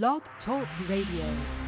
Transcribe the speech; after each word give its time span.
Blog 0.00 0.22
Talk 0.46 0.66
Radio. 0.88 1.61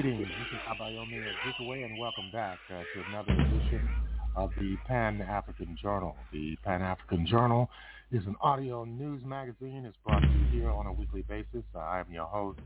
Abayomi 0.00 1.22
Azikiwe, 1.22 1.84
and 1.84 1.98
welcome 1.98 2.30
back 2.32 2.58
uh, 2.70 2.78
to 2.94 3.04
another 3.10 3.32
edition 3.32 3.86
of 4.34 4.50
the 4.58 4.74
Pan-African 4.88 5.76
Journal. 5.80 6.16
The 6.32 6.56
Pan-African 6.64 7.26
Journal 7.26 7.68
is 8.10 8.24
an 8.24 8.34
audio 8.40 8.84
news 8.84 9.22
magazine. 9.26 9.84
It's 9.84 9.98
brought 10.06 10.20
to 10.20 10.26
you 10.26 10.60
here 10.62 10.70
on 10.70 10.86
a 10.86 10.92
weekly 10.92 11.20
basis. 11.28 11.64
Uh, 11.74 11.80
I 11.80 12.00
am 12.00 12.06
your 12.10 12.24
host, 12.24 12.60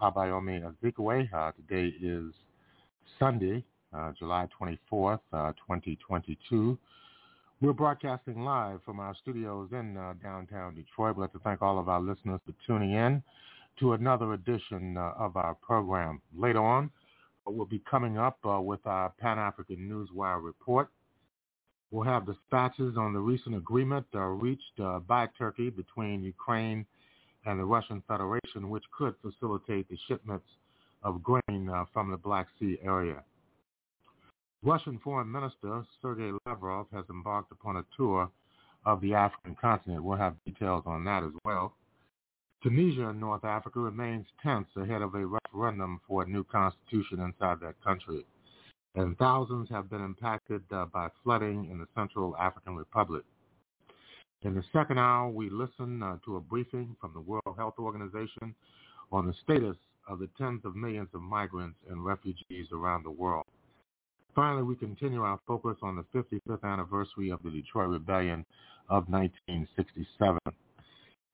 Abayomi 0.00 0.72
Azikiwe. 0.82 1.28
Uh, 1.34 1.52
today 1.52 1.94
is 2.02 2.32
Sunday, 3.18 3.62
uh, 3.92 4.12
July 4.18 4.48
24th, 4.58 5.20
2022. 5.32 6.78
Uh, 6.80 6.86
We're 7.60 7.74
broadcasting 7.74 8.42
live 8.42 8.80
from 8.86 9.00
our 9.00 9.14
studios 9.20 9.68
in 9.72 9.98
uh, 9.98 10.14
downtown 10.22 10.76
Detroit. 10.76 11.14
We'd 11.14 11.24
like 11.24 11.32
to 11.32 11.40
thank 11.40 11.60
all 11.60 11.78
of 11.78 11.90
our 11.90 12.00
listeners 12.00 12.40
for 12.46 12.54
tuning 12.66 12.92
in 12.92 13.22
to 13.80 13.94
another 13.94 14.34
edition 14.34 14.96
of 14.96 15.36
our 15.36 15.56
program. 15.62 16.20
Later 16.36 16.62
on, 16.62 16.90
we'll 17.46 17.66
be 17.66 17.82
coming 17.90 18.18
up 18.18 18.38
uh, 18.44 18.60
with 18.60 18.86
our 18.86 19.12
Pan-African 19.18 19.78
Newswire 19.78 20.42
report. 20.42 20.88
We'll 21.90 22.04
have 22.04 22.26
dispatches 22.26 22.96
on 22.96 23.12
the 23.12 23.18
recent 23.18 23.56
agreement 23.56 24.06
uh, 24.14 24.20
reached 24.20 24.78
uh, 24.80 25.00
by 25.00 25.28
Turkey 25.36 25.70
between 25.70 26.22
Ukraine 26.22 26.86
and 27.46 27.58
the 27.58 27.64
Russian 27.64 28.02
Federation, 28.06 28.68
which 28.68 28.84
could 28.96 29.14
facilitate 29.22 29.88
the 29.88 29.98
shipments 30.06 30.46
of 31.02 31.22
grain 31.22 31.68
uh, 31.68 31.84
from 31.92 32.10
the 32.10 32.16
Black 32.16 32.46
Sea 32.60 32.78
area. 32.84 33.24
Russian 34.62 35.00
Foreign 35.02 35.32
Minister 35.32 35.82
Sergei 36.02 36.32
Lavrov 36.46 36.86
has 36.92 37.06
embarked 37.08 37.50
upon 37.50 37.78
a 37.78 37.84
tour 37.96 38.30
of 38.84 39.00
the 39.00 39.14
African 39.14 39.56
continent. 39.58 40.04
We'll 40.04 40.18
have 40.18 40.34
details 40.44 40.84
on 40.86 41.02
that 41.04 41.22
as 41.22 41.32
well. 41.46 41.74
Tunisia 42.62 43.08
in 43.08 43.18
North 43.18 43.44
Africa 43.44 43.80
remains 43.80 44.26
tense 44.42 44.68
ahead 44.76 45.00
of 45.00 45.14
a 45.14 45.26
referendum 45.26 46.00
for 46.06 46.22
a 46.22 46.28
new 46.28 46.44
constitution 46.44 47.20
inside 47.20 47.58
that 47.60 47.82
country. 47.82 48.26
And 48.94 49.16
thousands 49.16 49.68
have 49.70 49.88
been 49.88 50.04
impacted 50.04 50.62
uh, 50.70 50.86
by 50.86 51.08
flooding 51.24 51.70
in 51.70 51.78
the 51.78 51.86
Central 51.94 52.36
African 52.36 52.76
Republic. 52.76 53.22
In 54.42 54.54
the 54.54 54.64
second 54.72 54.98
hour, 54.98 55.28
we 55.30 55.48
listen 55.48 56.02
uh, 56.02 56.16
to 56.24 56.36
a 56.36 56.40
briefing 56.40 56.96
from 57.00 57.12
the 57.14 57.20
World 57.20 57.54
Health 57.56 57.74
Organization 57.78 58.54
on 59.12 59.26
the 59.26 59.34
status 59.42 59.76
of 60.08 60.18
the 60.18 60.28
tens 60.36 60.62
of 60.64 60.76
millions 60.76 61.08
of 61.14 61.22
migrants 61.22 61.78
and 61.88 62.04
refugees 62.04 62.66
around 62.72 63.04
the 63.04 63.10
world. 63.10 63.46
Finally, 64.34 64.62
we 64.64 64.76
continue 64.76 65.22
our 65.22 65.40
focus 65.46 65.76
on 65.82 65.96
the 65.96 66.04
55th 66.18 66.64
anniversary 66.64 67.30
of 67.30 67.42
the 67.42 67.50
Detroit 67.50 67.88
Rebellion 67.88 68.44
of 68.88 69.08
1967. 69.08 70.38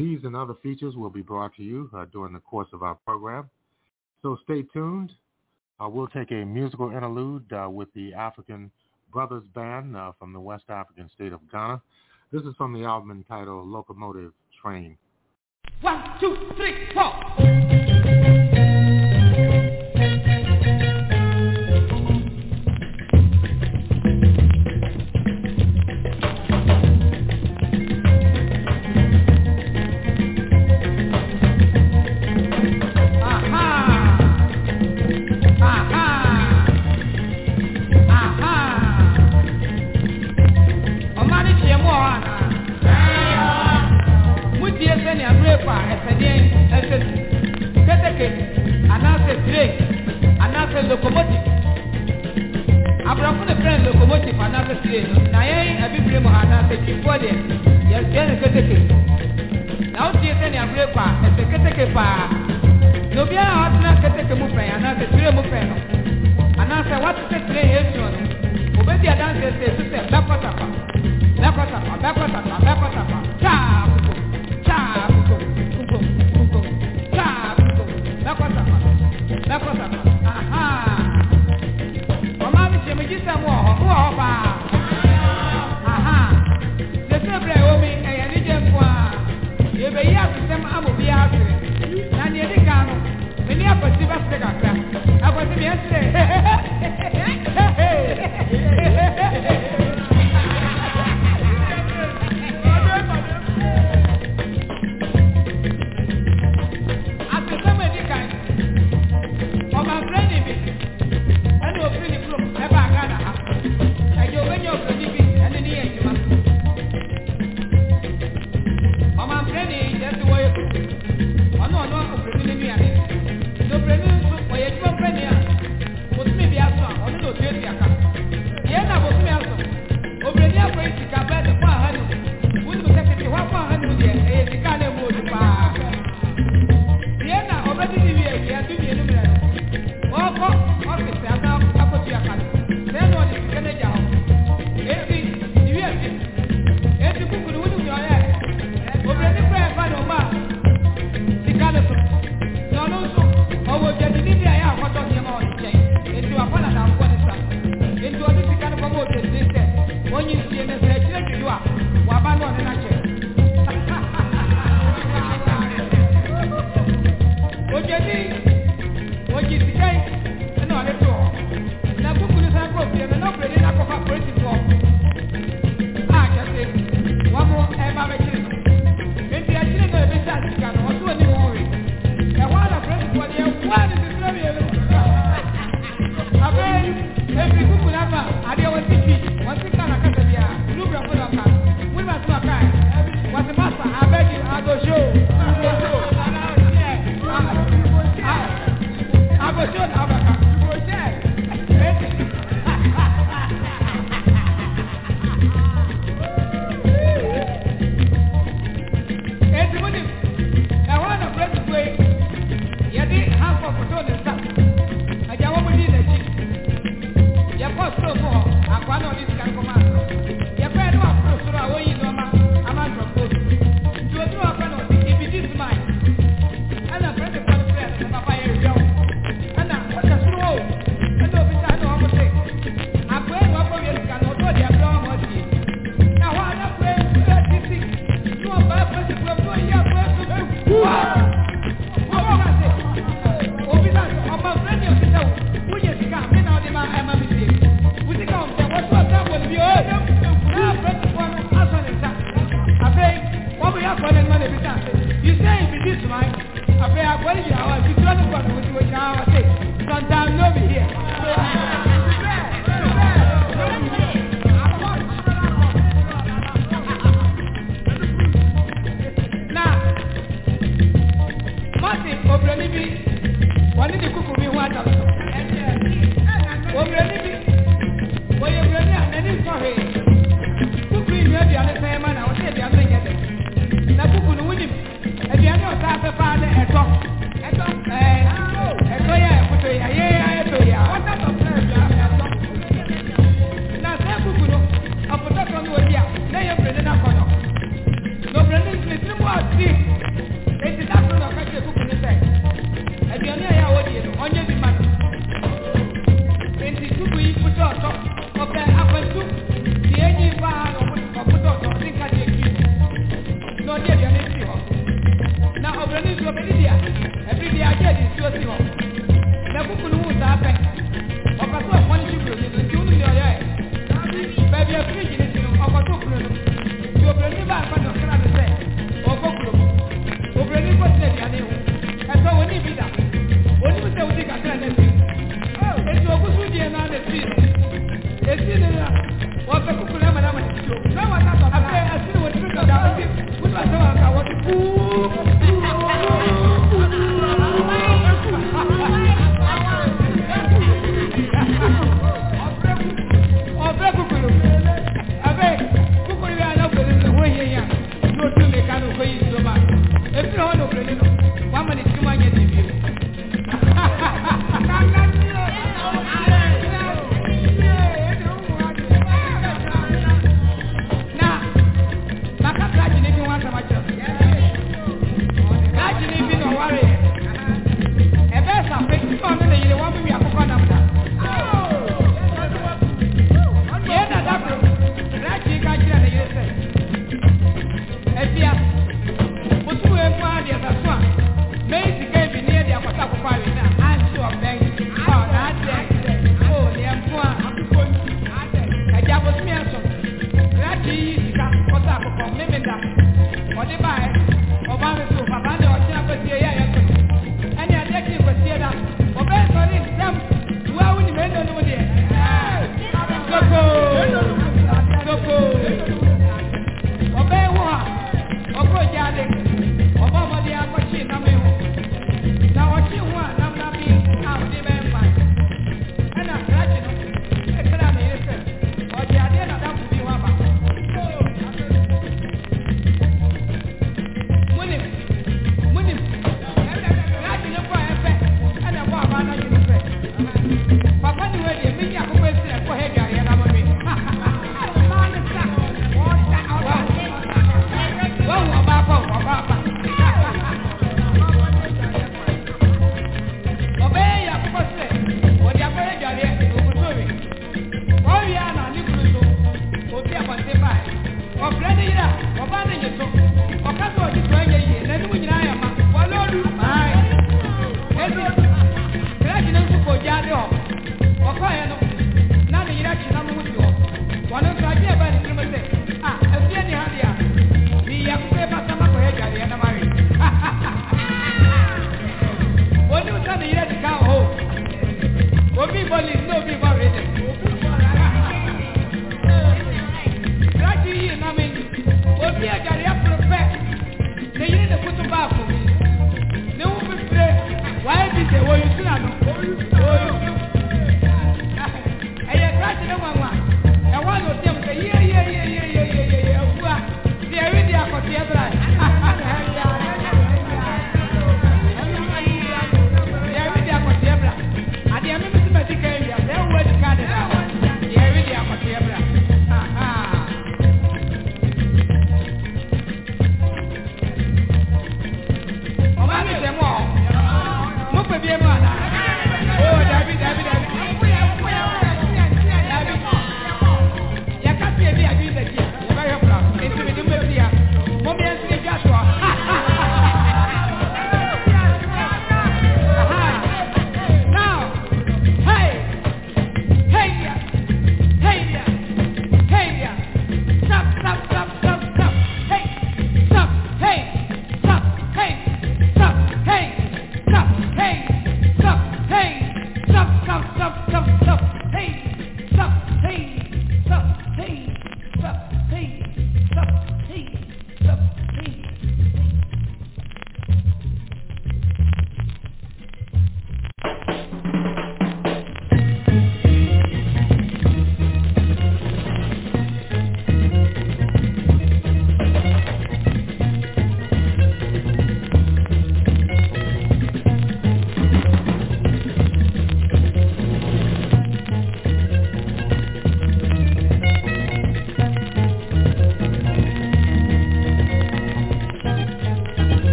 These 0.00 0.20
and 0.24 0.34
other 0.34 0.54
features 0.62 0.96
will 0.96 1.10
be 1.10 1.20
brought 1.20 1.54
to 1.56 1.62
you 1.62 1.90
uh, 1.94 2.06
during 2.10 2.32
the 2.32 2.38
course 2.38 2.68
of 2.72 2.82
our 2.82 2.94
program. 2.94 3.50
So 4.22 4.38
stay 4.44 4.62
tuned. 4.72 5.12
Uh, 5.78 5.90
we'll 5.90 6.06
take 6.06 6.30
a 6.30 6.42
musical 6.42 6.90
interlude 6.90 7.44
uh, 7.52 7.68
with 7.68 7.92
the 7.92 8.14
African 8.14 8.70
Brothers 9.12 9.44
Band 9.54 9.98
uh, 9.98 10.12
from 10.18 10.32
the 10.32 10.40
West 10.40 10.64
African 10.70 11.10
state 11.14 11.34
of 11.34 11.40
Ghana. 11.52 11.82
This 12.32 12.40
is 12.44 12.54
from 12.56 12.72
the 12.72 12.82
album 12.82 13.10
entitled 13.10 13.68
Locomotive 13.68 14.32
Train. 14.62 14.96
One, 15.82 16.02
two, 16.18 16.34
three, 16.56 16.88
four. 16.94 17.49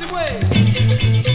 Jackson 0.00 0.14
Wade. 0.14 1.29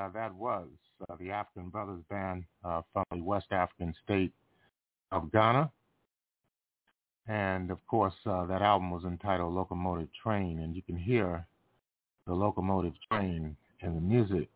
Uh, 0.00 0.08
that 0.14 0.34
was 0.34 0.66
uh, 1.08 1.16
the 1.20 1.30
African 1.30 1.68
Brothers 1.68 2.02
Band 2.08 2.44
uh, 2.64 2.82
from 2.92 3.04
the 3.12 3.22
West 3.22 3.46
African 3.50 3.94
state 4.04 4.32
of 5.12 5.30
Ghana. 5.32 5.70
And 7.26 7.70
of 7.70 7.78
course, 7.86 8.14
uh, 8.26 8.46
that 8.46 8.62
album 8.62 8.90
was 8.90 9.04
entitled 9.04 9.54
Locomotive 9.54 10.08
Train, 10.22 10.60
and 10.60 10.74
you 10.74 10.82
can 10.82 10.96
hear 10.96 11.46
the 12.26 12.34
locomotive 12.34 12.94
train 13.10 13.56
in 13.80 13.94
the 13.94 14.00
music. 14.00 14.48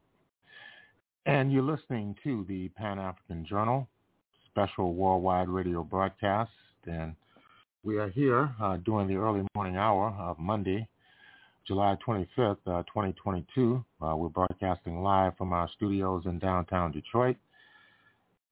And 1.26 1.52
you're 1.52 1.62
listening 1.62 2.16
to 2.24 2.44
the 2.48 2.68
Pan-African 2.70 3.46
Journal, 3.46 3.88
special 4.50 4.94
worldwide 4.94 5.48
radio 5.48 5.82
broadcast. 5.82 6.50
And 6.86 7.14
we 7.82 7.98
are 7.98 8.08
here 8.08 8.54
uh, 8.60 8.76
during 8.78 9.08
the 9.08 9.16
early 9.16 9.46
morning 9.54 9.76
hour 9.76 10.14
of 10.18 10.38
Monday, 10.38 10.88
July 11.66 11.96
25th, 12.06 12.58
uh, 12.66 12.82
2022. 12.82 13.82
Uh, 14.02 14.14
we're 14.14 14.28
broadcasting 14.28 15.02
live 15.02 15.34
from 15.38 15.54
our 15.54 15.68
studios 15.74 16.24
in 16.26 16.38
downtown 16.38 16.92
Detroit. 16.92 17.36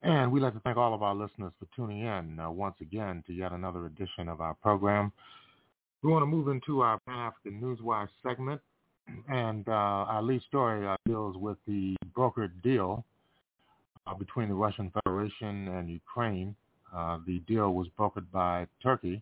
And 0.01 0.31
we'd 0.31 0.41
like 0.41 0.53
to 0.53 0.59
thank 0.61 0.77
all 0.77 0.95
of 0.95 1.03
our 1.03 1.13
listeners 1.13 1.51
for 1.59 1.67
tuning 1.75 1.99
in 1.99 2.39
uh, 2.39 2.49
once 2.49 2.75
again 2.81 3.23
to 3.27 3.33
yet 3.33 3.51
another 3.51 3.85
edition 3.85 4.27
of 4.27 4.41
our 4.41 4.55
program. 4.55 5.11
We 6.01 6.09
want 6.09 6.23
to 6.23 6.27
move 6.27 6.47
into 6.47 6.81
our 6.81 6.99
Pan-African 7.07 7.61
Newswire 7.61 8.07
segment. 8.23 8.59
And 9.29 9.67
uh, 9.67 9.71
our 9.71 10.23
lead 10.23 10.41
story 10.47 10.87
uh, 10.87 10.95
deals 11.05 11.37
with 11.37 11.57
the 11.67 11.95
brokered 12.17 12.63
deal 12.63 13.05
uh, 14.07 14.15
between 14.15 14.49
the 14.49 14.55
Russian 14.55 14.91
Federation 15.03 15.67
and 15.67 15.87
Ukraine. 15.87 16.55
the 17.27 17.39
deal 17.47 17.73
was 17.73 17.87
brokered 17.99 18.31
by 18.31 18.65
Turkey 18.81 19.21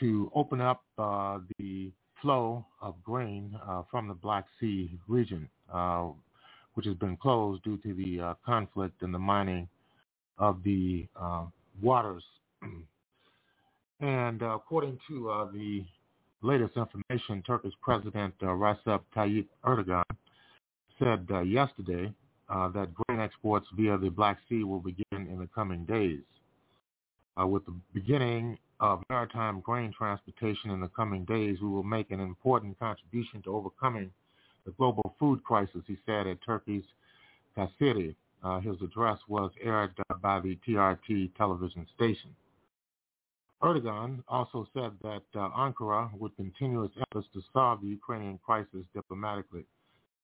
to 0.00 0.32
open 0.34 0.62
up 0.62 0.82
the 0.96 1.92
flow 2.24 2.64
of 2.80 2.94
grain 3.04 3.54
uh, 3.68 3.82
from 3.90 4.08
the 4.08 4.14
Black 4.14 4.46
Sea 4.58 4.90
region, 5.08 5.46
uh, 5.72 6.08
which 6.72 6.86
has 6.86 6.94
been 6.96 7.18
closed 7.18 7.62
due 7.62 7.76
to 7.76 7.92
the 7.92 8.18
uh, 8.18 8.34
conflict 8.44 9.02
and 9.02 9.12
the 9.12 9.18
mining 9.18 9.68
of 10.38 10.62
the 10.64 11.06
uh, 11.20 11.44
waters. 11.82 12.24
and 14.00 14.42
uh, 14.42 14.54
according 14.54 14.98
to 15.06 15.28
uh, 15.28 15.52
the 15.52 15.84
latest 16.40 16.72
information, 16.78 17.42
Turkish 17.46 17.74
President 17.82 18.34
Recep 18.40 19.00
Tayyip 19.14 19.46
Erdogan 19.62 20.02
said 20.98 21.28
yesterday 21.46 22.10
that 22.48 22.88
grain 22.94 23.20
exports 23.20 23.66
via 23.76 23.98
the 23.98 24.08
Black 24.08 24.38
Sea 24.48 24.64
will 24.64 24.80
begin 24.80 25.04
in 25.12 25.38
the 25.38 25.48
coming 25.54 25.84
days. 25.84 26.20
with 27.36 27.66
the 27.66 27.74
beginning 27.92 28.56
of 28.80 29.02
maritime 29.08 29.60
grain 29.60 29.92
transportation 29.96 30.70
in 30.70 30.80
the 30.80 30.88
coming 30.88 31.24
days, 31.24 31.58
we 31.60 31.68
will 31.68 31.82
make 31.84 32.10
an 32.10 32.20
important 32.20 32.78
contribution 32.78 33.42
to 33.42 33.54
overcoming 33.54 34.10
the 34.64 34.72
global 34.72 35.14
food 35.18 35.42
crisis, 35.44 35.82
he 35.86 35.96
said 36.06 36.26
at 36.26 36.38
Turkey's 36.44 36.84
Kayseri. 37.56 38.14
Uh, 38.42 38.60
his 38.60 38.76
address 38.82 39.18
was 39.26 39.50
aired 39.62 39.92
uh, 40.10 40.14
by 40.14 40.38
the 40.40 40.58
TRT 40.68 41.34
television 41.36 41.86
station. 41.94 42.30
Erdogan 43.62 44.22
also 44.28 44.66
said 44.74 44.92
that 45.02 45.22
uh, 45.34 45.48
Ankara 45.56 46.10
would 46.18 46.36
continue 46.36 46.84
its 46.84 46.94
efforts 47.10 47.28
to 47.32 47.40
solve 47.54 47.80
the 47.80 47.86
Ukrainian 47.86 48.38
crisis 48.44 48.84
diplomatically. 48.94 49.64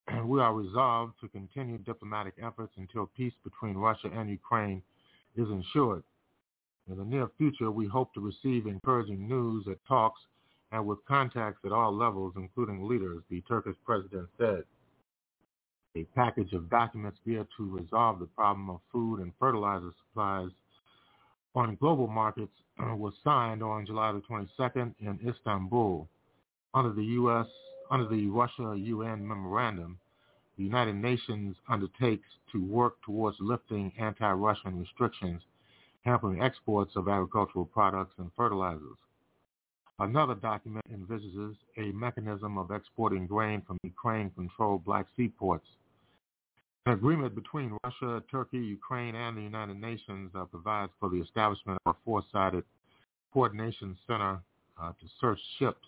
we 0.26 0.40
are 0.40 0.54
resolved 0.54 1.14
to 1.20 1.28
continue 1.28 1.78
diplomatic 1.78 2.34
efforts 2.42 2.74
until 2.76 3.10
peace 3.16 3.32
between 3.42 3.76
Russia 3.76 4.10
and 4.14 4.28
Ukraine 4.28 4.82
is 5.36 5.48
ensured. 5.48 6.02
In 6.90 6.96
the 6.96 7.04
near 7.04 7.28
future, 7.38 7.70
we 7.70 7.86
hope 7.86 8.12
to 8.14 8.20
receive 8.20 8.66
encouraging 8.66 9.28
news 9.28 9.64
at 9.68 9.78
talks 9.86 10.20
and 10.72 10.84
with 10.84 11.04
contacts 11.04 11.64
at 11.64 11.70
all 11.70 11.94
levels, 11.94 12.32
including 12.36 12.88
leaders, 12.88 13.22
the 13.30 13.40
Turkish 13.42 13.76
president 13.84 14.28
said. 14.36 14.64
A 15.94 16.02
package 16.16 16.52
of 16.52 16.68
documents 16.68 17.20
geared 17.24 17.46
to 17.56 17.70
resolve 17.70 18.18
the 18.18 18.26
problem 18.26 18.68
of 18.70 18.80
food 18.90 19.20
and 19.20 19.32
fertilizer 19.38 19.92
supplies 20.02 20.50
on 21.54 21.76
global 21.76 22.08
markets 22.08 22.52
was 22.78 23.14
signed 23.22 23.62
on 23.62 23.86
July 23.86 24.10
the 24.10 24.22
22nd 24.22 24.92
in 24.98 25.20
Istanbul. 25.28 26.08
Under 26.74 26.92
the 26.92 27.04
U.S. 27.04 27.46
under 27.92 28.08
the 28.08 28.26
Russia-UN 28.26 29.26
memorandum, 29.26 30.00
the 30.56 30.64
United 30.64 30.96
Nations 30.96 31.56
undertakes 31.68 32.28
to 32.50 32.64
work 32.64 33.00
towards 33.02 33.36
lifting 33.38 33.92
anti-Russian 33.96 34.76
restrictions 34.80 35.40
hampering 36.04 36.42
exports 36.42 36.92
of 36.96 37.08
agricultural 37.08 37.64
products 37.64 38.14
and 38.18 38.30
fertilizers. 38.36 38.96
Another 39.98 40.34
document 40.34 40.86
envisages 40.92 41.56
a 41.76 41.92
mechanism 41.92 42.56
of 42.56 42.70
exporting 42.70 43.26
grain 43.26 43.62
from 43.66 43.76
Ukraine-controlled 43.84 44.84
Black 44.84 45.06
Sea 45.16 45.28
ports. 45.28 45.66
An 46.86 46.94
agreement 46.94 47.34
between 47.34 47.76
Russia, 47.84 48.22
Turkey, 48.30 48.58
Ukraine, 48.58 49.14
and 49.14 49.36
the 49.36 49.42
United 49.42 49.78
Nations 49.78 50.30
uh, 50.34 50.46
provides 50.46 50.90
for 50.98 51.10
the 51.10 51.20
establishment 51.20 51.78
of 51.84 51.94
a 51.94 51.98
four-sided 52.04 52.64
coordination 53.32 53.96
center 54.06 54.40
uh, 54.80 54.92
to 54.92 55.06
search 55.20 55.38
ships 55.58 55.86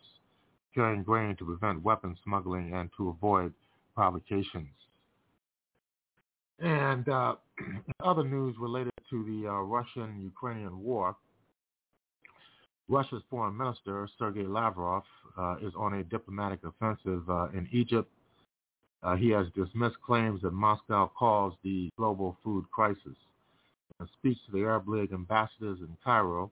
carrying 0.74 1.02
grain 1.02 1.34
to 1.36 1.44
prevent 1.44 1.82
weapon 1.82 2.16
smuggling 2.22 2.74
and 2.74 2.90
to 2.96 3.08
avoid 3.08 3.52
provocations. 3.94 4.68
And 6.60 7.08
uh, 7.08 7.34
other 8.04 8.24
news 8.24 8.56
related 8.58 8.92
to 9.10 9.24
the 9.24 9.48
uh, 9.48 9.60
Russian-Ukrainian 9.62 10.82
war, 10.82 11.16
Russia's 12.88 13.22
foreign 13.30 13.56
minister, 13.56 14.08
Sergei 14.18 14.46
Lavrov, 14.46 15.04
uh, 15.38 15.56
is 15.62 15.72
on 15.76 15.94
a 15.94 16.04
diplomatic 16.04 16.60
offensive 16.64 17.28
uh, 17.28 17.48
in 17.54 17.68
Egypt. 17.72 18.10
Uh, 19.02 19.16
he 19.16 19.30
has 19.30 19.46
dismissed 19.56 19.96
claims 20.04 20.42
that 20.42 20.52
Moscow 20.52 21.10
caused 21.18 21.56
the 21.64 21.90
global 21.96 22.36
food 22.44 22.64
crisis. 22.70 23.16
In 23.98 24.06
a 24.06 24.08
speech 24.18 24.38
to 24.46 24.52
the 24.52 24.60
Arab 24.60 24.88
League 24.88 25.12
ambassadors 25.12 25.78
in 25.80 25.96
Cairo, 26.04 26.50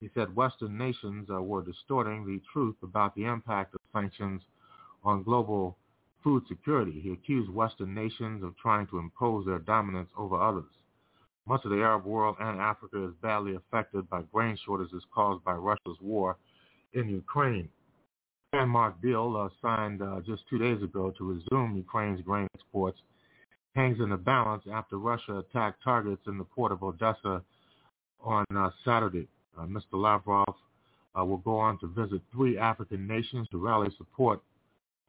he 0.00 0.08
said 0.14 0.34
Western 0.34 0.76
nations 0.78 1.28
uh, 1.30 1.42
were 1.42 1.62
distorting 1.62 2.24
the 2.24 2.40
truth 2.52 2.76
about 2.82 3.14
the 3.14 3.24
impact 3.24 3.74
of 3.74 3.80
sanctions 3.92 4.42
on 5.02 5.22
global 5.22 5.76
food 6.28 6.44
security. 6.46 7.00
He 7.02 7.12
accused 7.12 7.48
Western 7.48 7.94
nations 7.94 8.44
of 8.44 8.54
trying 8.58 8.86
to 8.88 8.98
impose 8.98 9.46
their 9.46 9.60
dominance 9.60 10.10
over 10.14 10.38
others. 10.38 10.70
Much 11.46 11.64
of 11.64 11.70
the 11.70 11.78
Arab 11.78 12.04
world 12.04 12.36
and 12.38 12.60
Africa 12.60 13.02
is 13.06 13.14
badly 13.22 13.54
affected 13.54 14.10
by 14.10 14.20
grain 14.30 14.54
shortages 14.66 15.02
caused 15.14 15.42
by 15.42 15.54
Russia's 15.54 15.96
war 16.02 16.36
in 16.92 17.08
Ukraine. 17.08 17.70
landmark 18.52 19.00
deal 19.00 19.34
uh, 19.38 19.48
signed 19.66 20.02
uh, 20.02 20.20
just 20.26 20.42
two 20.50 20.58
days 20.58 20.82
ago 20.82 21.10
to 21.16 21.32
resume 21.32 21.74
Ukraine's 21.78 22.20
grain 22.20 22.46
exports 22.54 22.98
hangs 23.74 23.98
in 23.98 24.10
the 24.10 24.18
balance 24.18 24.64
after 24.70 24.98
Russia 24.98 25.38
attacked 25.38 25.82
targets 25.82 26.20
in 26.26 26.36
the 26.36 26.44
port 26.44 26.72
of 26.72 26.82
Odessa 26.82 27.42
on 28.20 28.44
uh, 28.54 28.68
Saturday. 28.84 29.26
Uh, 29.58 29.62
Mr. 29.62 29.94
Lavrov 29.94 30.54
uh, 31.18 31.24
will 31.24 31.38
go 31.38 31.56
on 31.56 31.78
to 31.78 31.86
visit 31.86 32.20
three 32.30 32.58
African 32.58 33.06
nations 33.06 33.48
to 33.50 33.56
rally 33.56 33.88
support 33.96 34.42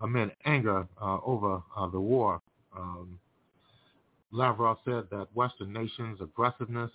amid 0.02 0.32
anger 0.45 0.88
uh, 1.02 1.18
over 1.26 1.62
uh, 1.76 1.88
the 1.88 2.00
war. 2.00 2.41
Um, 2.76 3.20
Lavrov 4.32 4.78
said 4.86 5.06
that 5.12 5.28
Western 5.34 5.74
nations' 5.74 6.20
aggressiveness 6.22 6.91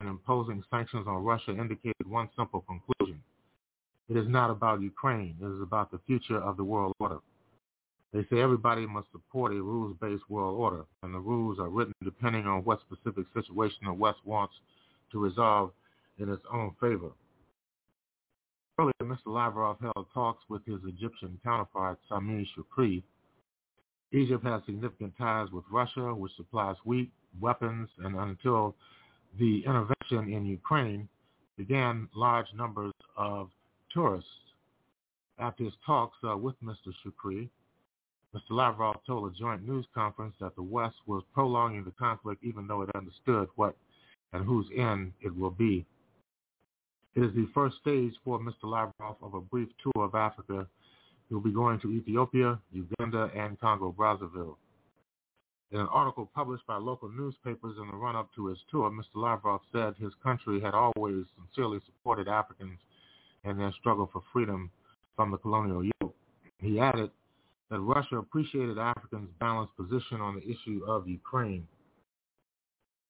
in 0.00 0.06
imposing 0.06 0.62
sanctions 0.70 1.06
on 1.06 1.24
Russia 1.24 1.50
indicated 1.50 2.06
one 2.06 2.28
simple 2.36 2.62
conclusion. 2.62 3.20
It 4.08 4.16
is 4.16 4.28
not 4.28 4.50
about 4.50 4.80
Ukraine. 4.80 5.36
It 5.40 5.46
is 5.46 5.62
about 5.62 5.90
the 5.90 5.98
future 6.06 6.40
of 6.40 6.56
the 6.56 6.64
world 6.64 6.94
order. 7.00 7.18
They 8.12 8.24
say 8.30 8.40
everybody 8.40 8.86
must 8.86 9.10
support 9.10 9.52
a 9.52 9.56
rules-based 9.56 10.30
world 10.30 10.58
order, 10.58 10.84
and 11.02 11.12
the 11.12 11.18
rules 11.18 11.58
are 11.58 11.68
written 11.68 11.92
depending 12.04 12.46
on 12.46 12.64
what 12.64 12.80
specific 12.80 13.26
situation 13.34 13.80
the 13.84 13.92
West 13.92 14.18
wants 14.24 14.54
to 15.12 15.18
resolve 15.18 15.72
in 16.18 16.30
its 16.30 16.42
own 16.52 16.74
favor. 16.80 17.10
Earlier, 18.78 18.92
Mr. 19.02 19.26
Lavrov 19.26 19.80
held 19.80 20.06
talks 20.12 20.44
with 20.50 20.64
his 20.66 20.80
Egyptian 20.86 21.40
counterpart, 21.42 21.98
Sameh 22.10 22.46
Shoukry. 22.54 23.02
Egypt 24.12 24.44
has 24.44 24.62
significant 24.66 25.14
ties 25.16 25.50
with 25.50 25.64
Russia, 25.70 26.14
which 26.14 26.32
supplies 26.36 26.76
wheat, 26.84 27.10
weapons, 27.40 27.88
and 27.98 28.14
until 28.16 28.74
the 29.38 29.64
intervention 29.64 30.32
in 30.32 30.44
Ukraine 30.44 31.08
began 31.56 32.08
large 32.14 32.46
numbers 32.54 32.92
of 33.16 33.50
tourists. 33.92 34.28
After 35.38 35.64
his 35.64 35.74
talks 35.84 36.16
uh, 36.22 36.36
with 36.36 36.54
Mr. 36.62 36.92
Shoukry, 37.02 37.48
Mr. 38.34 38.50
Lavrov 38.50 38.96
told 39.06 39.32
a 39.32 39.34
joint 39.34 39.66
news 39.66 39.86
conference 39.94 40.34
that 40.40 40.54
the 40.54 40.62
West 40.62 40.96
was 41.06 41.22
prolonging 41.32 41.84
the 41.84 41.92
conflict 41.92 42.44
even 42.44 42.66
though 42.66 42.82
it 42.82 42.90
understood 42.94 43.48
what 43.56 43.74
and 44.34 44.44
whose 44.44 44.66
end 44.76 45.12
it 45.22 45.34
will 45.34 45.50
be. 45.50 45.86
It 47.16 47.24
is 47.24 47.34
the 47.34 47.48
first 47.54 47.78
stage 47.78 48.12
for 48.22 48.38
Mr. 48.38 48.64
Lavrov 48.64 49.16
of 49.22 49.32
a 49.32 49.40
brief 49.40 49.70
tour 49.82 50.04
of 50.04 50.14
Africa. 50.14 50.66
He 51.28 51.34
will 51.34 51.40
be 51.40 51.50
going 51.50 51.80
to 51.80 51.90
Ethiopia, 51.90 52.60
Uganda, 52.70 53.30
and 53.34 53.58
Congo-Brazzaville. 53.58 54.56
In 55.70 55.80
an 55.80 55.88
article 55.90 56.30
published 56.34 56.66
by 56.66 56.76
local 56.76 57.08
newspapers 57.08 57.78
in 57.80 57.88
the 57.88 57.96
run-up 57.96 58.28
to 58.34 58.48
his 58.48 58.58
tour, 58.70 58.90
Mr. 58.90 59.14
Lavrov 59.14 59.62
said 59.72 59.94
his 59.96 60.12
country 60.22 60.60
had 60.60 60.74
always 60.74 61.24
sincerely 61.38 61.80
supported 61.86 62.28
Africans 62.28 62.78
in 63.44 63.56
their 63.56 63.72
struggle 63.80 64.10
for 64.12 64.22
freedom 64.30 64.70
from 65.16 65.30
the 65.30 65.38
colonial 65.38 65.82
yoke. 65.82 66.14
He 66.58 66.78
added 66.78 67.10
that 67.70 67.80
Russia 67.80 68.18
appreciated 68.18 68.76
Africans' 68.76 69.30
balanced 69.40 69.74
position 69.78 70.20
on 70.20 70.34
the 70.34 70.42
issue 70.42 70.82
of 70.86 71.08
Ukraine. 71.08 71.66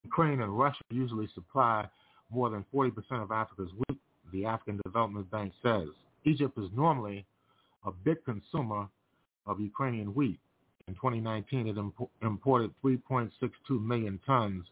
Ukraine 0.05 0.43
and 0.43 0.57
Russia 0.57 0.85
usually 0.91 1.29
supply 1.35 1.89
more 2.31 2.51
than 2.51 2.65
40% 2.75 2.93
of 3.23 3.31
Africa's 3.31 3.71
wheat, 3.89 3.99
the 4.33 4.45
African 4.45 4.81
Development 4.85 5.31
Bank 5.31 5.53
says. 5.63 5.89
Egypt 6.25 6.59
is 6.59 6.69
normally 6.75 7.25
a 7.85 7.93
big 7.93 8.25
consumer 8.25 8.89
of 9.47 9.61
Ukrainian 9.61 10.15
wheat. 10.15 10.39
In 10.89 10.95
2019, 10.95 11.69
it 11.69 11.77
imp- 11.77 12.11
imported 12.23 12.73
3.62 12.85 13.31
million 13.85 14.21
tons 14.27 14.65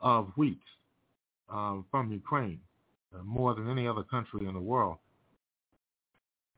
of 0.00 0.32
wheat 0.36 0.60
um, 1.48 1.84
from 1.90 2.10
Ukraine, 2.10 2.60
uh, 3.14 3.22
more 3.22 3.54
than 3.54 3.70
any 3.70 3.86
other 3.86 4.02
country 4.02 4.46
in 4.46 4.54
the 4.54 4.60
world. 4.60 4.98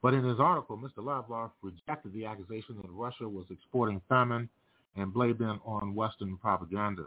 But 0.03 0.14
in 0.14 0.25
his 0.25 0.39
article, 0.39 0.77
Mr. 0.77 1.03
Lavrov 1.03 1.51
rejected 1.62 2.12
the 2.12 2.27
accusation 2.27 2.77
that 2.83 2.91
Russia 2.91 3.27
was 3.27 3.47
exporting 3.51 4.03
famine 4.09 4.49
and 4.97 5.12
blamed 5.12 5.41
it 5.41 5.61
on 5.64 5.95
Western 5.95 6.37
propaganda. 6.37 7.07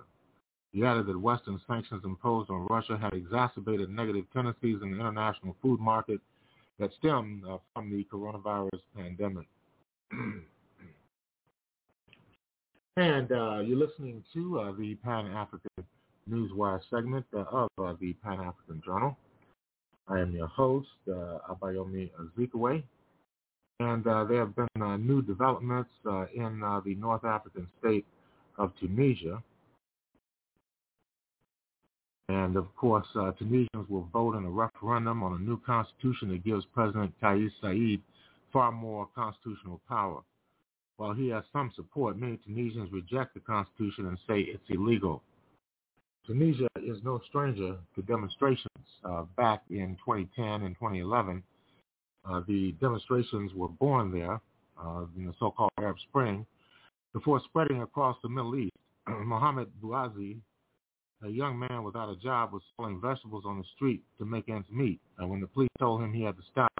He 0.77 0.85
added 0.85 1.07
that 1.07 1.19
Western 1.19 1.59
sanctions 1.67 2.03
imposed 2.05 2.51
on 2.51 2.67
Russia 2.67 2.99
had 3.01 3.13
exacerbated 3.13 3.89
negative 3.89 4.25
tendencies 4.31 4.77
in 4.83 4.91
the 4.91 4.99
international 4.99 5.55
food 5.59 5.79
market 5.79 6.21
that 6.77 6.91
stem 6.99 7.41
uh, 7.49 7.57
from 7.73 7.89
the 7.89 8.05
coronavirus 8.13 8.81
pandemic. 8.95 9.47
and 12.95 13.31
uh, 13.31 13.61
you're 13.61 13.87
listening 13.87 14.23
to 14.35 14.59
uh, 14.59 14.71
the 14.77 14.93
Pan-African 15.03 15.71
Newswire 16.29 16.79
segment 16.91 17.25
of 17.33 17.69
uh, 17.79 17.93
the 17.99 18.13
Pan-African 18.23 18.79
Journal. 18.85 19.17
I 20.07 20.19
am 20.19 20.31
your 20.31 20.45
host, 20.45 20.89
uh, 21.09 21.39
Abayomi 21.49 22.11
Azikiwe, 22.21 22.83
and 23.79 24.05
uh, 24.05 24.25
there 24.25 24.41
have 24.41 24.55
been 24.55 24.67
new 25.07 25.23
developments 25.23 25.89
in 26.35 26.59
the 26.85 26.95
North 26.99 27.25
African 27.25 27.67
state 27.79 28.05
of 28.59 28.73
Tunisia. 28.79 29.41
And 32.29 32.57
of 32.57 32.67
course, 32.75 33.07
uh, 33.15 33.31
Tunisians 33.33 33.87
will 33.89 34.09
vote 34.11 34.35
in 34.35 34.43
a 34.43 34.49
referendum 34.49 35.23
on 35.23 35.33
a 35.33 35.39
new 35.39 35.59
constitution 35.61 36.29
that 36.29 36.43
gives 36.43 36.65
President 36.73 37.13
Kais 37.21 37.51
Saied 37.63 38.01
far 38.51 38.71
more 38.71 39.07
constitutional 39.15 39.79
power. 39.87 40.21
While 40.97 41.13
he 41.13 41.29
has 41.29 41.43
some 41.53 41.71
support, 41.75 42.17
many 42.17 42.37
Tunisians 42.37 42.91
reject 42.91 43.33
the 43.33 43.39
constitution 43.39 44.07
and 44.07 44.17
say 44.27 44.41
it's 44.41 44.63
illegal. 44.69 45.21
Tunisia 46.25 46.67
is 46.75 46.97
no 47.03 47.21
stranger 47.29 47.77
to 47.95 48.01
demonstrations. 48.01 48.67
Uh, 49.05 49.23
back 49.37 49.61
in 49.69 49.95
2010 50.05 50.63
and 50.63 50.75
2011, 50.75 51.41
uh, 52.29 52.41
the 52.47 52.73
demonstrations 52.81 53.53
were 53.53 53.69
born 53.69 54.11
there 54.11 54.41
uh, 54.83 55.05
in 55.15 55.27
the 55.27 55.33
so-called 55.39 55.71
Arab 55.79 55.97
Spring 56.09 56.45
before 57.13 57.41
spreading 57.45 57.81
across 57.81 58.17
the 58.21 58.29
Middle 58.29 58.57
East. 58.57 58.73
Mohamed 59.07 59.69
Bouazizi, 59.81 60.37
a 61.23 61.29
young 61.29 61.57
man 61.57 61.83
without 61.83 62.09
a 62.09 62.15
job, 62.15 62.53
was 62.53 62.61
selling 62.75 63.01
vegetables 63.01 63.43
on 63.45 63.57
the 63.57 63.63
street 63.75 64.03
to 64.19 64.25
make 64.25 64.49
ends 64.49 64.67
meet. 64.71 64.99
And 65.17 65.29
when 65.29 65.41
the 65.41 65.47
police 65.47 65.69
told 65.79 66.01
him 66.01 66.13
he 66.13 66.23
had 66.23 66.37
to 66.37 66.43
stop, 66.51 66.71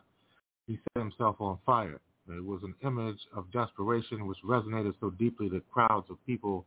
he 0.68 0.80
set 0.94 1.02
himself 1.02 1.38
on 1.40 1.58
fire. 1.66 2.00
It 2.30 2.44
was 2.44 2.62
an 2.64 2.76
image 2.84 3.20
of 3.36 3.52
desperation 3.52 4.28
which 4.28 4.38
resonated 4.46 4.94
so 5.00 5.12
deeply 5.12 5.48
that 5.50 5.70
crowds 5.72 6.08
of 6.10 6.18
people 6.26 6.66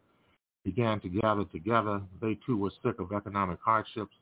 began 0.65 1.01
to 1.01 1.09
gather 1.09 1.45
together. 1.45 2.01
They 2.21 2.39
too 2.47 2.57
were 2.57 2.73
sick 2.83 2.99
of 2.99 3.13
economic 3.13 3.59
hardships, 3.63 4.15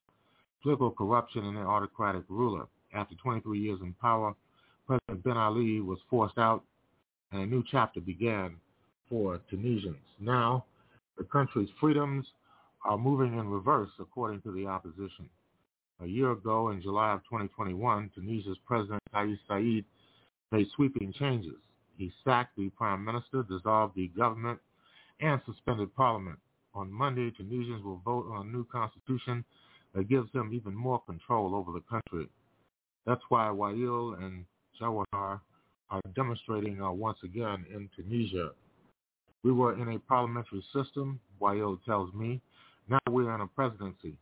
political 0.62 0.90
corruption, 0.90 1.44
and 1.44 1.56
their 1.56 1.68
autocratic 1.68 2.24
ruler. 2.28 2.66
After 2.92 3.14
23 3.14 3.58
years 3.58 3.78
in 3.82 3.94
power, 3.94 4.34
President 4.86 5.22
Ben 5.22 5.36
Ali 5.36 5.80
was 5.80 5.98
forced 6.10 6.38
out, 6.38 6.64
and 7.30 7.42
a 7.42 7.46
new 7.46 7.62
chapter 7.70 8.00
began 8.00 8.56
for 9.08 9.40
Tunisians. 9.48 9.96
Now, 10.18 10.64
the 11.16 11.24
country's 11.24 11.68
freedoms 11.78 12.26
are 12.84 12.98
moving 12.98 13.38
in 13.38 13.48
reverse, 13.48 13.90
according 14.00 14.40
to 14.42 14.52
the 14.52 14.66
opposition. 14.66 15.28
A 16.00 16.06
year 16.06 16.32
ago, 16.32 16.70
in 16.70 16.80
July 16.80 17.12
of 17.12 17.20
2021, 17.24 18.10
Tunisia's 18.14 18.58
President 18.66 19.02
Kais 19.12 19.38
Saied 19.48 19.84
made 20.52 20.68
sweeping 20.76 21.12
changes. 21.12 21.56
He 21.96 22.12
sacked 22.24 22.56
the 22.56 22.68
prime 22.70 23.04
minister, 23.04 23.42
dissolved 23.42 23.96
the 23.96 24.08
government, 24.08 24.60
and 25.20 25.40
suspended 25.44 25.94
parliament. 25.96 26.38
On 26.74 26.92
Monday, 26.92 27.32
Tunisians 27.32 27.82
will 27.82 28.00
vote 28.04 28.26
on 28.30 28.46
a 28.46 28.50
new 28.50 28.64
constitution 28.66 29.44
that 29.94 30.08
gives 30.08 30.30
them 30.32 30.52
even 30.52 30.74
more 30.74 31.00
control 31.00 31.54
over 31.54 31.72
the 31.72 31.82
country. 31.90 32.28
That's 33.04 33.22
why 33.28 33.46
Wael 33.46 34.22
and 34.22 34.44
Jawahar 34.80 35.40
are 35.90 36.00
demonstrating 36.14 36.80
uh, 36.80 36.92
once 36.92 37.18
again 37.24 37.64
in 37.74 37.88
Tunisia. 37.96 38.50
We 39.42 39.52
were 39.52 39.80
in 39.80 39.88
a 39.88 39.98
parliamentary 39.98 40.64
system, 40.72 41.18
Wael 41.40 41.78
tells 41.84 42.12
me. 42.12 42.40
Now 42.88 42.98
we're 43.10 43.34
in 43.34 43.40
a 43.40 43.46
presidency, 43.46 44.16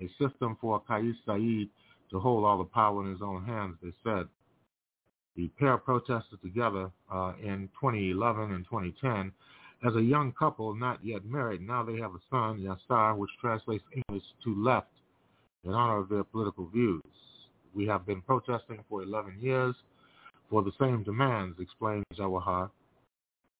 a 0.00 0.08
system 0.20 0.56
for 0.60 0.80
Kais 0.80 1.14
Saied 1.26 1.68
to 2.10 2.20
hold 2.20 2.44
all 2.44 2.58
the 2.58 2.64
power 2.64 3.04
in 3.04 3.10
his 3.10 3.22
own 3.22 3.44
hands, 3.44 3.76
they 3.82 3.92
said. 4.04 4.28
The 5.34 5.48
pair 5.58 5.78
protested 5.78 6.40
together 6.42 6.90
uh, 7.12 7.32
in 7.42 7.68
2011 7.80 8.52
and 8.52 8.64
2010 8.64 9.32
as 9.84 9.96
a 9.96 10.02
young 10.02 10.32
couple 10.32 10.74
not 10.74 11.04
yet 11.04 11.24
married. 11.24 11.66
Now 11.66 11.82
they 11.82 11.96
have 11.96 12.14
a 12.14 12.20
son, 12.30 12.60
Yassar, 12.60 13.16
which 13.16 13.30
translates 13.40 13.84
English 13.92 14.24
to 14.44 14.62
left 14.62 14.92
in 15.64 15.72
honor 15.72 15.98
of 15.98 16.08
their 16.08 16.24
political 16.24 16.66
views. 16.66 17.02
We 17.74 17.86
have 17.86 18.06
been 18.06 18.20
protesting 18.20 18.84
for 18.88 19.02
11 19.02 19.38
years 19.40 19.74
for 20.50 20.62
the 20.62 20.72
same 20.78 21.02
demands, 21.02 21.58
explained 21.58 22.04
Jawahar. 22.16 22.70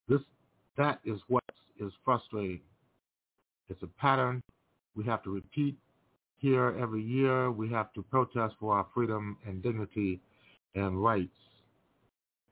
This, 0.08 0.20
that 0.76 1.00
is 1.04 1.20
what 1.28 1.44
is 1.80 1.92
frustrating. 2.04 2.60
It's 3.70 3.82
a 3.82 3.86
pattern 3.98 4.42
we 4.97 5.05
have 5.05 5.22
to 5.24 5.30
repeat 5.30 5.76
here 6.38 6.76
every 6.80 7.03
year. 7.03 7.51
We 7.51 7.70
have 7.70 7.93
to 7.95 8.03
protest 8.03 8.55
for 8.61 8.74
our 8.74 8.86
freedom 8.95 9.38
and 9.47 9.62
dignity 9.62 10.20
and 10.74 11.03
rights. 11.03 11.36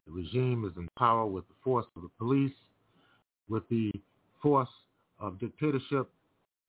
The 0.07 0.13
regime 0.13 0.65
is 0.65 0.77
in 0.77 0.89
power 0.99 1.27
with 1.27 1.47
the 1.49 1.55
force 1.63 1.87
of 1.97 2.03
the 2.03 2.11
police 2.19 2.53
with 3.51 3.69
the 3.69 3.93
force 4.41 4.69
of 5.19 5.39
dictatorship, 5.39 6.09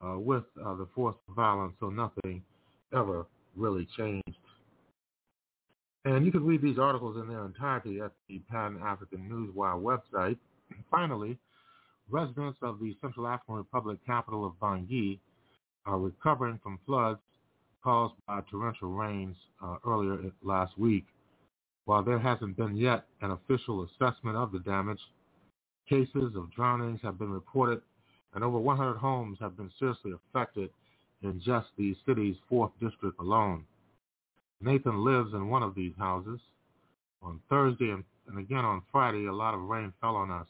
uh, 0.05 0.17
with 0.17 0.43
uh, 0.65 0.73
the 0.75 0.87
force 0.93 1.15
of 1.29 1.35
violence, 1.35 1.73
so 1.79 1.89
nothing 1.89 2.41
ever 2.93 3.25
really 3.55 3.87
changed. 3.95 4.37
And 6.03 6.25
you 6.25 6.31
can 6.31 6.43
read 6.43 6.63
these 6.63 6.79
articles 6.79 7.15
in 7.17 7.29
their 7.29 7.45
entirety 7.45 7.99
at 8.03 8.11
the 8.27 8.39
Pan-African 8.49 9.29
Newswire 9.29 9.79
website. 9.79 10.37
Finally, 10.91 11.37
residents 12.09 12.57
of 12.63 12.79
the 12.79 12.97
Central 12.99 13.27
African 13.27 13.55
Republic 13.55 13.99
capital 14.05 14.45
of 14.45 14.53
Bangui 14.59 15.19
are 15.85 15.99
recovering 15.99 16.59
from 16.61 16.79
floods 16.85 17.19
caused 17.83 18.13
by 18.27 18.41
torrential 18.49 18.89
rains 18.89 19.35
uh, 19.63 19.77
earlier 19.85 20.31
last 20.43 20.77
week. 20.77 21.05
While 21.85 22.03
there 22.03 22.19
hasn't 22.19 22.57
been 22.57 22.77
yet 22.77 23.05
an 23.21 23.31
official 23.31 23.83
assessment 23.83 24.37
of 24.37 24.51
the 24.51 24.59
damage, 24.59 24.99
Cases 25.91 26.35
of 26.37 26.49
drownings 26.55 27.01
have 27.03 27.19
been 27.19 27.31
reported, 27.31 27.81
and 28.33 28.45
over 28.45 28.57
100 28.57 28.97
homes 28.97 29.37
have 29.41 29.57
been 29.57 29.69
seriously 29.77 30.13
affected 30.13 30.69
in 31.21 31.41
just 31.41 31.67
the 31.77 31.95
city's 32.05 32.37
fourth 32.47 32.71
district 32.79 33.19
alone. 33.19 33.65
Nathan 34.61 35.03
lives 35.03 35.33
in 35.33 35.49
one 35.49 35.63
of 35.63 35.75
these 35.75 35.93
houses. 35.97 36.39
On 37.21 37.41
Thursday 37.49 37.89
and, 37.89 38.05
and 38.27 38.39
again 38.39 38.63
on 38.63 38.83
Friday, 38.89 39.25
a 39.25 39.33
lot 39.33 39.53
of 39.53 39.61
rain 39.61 39.91
fell 39.99 40.15
on 40.15 40.31
us. 40.31 40.47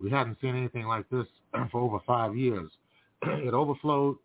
We 0.00 0.10
hadn't 0.10 0.40
seen 0.40 0.56
anything 0.56 0.86
like 0.86 1.08
this 1.10 1.26
for 1.70 1.80
over 1.80 2.00
five 2.04 2.36
years. 2.36 2.70
it 3.22 3.54
overflowed, 3.54 4.16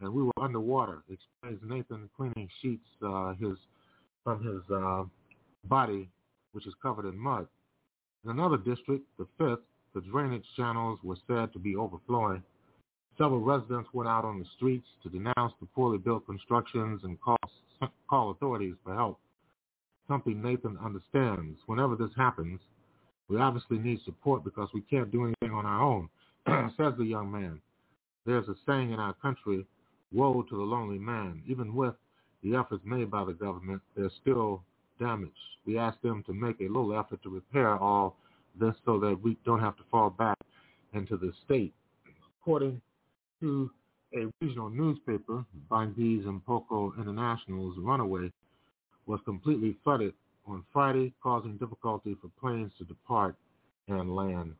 and 0.00 0.12
we 0.12 0.22
were 0.22 0.32
underwater. 0.40 1.02
Explains 1.08 1.60
Nathan 1.64 2.08
cleaning 2.16 2.48
sheets 2.60 2.86
uh, 3.04 3.34
his 3.34 3.56
from 4.22 4.44
his 4.44 4.62
uh, 4.74 5.04
body, 5.68 6.08
which 6.52 6.66
is 6.66 6.74
covered 6.82 7.06
in 7.06 7.18
mud. 7.18 7.46
In 8.24 8.30
another 8.30 8.56
district, 8.56 9.04
the 9.18 9.26
fifth, 9.38 9.64
the 9.94 10.00
drainage 10.00 10.44
channels 10.56 10.98
were 11.02 11.16
said 11.26 11.52
to 11.52 11.58
be 11.58 11.76
overflowing. 11.76 12.42
Several 13.18 13.40
residents 13.40 13.88
went 13.92 14.08
out 14.08 14.24
on 14.24 14.40
the 14.40 14.46
streets 14.56 14.86
to 15.02 15.08
denounce 15.08 15.52
the 15.60 15.66
poorly 15.74 15.98
built 15.98 16.26
constructions 16.26 17.02
and 17.04 17.20
call, 17.20 17.36
call 18.08 18.30
authorities 18.30 18.74
for 18.82 18.94
help. 18.94 19.20
Something 20.08 20.42
Nathan 20.42 20.76
understands. 20.82 21.58
Whenever 21.66 21.96
this 21.96 22.10
happens, 22.16 22.60
we 23.28 23.38
obviously 23.38 23.78
need 23.78 24.00
support 24.04 24.42
because 24.42 24.68
we 24.74 24.82
can't 24.82 25.12
do 25.12 25.24
anything 25.24 25.56
on 25.56 25.64
our 25.64 25.82
own, 25.82 26.08
says 26.76 26.94
the 26.98 27.04
young 27.04 27.30
man. 27.30 27.60
There's 28.26 28.48
a 28.48 28.54
saying 28.66 28.90
in 28.90 28.98
our 28.98 29.14
country, 29.14 29.64
woe 30.14 30.42
to 30.42 30.56
the 30.56 30.62
lonely 30.62 30.98
man. 30.98 31.42
Even 31.46 31.74
with 31.74 31.94
the 32.42 32.54
efforts 32.54 32.82
made 32.84 33.10
by 33.10 33.24
the 33.24 33.32
government, 33.32 33.82
there's 33.96 34.12
still 34.20 34.62
damage. 35.00 35.30
We 35.66 35.78
ask 35.78 36.00
them 36.02 36.22
to 36.26 36.32
make 36.32 36.60
a 36.60 36.64
little 36.64 36.98
effort 36.98 37.22
to 37.22 37.30
repair 37.30 37.76
all 37.76 38.16
this 38.58 38.74
so 38.84 39.00
that 39.00 39.20
we 39.20 39.36
don't 39.44 39.60
have 39.60 39.76
to 39.76 39.82
fall 39.90 40.10
back 40.10 40.38
into 40.92 41.16
the 41.16 41.32
state. 41.44 41.74
According 42.40 42.80
to 43.40 43.70
a 44.14 44.26
regional 44.40 44.70
newspaper, 44.70 45.44
Bangui 45.70 46.24
M'Poko 46.24 46.96
International's 46.98 47.76
runaway 47.78 48.30
was 49.06 49.20
completely 49.24 49.76
flooded 49.82 50.14
on 50.46 50.62
Friday, 50.72 51.12
causing 51.22 51.56
difficulty 51.56 52.16
for 52.20 52.28
planes 52.40 52.70
to 52.78 52.84
depart 52.84 53.34
and 53.88 54.14
land. 54.14 54.54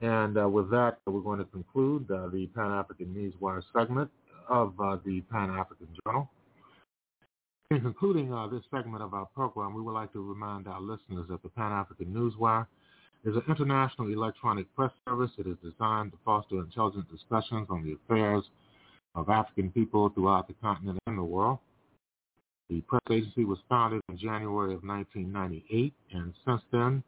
And 0.00 0.38
uh, 0.38 0.48
with 0.48 0.70
that, 0.70 0.98
we're 1.06 1.20
going 1.20 1.40
to 1.40 1.44
conclude 1.46 2.10
uh, 2.10 2.28
the 2.28 2.46
Pan-African 2.54 3.08
Newswire 3.08 3.62
segment 3.76 4.10
of 4.48 4.74
uh, 4.80 4.96
the 5.04 5.20
Pan-African 5.32 5.88
Journal. 6.04 6.30
In 7.70 7.80
concluding 7.80 8.32
uh, 8.32 8.48
this 8.48 8.62
segment 8.70 9.02
of 9.02 9.14
our 9.14 9.26
program, 9.26 9.74
we 9.74 9.82
would 9.82 9.92
like 9.92 10.12
to 10.12 10.20
remind 10.20 10.66
our 10.66 10.80
listeners 10.80 11.26
that 11.28 11.42
the 11.42 11.48
Pan-African 11.50 12.06
Newswire 12.06 12.66
is 13.24 13.36
an 13.36 13.42
international 13.48 14.12
electronic 14.12 14.74
press 14.74 14.90
service. 15.06 15.30
It 15.38 15.46
is 15.46 15.56
designed 15.62 16.12
to 16.12 16.18
foster 16.24 16.58
intelligent 16.58 17.10
discussions 17.10 17.68
on 17.70 17.84
the 17.84 17.92
affairs 17.92 18.44
of 19.14 19.28
African 19.28 19.70
people 19.70 20.08
throughout 20.08 20.48
the 20.48 20.54
continent 20.54 20.98
and 21.06 21.18
the 21.18 21.22
world. 21.22 21.58
The 22.70 22.80
press 22.82 23.02
agency 23.10 23.44
was 23.44 23.58
founded 23.68 24.00
in 24.08 24.16
January 24.16 24.74
of 24.74 24.84
1998, 24.84 25.92
and 26.12 26.32
since 26.46 26.62
then, 26.70 27.02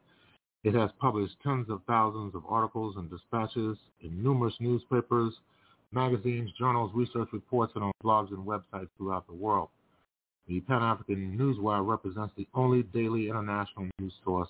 it 0.65 0.75
has 0.75 0.91
published 1.01 1.35
tens 1.43 1.71
of 1.71 1.83
thousands 1.87 2.35
of 2.35 2.45
articles 2.49 2.97
and 2.97 3.11
dispatches 3.11 3.79
in 4.01 4.23
numerous 4.23 4.55
newspapers, 4.61 5.35
magazines, 5.93 6.51
journals, 6.59 6.91
research 6.95 7.29
reports, 7.33 7.73
and 7.75 7.85
on 7.85 7.93
blogs 8.05 8.31
and 8.31 8.47
websites 8.47 8.89
throughout 8.97 9.27
the 9.27 9.35
world. 9.35 9.69
The 10.49 10.61
Pan-African 10.61 11.39
Newswire 11.39 11.87
represents 11.87 12.33
the 12.37 12.49
only 12.55 12.83
daily 12.83 13.29
international 13.29 13.89
news 13.99 14.15
source 14.25 14.49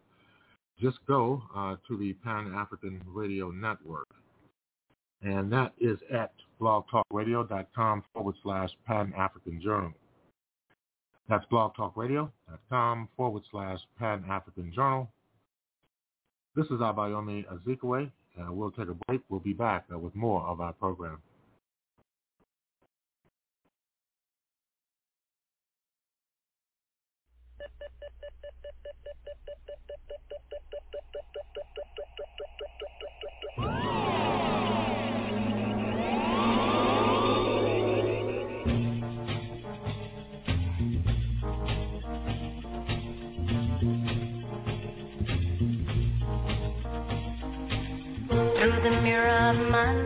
just 0.80 0.98
go 1.06 1.42
uh, 1.54 1.76
to 1.88 1.96
the 1.96 2.12
Pan-African 2.24 3.00
Radio 3.06 3.50
Network. 3.50 4.08
And 5.22 5.50
that 5.52 5.72
is 5.78 5.98
at 6.12 6.32
blogtalkradio.com 6.60 8.04
forward 8.12 8.34
slash 8.42 8.70
Pan-African 8.86 9.60
Journal. 9.62 9.92
That's 11.28 11.44
blogtalkradio.com 11.50 13.08
forward 13.16 13.42
slash 13.50 13.78
Pan-African 13.98 14.72
Journal. 14.74 15.10
This 16.54 16.66
is 16.66 16.80
Abayomi 16.80 17.44
Azikiwe. 17.46 18.10
Uh, 18.38 18.52
we'll 18.52 18.70
take 18.70 18.88
a 18.88 18.96
break. 19.06 19.22
We'll 19.28 19.40
be 19.40 19.52
back 19.52 19.86
uh, 19.92 19.98
with 19.98 20.14
more 20.14 20.42
of 20.42 20.60
our 20.60 20.72
program. 20.72 21.18
Through 33.56 33.66
the 48.82 48.90
mirror 49.02 49.50
of 49.50 49.56
my 49.70 50.03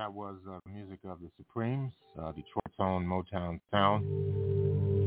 that 0.00 0.14
was 0.14 0.36
uh, 0.50 0.58
music 0.66 0.98
of 1.04 1.20
the 1.20 1.28
Supremes, 1.36 1.92
uh, 2.18 2.32
Detroit's 2.32 2.74
own 2.78 3.04
Motown 3.04 3.60
sound, 3.70 4.02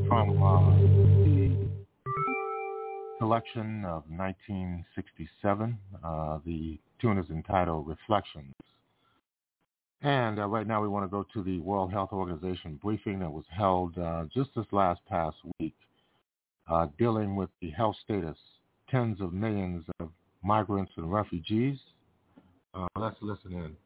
from 0.06 0.40
uh, 0.40 0.70
the 1.24 1.68
collection 3.18 3.84
of 3.86 4.04
1967. 4.08 5.76
Uh, 6.04 6.38
the 6.46 6.78
tune 7.00 7.18
is 7.18 7.28
entitled 7.30 7.88
Reflections. 7.88 8.54
And 10.02 10.38
uh, 10.38 10.46
right 10.46 10.64
now 10.68 10.80
we 10.80 10.86
want 10.86 11.04
to 11.04 11.08
go 11.08 11.26
to 11.34 11.42
the 11.42 11.58
World 11.58 11.90
Health 11.90 12.10
Organization 12.12 12.78
briefing 12.80 13.18
that 13.18 13.32
was 13.32 13.46
held 13.50 13.98
uh, 13.98 14.26
just 14.32 14.50
this 14.54 14.66
last 14.70 15.00
past 15.08 15.38
week, 15.58 15.74
dealing 17.00 17.34
with 17.34 17.50
the 17.60 17.70
health 17.70 17.96
status, 18.04 18.38
tens 18.88 19.20
of 19.20 19.32
millions 19.32 19.82
of 19.98 20.10
migrants 20.44 20.92
and 20.96 21.12
refugees. 21.12 21.78
Let's 22.96 23.16
listen 23.20 23.54
in. 23.54 23.76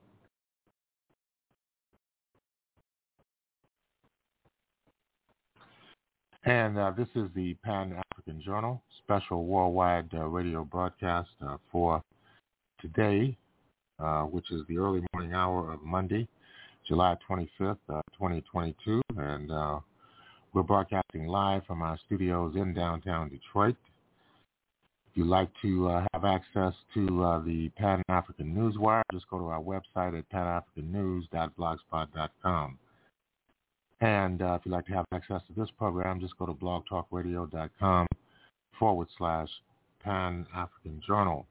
And 6.44 6.78
uh, 6.78 6.92
this 6.96 7.08
is 7.14 7.28
the 7.34 7.54
Pan-African 7.64 8.40
Journal, 8.42 8.82
special 9.02 9.44
worldwide 9.44 10.08
uh, 10.14 10.24
radio 10.26 10.64
broadcast 10.64 11.28
uh, 11.44 11.58
for 11.70 12.02
today, 12.80 13.36
uh, 13.98 14.22
which 14.22 14.50
is 14.52 14.62
the 14.68 14.78
early 14.78 15.04
morning 15.12 15.34
hour 15.34 15.72
of 15.72 15.82
Monday, 15.82 16.28
July 16.86 17.16
25th, 17.28 17.78
2022. 17.88 19.02
And 19.16 19.50
uh, 19.50 19.80
we're 20.52 20.62
broadcasting 20.62 21.26
live 21.26 21.66
from 21.66 21.82
our 21.82 21.98
studios 22.06 22.54
in 22.54 22.72
downtown 22.72 23.30
Detroit. 23.30 23.74
If 25.10 25.16
you'd 25.16 25.26
like 25.26 25.50
to 25.62 25.88
uh, 25.88 26.06
have 26.12 26.24
access 26.24 26.74
to 26.94 27.42
the 27.44 27.68
Pan-African 27.76 28.54
Newswire, 28.54 29.02
just 29.12 29.28
go 29.28 29.40
to 29.40 29.46
our 29.46 29.60
website 29.60 30.16
at 30.16 30.30
panafricannews.blogspot.com. 30.30 32.78
And 34.00 34.42
uh, 34.42 34.54
if 34.54 34.62
you'd 34.64 34.72
like 34.72 34.86
to 34.86 34.92
have 34.92 35.04
access 35.12 35.42
to 35.48 35.60
this 35.60 35.68
program, 35.76 36.20
just 36.20 36.38
go 36.38 36.46
to 36.46 36.52
blogtalkradio.com 36.52 38.06
forward 38.78 39.08
slash 39.18 39.48
Pan 40.04 40.46
African 40.54 41.00
Journal. 41.06 41.46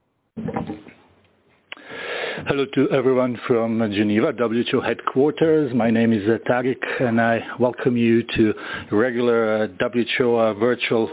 Hello 2.46 2.64
to 2.74 2.90
everyone 2.92 3.38
from 3.46 3.80
Geneva, 3.92 4.32
WHO 4.32 4.80
headquarters. 4.80 5.74
My 5.74 5.90
name 5.90 6.12
is 6.12 6.26
uh, 6.28 6.38
Tariq 6.48 6.78
and 7.00 7.20
I 7.20 7.40
welcome 7.58 7.96
you 7.96 8.22
to 8.36 8.54
regular 8.92 9.64
uh, 9.64 9.88
WHO 10.16 10.36
uh, 10.36 10.54
virtual 10.54 11.10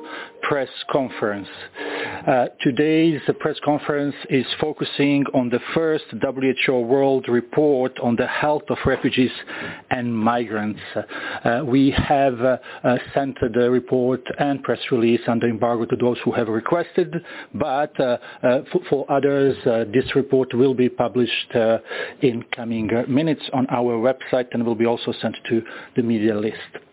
press 0.47 0.69
conference. 0.91 1.47
Uh, 2.27 2.45
today's 2.61 3.19
press 3.39 3.57
conference 3.63 4.15
is 4.29 4.45
focusing 4.61 5.23
on 5.33 5.49
the 5.49 5.59
first 5.73 6.05
WHO 6.11 6.79
World 6.81 7.27
Report 7.27 7.97
on 7.99 8.15
the 8.15 8.27
health 8.27 8.63
of 8.69 8.77
refugees 8.85 9.31
and 9.89 10.15
migrants. 10.15 10.79
Uh, 11.43 11.61
we 11.65 11.91
have 11.91 12.39
uh, 12.41 12.57
uh 12.83 12.97
sent 13.13 13.37
the 13.53 13.69
report 13.71 14.21
and 14.37 14.61
press 14.63 14.79
release 14.91 15.21
under 15.27 15.47
embargo 15.47 15.85
to 15.85 15.95
those 15.95 16.17
who 16.23 16.31
have 16.31 16.47
requested, 16.47 17.13
but 17.53 17.99
uh, 17.99 18.17
uh, 18.43 18.61
for, 18.71 18.81
for, 18.89 19.11
others, 19.11 19.57
this 19.93 20.15
report 20.15 20.53
will 20.53 20.73
be 20.73 20.89
published 20.89 21.55
in 22.21 22.43
coming 22.55 22.89
minutes 23.07 23.43
on 23.53 23.65
our 23.69 23.93
website 23.97 24.47
and 24.51 24.65
will 24.65 24.75
be 24.75 24.85
also 24.85 25.11
sent 25.21 25.35
to 25.49 25.61
the 25.95 26.03
media 26.03 26.35
list. 26.35 26.85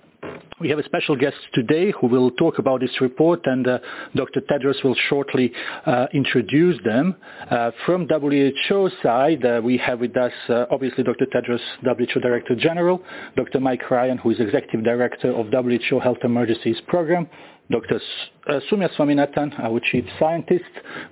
We 0.60 0.68
have 0.68 0.78
a 0.78 0.84
special 0.84 1.16
guest 1.16 1.36
today 1.54 1.92
who 2.00 2.06
will 2.06 2.30
talk 2.30 2.60
about 2.60 2.80
this 2.80 3.00
report, 3.00 3.40
and 3.46 3.66
uh, 3.66 3.78
Dr. 4.14 4.40
Tedros 4.42 4.84
will 4.84 4.94
shortly 5.08 5.52
uh, 5.86 6.06
introduce 6.14 6.80
them. 6.84 7.16
Uh, 7.50 7.72
from 7.84 8.06
WHO 8.06 8.88
side, 9.02 9.44
uh, 9.44 9.60
we 9.64 9.76
have 9.78 9.98
with 9.98 10.16
us, 10.16 10.30
uh, 10.48 10.66
obviously, 10.70 11.02
Dr. 11.02 11.26
Tedros, 11.26 11.58
WHO 11.82 12.20
Director 12.20 12.54
General, 12.54 13.02
Dr. 13.34 13.58
Mike 13.58 13.90
Ryan, 13.90 14.18
who 14.18 14.30
is 14.30 14.38
Executive 14.38 14.84
Director 14.84 15.32
of 15.32 15.46
WHO 15.48 15.98
Health 15.98 16.18
Emergencies 16.22 16.76
Program, 16.86 17.28
Dr. 17.72 18.00
Uh, 18.46 18.60
Soumya 18.70 18.94
Swaminathan, 18.94 19.58
our 19.58 19.80
Chief 19.80 20.04
Scientist. 20.20 20.64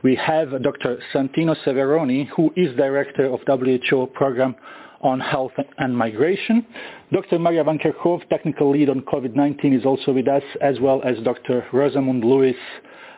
We 0.04 0.14
have 0.14 0.62
Dr. 0.62 0.98
Santino 1.12 1.56
Severoni, 1.66 2.28
who 2.36 2.52
is 2.54 2.76
Director 2.76 3.26
of 3.26 3.40
WHO 3.48 4.06
Program 4.14 4.54
on 5.00 5.20
health 5.20 5.52
and 5.78 5.96
migration. 5.96 6.66
Dr. 7.12 7.38
Maria 7.38 7.64
Van 7.64 7.78
Kerkhove, 7.78 8.28
technical 8.28 8.70
lead 8.70 8.88
on 8.88 9.00
COVID-19, 9.02 9.78
is 9.78 9.84
also 9.84 10.12
with 10.12 10.28
us, 10.28 10.42
as 10.60 10.78
well 10.80 11.02
as 11.02 11.16
Dr. 11.24 11.64
Rosamund 11.72 12.24
Lewis, 12.24 12.56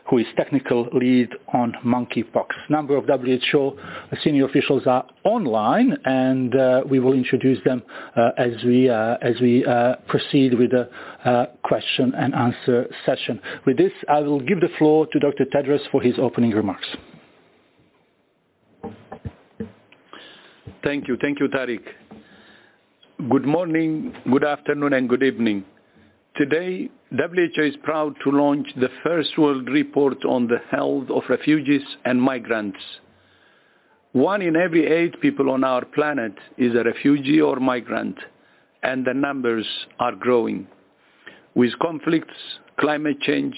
who 0.09 0.19
is 0.19 0.27
technical 0.37 0.89
lead 0.93 1.29
on 1.53 1.75
monkeypox. 1.85 2.47
Number 2.69 2.97
of 2.97 3.07
WHO 3.07 3.79
senior 4.23 4.47
officials 4.47 4.87
are 4.87 5.07
online, 5.25 5.97
and 6.05 6.55
uh, 6.55 6.83
we 6.89 6.99
will 6.99 7.13
introduce 7.15 7.63
them 7.65 7.83
uh, 8.17 8.31
as 8.37 8.53
we 8.65 8.91
uh, 8.91 9.17
as 9.23 9.41
we 9.41 9.65
uh, 9.65 9.97
proceed 10.09 10.55
with 10.59 10.71
the 10.71 10.89
uh, 11.25 11.47
question 11.63 12.13
and 12.17 12.35
answer 12.35 12.87
session. 13.07 13.41
With 13.65 13.77
this, 13.77 13.93
I 14.09 14.21
will 14.21 14.41
give 14.41 14.61
the 14.61 14.71
floor 14.79 15.07
to 15.13 15.19
Dr. 15.19 15.45
Tedros 15.55 15.89
for 15.91 16.03
his 16.03 16.15
opening 16.19 16.51
remarks. 16.51 16.89
Thank 20.83 21.07
you. 21.07 21.17
Thank 21.21 21.39
you, 21.39 21.49
Tariq. 21.49 21.83
Good 23.31 23.45
morning, 23.45 24.13
good 24.29 24.43
afternoon, 24.43 24.95
and 24.95 25.09
good 25.09 25.23
evening. 25.23 25.65
Today, 26.35 26.91
WHO 27.11 27.63
is 27.63 27.77
proud 27.85 28.17
to 28.25 28.31
launch 28.31 28.67
the 28.75 28.89
first 29.05 29.39
world 29.39 29.69
report 29.69 30.25
on 30.25 30.49
the 30.49 30.59
health 30.73 31.09
of 31.09 31.23
refugees 31.29 31.83
and 32.05 32.21
migrants. 32.21 32.81
One 34.11 34.43
in 34.43 34.57
every 34.57 34.87
eight 34.87 35.21
people 35.21 35.51
on 35.51 35.63
our 35.63 35.85
planet 35.85 36.35
is 36.59 36.75
a 36.75 36.83
refugee 36.83 37.41
or 37.41 37.61
migrant, 37.61 38.19
and 38.83 39.05
the 39.07 39.15
numbers 39.15 39.67
are 40.01 40.17
growing. 40.17 40.67
With 41.55 41.79
conflicts, 41.81 42.35
climate 42.81 43.21
change, 43.21 43.55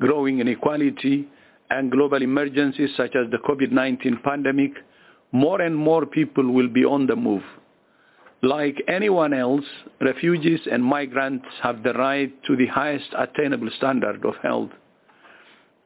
growing 0.00 0.38
inequality, 0.38 1.28
and 1.70 1.90
global 1.90 2.22
emergencies 2.22 2.90
such 2.96 3.16
as 3.16 3.28
the 3.32 3.38
COVID-19 3.38 4.22
pandemic, 4.22 4.72
more 5.32 5.60
and 5.60 5.76
more 5.76 6.06
people 6.06 6.50
will 6.52 6.68
be 6.68 6.84
on 6.84 7.06
the 7.06 7.16
move. 7.16 7.42
Like 8.42 8.82
anyone 8.88 9.34
else, 9.34 9.64
refugees 10.00 10.60
and 10.70 10.82
migrants 10.82 11.46
have 11.62 11.82
the 11.82 11.92
right 11.92 12.32
to 12.44 12.56
the 12.56 12.66
highest 12.66 13.08
attainable 13.16 13.70
standard 13.76 14.24
of 14.24 14.34
health. 14.42 14.70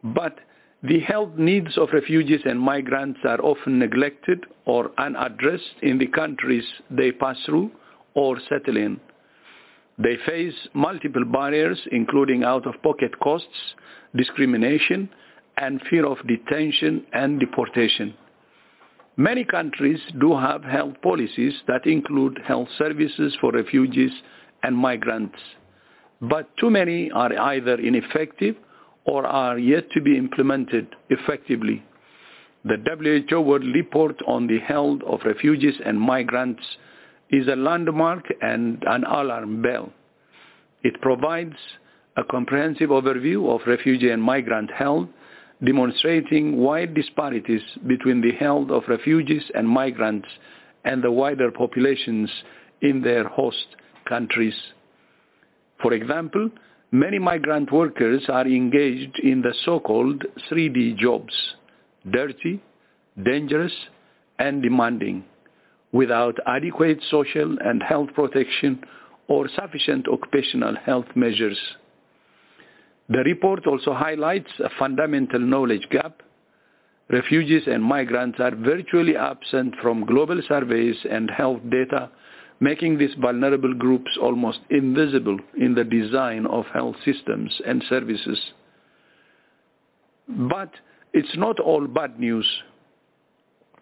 But 0.05 0.38
the 0.82 1.01
health 1.01 1.30
needs 1.36 1.76
of 1.78 1.88
refugees 1.92 2.42
and 2.45 2.61
migrants 2.61 3.20
are 3.24 3.40
often 3.40 3.78
neglected 3.78 4.45
or 4.66 4.92
unaddressed 4.99 5.82
in 5.82 5.99
the 5.99 6.07
countries 6.07 6.64
they 6.90 7.11
pass 7.11 7.38
through 7.47 7.72
or 8.14 8.38
settle 8.49 8.76
in. 8.76 9.01
They 9.99 10.16
face 10.26 10.55
multiple 10.74 11.24
barriers, 11.24 11.80
including 11.90 12.45
out-of-pocket 12.45 13.18
costs, 13.20 13.74
discrimination, 14.14 15.09
and 15.57 15.80
fear 15.88 16.05
of 16.07 16.18
detention 16.26 17.07
and 17.12 17.40
deportation. 17.40 18.14
Many 19.17 19.45
countries 19.45 20.01
do 20.19 20.37
have 20.37 20.65
health 20.65 20.95
policies 21.01 21.55
that 21.69 21.87
include 21.87 22.41
health 22.45 22.69
services 22.77 23.37
for 23.41 23.53
refugees 23.53 24.11
and 24.65 24.77
migrants, 24.77 25.39
but 26.21 26.49
too 26.57 26.69
many 26.69 27.12
are 27.12 27.33
either 27.39 27.75
ineffective 27.75 28.57
or 29.05 29.25
are 29.25 29.59
yet 29.59 29.89
to 29.93 30.01
be 30.01 30.19
implemented 30.19 30.89
effectively. 31.11 31.85
The 32.65 32.79
WHO 33.31 33.41
World 33.41 33.67
Report 33.75 34.17
on 34.27 34.47
the 34.49 34.59
Health 34.59 35.03
of 35.07 35.21
Refugees 35.25 35.75
and 35.85 36.01
Migrants 36.01 36.62
is 37.31 37.47
a 37.47 37.57
landmark 37.57 38.25
and 38.41 38.83
an 38.87 39.05
alarm 39.05 39.62
bell. 39.62 39.93
It 40.83 41.01
provides 41.01 41.57
a 42.17 42.25
comprehensive 42.25 42.91
overview 42.91 43.55
of 43.55 43.67
refugee 43.67 44.11
and 44.11 44.23
migrant 44.23 44.71
health 44.71 45.09
demonstrating 45.62 46.57
wide 46.57 46.94
disparities 46.94 47.62
between 47.86 48.20
the 48.20 48.32
health 48.32 48.70
of 48.70 48.82
refugees 48.88 49.44
and 49.55 49.68
migrants 49.68 50.28
and 50.84 51.02
the 51.02 51.11
wider 51.11 51.50
populations 51.50 52.30
in 52.82 53.00
their 53.02 53.28
host 53.28 53.66
countries. 54.09 54.55
For 55.80 55.92
example, 55.92 56.50
many 56.90 57.18
migrant 57.18 57.72
workers 57.72 58.24
are 58.28 58.46
engaged 58.46 59.18
in 59.20 59.42
the 59.42 59.55
so-called 59.64 60.24
3D 60.50 60.96
jobs, 60.96 61.34
dirty, 62.11 62.62
dangerous, 63.22 63.72
and 64.38 64.62
demanding, 64.62 65.24
without 65.92 66.36
adequate 66.46 66.98
social 67.11 67.57
and 67.61 67.82
health 67.82 68.09
protection 68.14 68.82
or 69.28 69.48
sufficient 69.48 70.07
occupational 70.09 70.74
health 70.84 71.07
measures. 71.14 71.59
The 73.09 73.18
report 73.18 73.66
also 73.66 73.92
highlights 73.92 74.50
a 74.61 74.70
fundamental 74.78 75.40
knowledge 75.40 75.86
gap. 75.90 76.22
Refugees 77.11 77.64
and 77.66 77.82
migrants 77.82 78.40
are 78.40 78.55
virtually 78.55 79.14
absent 79.14 79.74
from 79.82 80.07
global 80.07 80.40
surveys 80.48 80.96
and 81.11 81.30
health 81.30 81.61
data, 81.68 82.11
making 82.61 82.96
these 82.96 83.14
vulnerable 83.20 83.74
groups 83.74 84.16
almost 84.20 84.61
invisible 84.70 85.38
in 85.59 85.74
the 85.74 85.84
design 85.84 86.46
of 86.46 86.64
health 86.72 86.96
systems 87.05 87.61
and 87.66 87.84
services. 87.90 88.40
But 90.26 90.70
it's 91.12 91.36
not 91.36 91.61
all 91.61 91.86
bad 91.86 92.18
news. 92.18 92.46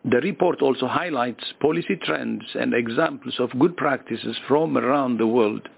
The 0.04 0.20
report 0.20 0.62
also 0.62 0.88
highlights 0.88 1.44
policy 1.60 1.94
trends 2.02 2.42
and 2.54 2.74
examples 2.74 3.38
of 3.38 3.56
good 3.56 3.76
practices 3.76 4.36
from 4.48 4.76
around 4.76 5.18
the 5.18 5.28
world 5.28 5.68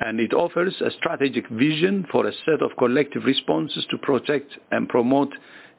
and 0.00 0.20
it 0.20 0.32
offers 0.32 0.74
a 0.80 0.90
strategic 0.92 1.48
vision 1.48 2.06
for 2.10 2.26
a 2.26 2.32
set 2.44 2.62
of 2.62 2.76
collective 2.78 3.24
responses 3.24 3.86
to 3.90 3.98
protect 3.98 4.52
and 4.70 4.88
promote 4.88 5.32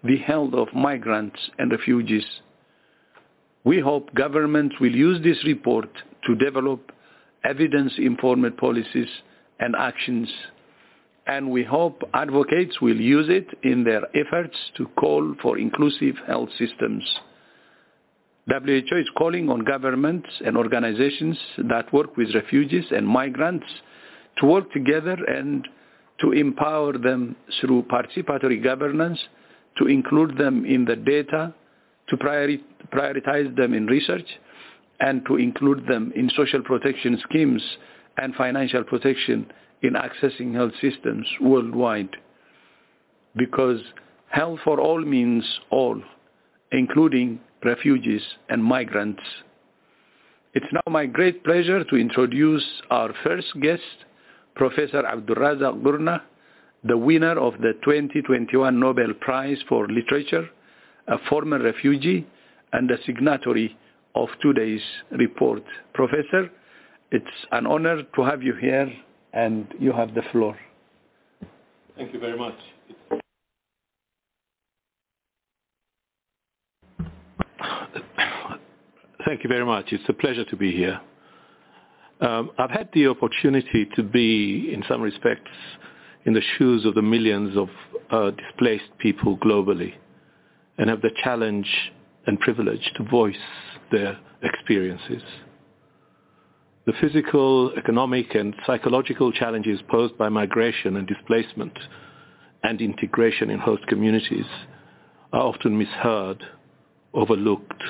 the 0.04 0.18
health 0.18 0.54
of 0.54 0.68
migrants 0.74 1.40
and 1.58 1.72
refugees. 1.72 2.26
We 3.64 3.80
hope 3.80 4.14
governments 4.14 4.76
will 4.80 4.96
use 4.96 5.22
this 5.24 5.44
report 5.46 5.90
to 6.26 6.36
develop 6.36 6.92
evidence-informed 7.44 8.58
policies 8.58 9.08
and 9.60 9.76
actions, 9.76 10.30
and 11.28 11.50
we 11.50 11.64
hope 11.64 12.02
advocates 12.14 12.82
will 12.82 13.00
use 13.00 13.28
it 13.30 13.48
in 13.64 13.84
their 13.84 14.04
efforts 14.16 14.56
to 14.78 14.88
call 15.00 15.36
for 15.42 15.58
inclusive 15.58 16.16
health 16.28 16.50
systems. 16.58 17.04
WHO 18.48 18.98
is 18.98 19.10
calling 19.18 19.50
on 19.50 19.64
governments 19.64 20.28
and 20.44 20.58
organizations 20.58 21.38
that 21.70 21.94
work 21.94 22.18
with 22.18 22.34
refugees 22.34 22.86
and 22.92 23.08
migrants 23.08 23.68
to 24.40 24.46
work 24.46 24.72
together 24.72 25.18
and 25.28 25.68
to 26.22 26.32
empower 26.32 26.98
them 26.98 27.36
through 27.60 27.84
participatory 27.84 28.62
governance, 28.62 29.20
to 29.78 29.88
include 29.88 30.38
them 30.38 30.66
in 30.66 30.86
the 30.86 30.96
data, 30.96 31.54
to 32.10 32.18
priori- 32.18 32.64
prioritize 32.92 33.56
them 33.56 33.74
in 33.74 33.86
research, 33.86 34.28
and 35.00 35.26
to 35.28 35.38
include 35.38 35.86
them 35.88 36.12
in 36.16 36.30
social 36.36 36.62
protection 36.62 37.20
schemes 37.30 37.62
and 38.18 38.36
financial 38.36 38.84
protection 38.84 39.50
in 39.82 39.94
accessing 39.94 40.54
health 40.54 40.74
systems 40.82 41.26
worldwide. 41.40 42.10
Because 43.36 43.80
health 44.30 44.60
for 44.64 44.80
all 44.80 45.00
means 45.00 45.46
all, 45.70 46.02
including 46.72 47.40
refugees 47.64 48.22
and 48.50 48.64
migrants. 48.64 49.22
It's 50.54 50.66
now 50.74 50.92
my 50.92 51.06
great 51.06 51.44
pleasure 51.44 51.84
to 51.84 51.96
introduce 51.96 52.66
our 52.90 53.14
first 53.24 53.48
guest, 53.62 53.84
Professor 54.60 55.04
Abdulrazak 55.04 55.82
Gurnah, 55.82 56.22
the 56.84 56.98
winner 56.98 57.40
of 57.40 57.54
the 57.62 57.72
2021 57.82 58.78
Nobel 58.78 59.14
Prize 59.22 59.58
for 59.70 59.88
Literature, 59.88 60.50
a 61.08 61.18
former 61.30 61.60
refugee 61.60 62.28
and 62.74 62.92
a 62.92 63.02
signatory 63.06 63.78
of 64.16 64.28
today's 64.42 64.82
report. 65.12 65.64
Professor, 65.94 66.52
it's 67.10 67.26
an 67.54 67.68
honor 67.68 68.04
to 68.14 68.22
have 68.22 68.44
you 68.44 68.54
here 68.54 68.92
and 69.32 69.66
you 69.80 69.94
have 69.94 70.14
the 70.14 70.24
floor. 70.34 70.58
Thank 71.96 72.14
you 72.14 72.20
very 72.20 72.38
much. 72.38 72.60
Thank 79.26 79.42
you 79.42 79.50
very 79.50 79.66
much. 79.66 79.86
It's 79.94 80.04
a 80.10 80.14
pleasure 80.14 80.44
to 80.44 80.56
be 80.58 80.74
here. 80.74 81.00
Um, 82.22 82.52
I've 82.58 82.72
had 82.72 82.90
the 82.94 83.08
opportunity 83.08 83.88
to 83.96 84.04
be, 84.04 84.74
in 84.74 84.84
some 84.90 85.02
respects, 85.02 85.52
in 86.26 86.34
the 86.34 86.42
shoes 86.58 86.86
of 86.86 86.96
the 86.96 87.02
millions 87.02 87.56
of 87.56 87.70
uh, 88.12 88.32
displaced 88.32 88.98
people 88.98 89.38
globally 89.38 89.94
and 90.78 90.90
have 90.90 91.02
the 91.02 91.12
challenge 91.24 91.68
and 92.28 92.40
privilege 92.40 92.92
to 92.96 93.04
voice 93.04 93.36
their 93.92 94.18
experiences. 94.44 95.24
The 96.86 96.94
physical, 97.00 97.72
economic, 97.78 98.36
and 98.36 98.56
psychological 98.66 99.32
challenges 99.32 99.80
posed 99.90 100.18
by 100.18 100.30
migration 100.30 100.98
and 100.98 101.08
displacement 101.08 101.78
and 102.64 102.82
integration 102.82 103.50
in 103.50 103.60
host 103.60 103.86
communities 103.88 104.46
are 105.32 105.42
often 105.42 105.78
misheard, 105.78 106.44
overlooked, 107.14 107.84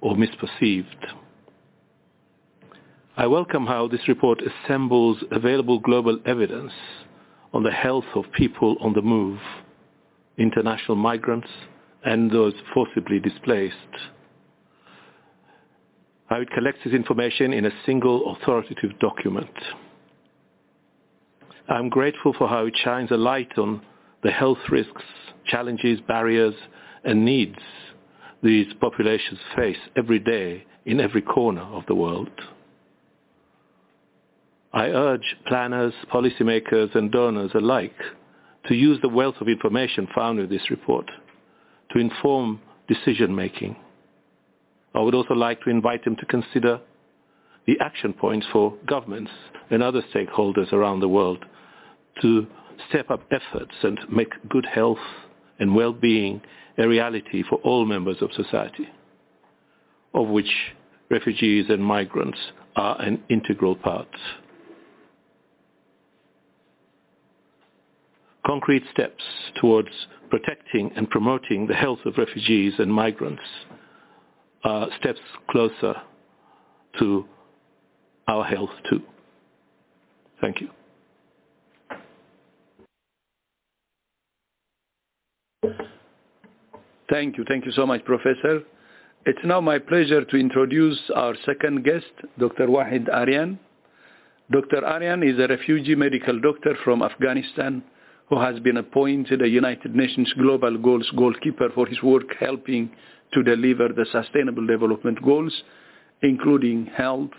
or 0.00 0.14
misperceived. 0.14 0.84
I 3.16 3.28
welcome 3.28 3.64
how 3.64 3.86
this 3.86 4.08
report 4.08 4.40
assembles 4.42 5.18
available 5.30 5.78
global 5.78 6.18
evidence 6.26 6.72
on 7.52 7.62
the 7.62 7.70
health 7.70 8.06
of 8.16 8.24
people 8.32 8.76
on 8.80 8.92
the 8.92 9.02
move, 9.02 9.38
international 10.36 10.96
migrants, 10.96 11.46
and 12.04 12.28
those 12.28 12.54
forcibly 12.74 13.20
displaced. 13.20 13.76
How 16.26 16.40
it 16.40 16.50
collects 16.50 16.80
this 16.84 16.92
information 16.92 17.52
in 17.52 17.66
a 17.66 17.70
single 17.86 18.34
authoritative 18.34 18.98
document. 18.98 19.54
I'm 21.68 21.90
grateful 21.90 22.34
for 22.36 22.48
how 22.48 22.66
it 22.66 22.74
shines 22.82 23.12
a 23.12 23.16
light 23.16 23.56
on 23.56 23.80
the 24.24 24.32
health 24.32 24.58
risks, 24.72 25.02
challenges, 25.46 26.00
barriers, 26.08 26.56
and 27.04 27.24
needs 27.24 27.60
these 28.42 28.66
populations 28.80 29.38
face 29.54 29.78
every 29.96 30.18
day 30.18 30.64
in 30.84 30.98
every 30.98 31.22
corner 31.22 31.62
of 31.62 31.86
the 31.86 31.94
world. 31.94 32.28
I 34.74 34.86
urge 34.88 35.36
planners, 35.46 35.94
policymakers, 36.12 36.92
and 36.96 37.12
donors 37.12 37.52
alike 37.54 37.94
to 38.66 38.74
use 38.74 38.98
the 39.02 39.08
wealth 39.08 39.36
of 39.40 39.48
information 39.48 40.08
found 40.12 40.40
in 40.40 40.48
this 40.50 40.68
report 40.68 41.08
to 41.92 42.00
inform 42.00 42.60
decision-making. 42.88 43.76
I 44.92 45.00
would 45.00 45.14
also 45.14 45.34
like 45.34 45.60
to 45.62 45.70
invite 45.70 46.04
them 46.04 46.16
to 46.16 46.26
consider 46.26 46.80
the 47.68 47.78
action 47.80 48.12
points 48.14 48.46
for 48.52 48.74
governments 48.84 49.30
and 49.70 49.80
other 49.80 50.02
stakeholders 50.12 50.72
around 50.72 50.98
the 51.00 51.08
world 51.08 51.44
to 52.22 52.46
step 52.88 53.10
up 53.10 53.20
efforts 53.30 53.74
and 53.84 54.00
make 54.10 54.32
good 54.48 54.66
health 54.66 54.98
and 55.60 55.72
well-being 55.76 56.42
a 56.78 56.88
reality 56.88 57.44
for 57.48 57.56
all 57.62 57.84
members 57.84 58.16
of 58.20 58.30
society, 58.32 58.88
of 60.14 60.26
which 60.26 60.50
refugees 61.10 61.66
and 61.68 61.84
migrants 61.84 62.38
are 62.74 63.00
an 63.00 63.22
integral 63.30 63.76
part. 63.76 64.08
Concrete 68.46 68.84
steps 68.92 69.22
towards 69.60 69.88
protecting 70.28 70.90
and 70.96 71.08
promoting 71.08 71.66
the 71.66 71.74
health 71.74 72.00
of 72.04 72.18
refugees 72.18 72.74
and 72.78 72.92
migrants 72.92 73.42
are 74.64 74.88
steps 75.00 75.20
closer 75.50 75.94
to 76.98 77.24
our 78.28 78.44
health 78.44 78.70
too. 78.88 79.00
Thank 80.40 80.60
you. 80.60 80.68
Thank 87.10 87.38
you. 87.38 87.44
Thank 87.46 87.66
you 87.66 87.72
so 87.72 87.86
much, 87.86 88.04
Professor. 88.04 88.62
It's 89.26 89.38
now 89.44 89.60
my 89.60 89.78
pleasure 89.78 90.24
to 90.24 90.36
introduce 90.36 90.98
our 91.14 91.34
second 91.46 91.84
guest, 91.84 92.12
Dr. 92.38 92.66
Waheed 92.66 93.08
Arian. 93.08 93.58
Dr. 94.50 94.84
Arian 94.84 95.22
is 95.22 95.38
a 95.38 95.46
refugee 95.46 95.94
medical 95.94 96.38
doctor 96.40 96.76
from 96.84 97.02
Afghanistan 97.02 97.82
who 98.28 98.40
has 98.40 98.58
been 98.60 98.76
appointed 98.78 99.42
a 99.42 99.48
United 99.48 99.94
Nations 99.94 100.32
Global 100.38 100.78
Goals 100.78 101.10
goalkeeper 101.16 101.68
for 101.74 101.86
his 101.86 102.02
work 102.02 102.34
helping 102.40 102.90
to 103.32 103.42
deliver 103.42 103.88
the 103.88 104.06
Sustainable 104.10 104.66
Development 104.66 105.22
Goals, 105.22 105.52
including 106.22 106.86
health, 106.86 107.30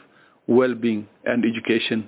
well-being, 0.47 1.07
and 1.25 1.43
education. 1.43 2.07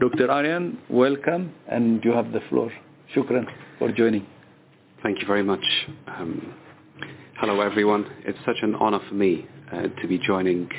Dr. 0.00 0.30
Arian, 0.30 0.78
welcome, 0.88 1.52
and 1.68 2.02
you 2.04 2.12
have 2.12 2.32
the 2.32 2.40
floor. 2.48 2.72
Shukran 3.14 3.46
for 3.78 3.92
joining. 3.92 4.26
Thank 5.02 5.20
you 5.20 5.26
very 5.26 5.42
much. 5.42 5.64
Um, 6.06 6.54
Hello, 7.38 7.60
everyone. 7.60 8.06
It's 8.24 8.38
such 8.46 8.56
an 8.62 8.74
honor 8.76 8.98
for 9.10 9.14
me 9.14 9.46
uh, 9.70 9.88
to 10.00 10.08
be 10.08 10.18
joining 10.18 10.70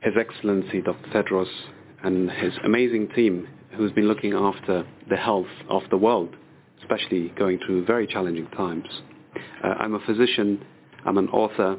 His 0.00 0.14
Excellency 0.18 0.82
Dr. 0.82 1.08
Tedros 1.10 1.46
and 2.02 2.28
his 2.28 2.52
amazing 2.64 3.08
team 3.14 3.46
who's 3.76 3.92
been 3.92 4.06
looking 4.06 4.32
after 4.34 4.86
the 5.08 5.16
health 5.16 5.46
of 5.68 5.82
the 5.90 5.96
world, 5.96 6.34
especially 6.80 7.28
going 7.38 7.58
through 7.64 7.84
very 7.84 8.06
challenging 8.06 8.46
times. 8.48 8.86
Uh, 9.64 9.68
I'm 9.68 9.94
a 9.94 10.00
physician, 10.00 10.64
I'm 11.04 11.18
an 11.18 11.28
author, 11.28 11.78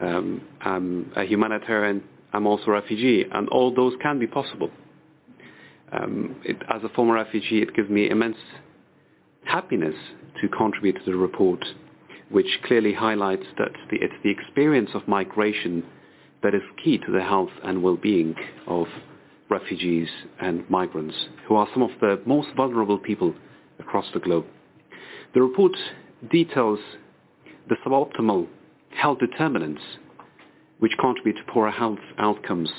um, 0.00 0.42
I'm 0.60 1.12
a 1.16 1.24
humanitarian, 1.24 2.02
I'm 2.32 2.46
also 2.46 2.66
a 2.66 2.72
refugee, 2.72 3.24
and 3.32 3.48
all 3.48 3.74
those 3.74 3.94
can 4.02 4.18
be 4.18 4.26
possible. 4.26 4.70
Um, 5.92 6.36
it, 6.44 6.56
as 6.72 6.82
a 6.82 6.88
former 6.90 7.14
refugee, 7.14 7.62
it 7.62 7.74
gives 7.74 7.88
me 7.88 8.10
immense 8.10 8.36
happiness 9.44 9.94
to 10.40 10.48
contribute 10.48 10.96
to 11.04 11.12
the 11.12 11.16
report 11.16 11.64
which 12.30 12.58
clearly 12.64 12.92
highlights 12.92 13.46
that 13.58 13.70
the, 13.90 13.96
it's 14.00 14.14
the 14.24 14.30
experience 14.30 14.90
of 14.94 15.06
migration 15.06 15.84
that 16.42 16.54
is 16.54 16.62
key 16.82 16.98
to 16.98 17.12
the 17.12 17.22
health 17.22 17.50
and 17.64 17.82
well-being 17.82 18.34
of 18.66 18.86
refugees 19.48 20.08
and 20.40 20.68
migrants, 20.68 21.14
who 21.46 21.54
are 21.56 21.68
some 21.72 21.82
of 21.82 21.90
the 22.00 22.20
most 22.26 22.48
vulnerable 22.56 22.98
people 22.98 23.34
across 23.78 24.06
the 24.12 24.20
globe. 24.20 24.46
The 25.34 25.42
report 25.42 25.76
details 26.30 26.78
the 27.68 27.76
suboptimal 27.84 28.46
health 28.90 29.18
determinants 29.18 29.82
which 30.78 30.92
contribute 30.98 31.36
to 31.36 31.52
poorer 31.52 31.70
health 31.70 31.98
outcomes 32.18 32.70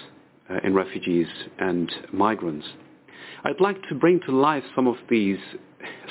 uh, 0.50 0.60
in 0.64 0.74
refugees 0.74 1.28
and 1.60 1.92
migrants. 2.14 2.66
I'd 3.44 3.62
like 3.62 3.82
to 3.90 3.96
bring 3.96 4.20
to 4.22 4.32
life 4.32 4.64
some 4.76 4.88
of 4.88 4.96
these 5.10 5.38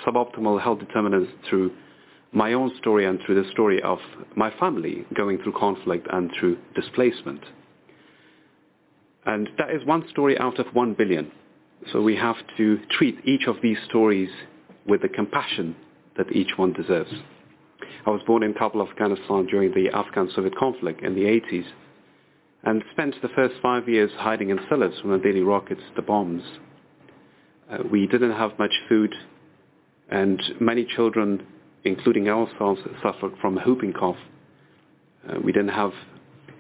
suboptimal 0.07 0.63
health 0.63 0.81
determinants 0.81 1.31
through 1.49 1.73
my 2.33 2.53
own 2.53 2.73
story 2.79 3.07
and 3.07 3.19
through 3.25 3.43
the 3.43 3.51
story 3.51 3.83
of 3.83 3.99
my 4.37 4.51
family 4.59 5.07
going 5.15 5.39
through 5.39 5.53
conflict 5.53 6.07
and 6.13 6.31
through 6.39 6.59
displacement. 6.75 7.41
And 9.27 9.49
that 9.59 9.71
is 9.71 9.85
one 9.85 10.09
story 10.11 10.39
out 10.39 10.59
of 10.59 10.67
one 10.73 10.95
billion. 10.95 11.31
So 11.93 12.01
we 12.01 12.17
have 12.17 12.37
to 12.57 12.79
treat 12.91 13.19
each 13.25 13.47
of 13.47 13.57
these 13.63 13.79
stories 13.89 14.31
with 14.87 15.03
the 15.03 15.09
compassion 15.09 15.77
that 16.17 16.33
each 16.33 16.57
one 16.57 16.73
deserves. 16.73 17.13
I 18.07 18.11
was 18.11 18.23
born 18.27 18.43
in 18.43 18.55
Kabul, 18.55 18.89
Afghanistan 18.89 19.47
during 19.47 19.75
the 19.75 19.91
Afghan-Soviet 19.93 20.57
conflict 20.57 21.03
in 21.03 21.15
the 21.15 21.23
80s 21.23 21.67
and 22.63 22.83
spent 22.93 23.15
the 23.21 23.29
first 23.29 23.57
five 23.61 23.89
years 23.89 24.11
hiding 24.17 24.51
in 24.51 24.59
cellars 24.69 24.95
from 25.01 25.11
the 25.11 25.19
daily 25.19 25.41
rockets, 25.41 25.83
the 25.97 26.03
bombs. 26.03 26.43
Uh, 27.71 27.79
we 27.91 28.07
didn't 28.07 28.33
have 28.33 28.59
much 28.59 28.73
food 28.89 29.13
and 30.09 30.41
many 30.61 30.85
children 30.85 31.45
including 31.87 32.29
ourselves, 32.29 32.81
suffered 33.03 33.33
from 33.41 33.57
whooping 33.65 33.93
cough. 33.93 34.17
Uh, 35.29 35.39
we 35.43 35.53
didn't 35.53 35.69
have 35.69 35.93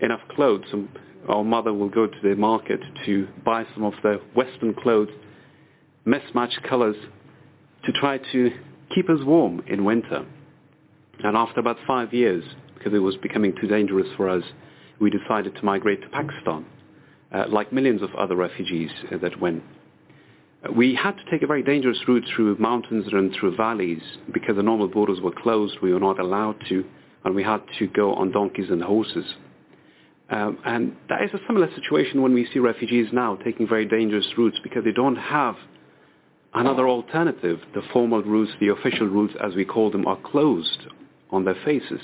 enough 0.01 0.20
clothes. 0.30 0.64
And 0.72 0.88
our 1.28 1.44
mother 1.44 1.73
will 1.73 1.89
go 1.89 2.07
to 2.07 2.16
the 2.23 2.35
market 2.36 2.81
to 3.05 3.27
buy 3.44 3.66
some 3.74 3.85
of 3.85 3.94
the 4.03 4.20
Western 4.35 4.74
clothes, 4.74 5.11
mismatched 6.05 6.62
colors, 6.62 6.97
to 7.85 7.93
try 7.93 8.19
to 8.32 8.51
keep 8.94 9.09
us 9.09 9.20
warm 9.24 9.62
in 9.66 9.85
winter. 9.85 10.24
And 11.24 11.36
after 11.36 11.61
about 11.61 11.78
five 11.86 12.12
years, 12.12 12.44
because 12.74 12.93
it 12.94 12.98
was 12.98 13.16
becoming 13.16 13.55
too 13.61 13.66
dangerous 13.66 14.09
for 14.16 14.28
us, 14.28 14.44
we 15.01 15.11
decided 15.11 15.55
to 15.57 15.65
migrate 15.65 16.03
to 16.03 16.09
Pakistan, 16.09 16.66
uh, 17.32 17.44
like 17.48 17.73
millions 17.73 18.03
of 18.03 18.15
other 18.15 18.36
refugees 18.36 18.90
uh, 19.12 19.19
that 19.19 19.40
went. 19.40 19.62
We 20.74 20.94
had 20.94 21.16
to 21.16 21.31
take 21.31 21.43
a 21.43 21.47
very 21.47 21.62
dangerous 21.62 21.98
route 22.09 22.24
through 22.35 22.57
mountains 22.59 23.07
and 23.12 23.35
through 23.39 23.57
valleys 23.57 24.03
because 24.32 24.57
the 24.57 24.62
normal 24.62 24.89
borders 24.89 25.20
were 25.20 25.32
closed. 25.32 25.77
We 25.81 25.93
were 25.93 26.01
not 26.01 26.19
allowed 26.19 26.57
to, 26.69 26.85
and 27.24 27.35
we 27.35 27.43
had 27.43 27.61
to 27.78 27.86
go 27.89 28.15
on 28.15 28.32
donkeys 28.32 28.70
and 28.70 28.82
horses. 28.82 29.24
Um, 30.28 30.59
and 30.65 30.97
that 31.09 31.23
is 31.23 31.31
a 31.35 31.40
similar 31.47 31.73
situation 31.74 32.20
when 32.20 32.35
we 32.35 32.48
see 32.53 32.59
refugees 32.59 33.09
now 33.12 33.36
taking 33.36 33.69
very 33.69 33.86
dangerous 33.86 34.27
routes 34.36 34.59
because 34.62 34.82
they 34.85 34.93
don't 34.93 35.16
have 35.16 35.55
another 36.53 36.89
alternative. 36.89 37.61
The 37.74 37.82
formal 37.93 38.23
routes, 38.23 38.51
the 38.59 38.69
official 38.69 39.07
routes 39.07 39.35
as 39.43 39.55
we 39.55 39.65
call 39.65 39.90
them, 39.90 40.07
are 40.07 40.19
closed 40.20 40.86
on 41.31 41.44
their 41.44 41.57
faces. 41.65 42.01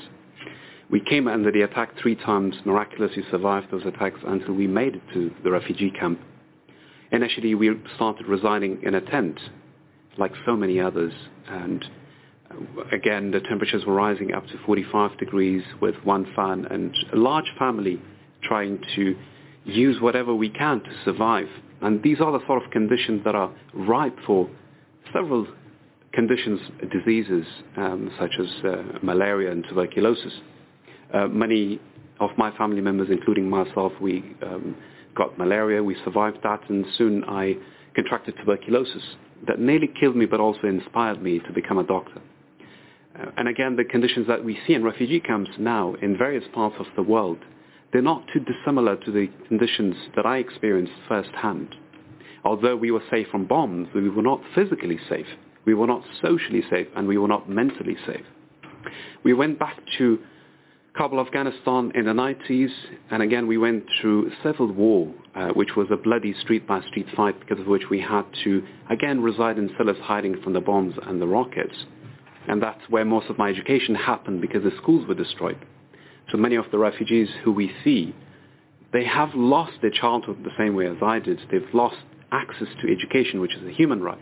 We 0.89 1.01
came 1.01 1.27
under 1.27 1.51
the 1.51 1.63
attack 1.63 1.99
three 2.01 2.15
times, 2.15 2.55
miraculously 2.65 3.25
survived 3.31 3.71
those 3.71 3.87
attacks 3.87 4.21
until 4.27 4.55
we 4.55 4.67
made 4.67 4.97
it 4.97 5.03
to 5.15 5.33
the 5.43 5.51
refugee 5.51 5.91
camp. 5.91 6.21
Initially, 7.11 7.55
we 7.55 7.71
started 7.97 8.27
residing 8.27 8.83
in 8.83 8.95
a 8.95 9.01
tent, 9.01 9.41
like 10.19 10.33
so 10.45 10.55
many 10.55 10.81
others, 10.81 11.13
and 11.49 11.85
uh, 12.51 12.85
again, 12.93 13.31
the 13.31 13.41
temperatures 13.41 13.85
were 13.87 13.95
rising 13.95 14.35
up 14.35 14.47
to 14.49 14.59
45 14.65 15.19
degrees 15.19 15.63
with 15.81 15.95
one 16.05 16.31
fan 16.37 16.67
and 16.67 16.95
a 17.13 17.17
large 17.17 17.51
family 17.59 18.01
trying 18.43 18.83
to 18.97 19.17
use 19.65 20.01
whatever 20.01 20.35
we 20.35 20.49
can 20.51 20.81
to 20.81 20.91
survive. 21.05 21.49
And 21.81 22.03
these 22.03 22.21
are 22.21 22.33
the 22.33 22.45
sort 22.47 22.63
of 22.65 22.71
conditions 22.71 23.23
that 23.25 23.35
are 23.35 23.53
ripe 23.75 24.17
for 24.27 24.49
several 25.13 25.47
conditions, 26.13 26.61
diseases, 26.93 27.47
um, 27.77 28.11
such 28.19 28.33
as 28.39 28.47
uh, 28.65 28.99
malaria 29.03 29.51
and 29.51 29.65
tuberculosis. 29.69 30.33
Uh, 31.13 31.27
many 31.29 31.81
of 32.21 32.31
my 32.37 32.57
family 32.57 32.81
members, 32.81 33.09
including 33.11 33.49
myself, 33.49 33.93
we 34.01 34.25
um, 34.43 34.77
got 35.17 35.37
malaria. 35.39 35.83
We 35.83 35.97
survived 36.05 36.39
that, 36.43 36.61
and 36.69 36.85
soon 36.97 37.25
I 37.25 37.57
contracted 37.95 38.37
tuberculosis. 38.39 39.03
That 39.47 39.59
nearly 39.59 39.91
killed 39.99 40.17
me, 40.17 40.27
but 40.27 40.41
also 40.41 40.67
inspired 40.67 41.23
me 41.23 41.41
to 41.41 41.53
become 41.53 41.79
a 41.79 41.85
doctor. 41.85 42.21
Uh, 43.19 43.27
and 43.37 43.49
again, 43.49 43.77
the 43.77 43.85
conditions 43.85 44.27
that 44.29 44.45
we 44.45 44.59
see 44.67 44.75
in 44.75 44.85
refugee 44.85 45.21
camps 45.21 45.51
now 45.59 45.95
in 46.01 46.17
various 46.17 46.45
parts 46.55 46.77
of 46.79 46.87
the 46.97 47.03
world, 47.03 47.39
they're 47.93 48.03
not 48.03 48.25
too 48.33 48.41
dissimilar 48.41 48.97
to 48.97 49.13
the 49.13 49.29
conditions 49.49 49.95
that 50.17 50.27
I 50.27 50.39
experienced 50.39 50.93
firsthand. 51.09 51.75
Although 52.45 52.77
we 52.77 52.91
were 52.91 53.03
safe 53.11 53.29
from 53.31 53.47
bombs, 53.47 53.89
we 53.95 54.09
were 54.09 54.23
not 54.23 54.41
physically 54.55 54.99
safe, 55.09 55.27
we 55.65 55.75
were 55.75 55.87
not 55.87 56.03
socially 56.21 56.63
safe, 56.71 56.89
and 56.97 57.07
we 57.07 57.19
were 57.19 57.29
not 57.29 57.49
mentally 57.49 57.97
safe. 58.07 58.25
We 59.23 59.33
went 59.35 59.59
back 59.59 59.79
to 59.99 60.19
Kabul, 60.95 61.21
Afghanistan 61.21 61.93
in 61.95 62.05
the 62.05 62.13
90s, 62.13 62.71
and 63.11 63.23
again 63.23 63.47
we 63.47 63.57
went 63.57 63.85
through 64.01 64.31
civil 64.43 64.71
war, 64.73 65.13
uh, 65.35 65.49
which 65.49 65.71
was 65.77 65.87
a 65.91 65.97
bloody 65.97 66.35
street-by-street 66.41 67.07
fight 67.17 67.39
because 67.41 67.61
of 67.61 67.67
which 67.67 67.85
we 67.91 68.01
had 68.01 68.25
to 68.45 68.63
again 68.91 69.23
reside 69.23 69.57
in 69.57 69.71
cellars 69.79 69.97
hiding 70.03 70.41
from 70.43 70.53
the 70.53 70.61
bombs 70.61 70.95
and 71.07 71.21
the 71.21 71.27
rockets. 71.27 71.87
And 72.49 72.61
that's 72.61 72.83
where 72.91 73.05
most 73.05 73.31
of 73.31 73.39
my 73.39 73.49
education 73.49 73.95
happened 73.95 74.41
because 74.41 74.65
the 74.65 74.77
schools 74.83 75.07
were 75.07 75.15
destroyed. 75.15 75.65
So 76.33 76.39
many 76.39 76.57
of 76.57 76.65
the 76.73 76.79
refugees 76.79 77.29
who 77.45 77.53
we 77.53 77.71
see, 77.85 78.15
they 78.93 79.05
have 79.05 79.35
lost 79.35 79.73
their 79.83 79.91
childhood 79.91 80.39
the 80.43 80.51
same 80.59 80.75
way 80.75 80.87
as 80.87 80.97
I 81.03 81.19
did. 81.19 81.39
They've 81.51 81.63
lost 81.75 81.99
access 82.33 82.69
to 82.81 82.91
education, 82.91 83.41
which 83.41 83.55
is 83.55 83.67
a 83.67 83.71
human 83.71 84.03
right. 84.03 84.19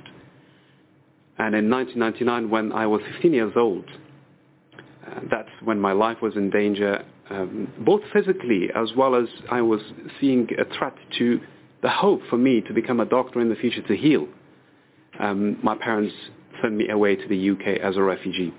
And 1.38 1.54
in 1.54 1.70
1999, 1.70 2.50
when 2.50 2.72
I 2.72 2.86
was 2.86 3.00
15 3.12 3.32
years 3.32 3.52
old, 3.56 3.84
uh, 5.06 5.20
that's 5.30 5.48
when 5.62 5.80
my 5.80 5.92
life 5.92 6.18
was 6.20 6.34
in 6.36 6.50
danger, 6.50 7.04
um, 7.30 7.72
both 7.78 8.02
physically 8.12 8.68
as 8.74 8.90
well 8.96 9.14
as 9.14 9.28
I 9.50 9.62
was 9.62 9.80
seeing 10.20 10.48
a 10.58 10.64
threat 10.76 10.96
to 11.18 11.40
the 11.82 11.88
hope 11.88 12.20
for 12.28 12.36
me 12.36 12.60
to 12.62 12.74
become 12.74 13.00
a 13.00 13.06
doctor 13.06 13.40
in 13.40 13.48
the 13.48 13.54
future 13.54 13.82
to 13.82 13.96
heal. 13.96 14.26
Um, 15.18 15.58
my 15.62 15.76
parents 15.76 16.14
sent 16.60 16.74
me 16.74 16.88
away 16.88 17.14
to 17.16 17.28
the 17.28 17.50
UK 17.50 17.80
as 17.80 17.96
a 17.96 18.02
refugee. 18.02 18.52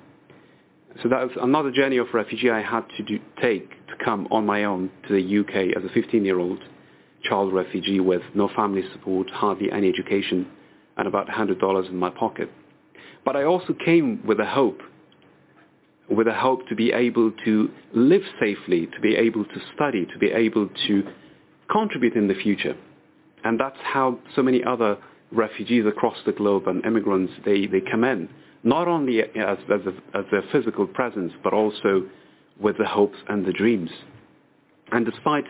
So 1.02 1.10
that 1.10 1.22
was 1.22 1.32
another 1.42 1.72
journey 1.72 1.98
of 1.98 2.08
refugee 2.14 2.50
I 2.50 2.62
had 2.62 2.84
to 2.98 3.04
do, 3.04 3.20
take 3.42 3.70
to 3.88 3.94
come 4.04 4.28
on 4.30 4.46
my 4.46 4.66
own 4.66 4.92
to 5.08 5.14
the 5.14 5.40
UK 5.40 5.78
as 5.78 5.84
a 5.84 5.94
15-year-old 5.98 6.60
child 7.24 7.54
refugee 7.54 8.00
with 8.00 8.22
no 8.34 8.50
family 8.56 8.84
support, 8.94 9.30
hardly 9.30 9.72
any 9.72 9.90
education, 9.90 10.48
and 10.98 11.08
about 11.08 11.28
$100 11.28 11.90
in 11.90 11.96
my 11.96 12.10
pocket. 12.10 12.50
But 13.24 13.36
I 13.36 13.44
also 13.44 13.74
came 13.86 14.26
with 14.26 14.40
a 14.40 14.46
hope 14.46 14.82
with 16.10 16.28
a 16.28 16.34
hope 16.34 16.68
to 16.68 16.76
be 16.76 16.92
able 16.92 17.32
to 17.46 17.70
live 17.94 18.24
safely, 18.40 18.88
to 18.88 19.00
be 19.00 19.16
able 19.16 19.46
to 19.46 19.62
study, 19.74 20.06
to 20.06 20.20
be 20.20 20.28
able 20.28 20.68
to 20.88 21.04
contribute 21.72 22.16
in 22.16 22.28
the 22.28 22.36
future. 22.36 22.76
And 23.44 23.60
that's 23.60 23.78
how 23.82 24.20
so 24.36 24.44
many 24.44 24.62
other 24.64 24.98
refugees 25.32 25.86
across 25.86 26.18
the 26.26 26.34
globe 26.34 26.68
and 26.68 26.86
immigrants, 26.86 27.32
they, 27.46 27.66
they 27.66 27.82
come 27.90 28.04
in, 28.04 28.28
not 28.64 28.88
only 28.88 29.22
as, 29.22 29.58
as, 29.74 29.82
a, 29.86 30.18
as 30.18 30.26
a 30.32 30.42
physical 30.52 30.88
presence, 30.88 31.34
but 31.44 31.54
also 31.54 32.04
with 32.60 32.78
the 32.78 32.86
hopes 32.86 33.18
and 33.28 33.46
the 33.46 33.54
dreams. 33.54 33.90
And 34.92 35.06
despite 35.06 35.46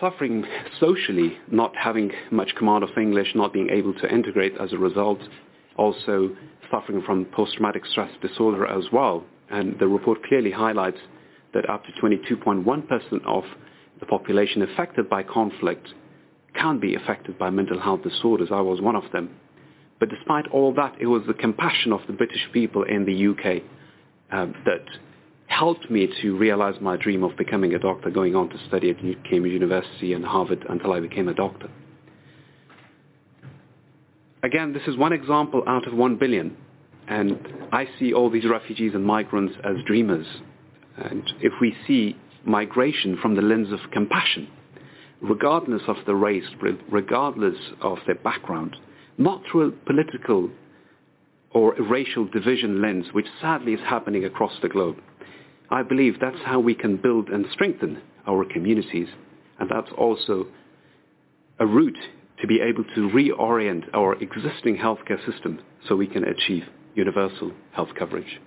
suffering 0.00 0.44
socially, 0.80 1.38
not 1.50 1.74
having 1.76 2.10
much 2.30 2.54
command 2.56 2.84
of 2.84 2.90
English, 2.96 3.28
not 3.34 3.52
being 3.52 3.70
able 3.70 3.94
to 3.94 4.12
integrate 4.12 4.54
as 4.60 4.72
a 4.72 4.78
result, 4.78 5.18
also 5.76 6.36
suffering 6.70 7.02
from 7.02 7.24
post-traumatic 7.26 7.84
stress 7.86 8.10
disorder 8.20 8.66
as 8.66 8.84
well. 8.92 9.24
And 9.50 9.78
the 9.78 9.86
report 9.86 10.24
clearly 10.24 10.50
highlights 10.50 10.98
that 11.54 11.68
up 11.68 11.84
to 11.84 11.92
22.1% 12.00 13.24
of 13.26 13.44
the 14.00 14.06
population 14.06 14.62
affected 14.62 15.08
by 15.08 15.22
conflict 15.22 15.88
can 16.54 16.80
be 16.80 16.94
affected 16.94 17.38
by 17.38 17.50
mental 17.50 17.80
health 17.80 18.02
disorders. 18.02 18.48
I 18.50 18.60
was 18.60 18.80
one 18.80 18.96
of 18.96 19.04
them. 19.12 19.30
But 20.02 20.08
despite 20.08 20.48
all 20.48 20.74
that, 20.74 20.96
it 20.98 21.06
was 21.06 21.22
the 21.28 21.32
compassion 21.32 21.92
of 21.92 22.00
the 22.08 22.12
British 22.12 22.40
people 22.52 22.82
in 22.82 23.04
the 23.04 23.28
UK 23.28 23.62
um, 24.32 24.52
that 24.64 24.84
helped 25.46 25.92
me 25.92 26.08
to 26.22 26.36
realize 26.36 26.74
my 26.80 26.96
dream 26.96 27.22
of 27.22 27.36
becoming 27.36 27.72
a 27.74 27.78
doctor, 27.78 28.10
going 28.10 28.34
on 28.34 28.48
to 28.48 28.58
study 28.66 28.90
at 28.90 28.96
Cambridge 28.98 29.52
University 29.52 30.12
and 30.12 30.24
Harvard 30.24 30.66
until 30.68 30.92
I 30.92 30.98
became 30.98 31.28
a 31.28 31.34
doctor. 31.34 31.68
Again, 34.42 34.72
this 34.72 34.82
is 34.88 34.96
one 34.96 35.12
example 35.12 35.62
out 35.68 35.86
of 35.86 35.94
one 35.94 36.16
billion. 36.16 36.56
And 37.06 37.38
I 37.70 37.86
see 38.00 38.12
all 38.12 38.28
these 38.28 38.48
refugees 38.50 38.96
and 38.96 39.04
migrants 39.04 39.54
as 39.62 39.76
dreamers. 39.86 40.26
And 40.96 41.22
if 41.40 41.52
we 41.60 41.76
see 41.86 42.16
migration 42.44 43.18
from 43.22 43.36
the 43.36 43.42
lens 43.42 43.72
of 43.72 43.78
compassion, 43.92 44.48
regardless 45.20 45.82
of 45.86 45.98
the 46.06 46.16
race, 46.16 46.48
regardless 46.90 47.54
of 47.80 47.98
their 48.04 48.16
background, 48.16 48.74
not 49.18 49.42
through 49.50 49.68
a 49.68 49.72
political 49.72 50.50
or 51.50 51.74
racial 51.74 52.26
division 52.26 52.80
lens, 52.80 53.06
which 53.12 53.26
sadly 53.40 53.74
is 53.74 53.80
happening 53.80 54.24
across 54.24 54.52
the 54.62 54.68
globe. 54.68 54.96
I 55.70 55.82
believe 55.82 56.18
that's 56.20 56.42
how 56.44 56.60
we 56.60 56.74
can 56.74 56.96
build 56.96 57.28
and 57.28 57.46
strengthen 57.52 58.00
our 58.26 58.44
communities. 58.44 59.08
And 59.58 59.70
that's 59.70 59.90
also 59.96 60.46
a 61.60 61.66
route 61.66 61.98
to 62.40 62.46
be 62.46 62.60
able 62.60 62.84
to 62.94 63.08
reorient 63.10 63.84
our 63.94 64.14
existing 64.22 64.76
healthcare 64.76 65.24
system 65.30 65.60
so 65.88 65.94
we 65.96 66.06
can 66.06 66.24
achieve 66.24 66.64
universal 66.94 67.52
health 67.72 67.90
coverage. 67.98 68.40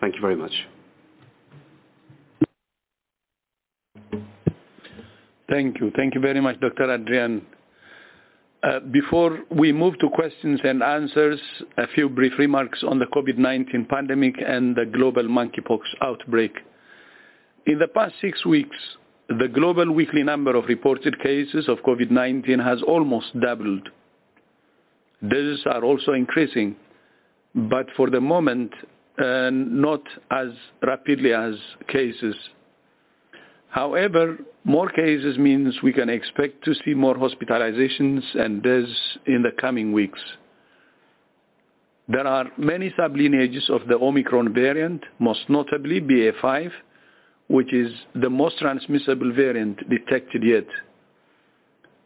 Thank 0.00 0.14
you 0.14 0.20
very 0.20 0.36
much. 0.36 0.52
Thank 5.50 5.80
you. 5.80 5.90
Thank 5.94 6.14
you 6.14 6.20
very 6.20 6.40
much, 6.40 6.58
Dr. 6.60 6.90
Arian. 6.90 7.44
Uh, 8.62 8.78
before 8.92 9.40
we 9.50 9.72
move 9.72 9.98
to 9.98 10.08
questions 10.10 10.60
and 10.62 10.84
answers, 10.84 11.40
a 11.78 11.86
few 11.88 12.08
brief 12.08 12.32
remarks 12.38 12.84
on 12.86 13.00
the 13.00 13.06
COVID-19 13.06 13.88
pandemic 13.88 14.36
and 14.38 14.76
the 14.76 14.86
global 14.86 15.24
monkeypox 15.24 15.80
outbreak. 16.00 16.52
In 17.66 17.80
the 17.80 17.88
past 17.88 18.14
six 18.20 18.46
weeks, 18.46 18.76
the 19.28 19.48
global 19.48 19.90
weekly 19.90 20.22
number 20.22 20.54
of 20.54 20.66
reported 20.66 21.20
cases 21.20 21.68
of 21.68 21.78
COVID-19 21.78 22.64
has 22.64 22.80
almost 22.82 23.38
doubled. 23.40 23.88
Deaths 25.28 25.62
are 25.66 25.82
also 25.82 26.12
increasing, 26.12 26.76
but 27.54 27.86
for 27.96 28.10
the 28.10 28.20
moment, 28.20 28.72
uh, 29.18 29.50
not 29.52 30.02
as 30.30 30.48
rapidly 30.82 31.32
as 31.32 31.54
cases. 31.88 32.36
However, 33.72 34.36
more 34.64 34.90
cases 34.90 35.38
means 35.38 35.82
we 35.82 35.94
can 35.94 36.10
expect 36.10 36.62
to 36.66 36.74
see 36.84 36.92
more 36.92 37.14
hospitalizations 37.14 38.22
and 38.38 38.62
deaths 38.62 39.18
in 39.26 39.40
the 39.40 39.50
coming 39.58 39.94
weeks. 39.94 40.20
There 42.06 42.26
are 42.26 42.52
many 42.58 42.90
sublineages 42.90 43.70
of 43.70 43.88
the 43.88 43.96
Omicron 43.98 44.52
variant, 44.52 45.02
most 45.18 45.48
notably 45.48 46.02
BA5, 46.02 46.70
which 47.48 47.72
is 47.72 47.90
the 48.14 48.28
most 48.28 48.58
transmissible 48.58 49.32
variant 49.32 49.78
detected 49.88 50.42
yet. 50.44 50.66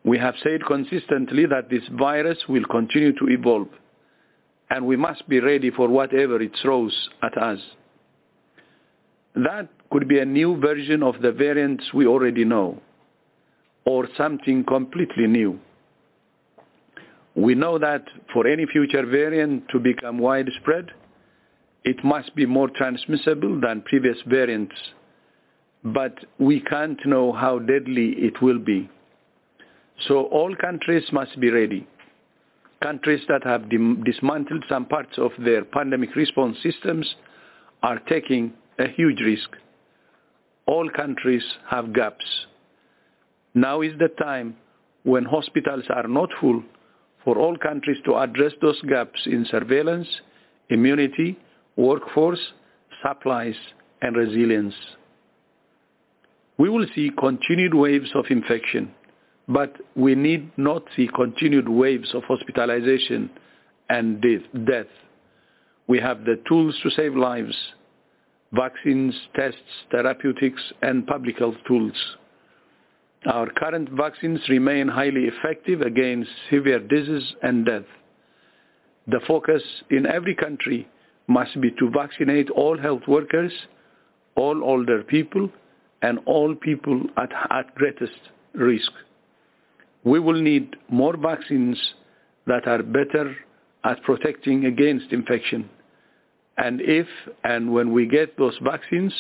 We 0.05 0.19
have 0.19 0.37
said 0.45 0.65
consistently 0.65 1.47
that 1.47 1.69
this 1.69 1.83
virus 1.99 2.39
will 2.49 2.65
continue 2.67 3.13
to 3.19 3.27
evolve, 3.29 3.71
and 4.71 4.87
we 4.87 4.95
must 4.95 5.29
be 5.29 5.41
ready 5.41 5.73
for 5.73 5.89
whatever 5.89 6.41
it 6.41 6.53
throws 6.63 6.95
at 7.25 7.37
us. 7.37 7.59
That 9.35 9.69
could 9.91 10.09
be 10.09 10.19
a 10.19 10.25
new 10.25 10.57
version 10.61 11.03
of 11.03 11.21
the 11.23 11.33
variants 11.33 11.93
we 11.95 12.07
already 12.07 12.45
know, 12.45 12.81
or 13.85 14.09
something 14.17 14.65
completely 14.65 15.27
new. 15.27 15.59
We 17.35 17.55
know 17.55 17.79
that 17.79 18.05
for 18.33 18.47
any 18.47 18.67
future 18.67 19.05
variant 19.05 19.69
to 19.69 19.79
become 19.79 20.19
widespread, 20.19 20.91
it 21.85 22.03
must 22.03 22.35
be 22.35 22.47
more 22.47 22.69
transmissible 22.69 23.61
than 23.61 23.83
previous 23.83 24.17
variants, 24.27 24.75
but 25.85 26.15
we 26.39 26.61
can't 26.61 26.99
know 27.07 27.33
how 27.33 27.59
deadly 27.59 28.09
it 28.17 28.43
will 28.43 28.59
be. 28.59 28.91
So 30.09 30.25
all 30.25 30.55
countries 30.57 31.05
must 31.13 31.39
be 31.39 31.51
ready. 31.51 31.87
Countries 32.83 33.23
that 33.29 33.45
have 33.45 33.71
dismantled 34.05 34.65
some 34.69 34.87
parts 34.87 35.17
of 35.17 35.31
their 35.39 35.65
pandemic 35.65 36.15
response 36.17 36.57
systems 36.63 37.15
are 37.83 37.99
taking 38.01 38.53
a 38.79 38.89
huge 38.89 39.21
risk. 39.21 39.51
All 40.67 40.91
countries 40.91 41.45
have 41.71 41.93
gaps. 41.93 42.25
Now 43.55 43.83
is 43.83 43.93
the 43.99 44.09
time 44.09 44.57
when 45.05 45.25
hospitals 45.25 45.85
are 45.91 46.09
not 46.09 46.29
full 46.41 46.63
for 47.25 47.39
all 47.39 47.57
countries 47.57 47.99
to 48.05 48.17
address 48.17 48.53
those 48.61 48.81
gaps 48.83 49.21
in 49.27 49.47
surveillance, 49.51 50.09
immunity, 50.69 51.39
workforce, 51.77 52.41
supplies, 53.03 53.55
and 54.03 54.17
resilience. 54.17 54.75
We 56.59 56.69
will 56.69 56.87
see 56.95 57.11
continued 57.19 57.75
waves 57.75 58.11
of 58.15 58.27
infection, 58.31 58.93
but 59.49 59.77
we 59.95 60.15
need 60.15 60.51
not 60.57 60.83
see 60.97 61.09
continued 61.15 61.69
waves 61.69 62.15
of 62.15 62.25
hospitalization 62.25 63.31
and 63.89 64.21
death. 64.23 64.87
We 65.87 66.01
have 66.01 66.25
the 66.25 66.41
tools 66.49 66.77
to 66.83 66.91
save 66.91 67.15
lives, 67.15 67.57
vaccines, 68.57 69.15
tests, 69.35 69.61
therapeutics, 69.91 70.61
and 70.83 71.07
public 71.07 71.39
health 71.39 71.57
tools. 71.67 71.95
Our 73.27 73.51
current 73.51 73.89
vaccines 73.91 74.41
remain 74.49 74.89
highly 74.89 75.25
effective 75.25 75.81
against 75.81 76.31
severe 76.51 76.79
disease 76.79 77.35
and 77.43 77.67
death. 77.67 77.85
The 79.09 79.21
focus 79.27 79.63
in 79.91 80.07
every 80.07 80.35
country 80.35 80.89
must 81.29 81.61
be 81.61 81.71
to 81.73 81.91
vaccinate 81.91 82.51
all 82.51 82.79
health 82.79 83.03
workers, 83.09 83.53
all 84.37 84.63
older 84.63 85.03
people, 85.03 85.51
and 86.03 86.19
all 86.27 86.55
people 86.55 87.01
at, 87.17 87.31
at 87.51 87.75
greatest 87.75 88.21
risk. 88.55 88.93
We 90.05 90.21
will 90.21 90.41
need 90.41 90.77
more 90.89 91.17
vaccines 91.17 91.79
that 92.47 92.69
are 92.69 92.83
better 92.83 93.35
at 93.85 94.03
protecting 94.03 94.67
against 94.67 95.13
infection. 95.13 95.69
And 96.59 96.81
if 96.81 97.07
and 97.45 97.73
when 97.73 97.93
we 97.93 98.07
get 98.07 98.39
those 98.39 98.57
vaccines, 98.63 99.13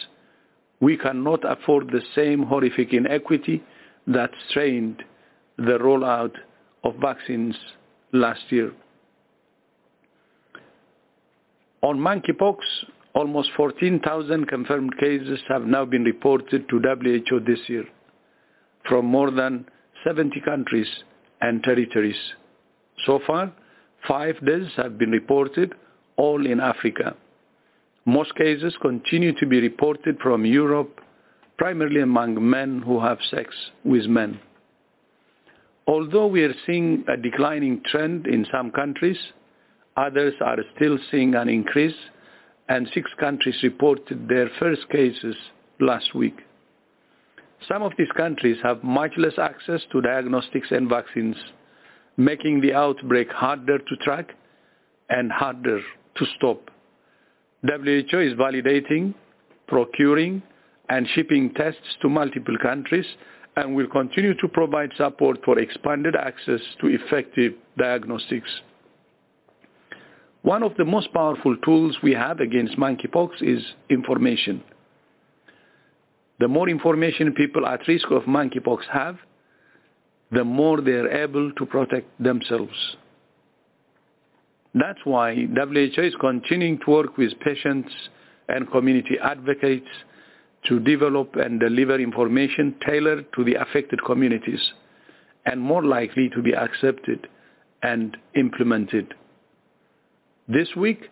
we 0.80 0.96
cannot 0.96 1.40
afford 1.44 1.90
the 1.90 2.02
same 2.14 2.42
horrific 2.42 2.92
inequity 2.92 3.62
that 4.06 4.30
strained 4.48 5.02
the 5.58 5.78
rollout 5.78 6.32
of 6.84 6.94
vaccines 6.96 7.56
last 8.12 8.40
year. 8.50 8.72
On 11.82 11.98
monkeypox, 11.98 12.56
almost 13.14 13.50
14,000 13.56 14.46
confirmed 14.46 14.96
cases 14.98 15.40
have 15.48 15.62
now 15.62 15.84
been 15.84 16.04
reported 16.04 16.68
to 16.68 16.80
WHO 16.80 17.40
this 17.40 17.60
year 17.68 17.84
from 18.88 19.06
more 19.06 19.30
than 19.30 19.66
70 20.04 20.40
countries 20.40 20.88
and 21.40 21.62
territories. 21.62 22.16
So 23.04 23.20
far, 23.26 23.52
five 24.06 24.36
deaths 24.44 24.72
have 24.76 24.98
been 24.98 25.10
reported, 25.10 25.74
all 26.16 26.46
in 26.46 26.60
Africa. 26.60 27.16
Most 28.08 28.36
cases 28.36 28.76
continue 28.80 29.32
to 29.34 29.46
be 29.46 29.60
reported 29.60 30.18
from 30.22 30.46
Europe, 30.46 31.00
primarily 31.58 32.00
among 32.00 32.48
men 32.48 32.80
who 32.80 33.00
have 33.00 33.18
sex 33.30 33.52
with 33.84 34.06
men. 34.06 34.38
Although 35.88 36.28
we 36.28 36.44
are 36.44 36.54
seeing 36.66 37.04
a 37.08 37.16
declining 37.16 37.82
trend 37.84 38.28
in 38.28 38.46
some 38.52 38.70
countries, 38.70 39.18
others 39.96 40.34
are 40.40 40.58
still 40.76 40.98
seeing 41.10 41.34
an 41.34 41.48
increase, 41.48 41.96
and 42.68 42.88
six 42.94 43.10
countries 43.18 43.56
reported 43.64 44.28
their 44.28 44.50
first 44.60 44.88
cases 44.88 45.34
last 45.80 46.14
week. 46.14 46.38
Some 47.66 47.82
of 47.82 47.92
these 47.98 48.10
countries 48.16 48.58
have 48.62 48.84
much 48.84 49.12
less 49.16 49.36
access 49.36 49.80
to 49.90 50.00
diagnostics 50.00 50.68
and 50.70 50.88
vaccines, 50.88 51.36
making 52.16 52.60
the 52.60 52.72
outbreak 52.72 53.30
harder 53.32 53.78
to 53.78 53.96
track 53.96 54.32
and 55.08 55.32
harder 55.32 55.80
to 56.16 56.26
stop. 56.36 56.70
WHO 57.62 58.18
is 58.18 58.34
validating, 58.34 59.14
procuring, 59.66 60.42
and 60.88 61.06
shipping 61.14 61.52
tests 61.54 61.96
to 62.02 62.08
multiple 62.08 62.56
countries 62.62 63.06
and 63.56 63.74
will 63.74 63.88
continue 63.88 64.34
to 64.34 64.48
provide 64.48 64.90
support 64.96 65.38
for 65.44 65.58
expanded 65.58 66.14
access 66.14 66.60
to 66.80 66.88
effective 66.88 67.54
diagnostics. 67.78 68.50
One 70.42 70.62
of 70.62 70.76
the 70.76 70.84
most 70.84 71.12
powerful 71.12 71.56
tools 71.64 71.96
we 72.02 72.12
have 72.12 72.40
against 72.40 72.76
monkeypox 72.76 73.42
is 73.42 73.62
information. 73.90 74.62
The 76.38 76.48
more 76.48 76.68
information 76.68 77.32
people 77.32 77.66
at 77.66 77.88
risk 77.88 78.10
of 78.10 78.24
monkeypox 78.24 78.80
have, 78.92 79.16
the 80.30 80.44
more 80.44 80.80
they 80.80 80.92
are 80.92 81.10
able 81.10 81.50
to 81.52 81.66
protect 81.66 82.06
themselves. 82.22 82.96
That's 84.78 84.98
why 85.04 85.34
WHO 85.34 86.02
is 86.02 86.14
continuing 86.20 86.78
to 86.84 86.90
work 86.90 87.16
with 87.16 87.32
patients 87.40 87.90
and 88.48 88.70
community 88.70 89.16
advocates 89.22 89.88
to 90.68 90.80
develop 90.80 91.34
and 91.36 91.58
deliver 91.58 91.98
information 91.98 92.74
tailored 92.86 93.26
to 93.34 93.44
the 93.44 93.54
affected 93.54 94.04
communities 94.04 94.60
and 95.46 95.60
more 95.60 95.82
likely 95.82 96.28
to 96.28 96.42
be 96.42 96.54
accepted 96.54 97.26
and 97.82 98.18
implemented. 98.34 99.14
This 100.46 100.68
week, 100.76 101.08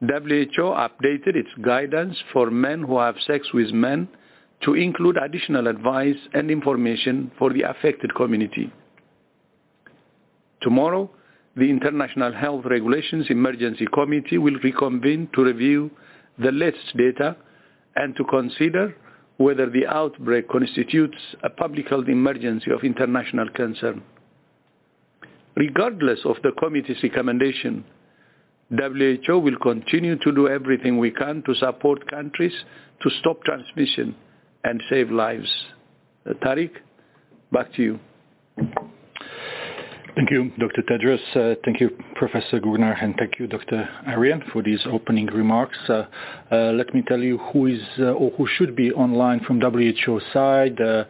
WHO 0.00 0.62
updated 0.62 1.36
its 1.36 1.50
guidance 1.62 2.16
for 2.32 2.50
men 2.50 2.82
who 2.82 2.98
have 2.98 3.16
sex 3.26 3.46
with 3.52 3.72
men 3.72 4.08
to 4.62 4.72
include 4.72 5.18
additional 5.18 5.66
advice 5.66 6.16
and 6.32 6.50
information 6.50 7.30
for 7.38 7.52
the 7.52 7.62
affected 7.62 8.14
community. 8.14 8.72
Tomorrow, 10.62 11.10
the 11.56 11.70
International 11.70 12.32
Health 12.32 12.66
Regulations 12.66 13.26
Emergency 13.30 13.86
Committee 13.92 14.38
will 14.38 14.58
reconvene 14.62 15.28
to 15.34 15.42
review 15.44 15.90
the 16.38 16.52
latest 16.52 16.96
data 16.96 17.34
and 17.96 18.14
to 18.16 18.24
consider 18.24 18.94
whether 19.38 19.68
the 19.70 19.86
outbreak 19.86 20.48
constitutes 20.48 21.16
a 21.42 21.50
public 21.50 21.88
health 21.88 22.08
emergency 22.08 22.70
of 22.70 22.84
international 22.84 23.48
concern. 23.54 24.02
Regardless 25.56 26.20
of 26.26 26.36
the 26.42 26.52
committee's 26.58 27.02
recommendation, 27.02 27.84
WHO 28.70 29.38
will 29.38 29.56
continue 29.62 30.16
to 30.18 30.32
do 30.32 30.48
everything 30.48 30.98
we 30.98 31.10
can 31.10 31.42
to 31.44 31.54
support 31.54 32.08
countries 32.10 32.52
to 33.02 33.10
stop 33.20 33.42
transmission 33.44 34.14
and 34.64 34.82
save 34.90 35.10
lives. 35.10 35.50
Uh, 36.28 36.34
Tariq, 36.34 36.72
back 37.52 37.72
to 37.74 37.82
you. 37.82 38.00
Thank 40.16 40.30
you, 40.30 40.50
Dr. 40.58 40.80
Tedros. 40.80 41.20
Uh, 41.36 41.56
thank 41.62 41.78
you, 41.78 41.90
Professor 42.14 42.58
Gurnah, 42.58 42.96
and 43.02 43.14
thank 43.18 43.38
you, 43.38 43.46
Dr. 43.46 43.86
Arian, 44.06 44.42
for 44.50 44.62
these 44.62 44.80
opening 44.90 45.26
remarks. 45.26 45.76
Uh, 45.90 46.04
uh, 46.50 46.72
let 46.72 46.94
me 46.94 47.02
tell 47.06 47.18
you 47.18 47.36
who 47.36 47.66
is 47.66 47.82
uh, 47.98 48.12
or 48.12 48.30
who 48.30 48.46
should 48.56 48.74
be 48.74 48.90
online 48.92 49.40
from 49.40 49.60
WHO 49.60 50.18
side 50.32 50.80
uh, 50.80 51.04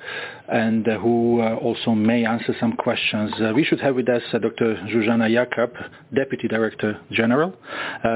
and 0.48 0.88
uh, 0.88 0.98
who 0.98 1.40
also 1.40 1.92
may 1.92 2.24
answer 2.24 2.52
some 2.58 2.72
questions. 2.72 3.30
we 3.54 3.62
should 3.62 3.78
have 3.78 3.94
with 3.94 4.08
us 4.08 4.22
Dr. 4.32 4.74
Zsuzsanna 4.90 5.30
Jakab, 5.30 5.70
Deputy 6.12 6.48
Director 6.48 7.00
General, 7.12 7.54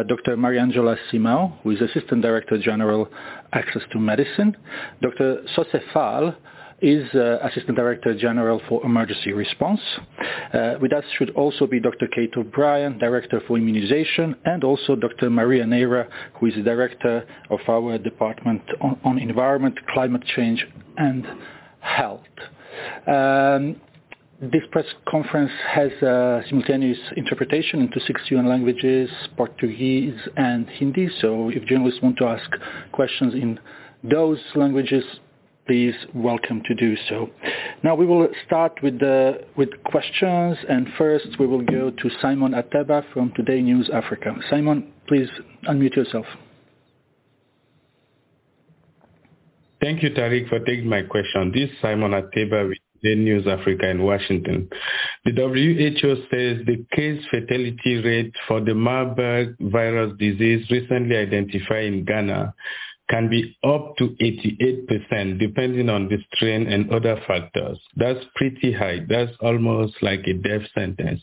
Dr. 0.09 0.37
Mariangela 0.37 0.97
Simao, 1.09 1.57
who 1.63 1.71
is 1.71 1.81
Assistant 1.81 2.21
Director 2.21 2.59
General, 2.59 3.09
Access 3.53 3.83
to 3.93 4.01
Medicine, 4.01 4.57
Dr. 5.01 5.43
Socé 5.57 5.81
Fall, 5.93 6.35
is 6.83 7.07
uh, 7.15 7.39
Assistant 7.43 7.77
Director 7.77 8.15
General 8.15 8.61
for 8.69 8.85
Emergency 8.85 9.33
Response. 9.33 9.81
Uh, 10.53 10.75
with 10.81 10.93
us 10.93 11.05
should 11.19 11.31
also 11.31 11.67
be 11.67 11.81
Dr. 11.81 12.07
Kate 12.09 12.33
O'Brien, 12.37 12.99
Director 12.99 13.41
for 13.47 13.59
Immunization, 13.59 14.37
and 14.45 14.65
also 14.65 14.97
Dr. 14.97 15.31
Maria 15.31 15.65
Neira, 15.65 16.09
who 16.35 16.47
is 16.47 16.55
the 16.55 16.63
Director 16.63 17.27
of 17.51 17.61
our 17.69 17.99
Department 17.99 18.63
on, 18.81 18.99
on 19.05 19.19
Environment, 19.19 19.75
Climate 19.93 20.25
Change 20.37 20.67
and 20.97 21.27
Health. 21.81 22.21
Um, 23.07 23.81
this 24.41 24.63
press 24.71 24.87
conference 25.07 25.51
has 25.69 25.93
uh, 26.03 26.41
simultaneous 26.49 26.99
interpretation 27.15 27.81
into 27.81 28.01
six 28.07 28.23
UN 28.31 28.49
languages, 28.49 29.11
Portuguese 29.37 30.19
and 30.37 30.67
Hindi, 30.67 31.11
so 31.21 31.51
if 31.51 31.63
journalists 31.67 32.01
want 32.01 32.17
to 32.19 32.25
ask 32.25 32.51
questions 32.93 33.35
in 33.35 33.61
those 34.03 34.39
languages, 34.55 35.05
please 35.67 35.95
welcome 36.15 36.63
to 36.67 36.75
do 36.75 36.97
so. 37.09 37.31
Now 37.83 37.95
we 37.95 38.07
will 38.07 38.29
start 38.47 38.81
with 38.83 38.99
the 38.99 39.45
with 39.57 39.71
questions, 39.85 40.57
and 40.69 40.89
first 40.99 41.39
we 41.39 41.47
will 41.47 41.63
go 41.63 41.91
to 41.91 42.11
Simon 42.21 42.53
Ateba 42.53 43.05
from 43.13 43.33
Today 43.37 43.61
News 43.63 43.91
Africa. 43.93 44.35
Simon, 44.49 44.93
please 45.07 45.29
unmute 45.69 45.97
yourself. 45.97 46.27
Thank 49.81 50.03
you, 50.03 50.11
Tariq, 50.11 50.49
for 50.49 50.59
taking 50.61 50.89
my 50.89 51.03
question. 51.03 51.53
This 51.53 51.71
is 51.71 51.77
Simon 51.81 52.13
Ateba 52.13 52.69
with 52.69 52.79
Today 53.03 53.19
News 53.19 53.47
Africa 53.47 53.89
in 53.89 54.03
Washington. 54.03 54.69
The 55.25 55.33
WHO 55.33 56.17
says 56.31 56.67
the 56.67 56.85
case 56.95 57.23
fatality 57.31 57.97
rate 58.05 58.35
for 58.47 58.61
the 58.61 58.75
Marburg 58.75 59.57
virus 59.59 60.13
disease 60.19 60.67
recently 60.71 61.17
identified 61.17 61.85
in 61.85 62.05
Ghana 62.05 62.53
can 63.11 63.29
be 63.29 63.57
up 63.65 63.97
to 63.99 64.17
88% 64.21 65.39
depending 65.39 65.89
on 65.91 66.09
the 66.09 66.19
strain 66.33 66.67
and 66.69 66.91
other 66.93 67.21
factors. 67.27 67.79
That's 67.97 68.25
pretty 68.37 68.73
high. 68.73 69.01
That's 69.09 69.33
almost 69.41 69.95
like 70.01 70.21
a 70.27 70.35
death 70.35 70.63
sentence. 70.75 71.21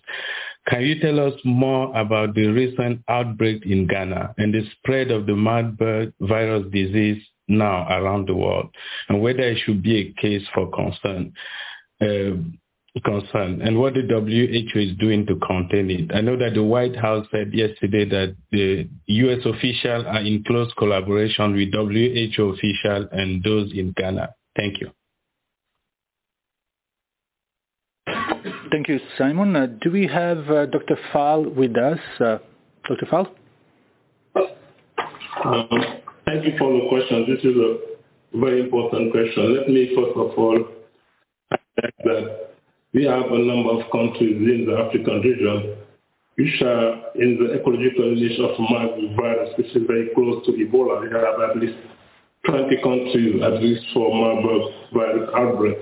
Can 0.68 0.81
you 0.81 0.99
tell 0.99 1.19
us 1.26 1.34
more 1.45 1.95
about 1.95 2.35
the 2.35 2.47
recent 2.47 3.01
outbreak 3.07 3.65
in 3.65 3.88
Ghana 3.88 4.35
and 4.38 4.53
the 4.53 4.64
spread 4.77 5.11
of 5.11 5.26
the 5.26 5.35
Marburg 5.35 6.14
virus 6.19 6.65
disease 6.73 7.23
now 7.47 7.88
around 7.89 8.27
the 8.27 8.35
world 8.35 8.69
and 9.07 9.22
whether 9.22 9.39
it 9.39 9.59
should 9.65 9.81
be 9.81 9.97
a 9.97 10.22
case 10.22 10.45
for 10.53 10.69
concern? 10.69 11.31
Uh, 12.01 12.35
concern 13.03 13.61
and 13.61 13.78
what 13.80 13.94
the 13.94 14.02
WHO 14.02 14.80
is 14.80 14.98
doing 14.98 15.26
to 15.26 15.36
contain 15.38 15.90
it. 15.90 16.15
I 16.15 16.22
know 16.22 16.38
that 16.38 16.53
the 16.53 16.64
White 16.64 16.95
House 16.95 17.28
said 17.32 17.53
yesterday 17.53 18.06
that 18.06 18.36
the 18.52 18.88
U.S. 19.06 19.45
officials 19.45 20.06
are 20.07 20.22
in 20.22 20.44
close 20.45 20.72
collaboration 20.78 21.53
with 21.53 21.74
WHO 21.74 22.49
officials 22.49 23.07
and 23.11 23.44
those 23.44 23.72
in 23.74 23.94
Ghana. 23.95 24.30
Thank 24.56 24.82
you. 24.82 24.91
Thank 28.72 28.90
you, 28.90 28.99
Simon. 29.18 29.56
Uh, 29.56 29.68
do 29.82 29.91
we 29.91 30.07
have 30.07 30.49
uh, 30.49 30.65
Dr. 30.65 30.98
Fall 31.14 31.44
with 31.44 31.78
us? 31.78 31.99
Uh, 32.19 32.38
Dr. 32.88 33.06
Fall? 33.10 33.28
Um, 35.44 35.69
thank 36.26 36.45
you 36.45 36.57
for 36.57 36.74
the 36.74 36.88
question. 36.90 37.26
This 37.28 37.44
is 37.44 37.56
a 37.56 37.78
very 38.38 38.61
important 38.61 39.11
question. 39.11 39.56
Let 39.56 39.69
me 39.69 39.95
first 39.95 40.18
of 40.18 40.38
all 40.38 40.60
that 41.78 42.47
we 42.93 43.05
have 43.05 43.31
a 43.31 43.39
number 43.39 43.72
of 43.81 43.91
countries 43.91 44.38
in 44.38 44.65
the 44.65 44.77
African 44.77 45.22
region 45.22 45.77
which 46.38 46.61
are 46.61 47.11
in 47.15 47.38
the 47.41 47.59
ecological 47.59 48.14
niche 48.14 48.39
of 48.39 48.59
Marburg 48.59 49.15
virus, 49.18 49.49
which 49.57 49.68
is 49.76 49.84
very 49.88 50.09
close 50.14 50.45
to 50.45 50.51
Ebola. 50.51 51.01
We 51.01 51.09
have 51.09 51.49
at 51.49 51.57
least 51.57 51.77
20 52.45 52.77
countries 52.84 53.41
at 53.41 53.61
least 53.61 53.84
for 53.93 54.14
Marburg 54.14 54.72
virus 54.93 55.30
outbreak. 55.35 55.77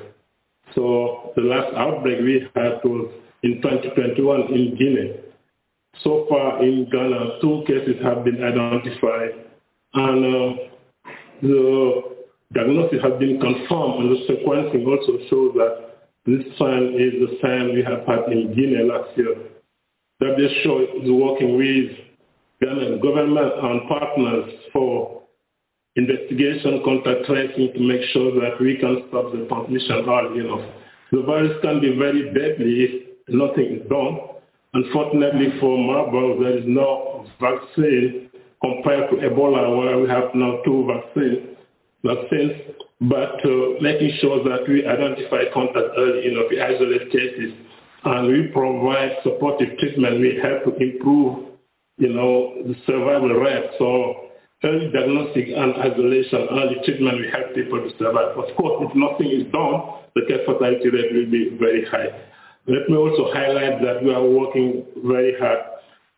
So 0.74 1.34
the 1.36 1.42
last 1.42 1.76
outbreak 1.76 2.22
we 2.22 2.48
had 2.56 2.80
was 2.86 3.12
in 3.44 3.62
2021 3.62 4.42
in 4.54 4.76
Guinea. 4.76 5.20
So 6.04 6.26
far 6.30 6.64
in 6.64 6.90
Ghana, 6.90 7.40
two 7.42 7.64
cases 7.68 8.02
have 8.04 8.24
been 8.24 8.42
identified 8.44 9.46
and 9.94 10.26
uh, 10.26 10.64
the 11.42 12.02
diagnosis 12.54 13.00
has 13.04 13.20
been 13.20 13.40
confirmed 13.40 14.04
and 14.04 14.12
the 14.12 14.20
sequencing 14.28 14.88
also 14.88 15.20
shows 15.30 15.54
that 15.56 15.85
this 16.26 16.44
sign 16.58 16.96
is 16.98 17.14
the 17.22 17.38
sign 17.42 17.74
we 17.74 17.84
have 17.84 18.06
had 18.08 18.32
in 18.32 18.54
Guinea 18.56 18.84
last 18.84 19.16
year. 19.18 19.36
WHO 20.20 21.04
is 21.04 21.12
working 21.12 21.58
with 21.58 21.92
Ghana 22.62 22.98
government 23.00 23.52
and 23.62 23.88
partners 23.88 24.52
for 24.74 25.22
investigation, 25.96 26.82
contact 26.84 27.26
tracing 27.26 27.74
to 27.74 27.80
make 27.80 28.02
sure 28.12 28.32
that 28.42 28.60
we 28.60 28.76
can 28.78 29.04
stop 29.10 29.32
the 29.34 29.46
transmission 29.48 30.04
early 30.10 30.40
enough. 30.40 30.66
The 31.12 31.22
virus 31.22 31.58
can 31.62 31.80
be 31.80 31.96
very 31.98 32.34
deadly 32.34 32.84
if 32.84 33.06
nothing 33.30 33.82
is 33.82 33.90
done. 33.90 34.20
Unfortunately 34.74 35.60
for 35.60 35.78
Marburg, 35.78 36.40
there 36.42 36.58
is 36.58 36.64
no 36.68 37.26
vaccine 37.40 38.30
compared 38.64 39.10
to 39.12 39.18
Ebola 39.18 39.78
where 39.78 40.00
we 40.00 40.10
have 40.10 40.34
now 40.34 40.60
two 40.66 40.88
vaccines. 40.88 41.56
vaccines 42.04 42.76
but 43.02 43.44
uh, 43.44 43.82
making 43.82 44.18
sure 44.22 44.44
that 44.44 44.68
we 44.68 44.86
identify 44.86 45.52
contact 45.54 45.96
early, 45.98 46.26
you 46.26 46.34
know, 46.34 46.48
we 46.50 46.62
isolate 46.62 47.12
cases, 47.12 47.54
and 48.06 48.28
we 48.28 48.48
provide 48.54 49.18
supportive 49.24 49.78
treatment. 49.80 50.22
We 50.22 50.40
help 50.42 50.64
to 50.64 50.76
improve, 50.82 51.60
you 51.98 52.14
know, 52.14 52.56
the 52.64 52.76
survival 52.86 53.30
rate. 53.30 53.72
So 53.78 54.32
early 54.64 54.92
diagnostic 54.92 55.48
and 55.50 55.76
isolation, 55.76 56.48
early 56.52 56.78
treatment, 56.86 57.20
we 57.20 57.30
help 57.30 57.54
people 57.54 57.84
to 57.84 57.92
survive. 57.98 58.38
Of 58.38 58.56
course, 58.56 58.88
if 58.88 58.96
nothing 58.96 59.28
is 59.28 59.52
done, 59.52 60.06
the 60.16 60.24
case 60.28 60.46
fatality 60.48 60.90
rate 60.90 61.12
will 61.12 61.30
be 61.30 61.58
very 61.60 61.84
high. 61.86 62.10
Let 62.68 62.90
me 62.90 62.96
also 62.96 63.32
highlight 63.34 63.82
that 63.84 64.04
we 64.04 64.14
are 64.14 64.24
working 64.24 64.86
very 65.06 65.38
hard 65.38 65.60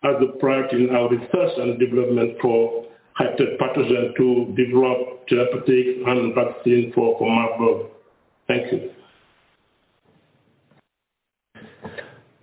as 0.03 0.15
a 0.21 0.37
priority 0.39 0.87
in 0.87 0.95
our 0.95 1.09
research 1.09 1.57
and 1.57 1.79
development 1.79 2.37
for 2.41 2.86
pathogen 3.19 4.15
to 4.15 4.53
develop 4.55 5.27
therapeutics 5.29 5.99
and 6.05 6.35
vaccine 6.35 6.91
for, 6.93 7.17
for 7.17 7.29
Marburg. 7.29 7.87
Thank 8.47 8.71
you. 8.71 8.91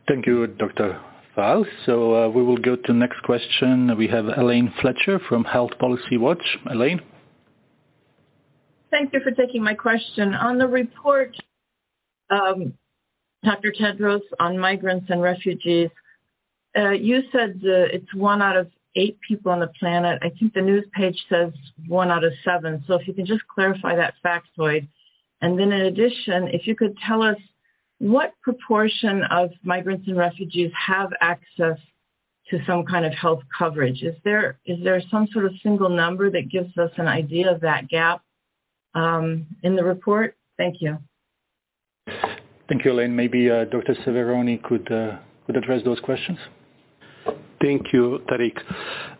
Thank 0.06 0.26
you, 0.26 0.46
Dr. 0.46 1.00
Fall. 1.34 1.64
So 1.86 2.14
uh, 2.14 2.28
we 2.28 2.42
will 2.42 2.58
go 2.58 2.76
to 2.76 2.82
the 2.86 2.92
next 2.92 3.22
question. 3.22 3.96
We 3.96 4.06
have 4.08 4.26
Elaine 4.26 4.72
Fletcher 4.80 5.18
from 5.28 5.44
Health 5.44 5.70
Policy 5.78 6.16
Watch. 6.18 6.42
Elaine? 6.70 7.00
Thank 8.90 9.12
you 9.12 9.20
for 9.20 9.30
taking 9.30 9.62
my 9.62 9.74
question. 9.74 10.34
On 10.34 10.58
the 10.58 10.68
report, 10.68 11.34
um, 12.30 12.74
Dr. 13.42 13.72
Tedros, 13.72 14.20
on 14.38 14.58
migrants 14.58 15.06
and 15.08 15.20
refugees, 15.20 15.90
uh, 16.76 16.90
you 16.90 17.22
said 17.32 17.60
uh, 17.64 17.90
it's 17.92 18.14
one 18.14 18.42
out 18.42 18.56
of 18.56 18.68
eight 18.96 19.18
people 19.26 19.50
on 19.50 19.60
the 19.60 19.70
planet. 19.78 20.18
I 20.22 20.30
think 20.30 20.54
the 20.54 20.60
news 20.60 20.84
page 20.92 21.16
says 21.28 21.52
one 21.88 22.10
out 22.10 22.24
of 22.24 22.32
seven. 22.44 22.84
So 22.86 22.94
if 22.94 23.06
you 23.06 23.14
can 23.14 23.26
just 23.26 23.46
clarify 23.52 23.96
that 23.96 24.14
factoid. 24.24 24.88
And 25.40 25.58
then 25.58 25.72
in 25.72 25.82
addition, 25.82 26.48
if 26.48 26.66
you 26.66 26.74
could 26.74 26.96
tell 27.06 27.22
us 27.22 27.36
what 27.98 28.34
proportion 28.42 29.22
of 29.30 29.50
migrants 29.62 30.06
and 30.08 30.16
refugees 30.16 30.70
have 30.86 31.10
access 31.20 31.78
to 32.50 32.58
some 32.66 32.84
kind 32.84 33.04
of 33.04 33.12
health 33.14 33.42
coverage? 33.56 34.02
Is 34.02 34.14
there 34.24 34.58
is 34.66 34.78
there 34.82 35.00
some 35.10 35.26
sort 35.32 35.46
of 35.46 35.52
single 35.62 35.88
number 35.88 36.30
that 36.30 36.50
gives 36.50 36.76
us 36.76 36.90
an 36.96 37.08
idea 37.08 37.50
of 37.50 37.60
that 37.62 37.88
gap 37.88 38.22
um, 38.94 39.46
in 39.62 39.76
the 39.76 39.84
report? 39.84 40.36
Thank 40.56 40.76
you. 40.80 40.98
Thank 42.68 42.84
you, 42.84 42.92
Elaine. 42.92 43.14
Maybe 43.14 43.50
uh, 43.50 43.64
Dr. 43.64 43.94
Severoni 44.06 44.62
could 44.62 44.90
uh, 44.90 45.18
could 45.46 45.56
address 45.56 45.82
those 45.84 46.00
questions. 46.00 46.38
Thank 47.60 47.92
you, 47.92 48.20
Tariq. 48.28 48.58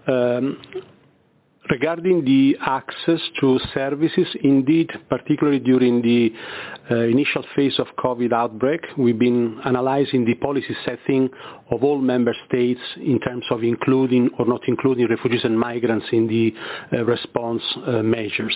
Um, 0.08 0.58
Regarding 1.70 2.22
the 2.26 2.58
access 2.60 3.20
to 3.40 3.58
services, 3.72 4.26
indeed, 4.42 4.90
particularly 5.08 5.60
during 5.60 6.02
the 6.02 6.30
uh, 6.90 6.96
initial 6.96 7.42
phase 7.56 7.78
of 7.78 7.86
COVID 7.96 8.34
outbreak, 8.34 8.82
we've 8.98 9.18
been 9.18 9.58
analyzing 9.64 10.26
the 10.26 10.34
policy 10.34 10.76
setting 10.84 11.30
of 11.70 11.82
all 11.82 11.98
member 11.98 12.34
states 12.46 12.80
in 12.96 13.18
terms 13.20 13.44
of 13.50 13.62
including 13.62 14.28
or 14.38 14.44
not 14.44 14.60
including 14.68 15.06
refugees 15.08 15.42
and 15.44 15.58
migrants 15.58 16.04
in 16.12 16.26
the 16.26 16.52
uh, 16.92 17.02
response 17.06 17.62
uh, 17.86 18.02
measures. 18.02 18.54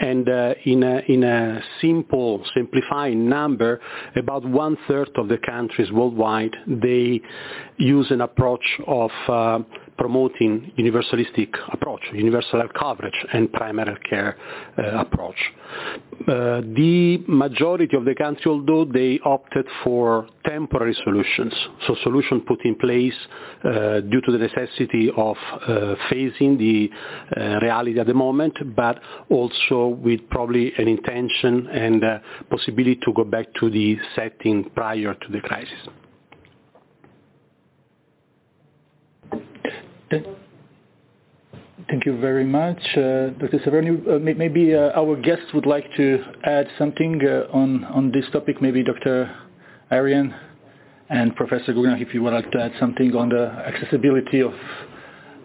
And 0.00 0.28
in, 0.64 0.82
a, 1.22 1.62
simple, 1.80 2.44
simplifying 2.52 3.28
number, 3.28 3.80
about 4.16 4.44
one-third 4.44 5.10
of 5.16 5.28
the 5.28 5.38
countries 5.38 5.92
worldwide, 5.92 6.56
they 6.66 7.20
use 7.76 8.10
an 8.10 8.22
approach 8.22 8.64
of 8.88 9.10
promoting 9.96 10.72
universalistic 10.78 11.50
approach, 11.72 12.00
universal 12.12 12.60
health 12.60 12.72
coverage 12.78 13.14
and 13.32 13.52
primary 13.52 13.96
care 14.08 14.36
uh, 14.78 14.98
approach. 14.98 15.36
Uh, 16.26 16.60
the 16.74 17.22
majority 17.28 17.96
of 17.96 18.04
the 18.04 18.14
country, 18.14 18.50
although 18.50 18.84
they 18.84 19.18
opted 19.24 19.66
for 19.82 20.26
temporary 20.46 20.96
solutions, 21.04 21.52
so 21.86 21.96
solutions 22.02 22.42
put 22.46 22.64
in 22.64 22.74
place 22.76 23.14
uh, 23.64 24.00
due 24.00 24.20
to 24.20 24.32
the 24.32 24.38
necessity 24.38 25.10
of 25.16 25.36
facing 26.10 26.58
the 26.58 26.90
reality 27.62 27.98
at 27.98 28.06
the 28.06 28.14
moment, 28.14 28.54
but 28.76 29.00
also 29.30 29.88
with 29.88 30.20
probably 30.30 30.72
an 30.78 30.88
intention 30.88 31.66
and 31.68 32.02
possibility 32.50 32.98
to 33.04 33.12
go 33.12 33.24
back 33.24 33.46
to 33.58 33.70
the 33.70 33.96
setting 34.14 34.64
prior 34.74 35.14
to 35.14 35.32
the 35.32 35.40
crisis. 35.40 35.88
Thank 40.10 42.06
you 42.06 42.18
very 42.18 42.44
much, 42.44 42.78
uh, 42.96 43.30
Dr. 43.38 43.58
Severoni. 43.64 44.08
Uh, 44.08 44.18
maybe 44.18 44.74
uh, 44.74 44.90
our 44.98 45.16
guests 45.16 45.52
would 45.52 45.66
like 45.66 45.84
to 45.96 46.18
add 46.44 46.66
something 46.78 47.20
on, 47.52 48.10
this 48.12 48.24
topic, 48.32 48.62
maybe 48.62 48.82
Dr. 48.82 49.34
Arian 49.90 50.34
and 51.10 51.34
Professor 51.36 51.72
Guggenheim, 51.72 52.00
if 52.00 52.14
you 52.14 52.22
would 52.22 52.32
like 52.32 52.50
to 52.52 52.60
add 52.60 52.72
something 52.80 53.14
on 53.14 53.28
the 53.28 53.46
accessibility 53.66 54.40
of, 54.40 54.54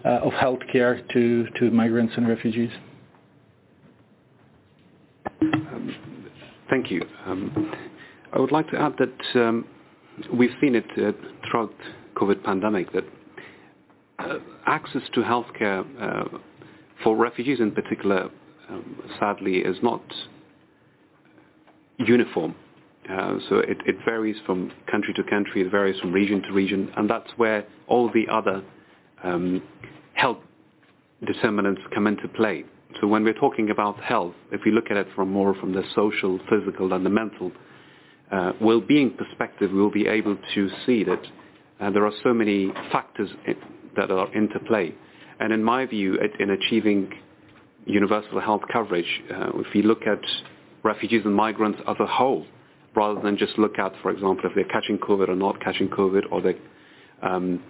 of 0.06 0.32
healthcare 0.34 1.06
to, 1.14 1.48
to 1.60 1.72
migrants 1.72 2.14
and 2.16 2.28
refugees. 2.28 2.72
Um, 5.42 5.96
thank 6.70 6.90
you. 6.90 7.02
Um, 7.26 7.74
I 8.32 8.40
would 8.40 8.52
like 8.52 8.70
to 8.70 8.80
add 8.80 8.94
that 9.00 9.42
um, 9.42 9.66
we've 10.34 10.56
seen 10.62 10.76
it 10.76 10.86
throughout 10.96 11.74
COVID 12.16 12.44
pandemic 12.44 12.94
that 12.94 13.04
access 14.66 15.02
to 15.14 15.22
healthcare 15.22 15.86
uh, 16.02 16.38
for 17.04 17.16
refugees 17.16 17.60
in 17.60 17.72
particular, 17.72 18.30
um, 18.70 19.02
sadly, 19.20 19.58
is 19.58 19.78
not 19.82 20.02
uniform. 21.98 22.56
Uh, 23.10 23.36
so 23.50 23.58
it, 23.58 23.78
it, 23.88 23.96
varies 24.06 24.36
from 24.46 24.72
country 24.90 25.14
to 25.16 25.24
country, 25.24 25.62
it 25.62 25.72
varies 25.72 26.00
from 26.00 26.12
region 26.12 26.42
to 26.44 26.52
region, 26.52 26.92
and 26.96 27.10
that's 27.10 27.30
where 27.38 27.66
all 27.88 28.12
the 28.14 28.28
other 28.32 28.62
um, 29.24 29.64
health 30.14 30.38
determinants 31.26 31.82
come 31.94 32.06
into 32.06 32.28
play. 32.28 32.64
So 33.02 33.08
when 33.08 33.24
we're 33.24 33.34
talking 33.34 33.72
about 33.72 34.00
health, 34.02 34.36
if 34.52 34.62
we 34.66 34.72
look 34.72 34.92
at 34.92 34.98
it 34.98 35.08
from 35.16 35.32
more 35.32 35.56
from 35.56 35.74
the 35.74 35.84
social, 35.96 36.40
physical, 36.50 36.94
and 36.94 37.06
the 37.06 37.10
mental 37.10 37.52
uh, 38.32 38.52
well-being 38.62 39.12
perspective, 39.12 39.72
we'll 39.74 39.90
be 39.90 40.06
able 40.06 40.38
to 40.54 40.70
see 40.86 41.04
that 41.04 41.22
uh, 41.80 41.90
there 41.90 42.06
are 42.06 42.14
so 42.24 42.34
many 42.34 42.72
factors 42.92 43.30
that 43.96 44.12
are 44.12 44.34
into 44.34 44.60
play. 44.60 44.94
And 45.40 45.54
in 45.54 45.64
my 45.64 45.86
view, 45.86 46.18
in 46.40 46.50
achieving 46.50 47.12
universal 47.86 48.40
health 48.40 48.62
coverage, 48.72 49.22
uh, 49.34 49.52
if 49.56 49.74
you 49.74 49.84
look 49.84 50.04
at 50.06 50.22
refugees 50.84 51.22
and 51.26 51.34
migrants 51.34 51.80
as 51.88 51.96
a 52.00 52.06
whole, 52.06 52.46
rather 52.96 53.22
than 53.22 53.38
just 53.38 53.58
look 53.58 53.80
at, 53.80 53.94
for 54.02 54.12
example, 54.12 54.46
if 54.46 54.56
they're 54.56 54.66
catching 54.66 54.98
COVID 54.98 55.30
or 55.30 55.36
not 55.36 55.62
catching 55.62 55.88
COVID, 55.90 56.24
or 56.32 56.42
they're 56.42 56.56
um, 57.22 57.64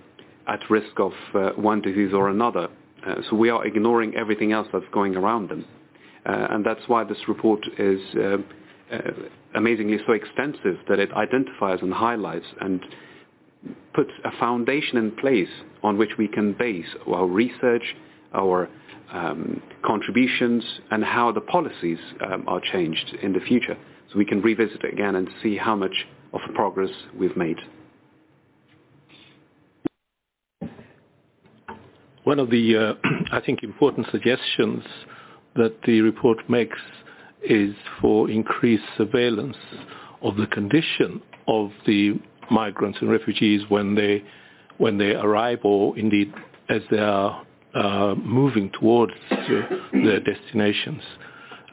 at 0.48 0.60
risk 0.70 1.00
of 1.00 1.12
uh, 1.36 1.50
one 1.52 1.82
disease 1.82 2.12
or 2.14 2.30
another. 2.30 2.68
Uh, 3.06 3.16
so 3.30 3.36
we 3.36 3.50
are 3.50 3.66
ignoring 3.66 4.16
everything 4.16 4.52
else 4.52 4.68
that's 4.74 4.86
going 4.92 5.16
around 5.16 5.50
them. 5.50 5.66
Uh, 6.26 6.48
and 6.52 6.66
that's 6.66 6.82
why 6.88 7.04
this 7.04 7.18
report 7.28 7.66
is 7.78 8.00
uh, 8.18 8.38
uh, 8.92 8.98
amazingly 9.56 9.98
so 10.06 10.14
extensive 10.14 10.78
that 10.88 11.00
it 11.00 11.12
identifies 11.14 11.80
and 11.82 11.94
highlights 11.94 12.46
and 12.62 12.84
puts 13.94 14.12
a 14.24 14.32
foundation 14.40 14.98
in 14.98 15.12
place 15.12 15.50
on 15.84 15.98
which 15.98 16.12
we 16.18 16.28
can 16.28 16.54
base 16.54 16.86
our 17.08 17.26
research, 17.26 17.84
our 18.34 18.70
um, 19.12 19.62
contributions, 19.84 20.64
and 20.92 21.04
how 21.04 21.32
the 21.32 21.42
policies 21.42 21.98
um, 22.26 22.46
are 22.48 22.62
changed 22.72 23.16
in 23.22 23.34
the 23.34 23.40
future. 23.42 23.78
So 24.12 24.18
we 24.18 24.26
can 24.26 24.42
revisit 24.42 24.84
it 24.84 24.94
again 24.94 25.16
and 25.16 25.30
see 25.44 25.58
how 25.58 25.76
much 25.76 26.06
of 26.34 26.42
progress 26.54 26.92
we've 27.18 27.36
made. 27.36 27.58
One 32.24 32.40
of 32.40 32.50
the, 32.50 32.78
uh, 32.78 32.94
I 33.32 33.42
think, 33.42 33.64
important 33.64 34.08
suggestions 34.12 34.84
that 35.56 35.76
the 35.86 36.02
report 36.02 36.38
makes 36.50 36.78
is 37.42 37.74
for 38.02 38.30
increased 38.30 38.84
surveillance 38.98 39.58
of 40.22 40.36
the 40.36 40.48
condition 40.48 41.22
of 41.48 41.72
the 41.88 42.20
migrants 42.52 42.98
and 43.02 43.10
refugees 43.10 43.62
when 43.70 43.96
they 43.96 44.24
when 44.78 44.98
they 44.98 45.14
arrive 45.14 45.60
or 45.64 45.98
indeed 45.98 46.34
as 46.70 46.82
they 46.90 47.00
are 47.00 47.46
uh, 47.74 48.16
moving 48.16 48.72
towards 48.80 49.14
their 49.92 50.20
destinations. 50.22 51.02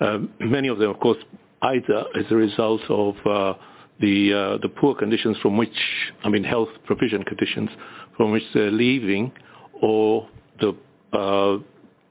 Um, 0.00 0.30
many 0.40 0.68
of 0.68 0.78
them, 0.78 0.90
of 0.90 1.00
course, 1.00 1.18
either 1.62 2.04
as 2.18 2.24
a 2.30 2.34
result 2.34 2.82
of 2.88 3.14
uh, 3.24 3.54
the 4.00 4.32
uh, 4.32 4.58
the 4.60 4.68
poor 4.68 4.94
conditions 4.94 5.36
from 5.38 5.56
which, 5.56 5.76
I 6.24 6.28
mean, 6.28 6.44
health 6.44 6.68
provision 6.84 7.22
conditions 7.22 7.70
from 8.16 8.32
which 8.32 8.42
they're 8.52 8.70
leaving, 8.70 9.32
or 9.80 10.28
the 10.60 10.76
uh, 11.12 11.58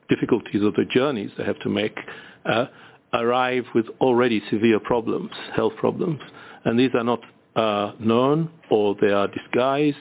difficulties 0.10 0.64
of 0.64 0.74
the 0.76 0.86
journeys 0.90 1.32
they 1.38 1.44
have 1.44 1.60
to 1.60 1.70
make, 1.70 1.98
uh, 2.46 2.66
arrive 3.14 3.66
with 3.74 3.86
already 4.02 4.42
severe 4.50 4.80
problems, 4.80 5.32
health 5.56 5.74
problems, 5.78 6.22
and 6.64 6.80
these 6.80 6.92
are 6.96 7.04
not 7.04 7.20
uh, 7.56 7.94
known 8.00 8.50
or 8.70 8.96
they 9.02 9.12
are 9.12 9.28
disguised 9.28 9.98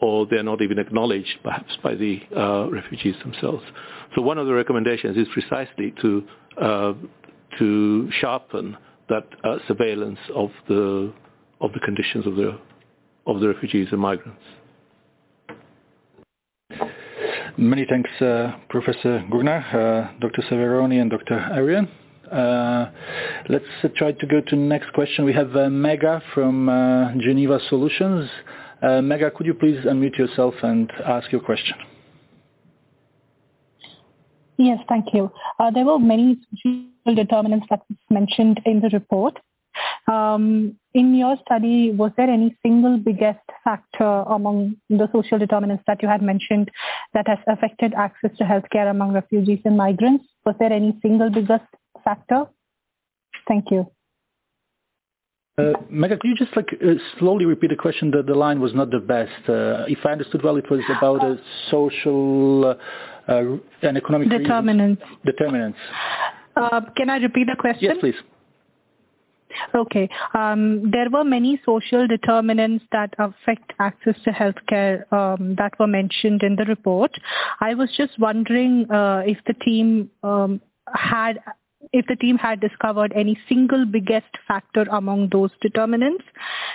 or 0.00 0.26
they're 0.26 0.42
not 0.42 0.60
even 0.62 0.78
acknowledged 0.78 1.38
perhaps 1.42 1.76
by 1.82 1.94
the 1.94 2.20
uh, 2.36 2.68
refugees 2.70 3.14
themselves. 3.22 3.62
So 4.14 4.22
one 4.22 4.38
of 4.38 4.46
the 4.46 4.52
recommendations 4.54 5.16
is 5.16 5.26
precisely 5.32 5.94
to 6.02 6.24
uh, 6.60 6.92
to 7.58 8.10
sharpen 8.20 8.76
that 9.08 9.26
uh, 9.44 9.58
surveillance 9.68 10.18
of 10.34 10.50
the 10.68 11.12
of 11.60 11.72
the 11.72 11.80
conditions 11.80 12.26
of 12.26 12.36
the 12.36 12.58
of 13.26 13.40
the 13.40 13.48
refugees 13.48 13.88
and 13.90 14.00
migrants. 14.00 14.42
Many 17.58 17.86
thanks, 17.88 18.10
uh, 18.20 18.52
Professor 18.68 19.24
Gurnah, 19.32 19.74
uh, 19.74 20.18
Dr. 20.20 20.42
Severoni, 20.42 21.00
and 21.00 21.10
Dr. 21.10 21.38
Arian. 21.38 21.88
Uh, 22.30 22.90
let's 23.48 23.64
uh, 23.84 23.88
try 23.96 24.12
to 24.12 24.26
go 24.26 24.40
to 24.40 24.56
the 24.56 24.62
next 24.62 24.92
question. 24.92 25.24
We 25.24 25.32
have 25.32 25.54
uh, 25.56 25.68
Mega 25.70 26.22
from 26.34 26.66
Geneva 27.20 27.58
Solutions. 27.68 28.28
Mega, 28.82 29.30
could 29.30 29.46
you 29.46 29.54
please 29.54 29.78
unmute 29.84 30.18
yourself 30.18 30.54
and 30.62 30.90
ask 31.04 31.30
your 31.32 31.40
question? 31.40 31.76
Yes, 34.58 34.78
thank 34.88 35.12
you. 35.12 35.30
There 35.74 35.84
were 35.84 35.98
many 35.98 36.38
social 36.50 37.14
determinants 37.14 37.66
that 37.70 37.82
was 37.88 37.98
mentioned 38.10 38.60
in 38.64 38.80
the 38.80 38.90
report. 38.92 39.38
Um, 40.08 40.76
in 40.94 41.14
your 41.14 41.36
study, 41.44 41.90
was 41.90 42.12
there 42.16 42.30
any 42.30 42.56
single 42.62 42.96
biggest 42.96 43.40
factor 43.64 44.04
among 44.04 44.76
the 44.88 45.08
social 45.12 45.38
determinants 45.38 45.84
that 45.86 46.00
you 46.02 46.08
had 46.08 46.22
mentioned 46.22 46.70
that 47.12 47.26
has 47.26 47.38
affected 47.46 47.92
access 47.94 48.30
to 48.38 48.44
healthcare 48.44 48.90
among 48.90 49.12
refugees 49.12 49.60
and 49.64 49.76
migrants? 49.76 50.24
Was 50.44 50.54
there 50.58 50.72
any 50.72 50.96
single 51.02 51.28
biggest 51.28 51.64
factor? 52.06 52.46
Thank 53.48 53.70
you. 53.70 53.90
Uh, 55.58 55.72
Mega, 55.88 56.18
could 56.18 56.28
you 56.28 56.36
just 56.36 56.54
like 56.54 56.68
uh, 56.84 56.94
slowly 57.18 57.46
repeat 57.46 57.70
the 57.70 57.76
question? 57.76 58.10
That 58.10 58.26
the 58.26 58.34
line 58.34 58.60
was 58.60 58.74
not 58.74 58.90
the 58.90 58.98
best. 58.98 59.48
Uh, 59.48 59.84
if 59.88 60.04
I 60.04 60.12
understood 60.12 60.42
well, 60.42 60.56
it 60.56 60.70
was 60.70 60.80
about 60.98 61.24
a 61.24 61.38
social 61.70 62.66
uh, 62.66 63.32
uh, 63.32 63.56
and 63.82 63.96
economic 63.96 64.28
determinants. 64.28 65.00
Reasons. 65.00 65.20
Determinants. 65.24 65.78
Uh, 66.56 66.80
can 66.96 67.08
I 67.08 67.16
repeat 67.16 67.46
the 67.46 67.56
question? 67.58 67.84
Yes, 67.84 67.96
please. 68.00 68.14
Okay. 69.74 70.10
Um, 70.34 70.90
there 70.90 71.08
were 71.08 71.24
many 71.24 71.58
social 71.64 72.06
determinants 72.06 72.84
that 72.92 73.14
affect 73.18 73.72
access 73.78 74.14
to 74.24 74.30
healthcare 74.30 75.10
um, 75.10 75.54
that 75.56 75.72
were 75.80 75.86
mentioned 75.86 76.42
in 76.42 76.56
the 76.56 76.66
report. 76.66 77.12
I 77.60 77.72
was 77.72 77.88
just 77.96 78.18
wondering 78.18 78.86
if 78.90 79.38
the 79.46 79.54
team 79.54 80.10
um, 80.22 80.60
had 80.92 81.38
if 81.92 82.06
the 82.06 82.16
team 82.16 82.36
had 82.38 82.60
discovered 82.60 83.12
any 83.14 83.38
single 83.48 83.86
biggest 83.86 84.38
factor 84.46 84.84
among 84.90 85.28
those 85.30 85.50
determinants 85.60 86.24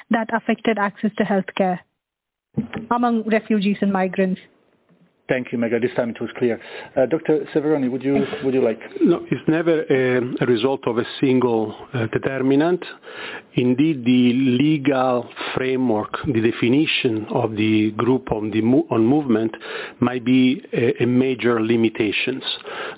that 0.10 0.30
affected 0.34 0.78
access 0.78 1.12
to 1.18 1.24
healthcare 1.24 1.80
among 2.92 3.24
refugees 3.24 3.78
and 3.82 3.94
migrants. 3.94 4.42
Thank 5.32 5.54
you, 5.54 5.58
Mega. 5.58 5.80
This 5.80 5.92
time 5.96 6.10
it 6.10 6.20
was 6.20 6.30
clear. 6.38 6.60
Uh, 6.94 7.06
Dr. 7.06 7.48
Severoni, 7.56 7.90
would 7.90 8.04
you 8.04 8.26
would 8.44 8.54
you 8.54 8.62
like? 8.62 8.82
No, 9.00 9.26
it's 9.32 9.48
never 9.48 9.84
a, 9.90 10.46
result 10.46 10.86
of 10.88 10.98
a 10.98 11.06
single 11.22 11.74
uh, 11.94 12.08
determinant. 12.08 12.84
Indeed, 13.54 14.04
the 14.04 14.34
legal 14.34 15.30
framework, 15.56 16.18
the 16.26 16.42
definition 16.42 17.28
of 17.34 17.56
the 17.56 17.92
group 17.92 18.30
on 18.34 18.52
the 18.52 18.62
movement, 18.62 19.56
might 20.02 20.26
be 20.26 20.66
a, 20.74 21.06
major 21.06 21.62
limitations. 21.62 22.44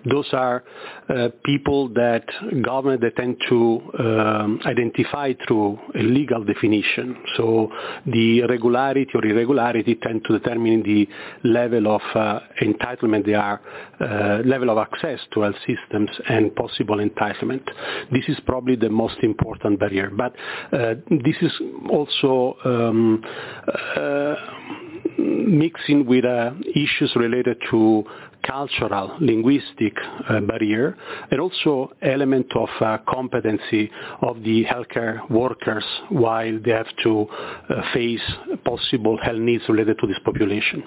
Those 0.09 0.29
are 0.33 0.63
uh, 1.09 1.29
people 1.43 1.89
that 1.89 2.25
government 2.63 3.01
they 3.01 3.11
tend 3.11 3.37
to 3.49 3.81
um, 3.99 4.59
identify 4.65 5.33
through 5.45 5.77
a 5.93 6.01
legal 6.01 6.43
definition. 6.43 7.15
So 7.37 7.71
the 8.07 8.43
regularity 8.43 9.11
or 9.13 9.23
irregularity 9.23 9.95
tend 10.01 10.25
to 10.25 10.39
determine 10.39 10.81
the 10.81 11.07
level 11.43 11.95
of 11.95 12.01
entitlement 12.61 13.25
they 13.25 13.33
are, 13.33 13.61
uh, 13.99 14.41
level 14.45 14.69
of 14.69 14.77
access 14.77 15.19
to 15.33 15.41
health 15.41 15.55
systems 15.65 16.09
and 16.29 16.55
possible 16.55 16.97
entitlement. 16.97 17.63
This 18.11 18.25
is 18.27 18.37
probably 18.45 18.75
the 18.75 18.89
most 18.89 19.17
important 19.23 19.79
barrier. 19.79 20.09
But 20.09 20.35
uh, 20.71 20.95
this 21.09 21.35
is 21.41 21.51
also 21.89 22.57
um, 22.65 23.23
uh, 23.97 24.35
mixing 25.17 26.05
with 26.05 26.25
uh, 26.25 26.51
issues 26.75 27.11
related 27.15 27.57
to 27.71 28.03
cultural, 28.45 29.15
linguistic 29.19 29.93
uh, 30.29 30.41
barrier, 30.41 30.97
and 31.31 31.39
also 31.39 31.91
element 32.01 32.47
of 32.55 32.69
uh, 32.81 32.97
competency 33.07 33.89
of 34.21 34.43
the 34.43 34.65
healthcare 34.65 35.29
workers 35.29 35.85
while 36.09 36.59
they 36.63 36.71
have 36.71 36.87
to 37.03 37.25
uh, 37.29 37.81
face 37.93 38.21
possible 38.65 39.17
health 39.21 39.39
needs 39.39 39.63
related 39.69 39.97
to 39.99 40.07
this 40.07 40.19
population. 40.25 40.83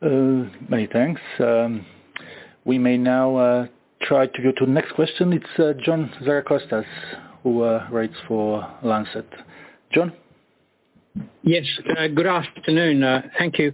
Many 0.00 0.88
thanks. 0.92 1.20
Um, 1.40 1.84
we 2.64 2.78
may 2.78 2.96
now 2.96 3.36
uh, 3.36 3.66
try 4.02 4.26
to 4.26 4.42
go 4.42 4.52
to 4.52 4.66
the 4.66 4.70
next 4.70 4.92
question. 4.92 5.32
It's 5.32 5.58
uh, 5.58 5.72
John 5.84 6.12
Zarocostas 6.22 6.84
who 7.42 7.62
writes 7.62 8.14
for 8.26 8.66
Lancet. 8.82 9.26
John? 9.92 10.12
Yes, 11.42 11.64
good 12.14 12.26
afternoon. 12.26 13.22
Thank 13.38 13.58
you. 13.58 13.72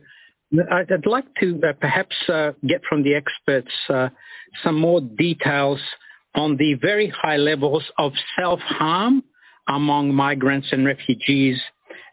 I'd 0.71 1.07
like 1.07 1.25
to 1.41 1.61
uh, 1.67 1.73
perhaps 1.81 2.15
uh, 2.29 2.53
get 2.67 2.83
from 2.89 3.03
the 3.03 3.15
experts 3.15 3.73
uh, 3.89 4.09
some 4.63 4.79
more 4.79 5.01
details 5.01 5.81
on 6.35 6.57
the 6.57 6.75
very 6.75 7.09
high 7.09 7.37
levels 7.37 7.83
of 7.99 8.13
self-harm 8.39 9.25
among 9.69 10.15
migrants 10.15 10.69
and 10.73 10.87
refugees, 10.87 11.61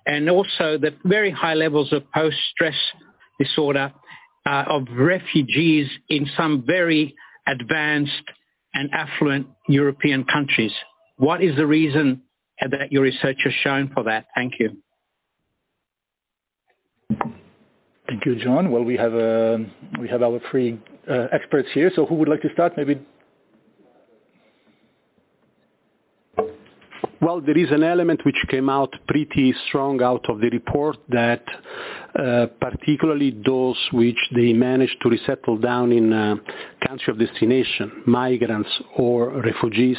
and 0.05 0.29
also 0.29 0.77
the 0.77 0.95
very 1.03 1.31
high 1.31 1.53
levels 1.53 1.93
of 1.93 2.03
post-stress 2.11 2.75
disorder 3.39 3.93
uh, 4.45 4.63
of 4.67 4.87
refugees 4.95 5.87
in 6.09 6.27
some 6.37 6.63
very 6.65 7.15
advanced 7.47 8.23
and 8.73 8.89
affluent 8.93 9.47
European 9.67 10.23
countries. 10.23 10.71
What 11.17 11.43
is 11.43 11.55
the 11.55 11.67
reason 11.67 12.23
that 12.61 12.91
your 12.91 13.03
research 13.03 13.37
has 13.43 13.53
shown 13.61 13.91
for 13.93 14.03
that? 14.03 14.25
Thank 14.35 14.53
you. 14.59 14.77
Thank 18.07 18.25
you, 18.25 18.35
John. 18.43 18.71
Well, 18.71 18.83
we 18.83 18.97
have 18.97 19.13
uh, 19.13 19.57
we 19.99 20.09
have 20.09 20.21
our 20.21 20.39
three 20.49 20.79
uh, 21.09 21.27
experts 21.31 21.69
here. 21.73 21.91
So 21.95 22.05
who 22.05 22.15
would 22.15 22.27
like 22.27 22.41
to 22.41 22.49
start? 22.53 22.73
Maybe 22.75 22.99
Well, 27.21 27.39
there 27.39 27.57
is 27.57 27.69
an 27.69 27.83
element 27.83 28.25
which 28.25 28.43
came 28.49 28.67
out 28.67 28.95
pretty 29.07 29.53
strong 29.67 30.01
out 30.01 30.27
of 30.27 30.39
the 30.39 30.49
report 30.49 30.97
that 31.09 31.43
uh, 32.17 32.47
particularly 32.59 33.29
those 33.45 33.77
which 33.91 34.17
they 34.33 34.53
managed 34.53 34.97
to 35.03 35.09
resettle 35.09 35.57
down 35.57 35.91
in 35.91 36.11
uh, 36.11 36.35
country 36.87 37.11
of 37.11 37.19
destination, 37.19 38.03
migrants 38.05 38.69
or 38.97 39.29
refugees, 39.41 39.97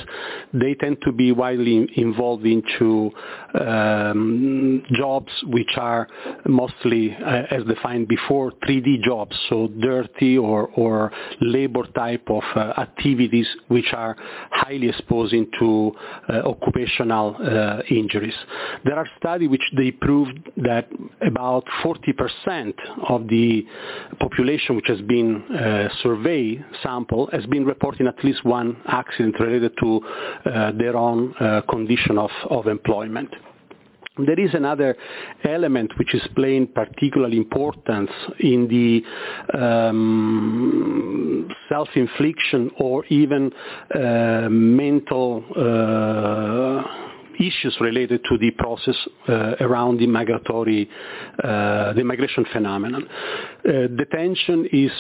they 0.53 0.75
tend 0.75 0.99
to 1.03 1.13
be 1.13 1.33
widely 1.33 1.89
involved 1.97 2.45
into 2.45 3.11
um, 3.59 4.83
jobs 4.93 5.31
which 5.45 5.71
are 5.77 6.09
mostly, 6.47 7.15
uh, 7.15 7.43
as 7.51 7.65
defined 7.65 8.09
before, 8.09 8.53
3D 8.67 9.03
jobs, 9.03 9.37
so 9.49 9.69
dirty 9.81 10.37
or, 10.37 10.69
or 10.77 11.13
labor 11.41 11.85
type 11.95 12.29
of 12.29 12.43
uh, 12.55 12.73
activities 12.79 13.47
which 13.69 13.93
are 13.93 14.17
highly 14.51 14.89
exposing 14.89 15.49
to 15.59 15.93
uh, 16.29 16.33
occupational 16.49 17.37
uh, 17.39 17.83
injuries. 17.91 18.35
There 18.85 18.97
are 18.97 19.09
studies 19.19 19.49
which 19.49 19.63
they 19.77 19.91
proved 19.91 20.39
that 20.59 20.89
about 21.21 21.65
40% 21.85 22.73
of 23.09 23.29
the 23.29 23.67
population 24.19 24.77
which 24.77 24.89
has 24.89 25.01
been 25.03 25.43
uh, 25.43 25.89
surveyed 26.03 26.65
sample 26.83 27.29
has 27.33 27.45
been 27.47 27.65
reporting 27.65 28.07
at 28.07 28.23
least 28.25 28.45
one 28.45 28.77
accident 28.87 29.39
related 29.41 29.73
to 29.81 30.01
uh, 30.45 30.73
their 30.73 30.97
own 30.97 31.35
uh, 31.41 31.63
condition 31.69 32.19
of, 32.19 32.31
of 32.51 32.67
employment. 32.67 33.31
There 34.19 34.39
is 34.39 34.53
another 34.53 34.95
element 35.45 35.91
which 35.99 36.15
is 36.15 36.21
playing 36.37 36.67
particular 36.69 37.29
importance 37.29 38.11
in 38.41 38.69
the 38.69 39.59
um, 39.59 41.49
self-infliction 41.71 42.73
or 42.79 43.07
even 43.07 43.51
uh, 43.95 44.49
mental 44.51 45.43
uh, 45.57 46.83
issues 47.43 47.75
related 47.81 48.23
to 48.29 48.37
the 48.37 48.51
process 48.51 48.97
uh, 49.29 49.55
around 49.61 49.99
the 49.99 50.07
migratory, 50.07 50.91
uh, 51.43 51.95
the 51.95 52.05
migration 52.05 52.45
phenomenon. 52.53 53.09
Detention 53.65 54.69
is 54.73 54.91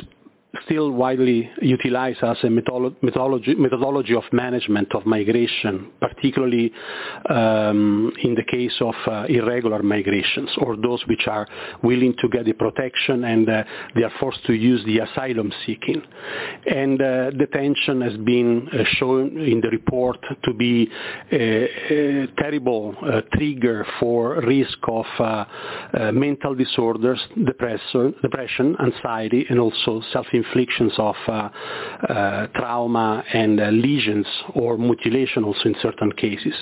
still 0.64 0.90
widely 0.90 1.50
utilized 1.62 2.22
as 2.22 2.36
a 2.44 2.50
methodology, 2.50 4.14
of 4.14 4.24
management 4.32 4.94
of 4.94 5.06
migration, 5.06 5.90
particularly 6.00 6.70
um, 7.30 8.12
in 8.22 8.34
the 8.34 8.44
case 8.44 8.74
of 8.80 8.94
uh, 9.06 9.24
irregular 9.28 9.82
migrations 9.82 10.50
or 10.58 10.76
those 10.76 11.02
which 11.08 11.26
are 11.26 11.46
willing 11.82 12.14
to 12.20 12.28
get 12.28 12.44
the 12.44 12.52
protection 12.52 13.24
and 13.24 13.48
uh, 13.48 13.64
they 13.94 14.02
are 14.02 14.12
forced 14.20 14.44
to 14.46 14.52
use 14.52 14.84
the 14.84 14.98
asylum 14.98 15.50
seeking. 15.64 16.02
And 16.66 17.00
uh, 17.00 17.30
detention 17.30 18.02
has 18.02 18.16
been 18.18 18.68
uh, 18.68 18.84
shown 18.98 19.38
in 19.38 19.60
the 19.62 19.70
report 19.70 20.18
to 20.44 20.52
be 20.52 20.88
a, 21.32 22.24
a 22.24 22.26
terrible 22.38 22.94
uh, 23.02 23.22
trigger 23.34 23.86
for 23.98 24.40
risk 24.42 24.78
of 24.86 25.06
uh, 25.18 26.12
mental 26.12 26.54
disorders, 26.54 27.20
depression, 27.44 28.14
depression, 28.20 28.76
anxiety, 28.80 29.46
and 29.48 29.58
also 29.58 30.02
self 30.12 30.26
inflictions 30.42 30.92
of 30.98 31.16
uh, 31.28 31.32
uh, 32.08 32.46
trauma 32.48 33.24
and 33.32 33.60
uh, 33.60 33.68
lesions 33.68 34.26
or 34.54 34.76
mutilation 34.76 35.44
also 35.44 35.64
in 35.64 35.76
certain 35.80 36.12
cases. 36.12 36.54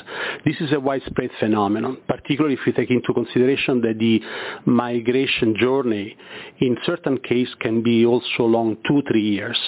This 0.45 0.57
is 0.61 0.73
a 0.73 0.81
widespread 0.81 1.31
phenomenon, 1.39 1.99
particularly 2.09 2.55
if 2.55 2.61
we 2.67 2.73
take 2.73 2.91
into 2.91 3.13
consideration 3.13 3.81
that 3.83 3.99
the 3.99 4.21
migration 4.67 5.57
journey 5.57 6.17
in 6.61 6.77
certain 6.85 7.19
cases 7.19 7.55
can 7.61 7.83
be 7.83 8.05
also 8.05 8.45
long 8.45 8.77
two, 8.87 9.03
three 9.09 9.29
years 9.29 9.59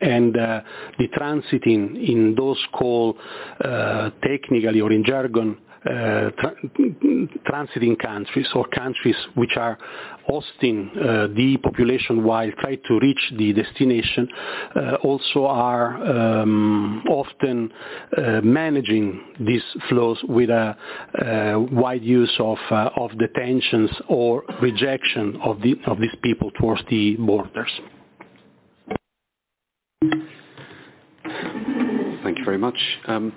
and 0.00 0.36
uh, 0.36 0.60
the 0.98 1.08
transiting 1.08 2.08
in 2.08 2.34
those 2.36 2.58
called 2.72 3.16
uh, 3.64 4.10
technically 4.22 4.80
or 4.80 4.92
in 4.92 5.04
jargon 5.04 5.58
uh, 5.86 6.30
tra- 6.38 6.54
transiting 7.46 7.98
countries 7.98 8.48
or 8.54 8.66
countries 8.68 9.16
which 9.34 9.56
are 9.56 9.78
hosting 10.26 10.90
uh, 10.96 11.28
the 11.34 11.56
population 11.62 12.24
while 12.24 12.50
trying 12.60 12.80
to 12.86 12.98
reach 13.00 13.32
the 13.38 13.52
destination 13.52 14.28
uh, 14.74 14.94
also 15.02 15.46
are 15.46 15.96
um, 16.02 17.02
often 17.08 17.72
uh, 18.16 18.40
managing 18.42 19.20
these 19.40 19.62
flows 19.88 20.18
with 20.28 20.50
a 20.50 20.76
uh, 21.24 21.58
wide 21.72 22.02
use 22.02 22.34
of, 22.38 22.58
of 22.70 23.16
detentions 23.18 23.90
or 24.08 24.42
rejection 24.60 25.38
of, 25.42 25.60
the, 25.62 25.76
of 25.86 25.98
these 26.00 26.14
people 26.22 26.50
towards 26.60 26.82
the 26.90 27.16
borders. 27.16 27.70
Thank 32.22 32.38
you 32.38 32.44
very 32.44 32.58
much. 32.58 32.78
Um, 33.06 33.32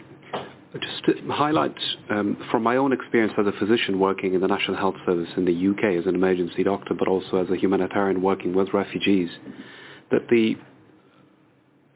just 0.79 1.03
to 1.05 1.13
highlight 1.29 1.75
um, 2.09 2.37
from 2.49 2.63
my 2.63 2.77
own 2.77 2.93
experience 2.93 3.33
as 3.37 3.45
a 3.45 3.51
physician 3.59 3.99
working 3.99 4.33
in 4.33 4.41
the 4.41 4.47
National 4.47 4.77
Health 4.77 4.95
Service 5.05 5.29
in 5.35 5.43
the 5.43 5.51
UK 5.51 5.99
as 5.99 6.07
an 6.07 6.15
emergency 6.15 6.63
doctor, 6.63 6.93
but 6.97 7.09
also 7.09 7.37
as 7.37 7.49
a 7.49 7.57
humanitarian 7.57 8.21
working 8.21 8.55
with 8.55 8.69
refugees, 8.73 9.29
that 10.11 10.29
the 10.29 10.55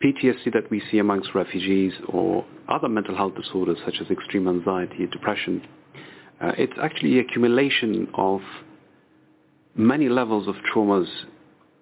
PTSD 0.03 0.51
that 0.53 0.69
we 0.69 0.81
see 0.91 0.99
amongst 0.99 1.33
refugees 1.33 1.93
or 2.09 2.45
other 2.67 2.89
mental 2.89 3.15
health 3.15 3.33
disorders 3.35 3.77
such 3.85 3.95
as 4.01 4.09
extreme 4.11 4.47
anxiety, 4.47 5.07
depression, 5.09 5.65
uh, 6.41 6.51
it's 6.57 6.73
actually 6.81 7.19
accumulation 7.19 8.09
of 8.15 8.41
many 9.73 10.09
levels 10.09 10.49
of 10.49 10.55
traumas 10.73 11.07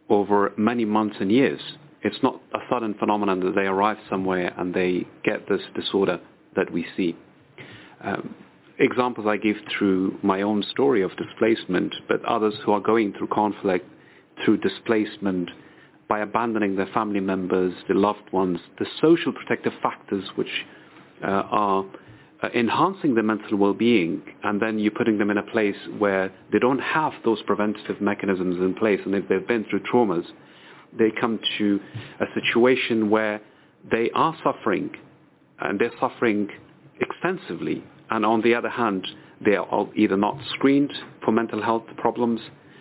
over 0.10 0.52
many 0.57 0.86
months 0.86 1.15
and 1.20 1.32
years. 1.32 1.60
It's 2.03 2.22
not 2.22 2.40
a 2.53 2.60
sudden 2.70 2.94
phenomenon 2.99 3.40
that 3.40 3.56
they 3.56 3.65
arrive 3.65 3.98
somewhere 4.11 4.53
and 4.60 4.76
they 4.76 5.07
get 5.24 5.49
this 5.49 5.61
disorder 5.74 6.20
that 6.55 6.71
we 6.71 6.85
see. 6.95 7.15
Um, 8.03 8.35
examples 8.80 9.27
I 9.27 9.38
give 9.38 9.57
through 9.77 10.19
my 10.23 10.41
own 10.41 10.63
story 10.71 11.03
of 11.03 11.11
displacement, 11.15 11.93
but 12.07 12.23
others 12.25 12.55
who 12.65 12.71
are 12.71 12.80
going 12.80 13.13
through 13.13 13.27
conflict, 13.27 13.88
through 14.43 14.57
displacement, 14.57 15.49
by 16.09 16.19
abandoning 16.19 16.75
their 16.75 16.88
family 16.88 17.19
members, 17.19 17.73
their 17.88 17.97
loved 17.97 18.31
ones, 18.31 18.59
the 18.80 18.85
social 19.01 19.31
protective 19.31 19.73
factors 19.81 20.23
which 20.35 20.65
uh, 21.23 21.27
are 21.27 21.85
uh, 22.41 22.49
enhancing 22.53 23.13
their 23.13 23.23
mental 23.23 23.57
well-being, 23.57 24.21
and 24.43 24.61
then 24.61 24.77
you're 24.77 24.91
putting 24.91 25.17
them 25.17 25.30
in 25.30 25.38
a 25.38 25.43
place 25.43 25.77
where 25.97 26.31
they 26.51 26.59
don't 26.59 26.80
have 26.80 27.13
those 27.23 27.41
preventative 27.43 28.01
mechanisms 28.01 28.57
in 28.57 28.73
place, 28.73 28.99
and 29.05 29.15
if 29.15 29.27
they've 29.30 29.47
been 29.47 29.65
through 29.69 29.80
traumas, 29.81 30.25
they 30.97 31.09
come 31.19 31.39
to 31.57 31.80
a 32.19 32.25
situation 32.35 33.09
where 33.09 33.41
they 33.89 34.11
are 34.11 34.35
suffering 34.43 34.91
and 35.64 35.80
they're 35.80 35.91
suffering 35.99 36.49
extensively. 36.99 37.84
And 38.10 38.26
on 38.26 38.41
the 38.41 38.53
other 38.56 38.69
hand, 38.69 39.07
they 39.44 39.56
are 39.56 39.90
either 39.95 40.18
not 40.18 40.38
screened 40.53 40.94
for 41.23 41.31
mental 41.31 41.61
health 41.61 41.85
problems, 41.98 42.40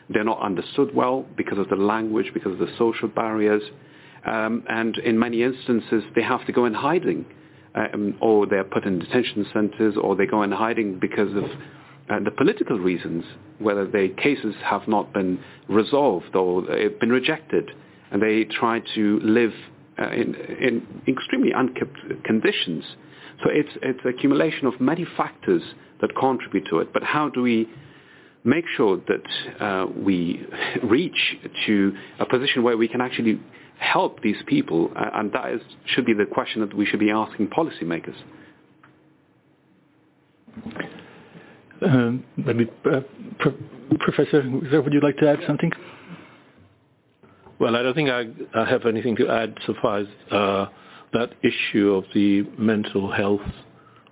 they're 0.09 0.25
not 0.25 0.43
understood 0.43 0.95
well 0.95 1.25
because 1.37 1.59
of 1.59 1.69
the 1.69 1.77
language, 1.77 2.31
because 2.35 2.53
of 2.53 2.59
the 2.59 2.73
social 2.79 3.09
barriers, 3.09 3.63
um, 4.27 4.63
and 4.69 4.99
in 4.99 5.19
many 5.19 5.43
instances 5.43 6.05
they 6.15 6.23
have 6.23 6.45
to 6.47 6.53
go 6.53 6.67
in 6.67 6.75
hiding, 6.75 7.25
um, 7.75 8.17
or 8.21 8.47
they're 8.47 8.65
put 8.65 8.85
in 8.85 8.99
detention 8.99 9.47
centers, 9.53 9.95
or 10.01 10.15
they 10.15 10.27
go 10.27 10.43
in 10.43 10.53
hiding 10.53 10.99
because 11.01 11.35
of 11.35 11.45
uh, 12.11 12.19
the 12.25 12.31
political 12.31 12.79
reasons, 12.79 13.25
whether 13.59 13.87
their 13.87 14.09
cases 14.09 14.55
have 14.65 14.87
not 14.87 15.13
been 15.13 15.39
resolved 15.69 16.35
or 16.35 16.63
they've 16.63 16.99
been 17.01 17.11
rejected, 17.11 17.71
and 18.11 18.21
they 18.21 18.45
try 18.45 18.81
to 18.95 19.19
live 19.21 19.53
uh, 19.98 20.10
in, 20.10 20.35
in 20.35 21.02
extremely 21.06 21.52
unkept 21.52 21.97
conditions. 22.24 22.85
So 23.43 23.51
it's, 23.51 23.70
it's 23.82 24.01
accumulation 24.05 24.66
of 24.66 24.81
many 24.81 25.06
factors 25.16 25.62
that 26.01 26.14
contribute 26.16 26.66
to 26.70 26.78
it. 26.78 26.93
But 26.93 27.02
how 27.02 27.28
do 27.28 27.43
we 27.43 27.69
make 28.44 28.64
sure 28.77 29.01
that 29.09 29.64
uh, 29.64 29.86
we 29.86 30.47
reach 30.82 31.36
to 31.66 31.93
a 32.19 32.27
position 32.27 32.62
where 32.62 32.77
we 32.77 32.89
can 32.89 33.01
actually 33.01 33.40
help 33.78 34.23
these 34.23 34.36
people? 34.47 34.90
Uh, 34.97 35.10
and 35.14 35.32
that 35.32 35.52
is, 35.52 35.60
should 35.86 36.06
be 36.06 36.14
the 36.14 36.27
question 36.27 36.60
that 36.60 36.74
we 36.74 36.86
should 36.86 37.01
be 37.01 37.10
asking 37.10 37.48
policymakers. 37.48 38.16
Um, 41.85 42.24
maybe, 42.36 42.70
uh, 42.85 43.01
Professor, 43.98 44.43
would 44.48 44.93
you 44.93 45.01
like 45.01 45.16
to 45.19 45.28
add 45.28 45.40
something? 45.47 45.73
Well, 47.63 47.77
I 47.77 47.83
don't 47.85 47.95
think 47.95 48.11
I, 48.11 48.25
I 48.57 48.69
have 48.69 48.87
anything 48.87 49.15
to 49.15 49.29
add 49.29 49.57
so 49.69 49.75
far 49.81 49.99
as 49.99 50.09
uh, 50.33 50.67
that 51.13 51.31
issue 51.45 51.93
of 51.93 52.03
the 52.13 52.43
mental 52.59 53.09
health 53.09 53.41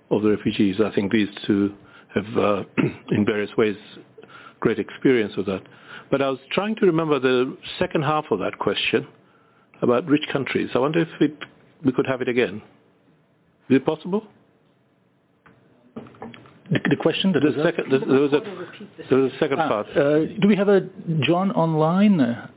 of 0.09 0.21
the 0.21 0.29
refugees. 0.29 0.77
I 0.79 0.89
think 0.95 1.11
these 1.11 1.27
two 1.45 1.73
have, 2.15 2.37
uh, 2.37 2.63
in 3.11 3.25
various 3.25 3.49
ways, 3.57 3.75
great 4.61 4.79
experience 4.79 5.35
with 5.35 5.47
that. 5.47 5.63
But 6.09 6.21
I 6.21 6.29
was 6.29 6.39
trying 6.53 6.77
to 6.77 6.85
remember 6.85 7.19
the 7.19 7.57
second 7.77 8.03
half 8.03 8.23
of 8.31 8.39
that 8.39 8.57
question 8.57 9.05
about 9.81 10.07
rich 10.07 10.23
countries. 10.31 10.69
I 10.73 10.79
wonder 10.79 11.01
if 11.01 11.09
it, 11.19 11.35
we 11.83 11.91
could 11.91 12.07
have 12.07 12.21
it 12.21 12.29
again. 12.29 12.61
Is 13.69 13.75
it 13.75 13.85
possible? 13.85 14.27
The, 15.95 16.79
the 16.89 16.95
question 16.95 17.33
that 17.33 17.41
the 17.41 17.61
second, 17.61 17.91
the, 17.91 17.99
there 17.99 18.21
was 18.21 18.31
a 18.31 18.39
there 19.09 19.19
was 19.19 19.33
a 19.33 19.37
second 19.39 19.59
ah, 19.59 19.67
part. 19.67 19.87
Uh, 19.89 20.19
do 20.39 20.47
we 20.47 20.55
have 20.55 20.69
a 20.69 20.87
John 21.25 21.51
online? 21.51 22.21
Uh, 22.21 22.47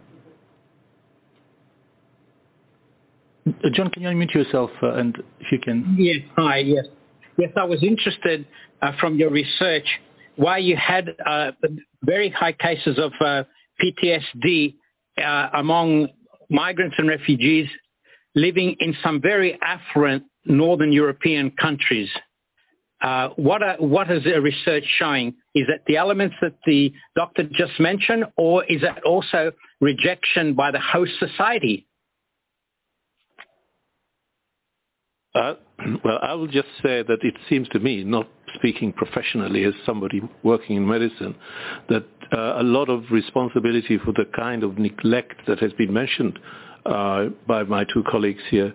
John, 3.72 3.90
can 3.90 4.02
you 4.02 4.08
unmute 4.08 4.34
yourself 4.34 4.70
uh, 4.82 4.94
and 4.94 5.16
if 5.40 5.52
you 5.52 5.58
can? 5.58 5.96
Yes. 5.98 6.18
Hi. 6.36 6.58
Yes. 6.58 6.86
Yes, 7.36 7.50
I 7.56 7.64
was 7.64 7.82
interested 7.82 8.46
uh, 8.80 8.92
from 9.00 9.16
your 9.16 9.30
research 9.30 9.86
why 10.36 10.58
you 10.58 10.76
had 10.76 11.10
uh, 11.24 11.52
very 12.02 12.30
high 12.30 12.52
cases 12.52 12.98
of 12.98 13.12
uh, 13.20 13.44
PTSD 13.82 14.74
uh, 15.22 15.48
among 15.54 16.08
migrants 16.50 16.96
and 16.98 17.08
refugees 17.08 17.68
living 18.34 18.76
in 18.80 18.96
some 19.02 19.20
very 19.20 19.58
affluent 19.62 20.24
northern 20.44 20.92
European 20.92 21.50
countries. 21.52 22.08
Uh, 23.00 23.28
what, 23.36 23.62
are, 23.62 23.76
what 23.78 24.10
is 24.10 24.24
the 24.24 24.40
research 24.40 24.84
showing? 24.98 25.28
Is 25.54 25.66
it 25.68 25.82
the 25.86 25.96
elements 25.96 26.34
that 26.40 26.54
the 26.66 26.92
doctor 27.14 27.44
just 27.52 27.78
mentioned, 27.78 28.24
or 28.36 28.64
is 28.64 28.82
it 28.82 29.02
also 29.04 29.52
rejection 29.80 30.54
by 30.54 30.70
the 30.70 30.80
host 30.80 31.12
society? 31.18 31.86
Uh, 35.34 35.54
well, 36.04 36.18
I 36.22 36.34
will 36.34 36.46
just 36.46 36.68
say 36.82 37.02
that 37.02 37.18
it 37.22 37.34
seems 37.48 37.68
to 37.70 37.80
me, 37.80 38.04
not 38.04 38.28
speaking 38.54 38.92
professionally 38.92 39.64
as 39.64 39.74
somebody 39.84 40.22
working 40.42 40.76
in 40.76 40.86
medicine, 40.86 41.34
that 41.88 42.06
uh, 42.32 42.60
a 42.60 42.62
lot 42.62 42.88
of 42.88 43.04
responsibility 43.10 43.98
for 43.98 44.12
the 44.12 44.24
kind 44.36 44.62
of 44.62 44.78
neglect 44.78 45.34
that 45.46 45.58
has 45.58 45.72
been 45.74 45.92
mentioned 45.92 46.38
uh, 46.86 47.26
by 47.46 47.62
my 47.64 47.84
two 47.84 48.04
colleagues 48.10 48.42
here 48.50 48.72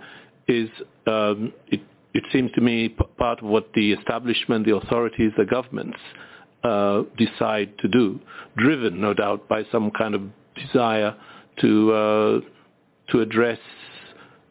is, 0.48 0.70
um, 1.08 1.54
it, 1.68 1.82
it, 2.14 2.24
seems 2.32 2.52
to 2.54 2.62
me, 2.62 2.90
p- 2.90 3.04
part 3.18 3.40
of 3.40 3.46
what 3.46 3.72
the 3.74 3.94
establishment, 3.94 4.66
the 4.66 4.76
authorities, 4.76 5.32
the 5.38 5.46
governments 5.46 5.98
uh, 6.64 7.04
decide 7.18 7.72
to 7.80 7.88
do, 7.88 8.20
driven, 8.58 9.00
no 9.00 9.14
doubt, 9.14 9.48
by 9.48 9.64
some 9.72 9.92
kind 9.92 10.16
of 10.16 10.22
desire 10.56 11.16
to 11.62 11.92
uh, 11.94 12.40
to 13.12 13.22
address 13.22 13.60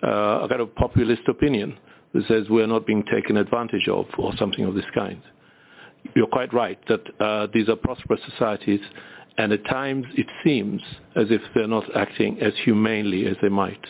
uh, 0.03 0.41
a 0.43 0.47
kind 0.49 0.61
of 0.61 0.75
populist 0.75 1.23
opinion 1.29 1.77
that 2.19 2.27
says 2.29 2.49
we're 2.49 2.67
not 2.67 2.87
being 2.87 3.05
taken 3.05 3.37
advantage 3.37 3.89
of 3.89 4.07
or 4.19 4.37
something 4.37 4.65
of 4.65 4.75
this 4.75 4.85
kind. 4.95 5.23
You're 6.17 6.27
quite 6.27 6.53
right 6.53 6.79
that 6.89 7.01
uh, 7.21 7.47
these 7.53 7.69
are 7.69 7.77
prosperous 7.77 8.21
societies 8.31 8.81
and 9.37 9.53
at 9.53 9.65
times 9.67 10.05
it 10.17 10.27
seems 10.45 10.83
as 11.15 11.27
if 11.31 11.41
they're 11.55 11.69
not 11.69 11.85
acting 11.97 12.41
as 12.41 12.53
humanely 12.65 13.27
as 13.27 13.37
they 13.41 13.49
might. 13.49 13.85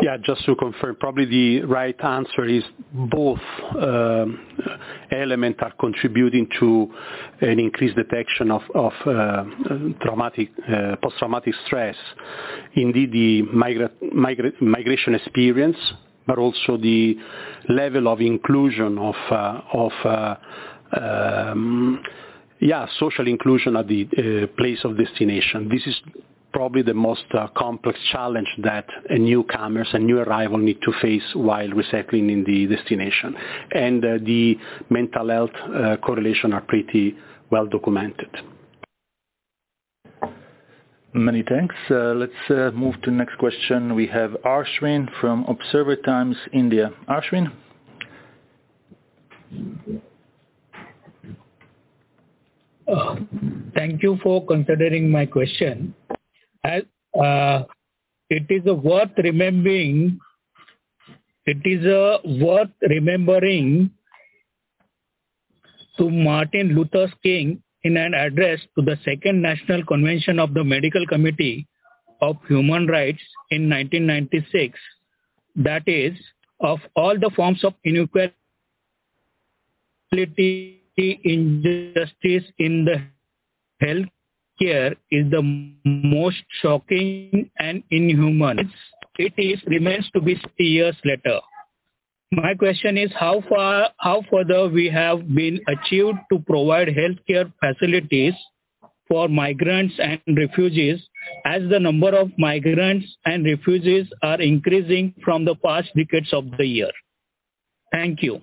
Yeah, 0.00 0.16
just 0.16 0.44
to 0.46 0.54
confirm, 0.54 0.94
probably 0.94 1.24
the 1.24 1.62
right 1.66 1.96
answer 2.04 2.44
is 2.44 2.62
both 2.92 3.40
um, 3.80 4.38
elements 5.10 5.58
are 5.60 5.72
contributing 5.72 6.48
to 6.60 6.88
an 7.40 7.58
increased 7.58 7.96
detection 7.96 8.52
of, 8.52 8.62
uh, 8.74 9.44
traumatic, 10.00 10.50
uh, 10.68 10.94
post-traumatic 11.02 11.54
stress. 11.66 11.96
Indeed, 12.74 13.10
the 13.10 13.42
migra- 13.52 13.90
migra- 14.14 14.60
migration 14.60 15.16
experience, 15.16 15.78
but 16.28 16.38
also 16.38 16.76
the 16.76 17.16
level 17.68 18.06
of 18.06 18.20
inclusion 18.20 18.98
of, 18.98 19.16
uh, 19.32 19.60
of 19.72 20.38
um, 20.92 22.00
yeah, 22.60 22.86
social 23.00 23.26
inclusion 23.26 23.76
at 23.76 23.88
the 23.88 24.48
place 24.56 24.78
of 24.84 24.96
destination. 24.96 25.68
This 25.68 25.84
is 25.88 26.00
probably 26.52 26.82
the 26.82 26.94
most 26.94 27.24
uh, 27.34 27.48
complex 27.56 27.98
challenge 28.12 28.48
that 28.62 28.86
a 29.10 29.18
newcomers 29.18 29.88
and 29.92 30.06
new 30.06 30.18
arrival 30.20 30.58
need 30.58 30.80
to 30.82 30.92
face 31.00 31.22
while 31.34 31.68
resettling 31.68 32.30
in 32.30 32.44
the 32.44 32.66
destination. 32.66 33.34
And 33.72 34.04
uh, 34.04 34.18
the 34.24 34.58
mental 34.90 35.28
health 35.28 35.50
uh, 35.74 35.96
correlation 35.98 36.52
are 36.52 36.60
pretty 36.60 37.16
well 37.50 37.66
documented. 37.66 38.30
Many 41.14 41.42
thanks. 41.46 41.74
Uh, 41.90 42.14
let's 42.14 42.32
uh, 42.48 42.70
move 42.74 42.94
to 43.02 43.10
the 43.10 43.16
next 43.16 43.36
question. 43.36 43.94
We 43.94 44.06
have 44.06 44.30
Arshwin 44.46 45.10
from 45.20 45.44
Observer 45.44 45.96
Times, 45.96 46.36
India. 46.54 46.90
Arshwin? 47.06 47.52
Uh, 52.88 53.16
thank 53.74 54.02
you 54.02 54.18
for 54.22 54.44
considering 54.46 55.10
my 55.10 55.26
question 55.26 55.94
as 56.64 56.82
uh, 57.20 57.64
it 58.30 58.46
is 58.48 58.64
worth 58.64 59.10
remembering 59.18 60.18
it 61.44 61.58
is 61.64 61.84
worth 62.40 62.70
remembering 62.82 63.90
to 65.98 66.08
Martin 66.08 66.68
Luther 66.74 67.12
King 67.22 67.62
in 67.82 67.96
an 67.96 68.14
address 68.14 68.60
to 68.78 68.84
the 68.84 68.96
Second 69.04 69.42
National 69.42 69.84
Convention 69.84 70.38
of 70.38 70.54
the 70.54 70.62
Medical 70.62 71.06
Committee 71.06 71.66
of 72.20 72.36
Human 72.48 72.86
Rights 72.86 73.22
in 73.50 73.68
1996 73.68 74.78
that 75.56 75.82
is 75.86 76.12
of 76.60 76.78
all 76.94 77.18
the 77.18 77.30
forms 77.34 77.64
of 77.64 77.74
inequality 77.84 78.32
injustice 81.24 82.44
in 82.58 82.84
the 82.84 83.02
health 83.84 84.06
care 84.62 84.94
is 85.10 85.30
the 85.30 85.42
most 85.84 86.42
shocking 86.60 87.50
and 87.58 87.82
inhuman. 87.90 88.70
It 89.18 89.34
is 89.36 89.60
remains 89.66 90.08
to 90.14 90.20
be 90.20 90.40
years 90.58 90.96
later. 91.04 91.40
My 92.32 92.54
question 92.54 92.96
is 92.96 93.10
how 93.18 93.42
far, 93.48 93.90
how 93.98 94.22
further 94.30 94.68
we 94.68 94.88
have 94.88 95.34
been 95.34 95.60
achieved 95.68 96.18
to 96.32 96.38
provide 96.38 96.88
healthcare 96.88 97.52
facilities 97.60 98.32
for 99.06 99.28
migrants 99.28 99.94
and 99.98 100.20
refugees 100.38 101.02
as 101.44 101.62
the 101.68 101.78
number 101.78 102.08
of 102.16 102.30
migrants 102.38 103.06
and 103.26 103.44
refugees 103.44 104.06
are 104.22 104.40
increasing 104.40 105.14
from 105.22 105.44
the 105.44 105.54
past 105.56 105.90
decades 105.94 106.32
of 106.32 106.44
the 106.56 106.64
year. 106.64 106.90
Thank 107.92 108.22
you. 108.22 108.40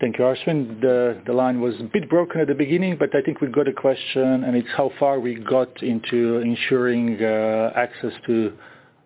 Thank 0.00 0.18
you, 0.18 0.24
Arshwin. 0.24 0.80
The, 0.80 1.22
the 1.26 1.32
line 1.32 1.60
was 1.60 1.74
a 1.80 1.84
bit 1.84 2.08
broken 2.08 2.40
at 2.40 2.48
the 2.48 2.54
beginning, 2.54 2.96
but 2.98 3.14
I 3.14 3.22
think 3.22 3.40
we 3.40 3.48
got 3.48 3.68
a 3.68 3.72
question, 3.72 4.44
and 4.44 4.56
it's 4.56 4.68
how 4.76 4.90
far 4.98 5.20
we 5.20 5.34
got 5.36 5.82
into 5.82 6.38
ensuring 6.38 7.22
uh, 7.22 7.72
access 7.76 8.12
to 8.26 8.52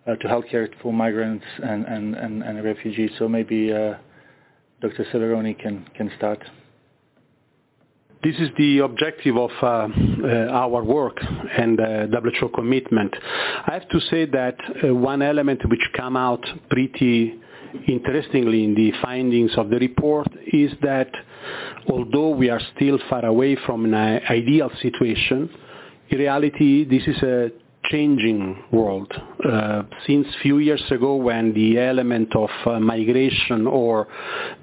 uh, 0.07 0.15
to 0.15 0.27
healthcare 0.27 0.69
for 0.81 0.93
migrants 0.93 1.45
and, 1.61 1.85
and, 1.85 2.15
and, 2.15 2.41
and 2.41 2.63
refugees. 2.63 3.11
So 3.19 3.27
maybe 3.27 3.71
uh, 3.73 3.95
Dr. 4.81 5.05
Severoni 5.13 5.57
can, 5.59 5.85
can 5.95 6.11
start. 6.17 6.41
This 8.23 8.35
is 8.39 8.49
the 8.57 8.79
objective 8.79 9.37
of 9.37 9.51
uh, 9.61 9.65
uh, 9.67 10.27
our 10.51 10.83
work 10.83 11.17
and 11.21 11.79
uh, 11.79 12.07
WHO 12.07 12.49
commitment. 12.49 13.15
I 13.67 13.73
have 13.73 13.87
to 13.89 13.99
say 14.09 14.25
that 14.25 14.57
uh, 14.83 14.95
one 14.95 15.21
element 15.21 15.61
which 15.69 15.87
came 15.93 16.17
out 16.17 16.43
pretty 16.69 17.39
interestingly 17.87 18.63
in 18.63 18.75
the 18.75 18.91
findings 19.01 19.51
of 19.57 19.69
the 19.69 19.77
report 19.79 20.27
is 20.53 20.71
that 20.81 21.09
although 21.89 22.29
we 22.29 22.49
are 22.49 22.61
still 22.75 22.99
far 23.09 23.25
away 23.25 23.57
from 23.65 23.85
an 23.85 23.93
ideal 24.29 24.69
situation, 24.81 25.49
in 26.09 26.17
reality 26.17 26.85
this 26.85 27.03
is 27.07 27.21
a 27.23 27.51
changing 27.89 28.63
world. 28.71 29.11
Uh, 29.43 29.83
since 30.05 30.27
few 30.41 30.59
years 30.59 30.83
ago 30.91 31.15
when 31.15 31.53
the 31.53 31.79
element 31.79 32.35
of 32.35 32.49
uh, 32.65 32.79
migration 32.79 33.65
or 33.67 34.07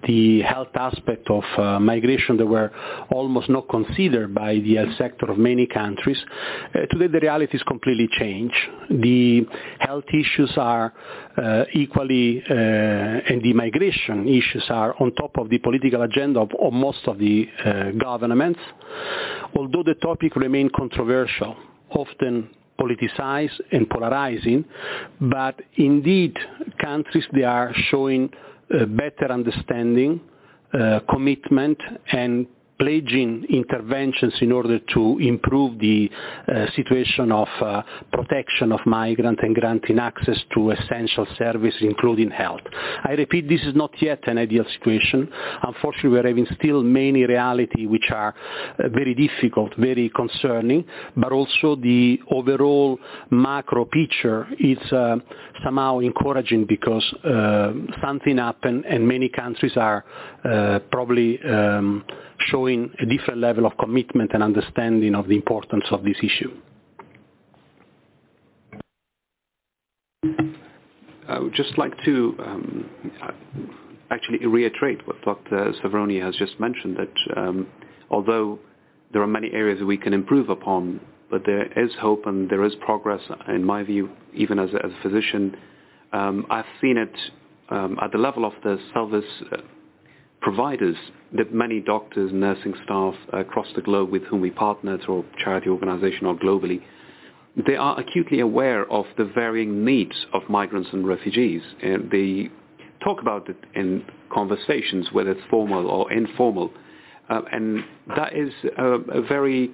the 0.07 0.43
health 0.43 0.75
aspect 0.75 1.29
of 1.31 1.45
uh, 1.57 1.79
migration 1.81 2.37
that 2.37 2.47
were 2.47 2.71
almost 3.11 3.49
not 3.49 3.69
considered 3.69 4.35
by 4.35 4.55
the 4.55 4.77
health 4.77 4.97
sector 4.99 5.31
of 5.31 5.39
many 5.39 5.67
countries, 5.67 6.19
uh, 6.75 6.81
today 6.91 7.07
the 7.07 7.21
reality 7.21 7.57
is 7.57 7.63
completely 7.63 8.09
changed. 8.19 8.57
The 8.91 9.47
health 9.79 10.05
issues 10.13 10.53
are 10.57 10.93
uh, 11.37 11.65
equally, 11.73 12.43
uh, 12.49 12.55
and 12.55 13.43
the 13.43 13.53
migration 13.53 14.29
issues 14.29 14.65
are 14.69 14.95
on 15.01 15.13
top 15.15 15.39
of 15.39 15.49
the 15.49 15.59
political 15.59 16.03
agenda 16.03 16.41
of, 16.41 16.51
of 16.61 16.73
most 16.73 17.07
of 17.07 17.19
the 17.19 17.49
governments, 17.99 18.61
although 19.57 19.83
the 19.83 19.95
topic 19.95 20.37
remains 20.37 20.71
controversial, 20.75 21.57
often 21.91 22.51
politicized 22.79 23.61
and 23.73 23.89
polarizing, 23.89 24.65
but 25.21 25.61
indeed 25.77 26.37
countries 26.81 27.25
they 27.33 27.45
are 27.45 27.73
showing 27.91 28.31
better 28.89 29.31
understanding, 29.31 30.21
uh, 30.73 31.01
commitment 31.09 31.79
and 32.13 32.47
pledging 32.79 33.45
interventions 33.49 34.35
in 34.41 34.53
order 34.53 34.79
to 34.93 35.19
improve 35.21 35.79
the 35.79 36.11
uh, 36.49 36.67
situation 36.75 37.31
of 37.31 37.49
uh, 37.61 37.83
protection 38.13 38.73
of 38.73 38.81
migrants 38.87 39.41
and 39.45 39.55
granting 39.55 39.99
access 39.99 40.39
to 40.53 40.71
essential 40.71 41.27
services, 41.39 41.81
including 41.83 42.31
health. 42.31 42.63
I 43.05 43.13
repeat, 43.13 43.49
this 43.49 43.63
is 43.63 43.75
not 43.75 43.91
yet 44.01 44.27
an 44.27 44.39
ideal 44.39 44.65
situation. 44.77 45.29
Unfortunately, 45.63 46.11
we 46.11 46.19
are 46.19 46.27
having 46.27 46.47
still 46.59 46.83
many 46.83 47.25
realities 47.25 47.89
which 47.89 48.11
are 48.11 48.35
uh, 48.79 48.89
very 48.89 49.15
difficult, 49.15 49.73
very 49.79 50.11
concerning, 50.11 50.85
but 51.17 51.33
also 51.33 51.77
the 51.77 52.21
overall 52.31 52.99
macro 53.31 53.85
picture 53.85 54.47
is 54.59 54.79
uh, 54.93 55.17
somehow 55.63 55.99
encouraging 55.99 56.65
because 56.67 57.05
uh, 57.25 57.73
something 58.03 58.39
happened 58.39 58.85
and 58.87 59.07
many 59.07 59.29
countries 59.29 59.73
are 59.77 60.05
uh, 60.45 60.79
probably 60.91 61.41
um, 61.43 62.05
showing 62.39 62.91
a 63.01 63.07
different 63.07 63.41
level 63.41 63.67
of 63.67 63.77
commitment 63.79 64.33
and 64.35 64.43
understanding 64.43 65.15
of 65.15 65.29
the 65.29 65.37
importance 65.37 65.85
of 65.91 66.03
this 66.03 66.17
issue. 66.23 66.53
I 71.29 71.39
would 71.39 71.55
just 71.55 71.77
like 71.79 71.93
to 72.05 72.37
um, 72.39 72.91
actually 74.11 74.47
reiterate 74.47 75.07
what 75.07 75.21
Dr. 75.23 75.73
Severoni 75.83 76.23
has 76.23 76.37
just 76.37 76.59
mentioned, 76.61 76.97
that 76.97 77.37
um, 77.37 77.67
although 78.11 78.59
there 79.13 79.23
are 79.23 79.27
many 79.27 79.51
areas 79.53 79.83
we 79.83 79.97
can 79.97 80.13
improve 80.13 80.51
upon, 80.51 81.01
but 81.31 81.43
there 81.47 81.67
is 81.79 81.91
hope 82.01 82.27
and 82.27 82.49
there 82.49 82.65
is 82.65 82.75
progress, 82.85 83.21
in 83.49 83.65
my 83.65 83.83
view, 83.83 84.11
even 84.35 84.59
as 84.59 84.71
a, 84.73 84.85
as 84.85 84.93
a 84.93 85.03
physician. 85.03 85.57
Um, 86.13 86.47
I've 86.51 86.65
seen 86.81 86.97
it 86.97 87.15
um, 87.71 87.99
at 88.03 88.13
the 88.13 88.19
level 88.19 88.45
of 88.45 88.53
the 88.63 88.79
service 88.93 89.25
uh, 89.53 89.57
providers 90.41 90.97
that 91.37 91.53
many 91.53 91.81
doctors, 91.81 92.31
nursing 92.33 92.75
staff 92.85 93.15
across 93.33 93.67
the 93.75 93.83
globe 93.83 94.11
with 94.11 94.23
whom 94.25 94.41
we 94.41 94.51
partner 94.51 94.99
through 95.05 95.25
charity 95.43 95.69
organization 95.69 96.27
or 96.27 96.37
globally, 96.37 96.83
they 97.67 97.77
are 97.77 97.99
acutely 97.99 98.41
aware 98.41 98.91
of 98.93 99.07
the 99.17 99.25
varying 99.25 99.85
needs 99.85 100.27
of 100.33 100.43
migrants 100.49 100.89
and 100.93 101.07
refugees. 101.07 101.63
And 101.83 102.11
they 102.11 102.51
talk 103.03 103.21
about 103.21 103.49
it 103.49 103.57
in 103.75 104.05
conversations, 104.33 105.09
whether 105.13 105.31
it's 105.33 105.41
formal 105.49 105.87
or 105.87 106.13
informal. 106.13 106.73
Uh, 107.31 107.43
and 107.53 107.85
that 108.17 108.37
is 108.37 108.53
a, 108.77 108.85
a 108.85 109.23
very, 109.23 109.71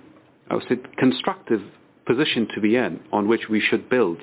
I 0.51 0.55
would 0.55 0.65
say, 0.69 0.77
constructive 0.99 1.63
position 2.07 2.49
to 2.55 2.61
be 2.61 2.77
in 2.77 3.01
on 3.13 3.29
which 3.29 3.49
we 3.49 3.61
should 3.61 3.89
build 3.89 4.19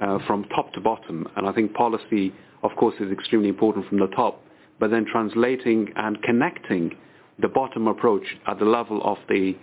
uh, 0.00 0.18
from 0.26 0.44
top 0.54 0.72
to 0.74 0.80
bottom. 0.80 1.26
And 1.36 1.48
I 1.48 1.52
think 1.52 1.74
policy, 1.74 2.32
of 2.62 2.70
course, 2.76 2.94
is 3.00 3.10
extremely 3.10 3.48
important 3.48 3.88
from 3.88 3.98
the 3.98 4.08
top 4.08 4.42
but 4.82 4.90
then 4.90 5.06
translating 5.06 5.92
and 5.94 6.20
connecting 6.22 6.90
the 7.38 7.46
bottom 7.46 7.86
approach 7.86 8.24
at 8.48 8.58
the 8.58 8.64
level 8.64 9.00
of 9.04 9.16
the 9.28 9.54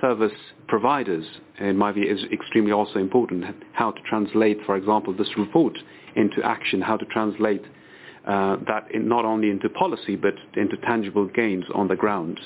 service 0.00 0.30
providers, 0.68 1.24
in 1.58 1.76
my 1.76 1.90
view, 1.90 2.08
is 2.08 2.22
extremely 2.32 2.70
also 2.70 3.00
important. 3.00 3.44
How 3.72 3.90
to 3.90 4.00
translate, 4.08 4.58
for 4.64 4.76
example, 4.76 5.12
this 5.16 5.36
report 5.36 5.76
into 6.14 6.44
action, 6.44 6.80
how 6.80 6.96
to 6.96 7.04
translate 7.06 7.64
uh, 8.24 8.56
that 8.68 8.86
not 8.94 9.24
only 9.24 9.50
into 9.50 9.68
policy, 9.68 10.14
but 10.14 10.34
into 10.56 10.76
tangible 10.86 11.26
gains 11.26 11.64
on 11.74 11.88
the 11.88 11.96
ground. 11.96 12.38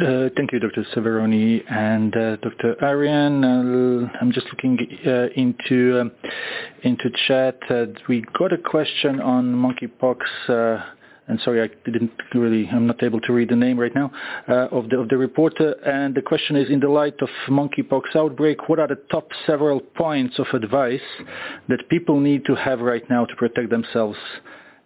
Uh, 0.00 0.28
thank 0.36 0.52
you, 0.52 0.60
Dr. 0.60 0.86
Severoni 0.94 1.60
and 1.68 2.16
uh, 2.16 2.36
Dr. 2.36 2.76
Arian. 2.84 3.42
Uh, 3.42 4.08
I'm 4.20 4.30
just 4.30 4.46
looking 4.46 4.78
uh, 5.04 5.26
into 5.34 6.00
um, 6.00 6.12
into 6.84 7.10
chat. 7.26 7.58
Uh, 7.68 7.86
we 8.08 8.22
got 8.38 8.52
a 8.52 8.58
question 8.58 9.20
on 9.20 9.46
monkeypox. 9.46 10.84
And 11.26 11.40
sorry, 11.40 11.60
I 11.62 11.90
didn't 11.90 12.12
really. 12.32 12.68
I'm 12.68 12.86
not 12.86 13.02
able 13.02 13.20
to 13.22 13.32
read 13.32 13.48
the 13.48 13.56
name 13.56 13.76
right 13.76 13.92
now 13.92 14.12
of 14.46 14.88
the 14.88 15.00
of 15.00 15.08
the 15.08 15.16
reporter. 15.16 15.72
And 15.84 16.14
the 16.14 16.22
question 16.22 16.54
is: 16.54 16.70
In 16.70 16.78
the 16.78 16.88
light 16.88 17.20
of 17.20 17.28
monkeypox 17.48 18.14
outbreak, 18.14 18.68
what 18.68 18.78
are 18.78 18.86
the 18.86 19.00
top 19.10 19.28
several 19.48 19.80
points 19.80 20.38
of 20.38 20.46
advice 20.54 21.00
that 21.68 21.88
people 21.88 22.20
need 22.20 22.44
to 22.44 22.54
have 22.54 22.78
right 22.78 23.02
now 23.10 23.24
to 23.24 23.34
protect 23.34 23.70
themselves 23.70 24.18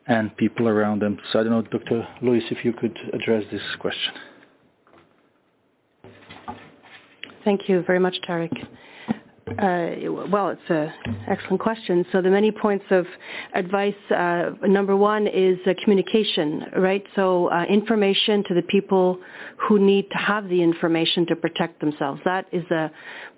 and 0.06 0.34
people 0.38 0.68
around 0.68 1.02
them? 1.02 1.18
So 1.32 1.40
I 1.40 1.42
don't 1.42 1.52
know, 1.52 1.62
Dr. 1.78 2.08
Lewis, 2.22 2.44
if 2.50 2.64
you 2.64 2.72
could 2.72 2.98
address 3.12 3.44
this 3.52 3.62
question. 3.78 4.14
Thank 7.44 7.68
you 7.68 7.82
very 7.82 7.98
much, 7.98 8.16
Tarik. 8.26 8.52
Uh, 9.48 9.90
well, 10.30 10.50
it's 10.50 10.60
an 10.68 10.92
excellent 11.26 11.60
question. 11.60 12.06
So 12.12 12.22
the 12.22 12.30
many 12.30 12.52
points 12.52 12.84
of 12.90 13.06
advice, 13.54 13.94
uh, 14.10 14.50
number 14.66 14.96
one 14.96 15.26
is 15.26 15.58
uh, 15.66 15.74
communication, 15.82 16.64
right? 16.76 17.04
So 17.16 17.50
uh, 17.50 17.64
information 17.64 18.44
to 18.44 18.54
the 18.54 18.62
people 18.62 19.18
who 19.56 19.80
need 19.80 20.08
to 20.10 20.16
have 20.16 20.48
the 20.48 20.62
information 20.62 21.26
to 21.26 21.36
protect 21.36 21.80
themselves. 21.80 22.20
That 22.24 22.46
is 22.52 22.62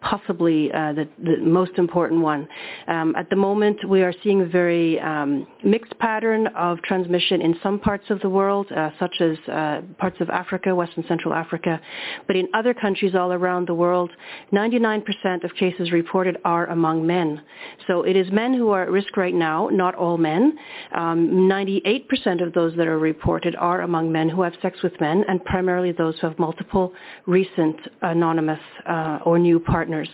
possibly 0.03 0.71
uh, 0.73 0.93
the, 0.93 1.09
the, 1.23 1.39
most 1.39 1.73
important 1.79 2.21
one. 2.21 2.47
Um, 2.87 3.17
at 3.17 3.31
the 3.31 3.37
moment, 3.37 3.89
we 3.89 4.03
are 4.03 4.13
seeing 4.23 4.43
a 4.43 4.47
very 4.47 5.01
um, 5.01 5.47
mixed 5.65 5.99
pattern 5.99 6.49
of 6.49 6.83
transmission 6.83 7.41
in 7.41 7.57
some 7.63 7.81
parts 7.81 8.05
of 8.11 8.21
the 8.21 8.29
world, 8.29 8.71
uh, 8.73 8.91
such 8.99 9.21
as 9.21 9.39
parts 9.99 10.21
of 10.21 10.29
Africa, 10.29 10.75
West 10.75 10.93
and 10.97 11.05
Central 11.07 11.33
Africa. 11.33 11.81
But 12.27 12.37
in 12.37 12.49
other 12.53 12.75
countries 12.75 13.15
all 13.15 13.33
around 13.33 13.69
the 13.69 13.75
world, 13.75 14.11
99% 14.53 15.45
of 15.45 15.55
cases 15.55 15.91
reported 16.05 16.37
are 16.45 16.67
among 16.67 17.07
men. 17.07 17.41
So 17.87 18.03
it 18.03 18.17
is 18.17 18.27
men 18.33 18.55
who 18.55 18.71
are 18.71 18.83
at 18.83 18.91
risk 18.91 19.17
right 19.17 19.35
now, 19.35 19.69
not 19.71 19.95
all 19.95 20.19
men. 20.19 20.59
Um, 20.93 21.49
98% 21.51 22.43
of 22.45 22.53
those 22.53 22.75
that 22.77 22.87
are 22.87 22.99
reported 22.99 23.55
are 23.57 23.83
among 23.83 24.13
men 24.13 24.29
who 24.29 24.43
have 24.43 24.55
sex 24.63 24.83
with 24.83 25.01
men, 25.01 25.25
and 25.29 25.45
primarily 25.45 25.93
those 25.93 26.19
who 26.21 26.27
have 26.29 26.39
multiple 26.39 26.93
recent 27.27 27.77
anonymous 28.03 28.65
uh, 28.89 29.19
or 29.25 29.39
new 29.39 29.59
partners 29.61 29.75
partners. 29.85 30.09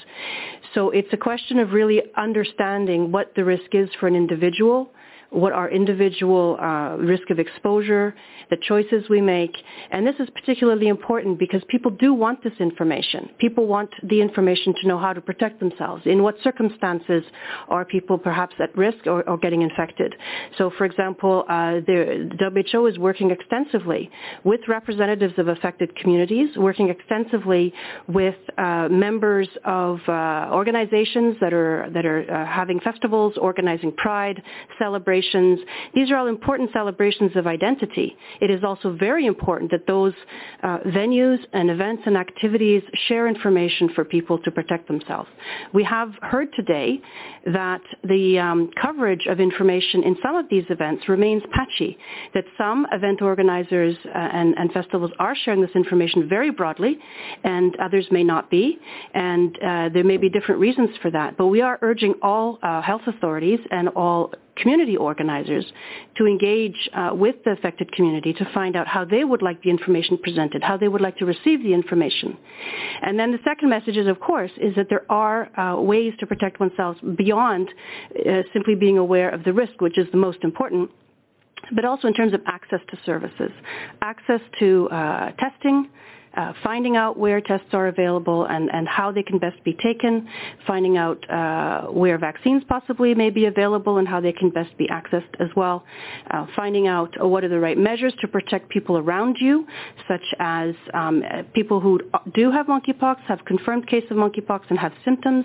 So 0.75 0.91
it's 0.91 1.13
a 1.13 1.17
question 1.17 1.59
of 1.59 1.73
really 1.73 2.01
understanding 2.17 3.13
what 3.13 3.33
the 3.37 3.45
risk 3.45 3.75
is 3.75 3.89
for 3.99 4.07
an 4.07 4.15
individual 4.15 4.91
what 5.31 5.53
our 5.53 5.71
individual 5.71 6.59
uh, 6.61 6.97
risk 6.97 7.31
of 7.31 7.39
exposure, 7.39 8.15
the 8.51 8.57
choices 8.57 9.05
we 9.09 9.21
make. 9.21 9.57
And 9.91 10.07
this 10.07 10.17
is 10.19 10.29
particularly 10.31 10.89
important 10.89 11.39
because 11.39 11.63
people 11.69 11.91
do 11.93 12.13
want 12.13 12.43
this 12.43 12.53
information. 12.59 13.31
People 13.39 13.67
want 13.67 13.91
the 14.03 14.21
information 14.21 14.75
to 14.83 14.89
know 14.89 14.99
how 14.99 15.13
to 15.13 15.21
protect 15.21 15.61
themselves. 15.61 16.03
In 16.05 16.23
what 16.23 16.35
circumstances 16.43 17.23
are 17.69 17.85
people 17.85 18.19
perhaps 18.19 18.55
at 18.61 18.77
risk 18.77 19.07
or, 19.07 19.27
or 19.29 19.39
getting 19.39 19.63
infected? 19.63 20.15
So 20.59 20.71
for 20.77 20.85
example, 20.85 21.45
uh, 21.49 21.75
the, 21.87 22.71
WHO 22.73 22.87
is 22.87 22.99
working 22.99 23.31
extensively 23.31 24.11
with 24.45 24.61
representatives 24.69 25.35
of 25.39 25.49
affected 25.49 25.95
communities, 25.97 26.57
working 26.57 26.89
extensively 26.89 27.73
with 28.09 28.35
uh, 28.59 28.89
members 28.91 29.49
of 29.65 30.01
uh, 30.09 30.49
organizations 30.51 31.37
that 31.41 31.53
are, 31.53 31.89
that 31.95 32.05
are 32.05 32.29
uh, 32.31 32.47
having 32.47 32.81
festivals, 32.81 33.35
organizing 33.39 33.93
pride, 33.93 34.43
celebrations, 34.79 35.20
celebrations. 35.21 35.61
These 35.95 36.11
are 36.11 36.17
all 36.17 36.27
important 36.27 36.71
celebrations 36.73 37.33
of 37.37 37.47
identity. 37.47 38.17
It 38.41 38.51
is 38.51 38.65
also 38.65 38.93
very 38.93 39.27
important 39.27 39.71
that 39.71 39.87
those 39.87 40.13
uh, 40.63 40.79
venues 40.87 41.39
and 41.53 41.71
events 41.71 42.03
and 42.07 42.17
activities 42.17 42.83
share 43.09 43.27
information 43.27 43.91
for 43.95 44.05
people 44.05 44.39
to 44.39 44.51
protect 44.51 44.89
themselves. 44.89 45.29
We 45.73 45.85
have 45.85 46.11
heard 46.23 46.49
today 46.55 47.01
that 47.47 47.81
the 48.05 48.39
um, 48.39 48.71
coverage 48.81 49.27
of 49.29 49.41
information 49.41 50.03
in 50.03 50.17
some 50.23 50.37
of 50.37 50.47
these 50.51 50.65
events 50.71 51.09
remains 51.09 51.43
patchy, 51.53 51.99
that 52.35 52.45
some 52.59 52.87
event 52.93 53.23
organizers 53.23 53.97
uh, 54.05 54.19
and, 54.19 54.55
and, 54.57 54.71
festivals 54.71 55.11
are 55.19 55.35
sharing 55.45 55.61
this 55.61 55.71
information 55.75 56.29
very 56.29 56.51
broadly 56.51 56.97
and 57.43 57.77
others 57.81 58.07
may 58.13 58.23
not 58.23 58.49
be, 58.51 58.79
and 59.15 59.57
uh, 59.57 59.89
there 59.93 60.05
may 60.05 60.17
be 60.17 60.29
different 60.29 60.61
reasons 60.61 60.91
for 61.03 61.11
that. 61.11 61.37
But 61.37 61.47
we 61.47 61.61
are 61.61 61.77
urging 61.83 62.15
all 62.23 62.59
uh, 62.63 62.81
health 62.83 63.03
authorities 63.07 63.59
and 63.73 63.89
all 63.91 64.33
community 64.61 64.97
organizers 64.97 65.65
to 66.17 66.27
engage 66.27 66.77
uh, 66.95 67.11
with 67.13 67.37
the 67.45 67.51
affected 67.53 67.91
community 67.93 68.33
to 68.33 68.45
find 68.53 68.77
out 68.77 68.87
how 68.87 69.05
they 69.05 69.25
would 69.25 69.43
like 69.43 69.63
the 69.63 69.71
information 69.71 70.19
presented, 70.19 70.63
how 70.63 70.77
they 70.77 70.89
would 70.89 71.01
like 71.01 71.17
to 71.19 71.25
receive 71.25 71.63
the 71.63 71.73
information. 71.73 72.37
And 73.03 73.19
then 73.19 73.33
the 73.33 73.39
second 73.45 73.69
message 73.69 73.97
is, 73.97 74.07
of 74.07 74.21
course, 74.21 74.51
is 74.57 74.75
that 74.77 74.89
there 74.89 75.05
are 75.11 75.49
uh, 75.59 75.81
ways 75.81 76.13
to 76.21 76.27
protect 76.27 76.61
oneself 76.61 76.97
beyond 77.17 77.69
uh, 78.15 78.43
simply 78.53 78.75
being 78.75 78.99
aware 78.99 79.31
of 79.31 79.45
the 79.45 79.53
risk, 79.53 79.81
which 79.81 79.99
is 79.99 80.07
the 80.13 80.19
most 80.19 80.39
important 80.43 80.91
but 81.75 81.85
also 81.85 82.09
in 82.09 82.15
terms 82.15 82.33
of 82.33 82.41
access 82.47 82.81
to 82.91 82.99
services, 83.05 83.51
access 84.03 84.41
to 84.59 84.89
uh, 84.91 85.31
testing, 85.33 85.89
uh, 86.41 86.53
finding 86.63 86.97
out 86.97 87.19
where 87.19 87.41
tests 87.41 87.67
are 87.73 87.89
available 87.89 88.47
and, 88.47 88.71
and 88.73 88.89
how 88.89 89.13
they 89.13 89.23
can 89.23 89.39
best 89.39 89.63
be 89.63 89.75
taken, 89.75 90.27
finding 90.67 90.97
out 90.97 91.19
uh, 91.31 91.83
where 92.03 92.17
vaccines 92.19 92.63
possibly 92.67 93.15
may 93.15 93.31
be 93.31 93.45
available 93.45 93.99
and 93.99 94.09
how 94.09 94.21
they 94.21 94.33
can 94.33 94.49
best 94.49 94.75
be 94.79 94.87
accessed 94.89 95.35
as 95.39 95.49
well, 95.55 95.85
uh, 96.31 96.47
finding 96.57 96.87
out 96.87 97.11
what 97.29 97.45
are 97.45 97.49
the 97.49 97.61
right 97.61 97.77
measures 97.77 98.15
to 98.23 98.27
protect 98.29 98.71
people 98.71 98.97
around 98.97 99.37
you, 99.39 99.67
such 100.09 100.27
as 100.39 100.75
um, 100.95 101.23
people 101.53 101.79
who 101.79 102.01
do 102.35 102.51
have 102.51 102.67
monkeypox, 102.67 103.17
have 103.29 103.45
confirmed 103.45 103.87
case 103.87 104.05
of 104.11 104.17
monkeypox 104.17 104.63
and 104.71 104.79
have 104.79 104.93
symptoms, 105.05 105.45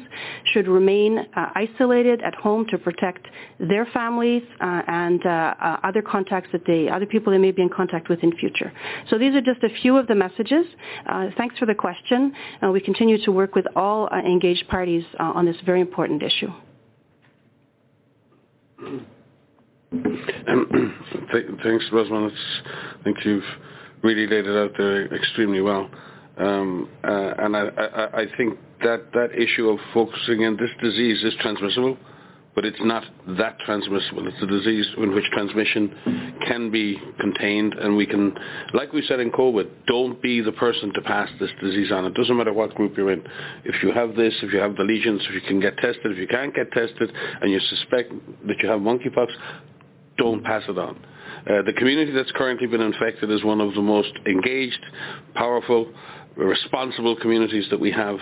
should 0.54 0.68
remain 0.68 1.20
uh, 1.20 1.50
isolated 1.56 2.22
at 2.22 2.36
home 2.36 2.66
to 2.70 2.78
protect 2.78 3.28
their 3.60 3.86
families 3.88 4.44
uh, 4.62 4.82
and 4.88 5.26
uh, 5.26 5.78
other 5.84 6.02
contacts 6.02 6.50
that 6.54 6.66
they, 6.66 6.88
other 6.88 7.06
people 7.06 7.34
they 7.34 7.38
may 7.38 7.52
be 7.52 7.62
in 7.62 7.70
contact 7.70 8.08
with 8.08 8.20
in 8.24 8.36
future. 8.38 8.72
So 9.10 9.18
these 9.18 9.36
are 9.36 9.42
just 9.42 9.62
a 9.64 9.70
few 9.82 9.98
of 9.98 10.08
the 10.08 10.16
messages. 10.16 10.66
Uh, 11.06 11.28
thanks 11.38 11.58
for 11.58 11.66
the 11.66 11.76
question. 11.76 12.34
Uh, 12.64 12.72
we 12.72 12.80
continue 12.82 13.18
to 13.24 13.32
work 13.32 13.56
with 13.56 13.66
all 13.76 14.08
uh, 14.12 14.18
engaged 14.20 14.68
parties 14.68 15.04
on 15.20 15.46
this 15.46 15.56
very 15.66 15.82
important 15.82 16.22
issue. 16.24 16.52
Um, 18.80 19.06
th- 21.32 21.46
thanks, 21.64 21.86
Rosamund. 21.92 22.32
I 23.00 23.04
think 23.04 23.18
you've 23.26 23.44
really 24.04 24.28
laid 24.28 24.46
it 24.46 24.56
out 24.58 24.72
there 24.78 25.14
extremely 25.14 25.62
well. 25.62 25.90
Um, 26.38 26.90
uh, 27.04 27.34
and 27.38 27.56
I, 27.56 27.68
I, 27.78 28.22
I, 28.22 28.26
think 28.36 28.60
that 28.82 29.14
that 29.14 29.30
issue 29.32 29.70
of 29.70 29.80
focusing 29.94 30.44
on 30.44 30.58
this 30.58 30.70
disease 30.82 31.24
is 31.24 31.34
transmissible 31.40 31.98
but 32.56 32.66
it's 32.66 32.80
not 32.82 33.04
that 33.38 33.60
transmissible. 33.60 34.28
It's 34.28 34.42
a 34.42 34.48
disease 34.48 34.88
in 34.98 35.14
which 35.14 35.26
transmission 35.34 36.38
can 36.48 36.72
be 36.72 36.98
contained, 37.20 37.74
and 37.74 37.98
we 37.98 38.06
can, 38.06 38.34
like 38.74 38.94
we 38.94 39.04
said 39.06 39.20
in 39.20 39.30
COVID, 39.32 39.70
don't 39.88 40.22
be 40.22 40.40
the 40.42 40.54
person 40.54 40.94
to 40.94 41.02
pass 41.02 41.30
this 41.40 41.52
disease 41.62 41.92
on. 41.92 42.06
It 42.06 42.14
doesn't 42.14 42.36
matter 42.36 42.54
what 42.54 42.74
group 42.74 42.96
you're 42.96 43.12
in. 43.12 43.24
If 43.66 43.84
you 43.84 43.92
have 43.92 44.16
this, 44.16 44.34
if 44.42 44.54
you 44.54 44.60
have 44.60 44.78
the 44.78 44.84
lesions, 44.84 45.22
if 45.28 45.36
you 45.36 45.42
can 45.42 45.60
get 45.60 45.78
tested, 45.78 46.12
if 46.12 46.18
you 46.18 46.28
can't 46.28 46.56
get 46.56 46.72
tested, 46.72 47.12
and 47.42 47.52
you 47.52 47.60
suspect 47.60 48.14
that 48.48 48.56
you 48.64 48.70
have 48.70 48.80
monkeypox, 48.80 49.28
don't 50.18 50.44
pass 50.44 50.64
it 50.70 50.78
on. 50.78 50.96
Uh, 51.50 51.62
the 51.64 51.74
community 51.74 52.12
that's 52.12 52.32
currently 52.32 52.68
been 52.68 52.82
infected 52.82 53.30
is 53.30 53.44
one 53.44 53.60
of 53.60 53.74
the 53.76 53.82
most 53.82 54.12
engaged, 54.26 54.80
powerful, 55.34 55.92
responsible 56.38 57.16
communities 57.18 57.66
that 57.70 57.80
we 57.80 57.92
have 57.92 58.18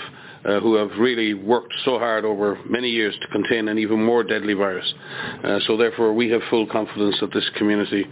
uh, 0.46 0.60
who 0.60 0.76
have 0.76 0.90
really 1.00 1.34
worked 1.34 1.74
so 1.86 1.98
hard 1.98 2.26
over 2.26 2.58
many 2.70 2.90
years 2.90 3.16
to 3.22 3.28
contain 3.28 3.68
an 3.68 3.78
even 3.78 4.04
more 4.04 4.24
deadly 4.24 4.54
virus. 4.54 4.94
Uh, 5.44 5.60
so 5.68 5.78
therefore 5.78 6.14
we 6.14 6.30
have 6.30 6.42
full 6.50 6.68
confidence 6.68 7.16
that 7.22 7.34
this 7.34 7.50
community 7.58 8.06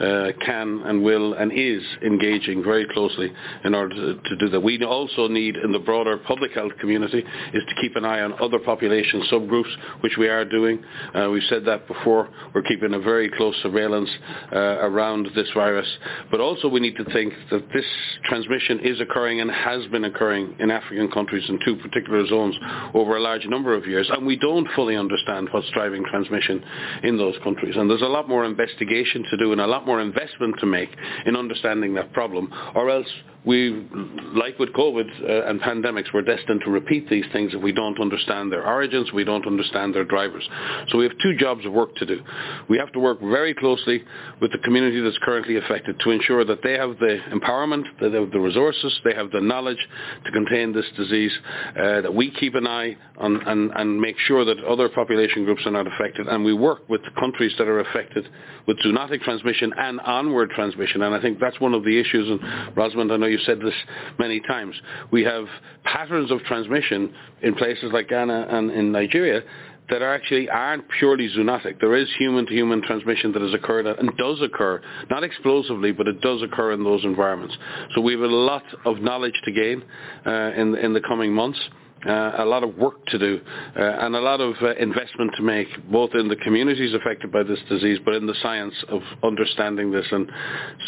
uh, 0.00 0.28
can 0.44 0.82
and 0.84 1.02
will 1.02 1.34
and 1.34 1.52
is 1.52 1.82
engaging 2.04 2.62
very 2.62 2.86
closely 2.92 3.32
in 3.64 3.74
order 3.74 3.94
to, 3.94 4.20
to, 4.28 4.36
do 4.36 4.48
that. 4.48 4.60
We 4.60 4.82
also 4.84 5.28
need 5.28 5.56
in 5.56 5.72
the 5.72 5.78
broader 5.78 6.18
public 6.18 6.52
health 6.52 6.72
community 6.80 7.18
is 7.18 7.62
to 7.68 7.74
keep 7.80 7.96
an 7.96 8.04
eye 8.04 8.20
on 8.20 8.34
other 8.40 8.58
population 8.58 9.22
subgroups, 9.30 9.72
which 10.00 10.16
we 10.18 10.28
are 10.28 10.44
doing. 10.44 10.82
Uh, 11.14 11.28
we've 11.30 11.42
said 11.48 11.64
that 11.64 11.86
before. 11.88 12.28
We're 12.54 12.62
keeping 12.62 12.94
a 12.94 13.00
very 13.00 13.30
close 13.30 13.54
surveillance 13.62 14.10
uh, 14.52 14.58
around 14.58 15.28
this 15.34 15.48
virus. 15.54 15.88
But 16.30 16.40
also 16.40 16.68
we 16.68 16.80
need 16.80 16.96
to 16.96 17.04
think 17.12 17.32
that 17.50 17.64
this 17.72 17.84
transmission 18.24 18.80
is 18.80 19.00
occurring 19.00 19.40
and 19.40 19.50
has 19.50 19.86
been 19.86 20.04
occurring 20.04 20.56
in 20.58 20.70
African 20.70 21.10
countries 21.10 21.44
in 21.48 21.58
two 21.64 21.77
particular 21.78 22.26
zones 22.26 22.56
over 22.94 23.16
a 23.16 23.20
large 23.20 23.46
number 23.46 23.74
of 23.74 23.86
years, 23.86 24.08
and 24.10 24.26
we 24.26 24.36
don't 24.36 24.68
fully 24.74 24.96
understand 24.96 25.48
what's 25.50 25.70
driving 25.70 26.04
transmission 26.04 26.64
in 27.02 27.16
those 27.16 27.34
countries. 27.42 27.74
And 27.76 27.88
there's 27.88 28.02
a 28.02 28.06
lot 28.06 28.28
more 28.28 28.44
investigation 28.44 29.24
to 29.30 29.36
do 29.36 29.52
and 29.52 29.60
a 29.60 29.66
lot 29.66 29.86
more 29.86 30.00
investment 30.00 30.56
to 30.60 30.66
make 30.66 30.90
in 31.26 31.36
understanding 31.36 31.94
that 31.94 32.12
problem, 32.12 32.52
or 32.74 32.90
else 32.90 33.08
we, 33.44 33.86
like 34.34 34.58
with 34.58 34.70
COVID 34.70 35.06
uh, 35.22 35.48
and 35.48 35.60
pandemics, 35.60 36.06
we're 36.12 36.22
destined 36.22 36.62
to 36.64 36.70
repeat 36.70 37.08
these 37.08 37.24
things 37.32 37.54
if 37.54 37.62
we 37.62 37.72
don't 37.72 38.00
understand 38.00 38.52
their 38.52 38.66
origins, 38.66 39.12
we 39.12 39.24
don't 39.24 39.46
understand 39.46 39.94
their 39.94 40.04
drivers. 40.04 40.46
So 40.88 40.98
we 40.98 41.04
have 41.04 41.14
two 41.22 41.36
jobs 41.36 41.64
of 41.64 41.72
work 41.72 41.94
to 41.96 42.06
do. 42.06 42.20
We 42.68 42.78
have 42.78 42.92
to 42.92 42.98
work 42.98 43.20
very 43.20 43.54
closely 43.54 44.02
with 44.40 44.52
the 44.52 44.58
community 44.58 45.00
that's 45.00 45.18
currently 45.22 45.56
affected 45.56 46.00
to 46.00 46.10
ensure 46.10 46.44
that 46.44 46.62
they 46.62 46.74
have 46.74 46.98
the 46.98 47.18
empowerment, 47.32 47.84
that 48.00 48.10
they 48.10 48.20
have 48.20 48.30
the 48.30 48.40
resources, 48.40 48.98
they 49.04 49.14
have 49.14 49.30
the 49.30 49.40
knowledge 49.40 49.78
to 50.24 50.32
contain 50.32 50.72
this 50.72 50.86
disease, 50.96 51.32
uh, 51.70 52.00
that 52.02 52.14
we 52.14 52.30
keep 52.32 52.54
an 52.54 52.66
eye 52.66 52.96
on 53.18 53.40
and, 53.46 53.70
and 53.76 54.00
make 54.00 54.16
sure 54.26 54.44
that 54.44 54.58
other 54.64 54.88
population 54.88 55.44
groups 55.44 55.62
are 55.64 55.70
not 55.70 55.86
affected, 55.86 56.26
and 56.26 56.44
we 56.44 56.52
work 56.52 56.88
with 56.88 57.02
the 57.02 57.20
countries 57.20 57.52
that 57.58 57.68
are 57.68 57.80
affected 57.80 58.28
with 58.66 58.78
zoonotic 58.84 59.22
transmission 59.22 59.72
and 59.78 60.00
onward 60.00 60.50
transmission. 60.50 61.02
And 61.02 61.14
I 61.14 61.20
think 61.20 61.38
that's 61.40 61.58
one 61.60 61.74
of 61.74 61.84
the 61.84 61.98
issues, 61.98 62.28
and 62.28 62.76
Rosamund, 62.76 63.12
I 63.12 63.16
know 63.16 63.27
you've 63.28 63.42
said 63.42 63.60
this 63.60 63.74
many 64.18 64.40
times. 64.40 64.74
We 65.10 65.22
have 65.24 65.46
patterns 65.84 66.30
of 66.30 66.40
transmission 66.44 67.14
in 67.42 67.54
places 67.54 67.90
like 67.92 68.08
Ghana 68.08 68.48
and 68.50 68.70
in 68.70 68.92
Nigeria 68.92 69.42
that 69.90 70.02
are 70.02 70.14
actually 70.14 70.48
aren't 70.50 70.84
purely 70.98 71.28
zoonotic. 71.30 71.80
There 71.80 71.96
is 71.96 72.08
human-to-human 72.18 72.82
transmission 72.82 73.32
that 73.32 73.42
has 73.42 73.54
occurred 73.54 73.86
and 73.86 74.10
does 74.18 74.40
occur, 74.42 74.82
not 75.10 75.24
explosively, 75.24 75.92
but 75.92 76.06
it 76.06 76.20
does 76.20 76.42
occur 76.42 76.72
in 76.72 76.84
those 76.84 77.04
environments. 77.04 77.56
So 77.94 78.02
we 78.02 78.12
have 78.12 78.22
a 78.22 78.26
lot 78.26 78.64
of 78.84 79.00
knowledge 79.00 79.40
to 79.44 79.52
gain 79.52 79.82
uh, 80.26 80.52
in, 80.56 80.74
in 80.76 80.92
the 80.92 81.00
coming 81.00 81.32
months 81.32 81.58
a 82.06 82.44
lot 82.44 82.62
of 82.62 82.76
work 82.76 83.04
to 83.06 83.18
do 83.18 83.40
uh, 83.76 83.82
and 83.82 84.14
a 84.14 84.20
lot 84.20 84.40
of 84.40 84.54
uh, 84.62 84.74
investment 84.76 85.32
to 85.36 85.42
make, 85.42 85.68
both 85.90 86.14
in 86.14 86.28
the 86.28 86.36
communities 86.36 86.94
affected 86.94 87.32
by 87.32 87.42
this 87.42 87.58
disease, 87.68 87.98
but 88.04 88.14
in 88.14 88.26
the 88.26 88.34
science 88.42 88.74
of 88.88 89.02
understanding 89.22 89.90
this. 89.90 90.06
And 90.10 90.30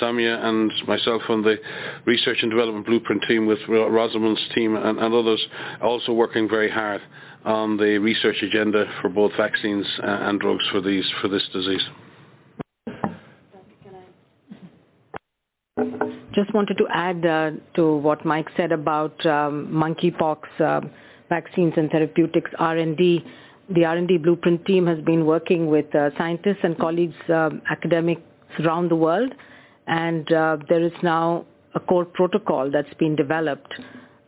Soumya 0.00 0.44
and 0.44 0.70
myself 0.86 1.22
on 1.28 1.42
the 1.42 1.56
research 2.06 2.38
and 2.42 2.50
development 2.50 2.86
blueprint 2.86 3.24
team 3.28 3.46
with 3.46 3.58
Rosamund's 3.68 4.46
team 4.54 4.76
and, 4.76 4.98
and 4.98 5.14
others 5.14 5.44
also 5.82 6.12
working 6.12 6.48
very 6.48 6.70
hard 6.70 7.00
on 7.44 7.76
the 7.76 7.98
research 7.98 8.36
agenda 8.42 8.84
for 9.00 9.08
both 9.08 9.32
vaccines 9.36 9.86
uh, 10.02 10.06
and 10.06 10.40
drugs 10.40 10.64
for 10.70 10.80
these 10.80 11.10
for 11.20 11.28
this 11.28 11.46
disease. 11.52 11.82
Just 16.32 16.54
wanted 16.54 16.78
to 16.78 16.86
add 16.92 17.26
uh, 17.26 17.50
to 17.74 17.96
what 17.96 18.24
Mike 18.24 18.48
said 18.56 18.70
about 18.70 19.14
um, 19.26 19.66
monkeypox 19.72 20.38
uh, 20.60 20.80
vaccines 21.28 21.72
and 21.76 21.90
therapeutics 21.90 22.50
R&D. 22.58 23.24
The 23.70 23.84
R&D 23.84 24.18
blueprint 24.18 24.64
team 24.64 24.86
has 24.86 25.00
been 25.00 25.26
working 25.26 25.66
with 25.66 25.92
uh, 25.94 26.10
scientists 26.16 26.60
and 26.62 26.78
colleagues, 26.78 27.16
um, 27.28 27.62
academics 27.68 28.22
around 28.60 28.90
the 28.90 28.96
world, 28.96 29.32
and 29.88 30.32
uh, 30.32 30.58
there 30.68 30.82
is 30.82 30.92
now 31.02 31.46
a 31.74 31.80
core 31.80 32.04
protocol 32.04 32.70
that's 32.70 32.92
been 32.94 33.16
developed 33.16 33.72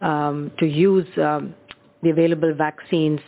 um, 0.01 0.51
to 0.59 0.67
use 0.67 1.07
um, 1.19 1.55
the 2.03 2.11
available 2.11 2.53
vaccines 2.53 3.21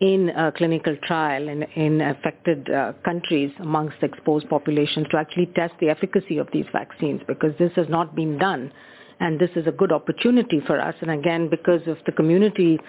in 0.00 0.30
a 0.30 0.50
clinical 0.52 0.96
trial 1.06 1.46
in, 1.46 1.62
in 1.74 2.00
affected 2.00 2.70
uh, 2.70 2.92
countries 3.04 3.52
amongst 3.60 3.96
exposed 4.02 4.48
populations 4.48 5.06
to 5.10 5.18
actually 5.18 5.46
test 5.54 5.74
the 5.80 5.90
efficacy 5.90 6.38
of 6.38 6.48
these 6.52 6.64
vaccines 6.72 7.20
because 7.28 7.52
this 7.58 7.70
has 7.76 7.86
not 7.88 8.16
been 8.16 8.38
done. 8.38 8.72
And 9.20 9.38
this 9.38 9.50
is 9.54 9.66
a 9.66 9.72
good 9.72 9.92
opportunity 9.92 10.62
for 10.66 10.80
us. 10.80 10.94
And 11.02 11.10
again, 11.10 11.50
because 11.50 11.86
of 11.86 11.98
the 12.06 12.12
community 12.12 12.80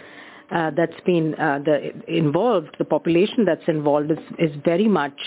uh, 0.49 0.71
that's 0.71 0.99
been 1.05 1.35
uh, 1.35 1.59
the, 1.65 1.91
involved, 2.07 2.75
the 2.79 2.85
population 2.85 3.43
that's 3.43 3.67
involved 3.67 4.11
is, 4.11 4.17
is 4.39 4.51
very 4.63 4.87
much 4.87 5.19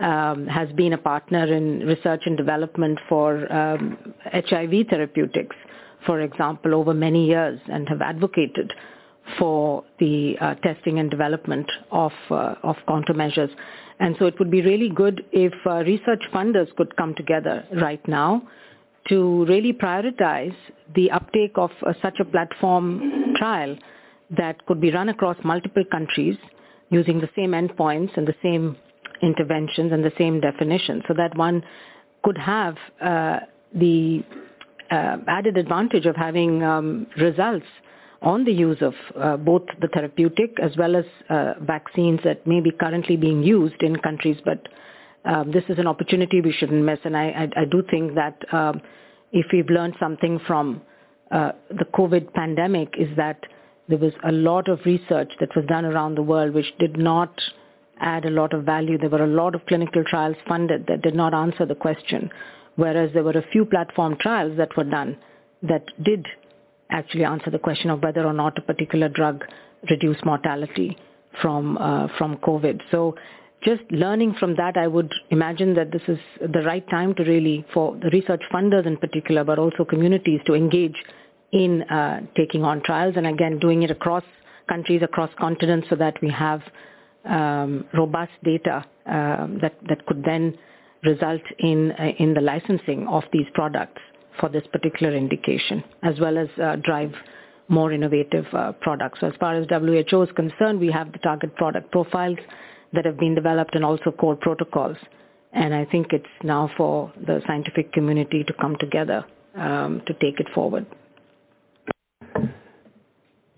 um, 0.00 0.48
has 0.48 0.68
been 0.72 0.94
a 0.94 0.98
partner 0.98 1.44
in 1.44 1.80
research 1.80 2.22
and 2.26 2.36
development 2.36 2.98
for 3.08 3.52
um, 3.52 4.14
HIV 4.32 4.88
therapeutics, 4.88 5.54
for 6.06 6.20
example, 6.22 6.74
over 6.74 6.94
many 6.94 7.26
years 7.26 7.60
and 7.68 7.88
have 7.88 8.00
advocated 8.00 8.72
for 9.38 9.84
the 9.98 10.36
uh, 10.40 10.54
testing 10.56 10.98
and 10.98 11.10
development 11.10 11.70
of, 11.90 12.12
uh, 12.30 12.54
of 12.62 12.76
countermeasures. 12.88 13.50
And 13.98 14.16
so 14.18 14.26
it 14.26 14.38
would 14.38 14.50
be 14.50 14.62
really 14.62 14.88
good 14.88 15.24
if 15.32 15.52
uh, 15.66 15.84
research 15.84 16.22
funders 16.32 16.74
could 16.76 16.96
come 16.96 17.14
together 17.14 17.64
right 17.80 18.06
now 18.08 18.42
to 19.08 19.44
really 19.46 19.72
prioritize 19.72 20.54
the 20.94 21.10
uptake 21.10 21.52
of 21.56 21.70
uh, 21.86 21.92
such 22.02 22.18
a 22.20 22.24
platform 22.24 23.34
trial 23.36 23.76
that 24.36 24.64
could 24.66 24.80
be 24.80 24.90
run 24.90 25.08
across 25.08 25.36
multiple 25.44 25.84
countries 25.90 26.36
using 26.90 27.20
the 27.20 27.28
same 27.36 27.50
endpoints 27.52 28.16
and 28.16 28.26
the 28.26 28.34
same 28.42 28.76
interventions 29.22 29.92
and 29.92 30.04
the 30.04 30.12
same 30.18 30.40
definitions 30.40 31.02
so 31.08 31.14
that 31.14 31.36
one 31.36 31.62
could 32.22 32.38
have 32.38 32.76
uh, 33.00 33.40
the 33.74 34.22
uh, 34.90 35.16
added 35.28 35.56
advantage 35.56 36.06
of 36.06 36.16
having 36.16 36.62
um, 36.62 37.06
results 37.16 37.66
on 38.22 38.44
the 38.44 38.52
use 38.52 38.78
of 38.82 38.94
uh, 39.18 39.36
both 39.36 39.62
the 39.80 39.88
therapeutic 39.88 40.56
as 40.62 40.76
well 40.76 40.94
as 40.96 41.04
uh, 41.28 41.54
vaccines 41.60 42.20
that 42.24 42.46
may 42.46 42.60
be 42.60 42.70
currently 42.70 43.16
being 43.16 43.42
used 43.42 43.82
in 43.82 43.96
countries. 43.96 44.36
But 44.44 44.68
um, 45.24 45.50
this 45.50 45.64
is 45.68 45.78
an 45.78 45.86
opportunity 45.86 46.40
we 46.40 46.52
shouldn't 46.52 46.84
miss. 46.84 46.98
And 47.04 47.16
I, 47.16 47.28
I, 47.28 47.62
I 47.62 47.64
do 47.70 47.82
think 47.90 48.14
that 48.14 48.36
um, 48.52 48.82
if 49.32 49.46
we've 49.52 49.68
learned 49.68 49.94
something 49.98 50.38
from 50.46 50.82
uh, 51.30 51.52
the 51.70 51.86
COVID 51.94 52.32
pandemic 52.34 52.94
is 52.98 53.08
that 53.16 53.40
there 53.88 53.98
was 53.98 54.12
a 54.24 54.32
lot 54.32 54.68
of 54.68 54.80
research 54.84 55.32
that 55.40 55.54
was 55.56 55.64
done 55.66 55.84
around 55.84 56.14
the 56.14 56.22
world 56.22 56.54
which 56.54 56.72
did 56.78 56.96
not 56.96 57.32
add 58.00 58.24
a 58.24 58.30
lot 58.30 58.52
of 58.52 58.64
value. 58.64 58.98
There 58.98 59.10
were 59.10 59.24
a 59.24 59.26
lot 59.26 59.54
of 59.54 59.64
clinical 59.66 60.04
trials 60.04 60.36
funded 60.48 60.86
that 60.88 61.02
did 61.02 61.14
not 61.14 61.34
answer 61.34 61.66
the 61.66 61.74
question, 61.74 62.30
whereas 62.76 63.10
there 63.12 63.24
were 63.24 63.32
a 63.32 63.50
few 63.52 63.64
platform 63.64 64.16
trials 64.20 64.56
that 64.56 64.76
were 64.76 64.84
done 64.84 65.16
that 65.62 65.84
did 66.02 66.26
actually 66.90 67.24
answer 67.24 67.50
the 67.50 67.58
question 67.58 67.90
of 67.90 68.02
whether 68.02 68.24
or 68.24 68.32
not 68.32 68.58
a 68.58 68.62
particular 68.62 69.08
drug 69.08 69.44
reduced 69.88 70.24
mortality 70.24 70.96
from 71.40 71.78
uh, 71.78 72.08
from 72.18 72.36
COVID. 72.38 72.80
So 72.90 73.14
just 73.62 73.82
learning 73.90 74.34
from 74.40 74.56
that, 74.56 74.76
I 74.76 74.86
would 74.86 75.12
imagine 75.30 75.74
that 75.74 75.92
this 75.92 76.02
is 76.08 76.18
the 76.40 76.62
right 76.62 76.88
time 76.88 77.14
to 77.16 77.24
really, 77.24 77.64
for 77.74 77.94
the 77.96 78.08
research 78.10 78.42
funders 78.52 78.86
in 78.86 78.96
particular, 78.96 79.44
but 79.44 79.58
also 79.58 79.84
communities 79.84 80.40
to 80.46 80.54
engage 80.54 80.96
in 81.52 81.82
uh, 81.82 82.20
taking 82.36 82.64
on 82.64 82.82
trials 82.82 83.14
and 83.16 83.26
again 83.26 83.58
doing 83.58 83.82
it 83.82 83.90
across 83.90 84.24
countries, 84.68 85.02
across 85.02 85.30
continents 85.38 85.88
so 85.90 85.96
that 85.96 86.14
we 86.22 86.30
have 86.30 86.62
um, 87.26 87.84
robust 87.92 88.32
data 88.44 88.84
um, 89.06 89.58
that, 89.60 89.74
that 89.88 90.06
could 90.06 90.24
then 90.24 90.56
result 91.04 91.42
in, 91.58 91.92
uh, 91.92 92.12
in 92.18 92.32
the 92.34 92.40
licensing 92.40 93.06
of 93.08 93.24
these 93.32 93.46
products 93.52 94.00
for 94.38 94.48
this 94.48 94.64
particular 94.72 95.14
indication, 95.14 95.82
as 96.02 96.18
well 96.20 96.38
as 96.38 96.48
uh, 96.62 96.76
drive 96.76 97.12
more 97.68 97.92
innovative 97.92 98.46
uh, 98.52 98.72
products. 98.80 99.20
So 99.20 99.28
as 99.28 99.34
far 99.38 99.54
as 99.54 99.66
WHO 99.68 100.22
is 100.22 100.28
concerned, 100.34 100.80
we 100.80 100.90
have 100.90 101.12
the 101.12 101.18
target 101.18 101.54
product 101.56 101.90
profiles 101.92 102.38
that 102.92 103.04
have 103.04 103.18
been 103.18 103.34
developed 103.34 103.74
and 103.74 103.84
also 103.84 104.10
core 104.10 104.36
protocols. 104.36 104.96
And 105.52 105.74
I 105.74 105.84
think 105.84 106.08
it's 106.12 106.26
now 106.42 106.70
for 106.76 107.12
the 107.26 107.40
scientific 107.46 107.92
community 107.92 108.44
to 108.44 108.52
come 108.54 108.76
together 108.78 109.24
um, 109.56 110.02
to 110.06 110.14
take 110.14 110.40
it 110.40 110.46
forward. 110.54 110.86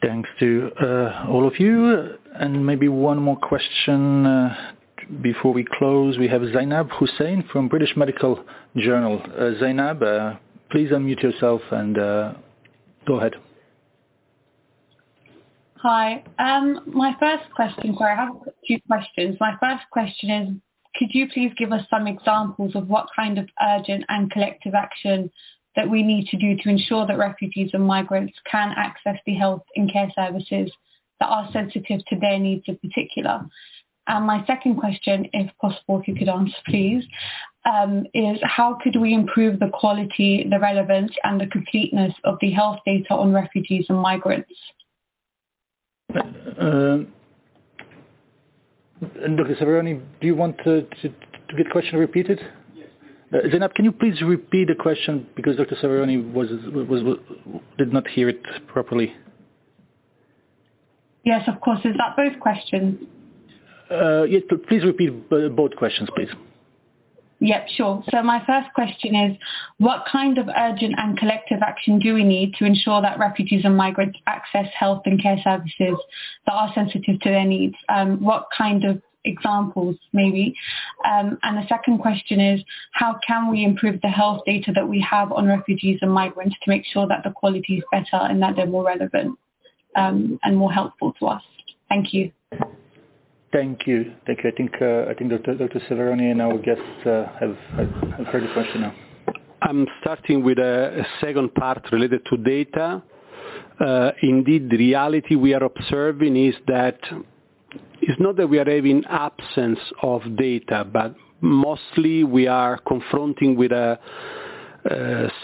Thanks 0.02 0.28
to 0.40 0.70
uh, 0.82 1.26
all 1.28 1.46
of 1.46 1.60
you. 1.60 2.16
And 2.34 2.66
maybe 2.66 2.88
one 2.88 3.18
more 3.18 3.36
question 3.36 4.26
uh, 4.26 4.72
before 5.20 5.52
we 5.52 5.64
close. 5.78 6.18
We 6.18 6.28
have 6.28 6.42
Zainab 6.52 6.90
Hussain 6.90 7.44
from 7.52 7.68
British 7.68 7.96
Medical 7.96 8.44
Journal. 8.76 9.22
Uh, 9.38 9.50
Zainab, 9.60 10.02
uh, 10.02 10.34
please 10.72 10.90
unmute 10.90 11.22
yourself 11.22 11.60
and 11.70 11.98
uh, 11.98 12.32
go 13.06 13.18
ahead. 13.18 13.34
Hi. 15.76 16.24
Um, 16.38 16.80
my 16.86 17.14
first 17.20 17.44
question, 17.54 17.94
sorry, 17.98 18.12
I 18.12 18.24
have 18.24 18.32
two 18.66 18.78
questions. 18.86 19.36
My 19.38 19.54
first 19.60 19.82
question 19.90 20.30
is, 20.30 20.48
could 20.96 21.08
you 21.12 21.28
please 21.28 21.52
give 21.58 21.72
us 21.72 21.84
some 21.90 22.06
examples 22.06 22.74
of 22.74 22.88
what 22.88 23.06
kind 23.14 23.38
of 23.38 23.48
urgent 23.62 24.04
and 24.08 24.30
collective 24.30 24.74
action 24.74 25.30
that 25.76 25.88
we 25.88 26.02
need 26.02 26.26
to 26.28 26.38
do 26.38 26.56
to 26.62 26.68
ensure 26.68 27.06
that 27.06 27.18
refugees 27.18 27.70
and 27.72 27.84
migrants 27.84 28.34
can 28.50 28.72
access 28.76 29.16
the 29.26 29.34
health 29.34 29.62
and 29.76 29.92
care 29.92 30.10
services 30.14 30.70
that 31.20 31.26
are 31.26 31.50
sensitive 31.52 32.00
to 32.06 32.18
their 32.18 32.38
needs 32.38 32.64
in 32.66 32.78
particular? 32.78 33.44
And 34.06 34.26
my 34.26 34.44
second 34.46 34.76
question, 34.76 35.28
if 35.32 35.50
possible, 35.60 36.00
if 36.00 36.08
you 36.08 36.14
could 36.14 36.28
answer, 36.28 36.56
please, 36.66 37.04
um, 37.64 38.06
is 38.14 38.38
how 38.42 38.78
could 38.82 38.96
we 38.96 39.14
improve 39.14 39.60
the 39.60 39.68
quality, 39.72 40.46
the 40.48 40.58
relevance, 40.58 41.12
and 41.24 41.40
the 41.40 41.46
completeness 41.46 42.12
of 42.24 42.36
the 42.40 42.50
health 42.50 42.80
data 42.84 43.14
on 43.14 43.32
refugees 43.32 43.86
and 43.88 43.98
migrants? 43.98 44.50
Uh, 46.14 46.98
Dr. 49.00 49.56
Severoni, 49.60 50.00
do 50.20 50.26
you 50.26 50.34
want 50.34 50.58
to, 50.58 50.82
to, 50.82 51.08
to 51.08 51.56
get 51.56 51.64
the 51.64 51.70
question 51.72 51.98
repeated? 51.98 52.40
Yes. 52.74 52.88
Uh, 53.32 53.38
Zainab, 53.50 53.74
can 53.74 53.84
you 53.84 53.92
please 53.92 54.20
repeat 54.22 54.68
the 54.68 54.74
question 54.74 55.26
because 55.34 55.56
Dr. 55.56 55.76
Severoni 55.76 56.32
was, 56.32 56.48
was, 56.72 57.02
was, 57.02 57.18
did 57.78 57.92
not 57.92 58.06
hear 58.08 58.28
it 58.28 58.42
properly? 58.68 59.14
Yes, 61.24 61.48
of 61.48 61.60
course. 61.60 61.80
Is 61.84 61.94
that 61.96 62.16
both 62.16 62.38
questions? 62.40 62.98
Uh, 63.90 64.24
yes, 64.24 64.42
please 64.68 64.84
repeat 64.84 65.28
both 65.28 65.76
questions, 65.76 66.08
please. 66.14 66.30
Yep, 67.44 67.68
sure. 67.76 68.04
So 68.12 68.22
my 68.22 68.40
first 68.46 68.72
question 68.72 69.16
is, 69.16 69.36
what 69.78 70.04
kind 70.10 70.38
of 70.38 70.48
urgent 70.56 70.94
and 70.96 71.18
collective 71.18 71.58
action 71.60 71.98
do 71.98 72.14
we 72.14 72.22
need 72.22 72.54
to 72.60 72.64
ensure 72.64 73.02
that 73.02 73.18
refugees 73.18 73.62
and 73.64 73.76
migrants 73.76 74.16
access 74.28 74.66
health 74.78 75.02
and 75.06 75.20
care 75.20 75.36
services 75.42 75.98
that 76.46 76.52
are 76.52 76.72
sensitive 76.72 77.18
to 77.18 77.30
their 77.30 77.44
needs? 77.44 77.74
Um, 77.88 78.22
what 78.22 78.46
kind 78.56 78.84
of 78.84 79.02
examples 79.24 79.96
maybe? 80.12 80.54
Um, 81.04 81.36
and 81.42 81.58
the 81.58 81.66
second 81.68 81.98
question 81.98 82.38
is, 82.38 82.62
how 82.92 83.18
can 83.26 83.50
we 83.50 83.64
improve 83.64 84.00
the 84.02 84.08
health 84.08 84.42
data 84.46 84.70
that 84.76 84.88
we 84.88 85.00
have 85.00 85.32
on 85.32 85.48
refugees 85.48 85.98
and 86.00 86.12
migrants 86.12 86.54
to 86.62 86.70
make 86.70 86.84
sure 86.84 87.08
that 87.08 87.24
the 87.24 87.32
quality 87.32 87.78
is 87.78 87.84
better 87.90 88.22
and 88.22 88.40
that 88.40 88.54
they're 88.54 88.66
more 88.66 88.84
relevant 88.84 89.36
um, 89.96 90.38
and 90.44 90.56
more 90.56 90.72
helpful 90.72 91.12
to 91.18 91.26
us? 91.26 91.42
Thank 91.88 92.14
you. 92.14 92.30
Thank 93.52 93.86
you. 93.86 94.12
Thank 94.26 94.44
you. 94.44 94.50
I 94.50 94.54
think 94.56 94.72
uh, 94.80 95.10
I 95.10 95.14
think 95.14 95.30
Dr. 95.30 95.80
Severoni 95.88 96.30
and 96.30 96.40
our 96.40 96.56
guests 96.58 97.06
uh, 97.06 97.26
have, 97.38 97.56
heard 98.26 98.44
the 98.44 98.52
question 98.54 98.80
now. 98.80 98.94
I'm 99.60 99.86
starting 100.00 100.42
with 100.42 100.58
a, 100.58 101.04
second 101.20 101.54
part 101.54 101.86
related 101.92 102.24
to 102.26 102.36
data. 102.36 103.02
Uh, 103.78 104.10
indeed, 104.22 104.70
the 104.70 104.76
reality 104.76 105.36
we 105.36 105.54
are 105.54 105.62
observing 105.62 106.36
is 106.36 106.54
that 106.66 106.98
it's 108.00 108.20
not 108.20 108.36
that 108.36 108.48
we 108.48 108.58
are 108.58 108.68
having 108.68 109.04
absence 109.08 109.78
of 110.02 110.22
data, 110.36 110.84
but 110.90 111.14
mostly 111.40 112.24
we 112.24 112.46
are 112.46 112.78
confronting 112.78 113.56
with 113.56 113.72
a 113.72 113.98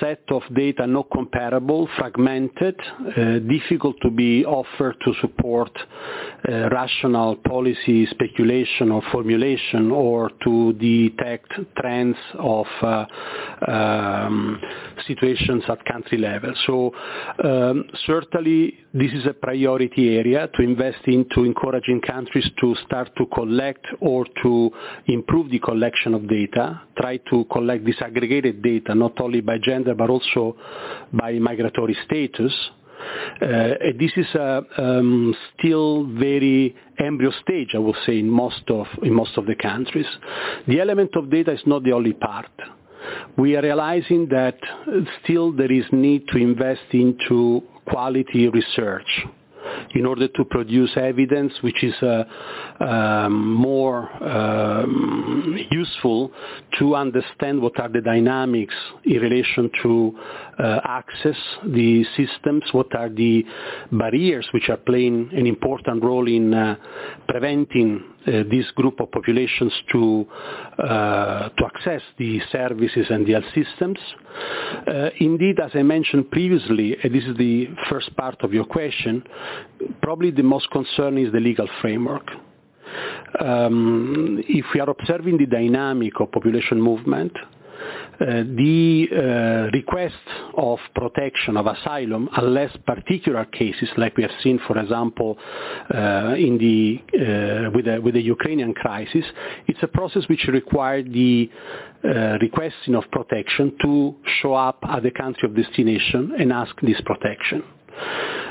set 0.00 0.22
of 0.30 0.42
data 0.54 0.86
not 0.86 1.08
comparable, 1.10 1.88
fragmented, 1.96 2.76
uh, 2.80 3.38
difficult 3.40 3.96
to 4.02 4.10
be 4.10 4.44
offered 4.44 4.96
to 5.04 5.12
support 5.20 5.70
uh, 6.48 6.68
rational 6.70 7.36
policy 7.36 8.06
speculation 8.06 8.90
or 8.90 9.02
formulation 9.12 9.90
or 9.90 10.30
to 10.42 10.72
detect 10.74 11.52
trends 11.76 12.16
of 12.38 12.66
uh, 12.82 13.04
um, 13.70 14.60
situations 15.06 15.62
at 15.68 15.84
country 15.84 16.18
level. 16.18 16.52
So 16.66 16.92
um, 17.44 17.84
certainly 18.06 18.78
this 18.94 19.12
is 19.12 19.26
a 19.26 19.34
priority 19.34 20.16
area 20.16 20.48
to 20.56 20.62
invest 20.62 21.06
into 21.06 21.44
encouraging 21.44 22.00
countries 22.00 22.48
to 22.60 22.74
start 22.86 23.10
to 23.18 23.26
collect 23.26 23.86
or 24.00 24.24
to 24.42 24.70
improve 25.06 25.50
the 25.50 25.58
collection 25.58 26.14
of 26.14 26.28
data, 26.28 26.80
try 26.96 27.18
to 27.30 27.44
collect 27.52 27.84
disaggregated 27.84 28.62
data, 28.62 28.94
not 28.94 29.20
only 29.20 29.27
by 29.40 29.58
gender 29.58 29.94
but 29.94 30.10
also 30.10 30.56
by 31.12 31.32
migratory 31.38 31.96
status. 32.04 32.52
Uh, 33.40 33.74
this 33.98 34.10
is 34.16 34.26
uh, 34.34 34.60
um, 34.76 35.34
still 35.56 36.04
very 36.06 36.74
embryo 36.98 37.30
stage, 37.42 37.70
I 37.74 37.78
would 37.78 37.94
say, 38.04 38.18
in 38.18 38.28
most 38.28 38.62
of 38.68 38.86
in 39.02 39.14
most 39.14 39.36
of 39.36 39.46
the 39.46 39.54
countries. 39.54 40.06
The 40.66 40.80
element 40.80 41.14
of 41.14 41.30
data 41.30 41.52
is 41.52 41.60
not 41.64 41.84
the 41.84 41.92
only 41.92 42.12
part. 42.12 42.50
We 43.36 43.56
are 43.56 43.62
realizing 43.62 44.28
that 44.30 44.58
still 45.22 45.52
there 45.52 45.70
is 45.70 45.84
need 45.92 46.26
to 46.28 46.38
invest 46.38 46.92
into 46.92 47.62
quality 47.86 48.48
research 48.48 49.26
in 49.94 50.06
order 50.06 50.28
to 50.28 50.44
produce 50.44 50.90
evidence 50.96 51.52
which 51.62 51.82
is 51.82 51.94
uh, 52.02 52.24
um, 52.80 53.54
more 53.54 54.10
um, 54.22 55.58
useful 55.70 56.30
to 56.78 56.94
understand 56.94 57.60
what 57.60 57.78
are 57.80 57.88
the 57.88 58.00
dynamics 58.00 58.74
in 59.04 59.20
relation 59.20 59.70
to 59.82 60.18
uh, 60.58 60.80
access 60.84 61.36
the 61.66 62.04
systems, 62.16 62.62
what 62.72 62.94
are 62.94 63.08
the 63.08 63.44
barriers 63.92 64.46
which 64.52 64.68
are 64.68 64.76
playing 64.76 65.30
an 65.32 65.46
important 65.46 66.02
role 66.02 66.26
in 66.26 66.54
uh, 66.54 66.76
preventing 67.28 68.02
this 68.50 68.70
group 68.72 69.00
of 69.00 69.10
populations 69.10 69.72
to 69.92 70.26
uh, 70.78 71.48
to 71.50 71.66
access 71.66 72.02
the 72.18 72.40
services 72.52 73.06
and 73.10 73.26
the 73.26 73.32
health 73.32 73.44
systems. 73.54 73.98
Uh, 74.86 75.10
indeed, 75.20 75.58
as 75.60 75.70
I 75.74 75.82
mentioned 75.82 76.30
previously, 76.30 76.96
and 77.02 77.14
this 77.14 77.24
is 77.24 77.36
the 77.36 77.68
first 77.88 78.14
part 78.16 78.42
of 78.42 78.52
your 78.52 78.64
question, 78.64 79.22
probably 80.02 80.30
the 80.30 80.42
most 80.42 80.70
concern 80.70 81.18
is 81.18 81.32
the 81.32 81.40
legal 81.40 81.68
framework. 81.80 82.28
Um, 83.40 84.42
if 84.48 84.64
we 84.74 84.80
are 84.80 84.90
observing 84.90 85.38
the 85.38 85.46
dynamic 85.46 86.20
of 86.20 86.32
population 86.32 86.80
movement, 86.80 87.32
uh, 87.36 87.57
the 88.20 89.08
uh, 89.12 89.70
request 89.72 90.14
of 90.56 90.78
protection 90.94 91.56
of 91.56 91.66
asylum, 91.66 92.28
unless 92.36 92.76
particular 92.86 93.44
cases 93.46 93.88
like 93.96 94.16
we 94.16 94.22
have 94.22 94.32
seen, 94.42 94.60
for 94.66 94.78
example, 94.78 95.38
uh, 95.94 96.34
in 96.36 96.58
the, 96.58 97.00
uh, 97.14 97.70
with, 97.74 97.84
the, 97.84 98.00
with 98.00 98.14
the 98.14 98.22
Ukrainian 98.22 98.74
crisis, 98.74 99.24
it's 99.66 99.78
a 99.82 99.88
process 99.88 100.24
which 100.28 100.46
requires 100.48 101.04
the 101.12 101.50
uh, 102.04 102.38
requesting 102.40 102.94
of 102.94 103.04
protection 103.10 103.76
to 103.82 104.14
show 104.40 104.54
up 104.54 104.78
at 104.88 105.02
the 105.02 105.10
country 105.10 105.48
of 105.48 105.56
destination 105.56 106.32
and 106.38 106.52
ask 106.52 106.74
this 106.80 107.00
protection. 107.04 107.62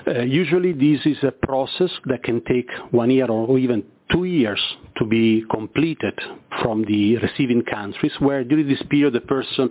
Uh, 0.07 0.21
usually 0.21 0.73
this 0.73 1.05
is 1.05 1.17
a 1.23 1.31
process 1.31 1.91
that 2.05 2.23
can 2.23 2.41
take 2.45 2.69
one 2.91 3.09
year 3.09 3.27
or 3.29 3.57
even 3.57 3.83
two 4.11 4.25
years 4.25 4.59
to 4.97 5.05
be 5.05 5.43
completed 5.51 6.17
from 6.61 6.83
the 6.85 7.17
receiving 7.17 7.63
countries, 7.63 8.11
where 8.19 8.43
during 8.43 8.67
this 8.67 8.81
period 8.89 9.13
the 9.13 9.21
person 9.21 9.69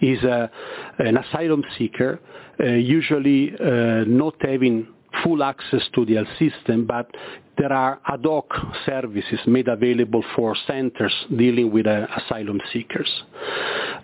is 0.00 0.22
a, 0.24 0.50
an 0.98 1.16
asylum 1.16 1.64
seeker, 1.76 2.20
uh, 2.60 2.64
usually 2.64 3.52
uh, 3.60 4.04
not 4.06 4.34
having 4.40 4.88
full 5.22 5.42
access 5.42 5.82
to 5.94 6.04
the 6.04 6.14
health 6.14 6.28
system, 6.38 6.86
but 6.86 7.10
there 7.58 7.72
are 7.72 8.00
ad 8.06 8.24
hoc 8.24 8.46
services 8.86 9.40
made 9.46 9.68
available 9.68 10.24
for 10.36 10.56
centers 10.66 11.14
dealing 11.36 11.72
with 11.72 11.86
uh, 11.86 12.06
asylum 12.16 12.60
seekers. 12.72 13.10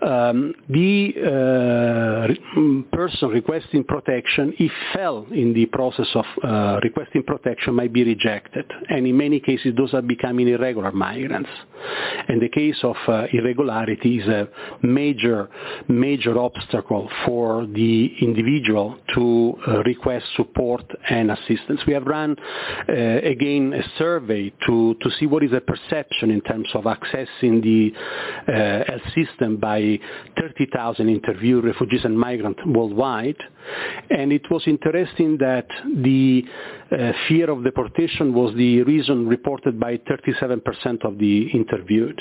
Um, 0.02 0.54
the 0.68 1.14
uh, 1.16 2.96
person 2.96 3.28
requesting 3.28 3.84
protection, 3.84 4.54
if 4.58 4.72
fell 4.92 5.26
in 5.30 5.54
the 5.54 5.66
process 5.66 6.08
of 6.14 6.24
uh, 6.42 6.80
requesting 6.82 7.22
protection, 7.22 7.74
might 7.74 7.92
be 7.92 8.04
rejected. 8.04 8.70
And 8.88 9.06
in 9.06 9.16
many 9.16 9.40
cases, 9.40 9.74
those 9.76 9.94
are 9.94 10.02
becoming 10.02 10.48
irregular 10.48 10.92
migrants. 10.92 11.50
And 12.28 12.40
the 12.40 12.48
case 12.48 12.78
of 12.82 12.96
uh, 13.06 13.26
irregularity 13.32 14.18
is 14.18 14.28
a 14.28 14.48
major, 14.82 15.48
major 15.88 16.38
obstacle 16.38 17.08
for 17.24 17.66
the 17.66 18.14
individual 18.20 18.98
to 19.14 19.54
request 19.86 20.26
support 20.36 20.84
and 21.08 21.30
assistance. 21.30 21.80
We 21.86 21.92
have 21.92 22.04
run, 22.06 22.36
uh, 22.88 22.92
again, 23.44 23.72
a 23.74 23.98
survey 23.98 24.50
to, 24.66 24.94
to 25.00 25.10
see 25.18 25.26
what 25.26 25.42
is 25.42 25.50
the 25.50 25.60
perception 25.60 26.30
in 26.30 26.40
terms 26.40 26.68
of 26.74 26.84
accessing 26.84 27.62
the 27.62 27.92
uh, 28.48 28.84
health 28.90 29.14
system 29.14 29.56
by 29.56 29.98
30,000 30.38 31.08
interviewed 31.08 31.64
refugees 31.64 32.04
and 32.04 32.18
migrants 32.18 32.60
worldwide. 32.66 33.36
And 34.10 34.32
it 34.32 34.50
was 34.50 34.62
interesting 34.66 35.38
that 35.38 35.66
the 36.02 36.44
uh, 36.90 37.12
fear 37.28 37.50
of 37.50 37.64
deportation 37.64 38.32
was 38.32 38.54
the 38.54 38.82
reason 38.82 39.28
reported 39.28 39.78
by 39.78 39.98
37% 39.98 41.04
of 41.04 41.18
the 41.18 41.48
interviewed 41.52 42.20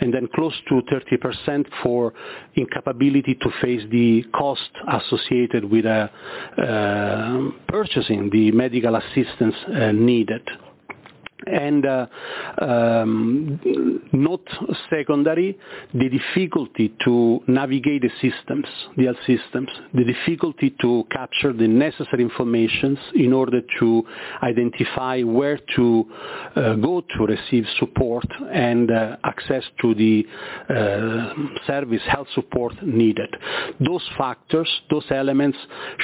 and 0.00 0.12
then 0.12 0.28
close 0.34 0.54
to 0.68 0.82
30% 0.82 1.66
for 1.82 2.12
incapability 2.54 3.34
to 3.34 3.50
face 3.60 3.82
the 3.90 4.24
cost 4.34 4.70
associated 4.88 5.64
with 5.64 5.86
uh, 5.86 6.08
uh, 6.58 7.50
purchasing 7.68 8.30
the 8.30 8.50
medical 8.52 8.96
assistance 8.96 9.54
uh, 9.74 9.92
needed 9.92 10.42
and 11.46 11.86
uh, 11.86 12.06
um, 12.60 13.60
not 14.12 14.40
secondary, 14.90 15.58
the 15.94 16.08
difficulty 16.08 16.94
to 17.04 17.40
navigate 17.46 18.02
the 18.02 18.10
systems, 18.20 18.66
the 18.96 19.04
health 19.04 19.16
systems, 19.26 19.68
the 19.94 20.04
difficulty 20.04 20.74
to 20.80 21.04
capture 21.10 21.52
the 21.52 21.68
necessary 21.68 22.22
information 22.22 22.98
in 23.14 23.32
order 23.32 23.60
to 23.78 24.04
identify 24.42 25.22
where 25.22 25.58
to 25.76 26.04
uh, 26.56 26.74
go 26.76 27.02
to 27.16 27.26
receive 27.26 27.64
support 27.78 28.26
and 28.52 28.90
uh, 28.90 29.16
access 29.24 29.64
to 29.80 29.94
the 29.94 30.26
uh, 30.68 31.34
service 31.66 32.02
health 32.06 32.28
support 32.34 32.72
needed. 32.82 33.34
Those 33.80 34.06
factors, 34.16 34.68
those 34.90 35.04
elements 35.10 35.58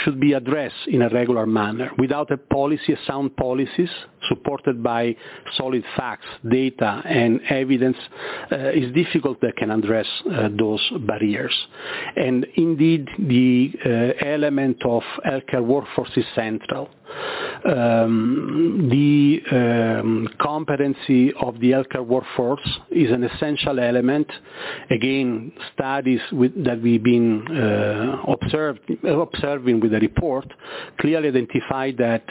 should 0.04 0.20
be 0.20 0.32
addressed 0.32 0.86
in 0.88 1.02
a 1.02 1.08
regular 1.08 1.46
manner 1.46 1.90
without 1.98 2.30
a 2.30 2.36
policy, 2.36 2.92
a 2.92 2.98
sound 3.06 3.36
policies 3.36 3.90
supported 4.28 4.82
by 4.82 5.14
solid 5.56 5.84
facts, 5.96 6.26
data, 6.48 7.02
and 7.04 7.40
evidence, 7.50 7.96
uh, 8.52 8.56
it's 8.74 8.94
difficult 8.94 9.40
that 9.40 9.56
can 9.56 9.70
address 9.70 10.06
uh, 10.30 10.48
those 10.58 10.80
barriers. 11.06 11.54
And 12.16 12.46
indeed, 12.56 13.06
the 13.18 13.72
uh, 13.84 14.26
element 14.26 14.78
of 14.84 15.02
healthcare 15.26 15.64
workforce 15.64 16.10
is 16.16 16.24
central. 16.34 16.88
Um, 17.64 18.88
the 18.90 19.40
um, 19.50 20.28
competency 20.40 21.32
of 21.40 21.58
the 21.60 21.72
healthcare 21.72 22.06
workforce 22.06 22.66
is 22.90 23.10
an 23.10 23.24
essential 23.24 23.78
element. 23.80 24.30
Again, 24.90 25.52
studies 25.74 26.20
with, 26.32 26.64
that 26.64 26.80
we've 26.80 27.02
been 27.02 27.46
uh, 27.48 28.22
observed, 28.28 28.80
observing 29.04 29.80
with 29.80 29.92
the 29.92 30.00
report 30.00 30.52
clearly 31.00 31.28
identify 31.28 31.92
that 31.98 32.24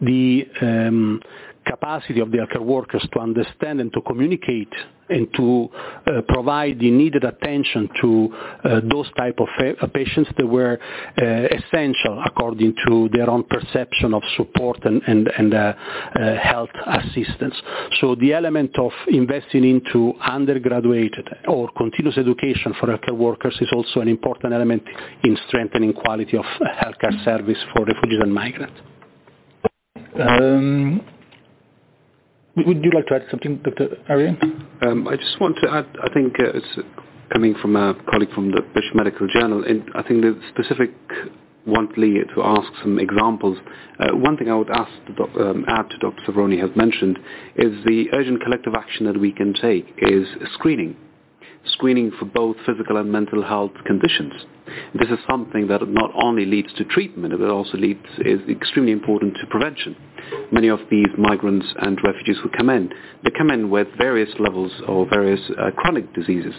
the 0.00 0.46
um, 0.60 1.20
capacity 1.66 2.20
of 2.20 2.30
the 2.30 2.38
healthcare 2.38 2.64
workers 2.64 3.06
to 3.12 3.20
understand 3.20 3.80
and 3.80 3.92
to 3.92 4.00
communicate 4.02 4.72
and 5.10 5.28
to 5.34 5.68
uh, 6.06 6.20
provide 6.28 6.78
the 6.78 6.90
needed 6.90 7.24
attention 7.24 7.88
to 8.00 8.34
uh, 8.64 8.80
those 8.90 9.10
type 9.16 9.38
of 9.40 9.48
fa- 9.58 9.88
patients 9.88 10.30
that 10.38 10.46
were 10.46 10.78
uh, 11.20 11.24
essential 11.24 12.22
according 12.24 12.74
to 12.86 13.08
their 13.12 13.28
own 13.28 13.42
perception 13.44 14.14
of 14.14 14.22
support 14.36 14.78
and, 14.84 15.02
and, 15.06 15.28
and 15.36 15.52
uh, 15.52 15.74
uh, 16.14 16.36
health 16.38 16.70
assistance. 16.86 17.54
So 18.00 18.14
the 18.14 18.32
element 18.32 18.78
of 18.78 18.92
investing 19.08 19.64
into 19.64 20.14
undergraduate 20.20 21.14
or 21.48 21.68
continuous 21.76 22.16
education 22.18 22.74
for 22.78 22.86
healthcare 22.86 23.16
workers 23.16 23.56
is 23.60 23.68
also 23.74 24.00
an 24.00 24.08
important 24.08 24.52
element 24.52 24.82
in 25.24 25.36
strengthening 25.48 25.92
quality 25.92 26.36
of 26.36 26.44
healthcare 26.44 27.24
service 27.24 27.58
for 27.74 27.84
refugees 27.84 28.20
and 28.22 28.32
migrants. 28.32 28.80
Um, 30.18 31.00
would 32.66 32.84
you 32.84 32.90
like 32.94 33.06
to 33.06 33.14
add 33.14 33.26
something, 33.30 33.58
Dr. 33.58 33.96
Arian? 34.08 34.38
Um, 34.82 35.08
I 35.08 35.16
just 35.16 35.40
want 35.40 35.56
to 35.62 35.70
add, 35.70 35.86
I 36.02 36.12
think 36.12 36.34
uh, 36.40 36.56
it's 36.56 36.78
coming 37.32 37.54
from 37.60 37.76
a 37.76 37.94
colleague 38.10 38.32
from 38.34 38.50
the 38.50 38.62
British 38.72 38.90
Medical 38.94 39.28
Journal, 39.28 39.64
and 39.64 39.84
I 39.94 40.02
think 40.02 40.22
the 40.22 40.40
specific 40.52 40.90
want 41.66 41.96
Lee 41.98 42.22
to 42.34 42.42
ask 42.42 42.68
some 42.82 42.98
examples. 42.98 43.58
Uh, 43.98 44.16
one 44.16 44.36
thing 44.36 44.50
I 44.50 44.54
would 44.54 44.70
ask 44.70 44.90
to 45.06 45.12
doc, 45.14 45.28
um, 45.38 45.64
add 45.68 45.90
to 45.90 45.98
Dr. 45.98 46.20
Severoni 46.26 46.60
has 46.60 46.70
mentioned 46.74 47.18
is 47.56 47.84
the 47.84 48.06
urgent 48.12 48.42
collective 48.42 48.74
action 48.74 49.06
that 49.06 49.18
we 49.18 49.32
can 49.32 49.52
take 49.54 49.86
is 49.98 50.26
screening 50.54 50.96
screening 51.66 52.10
for 52.18 52.24
both 52.24 52.56
physical 52.66 52.96
and 52.96 53.10
mental 53.10 53.42
health 53.42 53.72
conditions. 53.86 54.32
This 54.94 55.08
is 55.08 55.18
something 55.28 55.68
that 55.68 55.86
not 55.88 56.10
only 56.14 56.44
leads 56.46 56.72
to 56.74 56.84
treatment, 56.84 57.34
but 57.38 57.50
also 57.50 57.76
leads, 57.76 58.04
is 58.18 58.40
extremely 58.48 58.92
important 58.92 59.34
to 59.40 59.46
prevention. 59.46 59.96
Many 60.52 60.68
of 60.68 60.80
these 60.90 61.08
migrants 61.18 61.66
and 61.80 61.98
refugees 62.04 62.36
who 62.42 62.48
come 62.50 62.70
in, 62.70 62.90
they 63.24 63.30
come 63.30 63.50
in 63.50 63.70
with 63.70 63.88
various 63.98 64.30
levels 64.38 64.72
or 64.86 65.06
various 65.08 65.40
uh, 65.58 65.70
chronic 65.76 66.12
diseases 66.14 66.54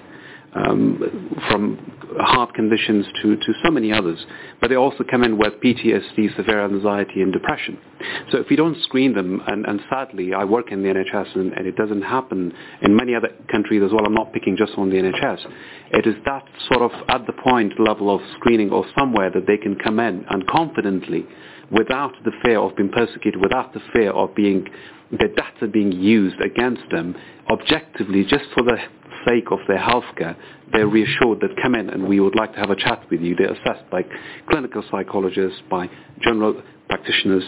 um, 0.53 1.37
from 1.49 1.77
heart 2.19 2.53
conditions 2.53 3.05
to, 3.21 3.35
to 3.37 3.53
so 3.63 3.71
many 3.71 3.91
others. 3.91 4.25
But 4.59 4.69
they 4.69 4.75
also 4.75 5.03
come 5.09 5.23
in 5.23 5.37
with 5.37 5.53
PTSD, 5.63 6.35
severe 6.35 6.65
anxiety, 6.65 7.21
and 7.21 7.31
depression. 7.31 7.77
So 8.31 8.39
if 8.39 8.49
we 8.49 8.55
don't 8.55 8.77
screen 8.83 9.13
them, 9.13 9.41
and, 9.47 9.65
and 9.65 9.79
sadly, 9.89 10.33
I 10.33 10.43
work 10.43 10.71
in 10.71 10.83
the 10.83 10.89
NHS, 10.89 11.35
and, 11.35 11.53
and, 11.53 11.67
it 11.67 11.75
doesn't 11.75 12.01
happen 12.01 12.53
in 12.81 12.95
many 12.95 13.15
other 13.15 13.29
countries 13.51 13.81
as 13.85 13.91
well. 13.91 14.05
I'm 14.05 14.13
not 14.13 14.33
picking 14.33 14.57
just 14.57 14.73
on 14.77 14.89
the 14.89 14.97
NHS. 14.97 15.45
It 15.91 16.07
is 16.07 16.15
that 16.25 16.43
sort 16.71 16.81
of 16.81 16.91
at 17.09 17.25
the 17.27 17.33
point 17.33 17.73
level 17.79 18.13
of 18.13 18.21
screening 18.37 18.71
or 18.71 18.85
somewhere 18.97 19.29
that 19.31 19.47
they 19.47 19.57
can 19.57 19.75
come 19.75 19.99
in 19.99 20.25
and 20.29 20.45
confidently, 20.47 21.25
without 21.71 22.13
the 22.25 22.31
fear 22.43 22.59
of 22.59 22.75
being 22.75 22.89
persecuted, 22.89 23.39
without 23.41 23.73
the 23.73 23.81
fear 23.93 24.11
of 24.11 24.35
being 24.35 24.67
the 25.11 25.27
data 25.35 25.67
being 25.71 25.91
used 25.91 26.39
against 26.39 26.83
them 26.89 27.15
objectively 27.49 28.23
just 28.23 28.45
for 28.53 28.63
the 28.63 28.77
sake 29.27 29.45
of 29.51 29.59
their 29.67 29.77
healthcare, 29.79 30.35
they're 30.71 30.87
reassured 30.87 31.39
that 31.41 31.49
come 31.61 31.75
in 31.75 31.89
and 31.89 32.07
we 32.07 32.19
would 32.19 32.35
like 32.35 32.53
to 32.53 32.59
have 32.59 32.69
a 32.69 32.75
chat 32.75 33.03
with 33.09 33.21
you. 33.21 33.35
They're 33.35 33.53
assessed 33.53 33.89
by 33.89 34.03
clinical 34.49 34.83
psychologists, 34.89 35.59
by 35.69 35.89
general 36.21 36.61
practitioners, 36.87 37.43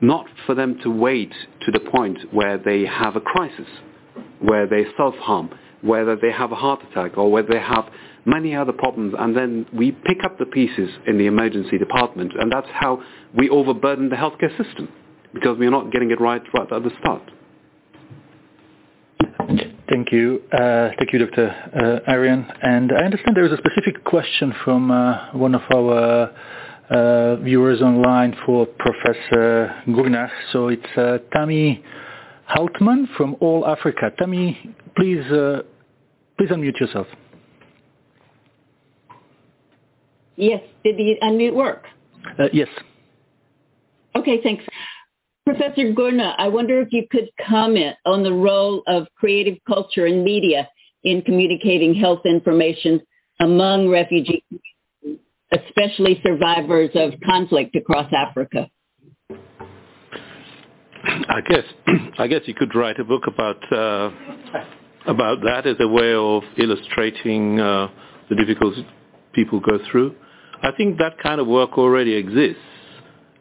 not 0.00 0.26
for 0.46 0.54
them 0.54 0.78
to 0.82 0.90
wait 0.90 1.32
to 1.64 1.72
the 1.72 1.80
point 1.80 2.18
where 2.32 2.58
they 2.58 2.84
have 2.84 3.16
a 3.16 3.20
crisis, 3.20 3.66
where 4.40 4.66
they 4.66 4.84
self-harm, 4.96 5.50
whether 5.82 6.16
they 6.16 6.32
have 6.32 6.52
a 6.52 6.56
heart 6.56 6.80
attack 6.90 7.16
or 7.16 7.30
whether 7.30 7.48
they 7.48 7.60
have 7.60 7.84
many 8.24 8.54
other 8.54 8.72
problems 8.72 9.14
and 9.18 9.36
then 9.36 9.66
we 9.72 9.92
pick 9.92 10.18
up 10.24 10.38
the 10.38 10.46
pieces 10.46 10.90
in 11.06 11.16
the 11.16 11.26
emergency 11.26 11.78
department 11.78 12.32
and 12.38 12.50
that's 12.52 12.66
how 12.72 13.00
we 13.38 13.48
overburden 13.48 14.08
the 14.08 14.16
healthcare 14.16 14.50
system 14.62 14.88
because 15.32 15.56
we're 15.58 15.70
not 15.70 15.92
getting 15.92 16.10
it 16.10 16.20
right 16.20 16.42
right 16.54 16.72
at 16.72 16.82
the 16.82 16.90
start. 17.00 17.22
Thank 19.96 20.12
you. 20.12 20.42
Uh, 20.52 20.90
thank 20.98 21.10
you, 21.14 21.20
Dr. 21.20 21.48
Uh, 21.74 22.12
Arian. 22.12 22.46
And 22.60 22.92
I 22.92 23.06
understand 23.06 23.34
there 23.34 23.46
is 23.46 23.52
a 23.52 23.56
specific 23.56 24.04
question 24.04 24.52
from 24.62 24.90
uh, 24.90 25.32
one 25.32 25.54
of 25.54 25.62
our 25.74 26.30
uh, 26.90 27.36
viewers 27.36 27.80
online 27.80 28.36
for 28.44 28.66
Professor 28.66 29.74
Gurnah. 29.88 30.28
So 30.52 30.68
it's 30.68 30.84
uh, 30.98 31.16
Tammy 31.32 31.82
Haltman 32.46 33.08
from 33.16 33.36
All 33.40 33.66
Africa. 33.66 34.10
Tammy, 34.18 34.74
please, 34.98 35.24
uh, 35.32 35.62
please 36.36 36.50
unmute 36.50 36.78
yourself. 36.78 37.06
Yes. 40.36 40.60
Did 40.84 40.98
the 40.98 41.14
unmute 41.22 41.54
work? 41.54 41.84
yes. 42.52 42.68
Okay, 44.14 44.42
thanks. 44.42 44.62
Professor 45.46 45.92
Gurnah, 45.92 46.34
I 46.38 46.48
wonder 46.48 46.80
if 46.80 46.88
you 46.90 47.06
could 47.08 47.30
comment 47.48 47.96
on 48.04 48.24
the 48.24 48.32
role 48.32 48.82
of 48.88 49.06
creative 49.16 49.56
culture 49.64 50.06
and 50.06 50.24
media 50.24 50.68
in 51.04 51.22
communicating 51.22 51.94
health 51.94 52.22
information 52.26 53.00
among 53.38 53.88
refugees, 53.88 54.42
especially 55.52 56.20
survivors 56.26 56.90
of 56.96 57.12
conflict 57.24 57.76
across 57.76 58.12
Africa. 58.12 58.68
I 61.04 61.40
guess 61.48 61.64
I 62.18 62.26
guess 62.26 62.40
you 62.46 62.54
could 62.54 62.74
write 62.74 62.98
a 62.98 63.04
book 63.04 63.28
about 63.28 63.72
uh, 63.72 64.10
about 65.06 65.42
that 65.42 65.64
as 65.64 65.76
a 65.78 65.86
way 65.86 66.12
of 66.12 66.42
illustrating 66.58 67.60
uh, 67.60 67.86
the 68.28 68.34
difficulties 68.34 68.84
people 69.32 69.60
go 69.60 69.78
through. 69.92 70.12
I 70.60 70.72
think 70.76 70.98
that 70.98 71.18
kind 71.22 71.40
of 71.40 71.46
work 71.46 71.78
already 71.78 72.14
exists. 72.14 72.60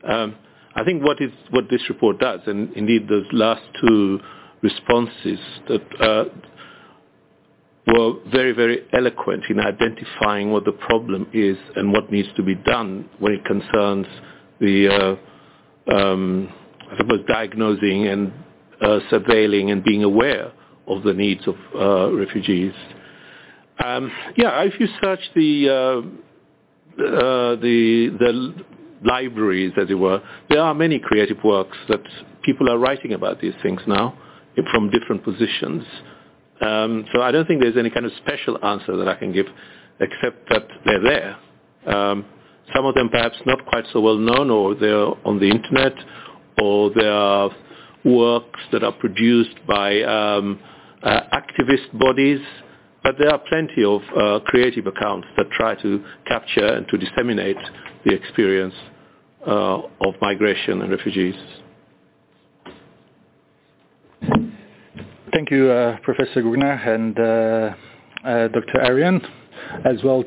Um, 0.07 0.36
I 0.76 0.84
think 0.84 1.03
what 1.03 1.22
is 1.22 1.31
what 1.52 1.69
this 1.69 1.81
report 1.89 2.19
does, 2.19 2.41
and 2.47 2.72
indeed 2.73 3.07
those 3.07 3.26
last 3.31 3.64
two 3.81 4.19
responses 4.61 5.39
that 5.69 5.81
uh, 6.02 6.26
were 7.88 8.14
very, 8.31 8.52
very 8.52 8.81
eloquent 8.93 9.43
in 9.49 9.60
identifying 9.60 10.52
what 10.52 10.65
the 10.65 10.72
problem 10.72 11.27
is 11.34 11.57
and 11.76 11.91
what 11.91 12.11
needs 12.11 12.27
to 12.35 12.43
be 12.43 12.56
done 12.56 13.07
when 13.19 13.34
it 13.34 13.45
concerns 13.45 14.07
the, 14.60 15.18
uh, 15.89 15.95
um, 15.95 16.52
I 16.91 16.97
suppose, 16.97 17.23
diagnosing 17.27 18.07
and 18.07 18.34
uh, 18.81 18.99
surveilling 19.11 19.72
and 19.72 19.84
being 19.84 20.03
aware 20.03 20.52
of 20.88 21.03
the 21.03 21.14
needs 21.14 21.47
of 21.47 21.56
uh, 21.76 22.11
refugees. 22.14 22.73
Um, 23.84 24.11
yeah, 24.35 24.64
if 24.64 24.80
you 24.80 24.88
search 25.02 25.19
the 25.35 25.69
uh, 25.69 27.02
uh, 27.02 27.56
the 27.57 28.10
the 28.18 28.65
libraries, 29.06 29.73
as 29.82 29.90
it 29.90 29.95
were, 29.95 30.22
there 30.49 30.61
are 30.61 30.73
many 30.73 30.99
creative 30.99 31.38
works 31.44 31.77
that 31.90 32.02
people 32.44 32.69
are 32.69 32.77
writing 32.77 33.14
about 33.14 33.40
these 33.41 33.53
things 33.64 33.82
now 33.88 34.18
from 34.72 34.90
different 34.90 35.23
positions. 35.23 35.84
Um, 36.61 37.06
so 37.14 37.22
I 37.22 37.32
don't 37.32 37.48
think 37.48 37.61
there's 37.61 37.77
any 37.77 37.90
kind 37.90 38.06
of 38.06 38.11
special 38.23 38.64
answer 38.64 38.95
that 38.98 39.07
I 39.07 39.15
can 39.15 39.32
give, 39.34 39.48
except 39.99 40.49
that 40.49 40.68
they're 40.86 41.03
there. 41.03 41.38
Um, 41.94 42.26
some 42.73 42.86
of 42.86 42.95
them 42.95 43.10
perhaps 43.10 43.36
not 43.45 43.65
quite 43.65 43.86
so 43.94 44.02
well 44.02 44.18
known, 44.18 44.49
or 44.49 44.76
they're 44.76 45.27
on 45.27 45.40
the 45.40 45.49
internet, 45.49 45.94
or 46.61 46.90
they 46.91 47.06
are 47.07 47.52
works 48.03 48.60
that 48.72 48.84
are 48.84 48.94
produced 48.94 49.56
by 49.68 50.02
um, 50.03 50.60
uh, 51.03 51.22
activist 51.34 51.98
bodies. 51.99 52.40
But 53.03 53.15
there 53.19 53.30
are 53.30 53.40
plenty 53.49 53.84
of 53.84 54.02
uh, 54.18 54.40
creative 54.45 54.88
accounts 54.88 55.27
that 55.38 55.52
try 55.52 55.76
to 55.82 56.03
capture 56.26 56.65
and 56.65 56.88
to 56.88 56.98
disseminate 56.98 57.57
the 58.03 58.14
experience 58.14 58.73
Uh, 59.46 59.80
of 60.02 60.16
migration 60.22 60.82
and 60.82 60.90
refugees. 60.90 61.36
Thank 65.32 65.52
you, 65.52 65.70
uh, 65.70 65.98
Professor 66.02 66.42
Gurnah 66.42 66.88
and 66.88 67.20
uh, 67.20 67.76
uh, 68.28 68.48
Dr. 68.48 68.82
Arian, 68.82 69.22
as 69.86 70.04
well. 70.04 70.24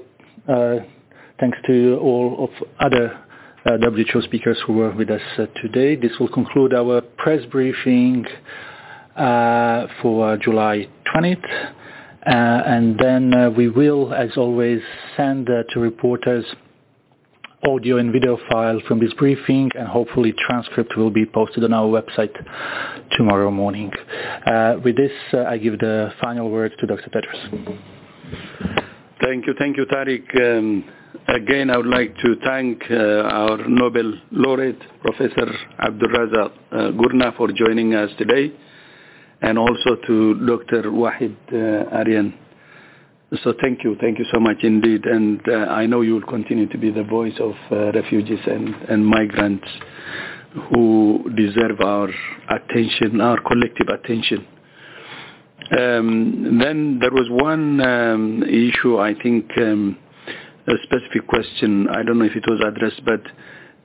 Uh, 0.49 0.77
thanks 1.40 1.59
to 1.66 1.99
all 2.01 2.45
of 2.45 2.69
other 2.78 3.19
uh, 3.66 3.78
WHO 3.90 4.23
speakers 4.23 4.57
who 4.65 4.74
were 4.74 4.93
with 4.95 5.11
us 5.11 5.20
today. 5.62 5.97
This 5.97 6.12
will 6.20 6.28
conclude 6.28 6.73
our 6.73 7.01
press 7.01 7.45
briefing 7.47 8.24
for 9.16 10.39
July 10.40 10.86
20th. 11.12 11.73
and 12.23 12.97
then 13.01 13.55
we 13.57 13.69
will, 13.69 14.15
as 14.15 14.36
always, 14.36 14.81
send 15.16 15.47
to 15.47 15.81
reporters 15.81 16.45
audio 17.66 17.97
and 17.97 18.12
video 18.12 18.39
file 18.51 18.80
from 18.86 19.01
this 19.01 19.12
briefing 19.14 19.70
and 19.74 19.89
hopefully 19.89 20.32
transcript 20.47 20.97
will 20.97 21.10
be 21.10 21.26
posted 21.26 21.64
on 21.64 21.72
our 21.72 21.86
website 21.86 22.32
tomorrow 23.16 23.51
morning. 23.51 23.90
Uh, 24.47 24.76
with 24.85 24.97
this, 24.97 25.10
uh, 25.35 25.43
I 25.44 25.59
give 25.59 25.78
the 25.80 26.12
final 26.20 26.51
word 26.51 26.72
to 26.78 26.86
Dr. 26.86 27.10
Tedros. 27.10 27.78
Thank 29.20 29.47
you. 29.47 29.55
Thank 29.59 29.76
you, 29.76 29.86
Tarik. 29.86 30.24
Um, 30.40 30.85
again, 31.26 31.70
I 31.70 31.76
would 31.76 31.86
like 31.86 32.14
to 32.18 32.36
thank 32.44 32.82
uh, 32.90 32.94
our 32.94 33.68
Nobel 33.68 34.12
laureate, 34.30 34.80
Professor 35.01 35.52
Abdulrazak 35.80 36.52
uh, 36.70 36.76
Gurnah, 36.93 37.36
for 37.36 37.48
joining 37.52 37.94
us 37.94 38.10
today, 38.18 38.52
and 39.43 39.59
also 39.59 39.97
to 40.06 40.47
Dr. 40.47 40.90
Waheed 40.90 41.36
uh, 41.52 41.97
Arian 41.97 42.35
so 43.44 43.52
thank 43.60 43.84
you, 43.84 43.96
thank 44.00 44.18
you 44.18 44.24
so 44.32 44.40
much 44.40 44.59
indeed. 44.62 45.05
And 45.05 45.40
uh, 45.48 45.70
I 45.70 45.86
know 45.86 46.00
you 46.00 46.14
will 46.14 46.22
continue 46.26 46.66
to 46.68 46.78
be 46.78 46.90
the 46.90 47.05
voice 47.05 47.34
of 47.40 47.52
uh, 47.70 47.92
refugees 47.92 48.40
and, 48.46 48.74
and 48.88 49.06
migrants 49.06 49.68
who 50.70 51.30
deserve 51.36 51.80
our 51.80 52.09
attention, 52.48 53.20
our 53.20 53.38
collective 53.40 53.88
attention. 53.88 54.46
Um, 55.78 56.59
then 56.59 56.98
there 57.00 57.10
was 57.10 57.28
one 57.30 57.80
um, 57.82 58.42
issue, 58.44 58.98
I 58.98 59.12
think, 59.22 59.50
um, 59.59 59.98
a 60.66 60.72
specific 60.84 61.26
question. 61.28 61.88
I 61.88 62.02
don't 62.02 62.18
know 62.18 62.24
if 62.24 62.34
it 62.36 62.44
was 62.46 62.62
addressed, 62.66 63.02
but 63.05 63.20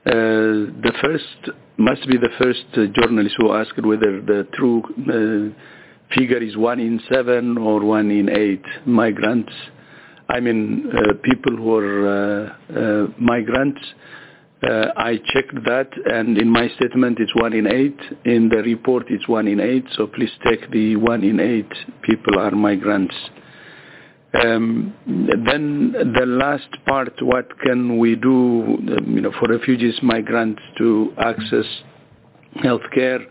uh, 0.05 0.71
the 0.83 0.93
first 1.01 1.57
must 1.77 2.07
be 2.07 2.17
the 2.17 2.29
first 2.39 2.63
journalist 2.95 3.35
who 3.39 3.51
asked 3.51 3.81
whether 3.83 4.21
the 4.21 4.47
true 4.53 4.83
uh, 5.09 5.59
figure 6.15 6.41
is 6.41 6.55
one 6.57 6.79
in 6.79 6.99
seven 7.11 7.57
or 7.57 7.83
one 7.83 8.11
in 8.11 8.29
eight 8.29 8.65
migrants. 8.85 9.51
I 10.29 10.39
mean, 10.39 10.89
uh, 10.91 11.13
people 11.23 11.55
who 11.55 11.75
are 11.75 12.07
uh, 12.07 12.73
uh, 12.73 13.07
migrants. 13.19 13.81
Uh, 14.63 14.85
I 14.95 15.17
checked 15.33 15.55
that, 15.65 15.89
and 16.05 16.37
in 16.37 16.47
my 16.49 16.69
statement 16.77 17.19
it's 17.19 17.35
one 17.35 17.51
in 17.51 17.67
eight. 17.67 17.99
In 18.23 18.47
the 18.47 18.63
report 18.63 19.07
it's 19.09 19.27
one 19.27 19.47
in 19.47 19.59
eight. 19.59 19.85
So 19.97 20.07
please 20.07 20.31
take 20.45 20.71
the 20.71 20.95
one 20.95 21.23
in 21.23 21.39
eight 21.39 21.71
people 22.01 22.39
are 22.39 22.51
migrants. 22.51 23.15
Um, 24.33 24.95
then 25.05 25.91
the 25.91 26.25
last 26.25 26.69
part, 26.87 27.13
what 27.21 27.59
can 27.59 27.99
we 27.99 28.15
do, 28.15 28.63
um, 28.97 29.05
you 29.13 29.21
know, 29.21 29.31
for 29.39 29.47
refugees, 29.47 29.95
migrants 30.01 30.61
to 30.79 31.13
access 31.19 31.65
healthcare? 32.63 33.23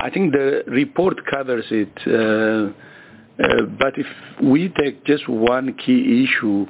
I 0.00 0.10
think 0.10 0.32
the 0.32 0.62
report 0.68 1.18
covers 1.30 1.64
it. 1.70 1.92
Uh, 2.06 2.72
uh, 3.42 3.62
but 3.78 3.94
if 3.96 4.06
we 4.42 4.68
take 4.80 5.04
just 5.04 5.28
one 5.28 5.74
key 5.74 6.24
issue, 6.24 6.66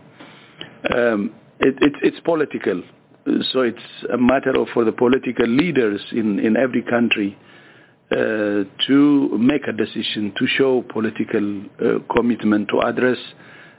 um, 0.94 1.34
it, 1.60 1.74
it, 1.80 1.92
it's 2.02 2.20
political. 2.20 2.82
So 3.52 3.60
it's 3.60 3.82
a 4.12 4.16
matter 4.16 4.59
of 4.59 4.68
for 4.72 4.84
the 4.84 4.92
political 4.92 5.46
leaders 5.46 6.00
in, 6.12 6.38
in 6.38 6.56
every 6.56 6.82
country 6.82 7.36
uh, 8.10 8.64
to 8.86 9.38
make 9.38 9.66
a 9.68 9.72
decision, 9.72 10.32
to 10.38 10.46
show 10.46 10.82
political 10.90 11.64
commitment 12.14 12.68
to 12.68 12.80
address 12.80 13.18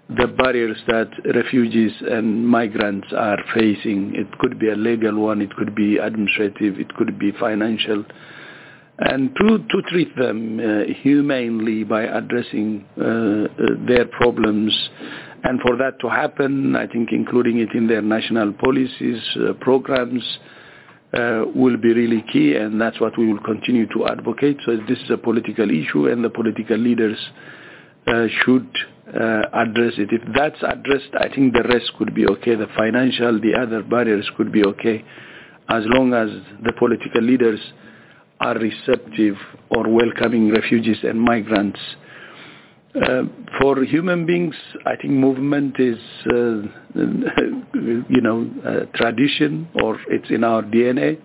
the 0.09 0.27
barriers 0.27 0.77
that 0.87 1.09
refugees 1.35 1.91
and 2.01 2.47
migrants 2.47 3.07
are 3.15 3.37
facing. 3.53 4.13
It 4.15 4.37
could 4.39 4.59
be 4.59 4.69
a 4.69 4.75
legal 4.75 5.15
one, 5.19 5.41
it 5.41 5.55
could 5.55 5.75
be 5.75 5.97
administrative, 5.97 6.79
it 6.79 6.93
could 6.95 7.17
be 7.17 7.31
financial 7.39 8.03
and 8.99 9.33
to, 9.37 9.59
to 9.59 9.81
treat 9.89 10.15
them 10.17 10.59
uh, 10.59 10.93
humanely 11.01 11.85
by 11.85 12.03
addressing 12.03 12.85
uh, 12.97 13.03
uh, 13.03 13.47
their 13.87 14.05
problems. 14.05 14.77
And 15.43 15.61
for 15.61 15.77
that 15.77 15.99
to 16.01 16.09
happen, 16.09 16.75
I 16.75 16.85
think 16.85 17.09
including 17.13 17.59
it 17.59 17.69
in 17.73 17.87
their 17.87 18.01
national 18.01 18.51
policies, 18.53 19.21
uh, 19.37 19.53
programs, 19.61 20.23
uh, 21.13 21.45
will 21.55 21.77
be 21.77 21.93
really 21.93 22.23
key, 22.31 22.55
and 22.55 22.79
that's 22.79 22.99
what 22.99 23.17
we 23.17 23.31
will 23.31 23.41
continue 23.41 23.87
to 23.87 24.07
advocate. 24.07 24.57
So 24.65 24.75
this 24.87 24.99
is 24.99 25.09
a 25.09 25.17
political 25.17 25.69
issue, 25.71 26.07
and 26.07 26.23
the 26.23 26.29
political 26.29 26.77
leaders 26.77 27.17
uh, 28.05 28.27
should 28.43 28.67
address 29.07 29.93
it. 29.97 30.09
If 30.11 30.21
that's 30.35 30.61
addressed, 30.61 31.15
I 31.17 31.33
think 31.33 31.53
the 31.53 31.63
rest 31.63 31.91
could 31.97 32.13
be 32.13 32.27
okay. 32.27 32.53
The 32.53 32.67
financial, 32.77 33.39
the 33.41 33.55
other 33.59 33.81
barriers 33.81 34.29
could 34.37 34.51
be 34.51 34.63
okay, 34.63 35.03
as 35.69 35.83
long 35.87 36.13
as 36.13 36.29
the 36.63 36.73
political 36.77 37.21
leaders 37.23 37.59
are 38.39 38.55
receptive 38.57 39.35
or 39.69 39.87
welcoming 39.89 40.51
refugees 40.51 40.97
and 41.03 41.19
migrants. 41.19 41.79
Uh, 42.95 43.23
for 43.61 43.83
human 43.83 44.25
beings, 44.25 44.55
I 44.85 44.95
think 44.95 45.13
movement 45.13 45.79
is, 45.79 45.99
uh, 46.27 46.61
you 46.95 48.21
know, 48.21 48.87
tradition 48.95 49.67
or 49.83 49.99
it's 50.07 50.29
in 50.29 50.43
our 50.43 50.63
DNA. 50.63 51.19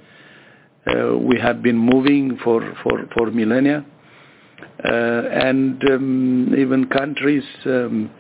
Uh, 0.87 1.17
we 1.17 1.39
have 1.41 1.63
been 1.63 1.79
moving 1.79 2.39
for, 2.45 2.61
for, 2.83 3.07
for 3.17 3.31
millennia. 3.31 3.85
Uh, 4.85 4.89
and 4.89 5.83
um, 5.91 6.55
even 6.59 6.87
countries 6.87 7.45
um, 7.65 8.11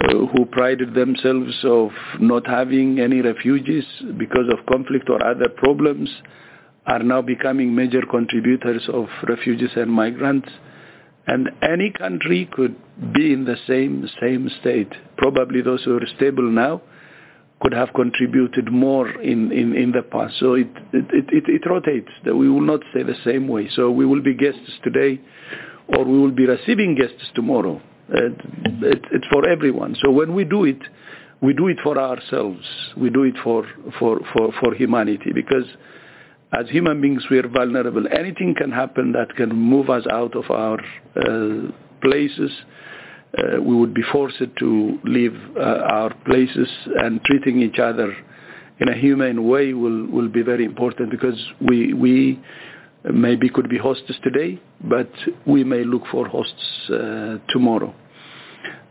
uh, 0.00 0.14
who 0.14 0.46
prided 0.46 0.94
themselves 0.94 1.58
of 1.64 1.90
not 2.20 2.46
having 2.46 3.00
any 3.00 3.20
refugees 3.20 3.84
because 4.16 4.48
of 4.50 4.64
conflict 4.66 5.10
or 5.10 5.22
other 5.26 5.48
problems 5.56 6.08
are 6.86 7.02
now 7.02 7.22
becoming 7.22 7.74
major 7.74 8.02
contributors 8.02 8.88
of 8.92 9.06
refugees 9.28 9.70
and 9.76 9.90
migrants. 9.90 10.48
And 11.26 11.50
any 11.62 11.90
country 11.90 12.48
could 12.52 12.74
be 13.12 13.32
in 13.32 13.44
the 13.44 13.56
same 13.66 14.08
same 14.20 14.50
state. 14.60 14.92
Probably 15.16 15.62
those 15.62 15.84
who 15.84 15.96
are 15.96 16.06
stable 16.16 16.50
now 16.50 16.82
could 17.60 17.72
have 17.72 17.92
contributed 17.94 18.72
more 18.72 19.08
in, 19.20 19.52
in, 19.52 19.76
in 19.76 19.92
the 19.92 20.02
past. 20.02 20.34
So 20.40 20.54
it, 20.54 20.68
it, 20.92 21.26
it, 21.28 21.44
it 21.46 21.68
rotates. 21.68 22.08
We 22.24 22.48
will 22.48 22.62
not 22.62 22.80
stay 22.90 23.02
the 23.02 23.16
same 23.24 23.48
way. 23.48 23.68
So 23.74 23.90
we 23.90 24.06
will 24.06 24.22
be 24.22 24.34
guests 24.34 24.80
today 24.82 25.20
or 25.88 26.04
we 26.04 26.18
will 26.18 26.30
be 26.30 26.46
receiving 26.46 26.94
guests 26.94 27.22
tomorrow. 27.34 27.80
It, 28.08 28.32
it, 28.82 29.04
it's 29.12 29.26
for 29.30 29.46
everyone. 29.46 29.94
So 30.02 30.10
when 30.10 30.34
we 30.34 30.44
do 30.44 30.64
it, 30.64 30.80
we 31.42 31.52
do 31.52 31.68
it 31.68 31.76
for 31.82 31.98
ourselves. 31.98 32.64
We 32.96 33.10
do 33.10 33.24
it 33.24 33.34
for, 33.44 33.66
for, 33.98 34.20
for, 34.32 34.52
for 34.60 34.74
humanity 34.74 35.32
because 35.34 35.64
as 36.52 36.68
human 36.68 37.00
beings, 37.00 37.22
we 37.30 37.38
are 37.38 37.48
vulnerable. 37.48 38.04
Anything 38.10 38.54
can 38.56 38.72
happen 38.72 39.12
that 39.12 39.34
can 39.36 39.50
move 39.50 39.88
us 39.88 40.04
out 40.10 40.34
of 40.34 40.50
our 40.50 40.78
uh, 41.16 41.70
places. 42.02 42.50
Uh, 43.38 43.60
we 43.62 43.76
would 43.76 43.94
be 43.94 44.02
forced 44.10 44.42
to 44.58 44.98
leave 45.04 45.36
uh, 45.56 45.60
our 45.60 46.12
places 46.26 46.68
and 46.96 47.22
treating 47.24 47.62
each 47.62 47.78
other 47.78 48.12
in 48.80 48.88
a 48.88 48.94
humane 48.94 49.46
way 49.46 49.72
will, 49.74 50.06
will 50.06 50.28
be 50.28 50.42
very 50.42 50.64
important 50.64 51.10
because 51.10 51.38
we, 51.60 51.92
we 51.92 52.40
maybe 53.04 53.48
could 53.48 53.68
be 53.68 53.78
hosts 53.78 54.12
today, 54.22 54.60
but 54.82 55.10
we 55.46 55.62
may 55.62 55.84
look 55.84 56.02
for 56.10 56.26
hosts 56.26 56.90
uh, 56.90 57.36
tomorrow. 57.50 57.94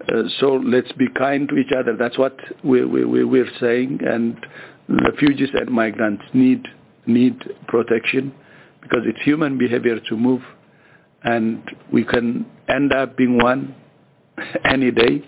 Uh, 0.08 0.24
so 0.40 0.54
let's 0.54 0.92
be 0.94 1.08
kind 1.18 1.50
to 1.50 1.56
each 1.58 1.72
other. 1.78 1.98
That's 1.98 2.18
what 2.18 2.38
we, 2.64 2.86
we, 2.86 3.24
we're 3.24 3.52
saying. 3.60 4.00
And 4.06 4.38
refugees 4.88 5.50
and 5.54 5.70
migrants 5.70 6.24
need 6.34 6.66
need 7.10 7.38
protection 7.68 8.34
because 8.82 9.02
it's 9.06 9.20
human 9.24 9.58
behavior 9.58 10.00
to 10.00 10.16
move, 10.16 10.42
and 11.24 11.62
we 11.92 12.06
can 12.06 12.46
end 12.70 12.94
up 12.94 13.18
being 13.18 13.38
one 13.38 13.76
any 14.66 14.92
day. 14.92 15.24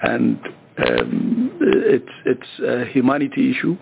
And 0.00 0.38
um, 0.78 1.58
it's 1.60 2.12
it's 2.24 2.60
a 2.64 2.84
humanity 2.92 3.50
issue 3.50 3.76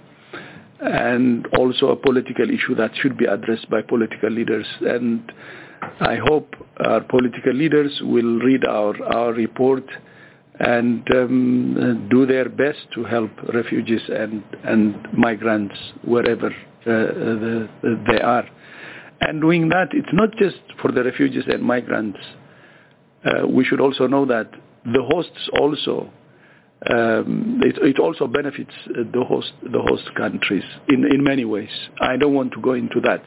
and 0.80 1.46
also 1.58 1.88
a 1.88 1.96
political 1.96 2.48
issue 2.50 2.74
that 2.74 2.90
should 3.00 3.16
be 3.16 3.24
addressed 3.24 3.68
by 3.70 3.82
political 3.82 4.30
leaders. 4.30 4.66
And 4.82 5.32
I 6.00 6.16
hope 6.16 6.54
our 6.84 7.00
political 7.02 7.52
leaders 7.54 7.98
will 8.02 8.38
read 8.40 8.64
our, 8.66 8.94
our 9.04 9.32
report 9.32 9.84
and 10.58 11.06
um, 11.14 12.08
do 12.10 12.26
their 12.26 12.48
best 12.48 12.78
to 12.94 13.04
help 13.04 13.30
refugees 13.52 14.00
and, 14.08 14.42
and 14.64 14.96
migrants 15.12 15.74
wherever 16.04 16.46
uh, 16.46 16.52
the, 16.84 17.68
they 18.08 18.20
are. 18.20 18.48
And 19.20 19.40
doing 19.40 19.68
that, 19.70 19.88
it's 19.92 20.08
not 20.12 20.30
just 20.36 20.56
for 20.80 20.92
the 20.92 21.02
refugees 21.04 21.44
and 21.46 21.62
migrants. 21.62 22.18
Uh, 23.24 23.46
we 23.46 23.64
should 23.64 23.80
also 23.80 24.06
know 24.06 24.24
that 24.26 24.50
the 24.84 25.02
hosts 25.10 25.50
also 25.60 26.10
um, 26.90 27.60
it, 27.64 27.78
it, 27.78 27.98
also 27.98 28.26
benefits 28.26 28.70
the 28.86 29.24
host 29.26 29.50
the 29.62 29.80
host 29.88 30.14
countries 30.14 30.62
in, 30.88 31.04
in 31.10 31.24
many 31.24 31.44
ways. 31.44 31.70
I 32.00 32.18
don't 32.18 32.34
want 32.34 32.52
to 32.52 32.60
go 32.60 32.74
into 32.74 33.00
that. 33.00 33.24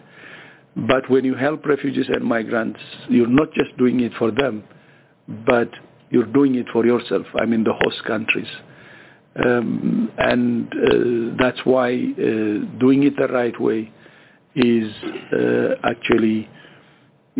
But 0.75 1.09
when 1.09 1.25
you 1.25 1.33
help 1.33 1.65
refugees 1.65 2.05
and 2.09 2.23
migrants, 2.23 2.79
you're 3.09 3.27
not 3.27 3.51
just 3.53 3.75
doing 3.77 3.99
it 4.01 4.13
for 4.19 4.29
them, 4.31 4.63
but 5.27 5.69
you're 6.09 6.25
doing 6.25 6.55
it 6.55 6.67
for 6.71 6.85
yourself. 6.85 7.25
I 7.39 7.45
mean 7.45 7.63
the 7.63 7.73
host 7.73 8.03
countries. 8.05 8.49
Um, 9.45 10.11
and 10.17 10.67
uh, 10.67 11.35
that's 11.41 11.59
why 11.63 11.93
uh, 11.93 12.77
doing 12.79 13.03
it 13.03 13.15
the 13.15 13.27
right 13.31 13.59
way 13.59 13.91
is 14.55 14.91
uh, 15.31 15.75
actually 15.83 16.49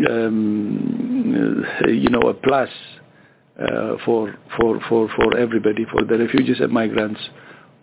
um, 0.08 1.64
you 1.88 2.08
know 2.08 2.28
a 2.28 2.34
plus 2.34 2.70
uh, 3.60 3.96
for, 4.06 4.34
for, 4.56 4.80
for, 4.88 5.08
for 5.14 5.36
everybody, 5.36 5.84
for 5.92 6.02
the 6.04 6.16
refugees 6.16 6.60
and 6.60 6.72
migrants 6.72 7.20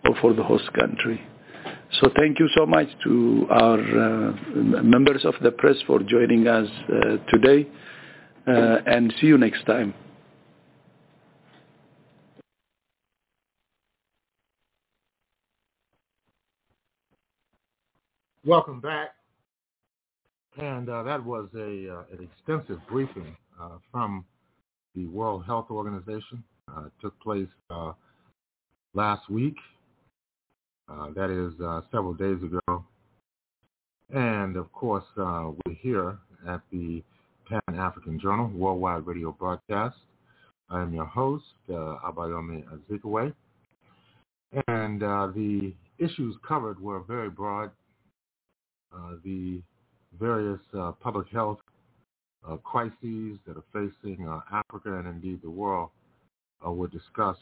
or 0.06 0.16
for 0.20 0.32
the 0.32 0.42
host 0.42 0.68
country. 0.72 1.22
So 2.00 2.10
thank 2.16 2.40
you 2.40 2.48
so 2.56 2.66
much 2.66 2.88
to 3.04 3.46
our 3.48 3.78
uh, 3.78 4.32
members 4.82 5.24
of 5.24 5.34
the 5.40 5.52
press 5.52 5.76
for 5.86 6.00
joining 6.00 6.48
us 6.48 6.68
uh, 6.88 7.18
today 7.30 7.68
uh, 8.48 8.78
and 8.86 9.14
see 9.20 9.28
you 9.28 9.38
next 9.38 9.64
time. 9.66 9.94
Welcome 18.44 18.80
back. 18.80 19.10
And 20.58 20.88
uh, 20.88 21.02
that 21.02 21.24
was 21.24 21.48
a, 21.54 21.92
uh, 21.92 22.02
an 22.12 22.28
extensive 22.30 22.80
briefing 22.88 23.36
from 23.92 24.24
the 24.94 25.06
World 25.06 25.44
Health 25.44 25.66
Organization. 25.70 26.42
Uh, 26.68 26.84
took 27.00 27.18
place 27.20 27.48
uh, 27.70 27.92
last 28.94 29.28
week. 29.30 29.56
Uh, 30.88 31.08
that 31.14 31.30
is 31.30 31.60
uh, 31.60 31.80
several 31.90 32.14
days 32.14 32.38
ago. 32.42 32.84
And 34.14 34.56
of 34.56 34.70
course, 34.72 35.04
uh, 35.16 35.50
we're 35.66 35.74
here 35.74 36.18
at 36.48 36.60
the 36.72 37.02
Pan-African 37.48 38.20
Journal 38.20 38.48
Worldwide 38.54 39.06
Radio 39.06 39.32
Broadcast. 39.32 39.96
I 40.70 40.82
am 40.82 40.94
your 40.94 41.06
host, 41.06 41.44
uh, 41.70 41.96
Abayomi 42.06 42.64
Azikiwe. 42.72 43.32
And 44.68 45.00
the 45.00 45.72
issues 45.98 46.36
covered 46.46 46.80
were 46.80 47.00
very 47.00 47.30
broad. 47.30 47.70
The 49.24 49.62
various 50.18 50.60
public 51.00 51.28
health 51.30 51.58
uh, 52.46 52.56
crises 52.58 53.38
that 53.46 53.56
are 53.56 53.64
facing 53.72 54.26
uh, 54.26 54.40
Africa 54.52 54.98
and 54.98 55.08
indeed 55.08 55.40
the 55.42 55.50
world 55.50 55.90
uh, 56.66 56.70
were 56.70 56.88
discussed 56.88 57.40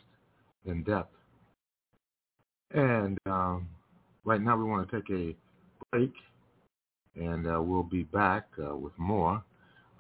in 0.65 0.83
depth. 0.83 1.15
And 2.73 3.19
um, 3.27 3.69
right 4.25 4.41
now 4.41 4.57
we 4.57 4.65
want 4.65 4.89
to 4.89 4.97
take 4.97 5.11
a 5.11 5.37
break, 5.93 6.13
and 7.15 7.47
uh, 7.47 7.63
we'll 7.63 7.83
be 7.83 8.03
back 8.05 8.47
uh, 8.63 8.77
with 8.77 8.93
more 8.99 9.43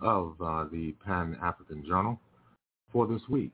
of 0.02 0.34
uh, 0.42 0.64
the 0.72 0.94
Pan-African 1.04 1.84
Journal 1.86 2.20
for 2.92 3.06
this 3.06 3.22
week. 3.28 3.52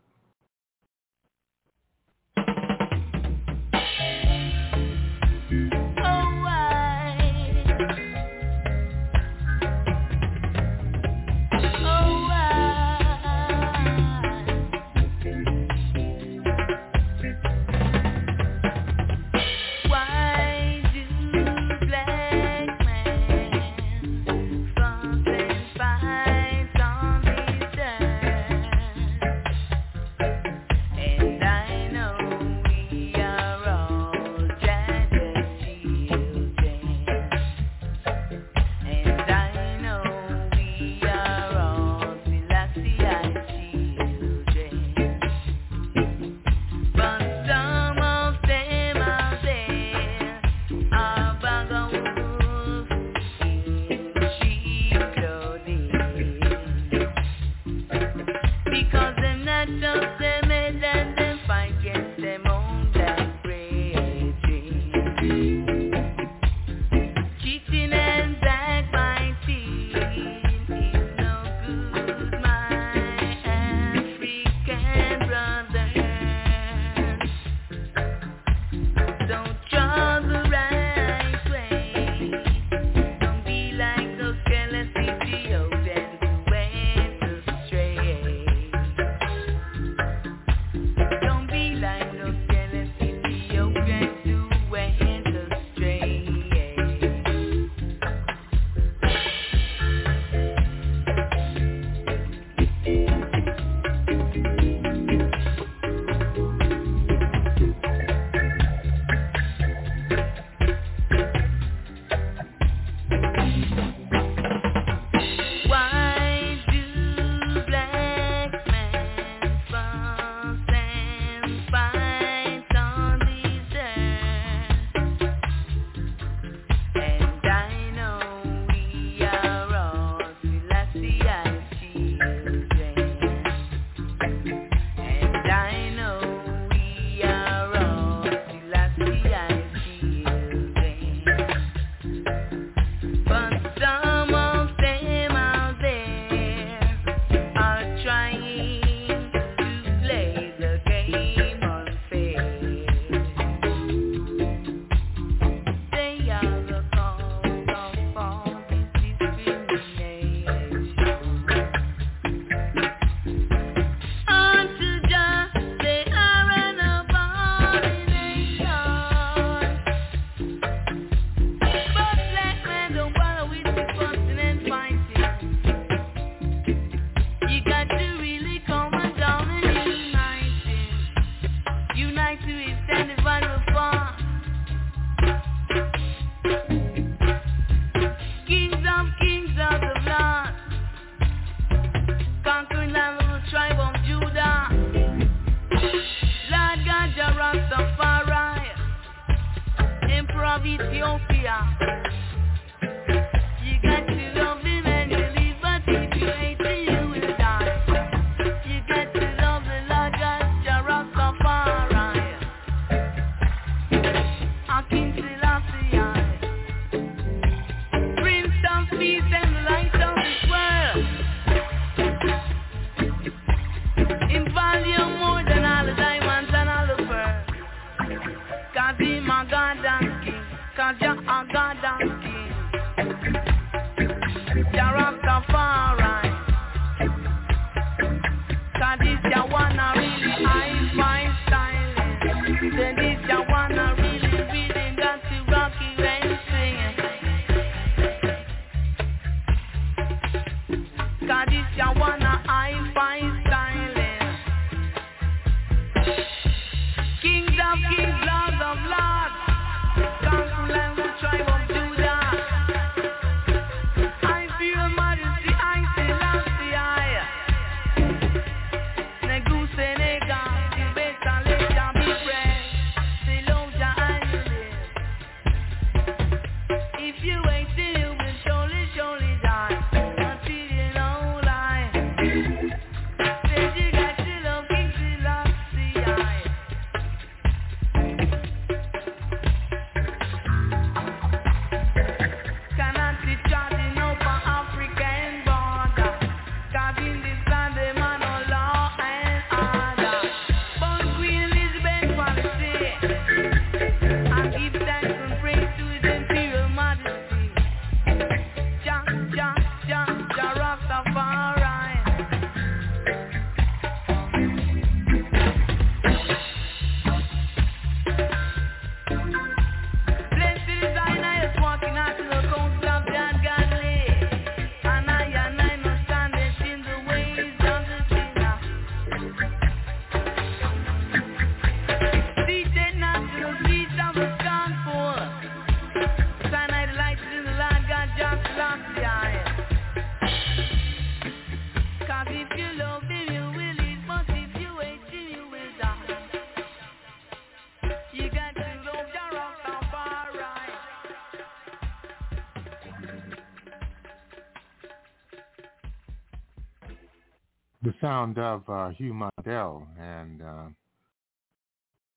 Sound 358.23 358.39
of 358.39 358.63
uh, 358.69 358.89
Hugh 358.91 359.15
Mundell 359.15 359.85
and 359.99 360.43
uh, 360.43 360.67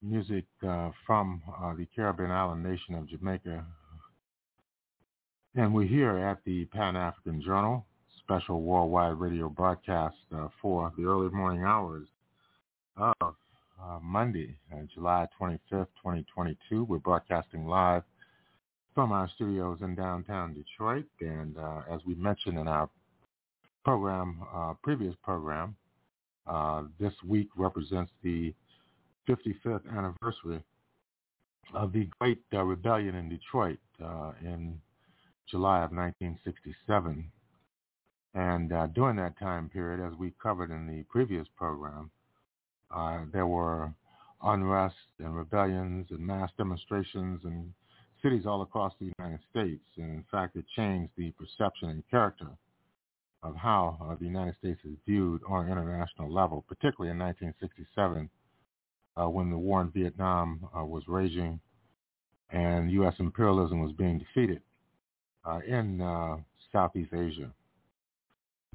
music 0.03 0.45
uh, 0.61 0.91
from 1.07 1.41
uh, 1.59 1.73
the 1.73 1.87
Caribbean 1.95 2.29
island 2.29 2.61
nation 2.61 2.93
of 2.93 3.09
Jamaica. 3.09 3.65
And 5.55 5.73
we're 5.73 5.87
here 5.87 6.15
at 6.15 6.43
the 6.45 6.65
Pan-African 6.65 7.41
Journal, 7.41 7.87
special 8.19 8.61
worldwide 8.61 9.19
radio 9.19 9.49
broadcast 9.49 10.17
uh, 10.31 10.49
for 10.61 10.93
the 10.95 11.05
early 11.05 11.29
morning 11.29 11.63
hours 11.63 12.05
of 12.97 13.15
uh, 13.21 13.97
Monday, 13.99 14.55
July 14.93 15.25
25th, 15.41 15.59
2022. 15.71 16.83
We're 16.83 16.99
broadcasting 16.99 17.65
live 17.65 18.03
from 18.93 19.11
our 19.11 19.27
studios 19.33 19.79
in 19.81 19.95
downtown 19.95 20.53
Detroit. 20.53 21.05
And 21.19 21.55
as 21.91 22.01
we 22.05 22.13
mentioned 22.13 22.59
in 22.59 22.67
our 22.67 22.91
program, 23.83 24.43
uh, 24.53 24.73
previous 24.83 25.15
program, 25.23 25.75
uh, 26.47 26.83
this 26.99 27.13
week 27.25 27.49
represents 27.55 28.11
the 28.23 28.53
55th 29.27 29.89
anniversary 29.97 30.63
of 31.73 31.91
the 31.91 32.07
Great 32.19 32.41
uh, 32.53 32.63
Rebellion 32.63 33.15
in 33.15 33.29
Detroit 33.29 33.79
uh, 34.03 34.31
in 34.41 34.79
July 35.49 35.83
of 35.83 35.91
1967. 35.91 37.31
And 38.33 38.73
uh, 38.73 38.87
during 38.87 39.15
that 39.17 39.39
time 39.39 39.69
period, 39.69 40.05
as 40.05 40.17
we 40.19 40.33
covered 40.41 40.69
in 40.69 40.87
the 40.87 41.03
previous 41.09 41.47
program, 41.55 42.11
uh, 42.93 43.21
there 43.31 43.47
were 43.47 43.93
unrest 44.43 44.95
and 45.19 45.35
rebellions 45.35 46.07
and 46.11 46.19
mass 46.19 46.51
demonstrations 46.57 47.41
in 47.45 47.73
cities 48.21 48.45
all 48.45 48.61
across 48.61 48.93
the 48.99 49.11
United 49.17 49.39
States. 49.49 49.85
And 49.97 50.11
in 50.11 50.25
fact, 50.29 50.55
it 50.55 50.65
changed 50.75 51.11
the 51.17 51.31
perception 51.31 51.89
and 51.89 52.03
character 52.09 52.47
of 53.45 53.55
how 53.55 53.97
uh, 54.01 54.15
the 54.19 54.25
United 54.25 54.55
States 54.57 54.79
is 54.83 54.97
viewed 55.05 55.41
on 55.47 55.65
an 55.65 55.71
international 55.71 56.33
level, 56.33 56.65
particularly 56.67 57.11
in 57.11 57.19
1967 57.19 58.29
uh, 59.17 59.29
when 59.29 59.51
the 59.51 59.57
war 59.57 59.81
in 59.81 59.91
Vietnam 59.91 60.67
uh, 60.77 60.83
was 60.83 61.03
raging 61.07 61.59
and 62.49 62.91
U.S. 62.91 63.13
imperialism 63.19 63.81
was 63.81 63.91
being 63.93 64.17
defeated 64.19 64.61
uh, 65.45 65.59
in 65.67 66.01
uh, 66.01 66.37
Southeast 66.71 67.13
Asia. 67.13 67.51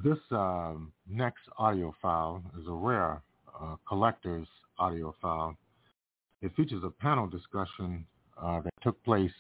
This 0.02 0.18
um, 0.31 0.92
next 1.08 1.42
audio 1.58 1.94
file 2.00 2.42
is 2.60 2.66
a 2.66 2.73
rare 2.73 3.23
uh, 3.60 3.76
collector's 3.89 4.47
audio 4.78 5.15
file. 5.20 5.57
It 6.42 6.55
features 6.57 6.82
a 6.84 6.90
panel 6.90 7.26
discussion 7.26 8.07
that 8.40 8.70
took 8.82 9.02
place 9.05 9.31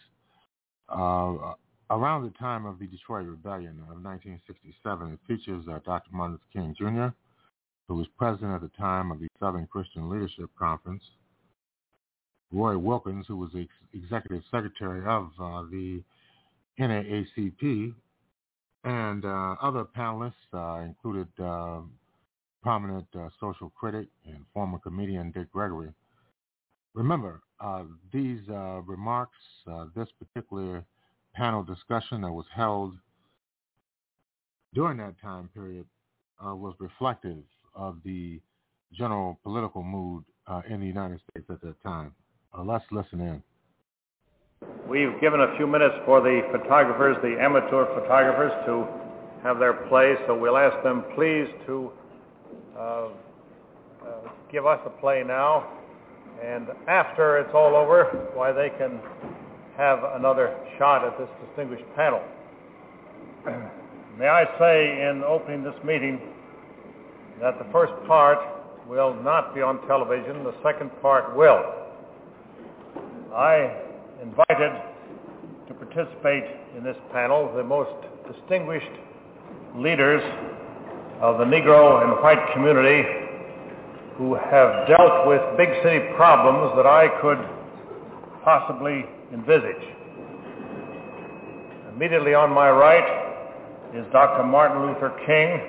Around 1.90 2.22
the 2.22 2.38
time 2.38 2.66
of 2.66 2.78
the 2.78 2.86
Detroit 2.86 3.26
Rebellion 3.26 3.80
of 3.90 4.00
1967, 4.02 5.12
it 5.12 5.18
features 5.26 5.64
uh, 5.68 5.80
Dr. 5.84 6.10
Martin 6.12 6.38
Luther 6.38 6.44
King 6.52 6.74
Jr., 6.78 7.08
who 7.88 7.96
was 7.96 8.06
president 8.16 8.54
at 8.54 8.60
the 8.60 8.70
time 8.78 9.10
of 9.10 9.18
the 9.18 9.26
Southern 9.40 9.66
Christian 9.66 10.08
Leadership 10.08 10.50
Conference, 10.56 11.02
Roy 12.52 12.78
Wilkins, 12.78 13.26
who 13.26 13.36
was 13.36 13.50
the 13.52 13.62
ex- 13.62 13.70
executive 13.92 14.44
secretary 14.52 15.04
of 15.04 15.30
uh, 15.40 15.62
the 15.68 16.00
NAACP, 16.78 17.92
and 18.84 19.24
uh, 19.24 19.56
other 19.60 19.84
panelists 19.84 20.32
uh, 20.54 20.84
included 20.84 21.26
uh, 21.42 21.80
prominent 22.62 23.06
uh, 23.18 23.28
social 23.40 23.70
critic 23.70 24.06
and 24.26 24.44
former 24.54 24.78
comedian 24.78 25.32
Dick 25.32 25.50
Gregory. 25.50 25.90
Remember, 26.94 27.42
these 28.12 28.40
remarks, 28.86 29.36
this 29.94 30.08
particular 30.18 30.84
panel 31.34 31.62
discussion 31.62 32.22
that 32.22 32.32
was 32.32 32.46
held 32.54 32.94
during 34.74 34.98
that 34.98 35.14
time 35.20 35.48
period 35.54 35.86
uh, 36.44 36.54
was 36.54 36.74
reflective 36.78 37.42
of 37.74 37.98
the 38.04 38.40
general 38.92 39.38
political 39.42 39.82
mood 39.82 40.24
uh, 40.46 40.62
in 40.68 40.80
the 40.80 40.86
United 40.86 41.20
States 41.30 41.46
at 41.50 41.60
that 41.60 41.80
time. 41.82 42.12
Uh, 42.56 42.62
let's 42.62 42.84
listen 42.90 43.20
in. 43.20 43.42
We've 44.88 45.18
given 45.20 45.40
a 45.40 45.56
few 45.56 45.66
minutes 45.66 45.94
for 46.04 46.20
the 46.20 46.42
photographers, 46.52 47.16
the 47.22 47.40
amateur 47.40 47.86
photographers, 47.94 48.52
to 48.66 48.86
have 49.42 49.58
their 49.58 49.72
play, 49.88 50.14
so 50.26 50.36
we'll 50.36 50.58
ask 50.58 50.82
them 50.82 51.04
please 51.14 51.46
to 51.66 51.90
uh, 52.76 52.80
uh, 52.80 53.08
give 54.52 54.66
us 54.66 54.80
a 54.84 54.90
play 55.00 55.22
now, 55.26 55.66
and 56.44 56.68
after 56.88 57.38
it's 57.38 57.54
all 57.54 57.74
over, 57.74 58.04
why 58.34 58.52
they 58.52 58.70
can 58.76 59.00
have 59.80 60.04
another 60.14 60.54
shot 60.76 61.06
at 61.06 61.16
this 61.16 61.28
distinguished 61.46 61.86
panel. 61.96 62.20
May 64.18 64.28
I 64.28 64.44
say 64.58 65.08
in 65.08 65.24
opening 65.24 65.64
this 65.64 65.74
meeting 65.82 66.20
that 67.40 67.58
the 67.58 67.64
first 67.72 67.94
part 68.06 68.38
will 68.86 69.14
not 69.22 69.54
be 69.54 69.62
on 69.62 69.80
television, 69.86 70.44
the 70.44 70.52
second 70.62 70.90
part 71.00 71.34
will. 71.34 71.64
I 73.34 73.74
invited 74.20 74.82
to 75.68 75.72
participate 75.72 76.44
in 76.76 76.84
this 76.84 76.98
panel 77.10 77.50
the 77.56 77.64
most 77.64 78.04
distinguished 78.30 78.92
leaders 79.76 80.20
of 81.22 81.38
the 81.38 81.44
Negro 81.44 82.04
and 82.04 82.22
white 82.22 82.52
community 82.52 83.08
who 84.18 84.34
have 84.34 84.86
dealt 84.86 85.26
with 85.26 85.40
big 85.56 85.70
city 85.82 86.00
problems 86.16 86.76
that 86.76 86.84
I 86.84 87.08
could 87.22 87.38
possibly 88.44 89.06
envisage. 89.32 89.84
Immediately 91.94 92.34
on 92.34 92.50
my 92.50 92.70
right 92.70 93.94
is 93.94 94.04
Dr. 94.12 94.44
Martin 94.44 94.86
Luther 94.86 95.10
King. 95.26 95.60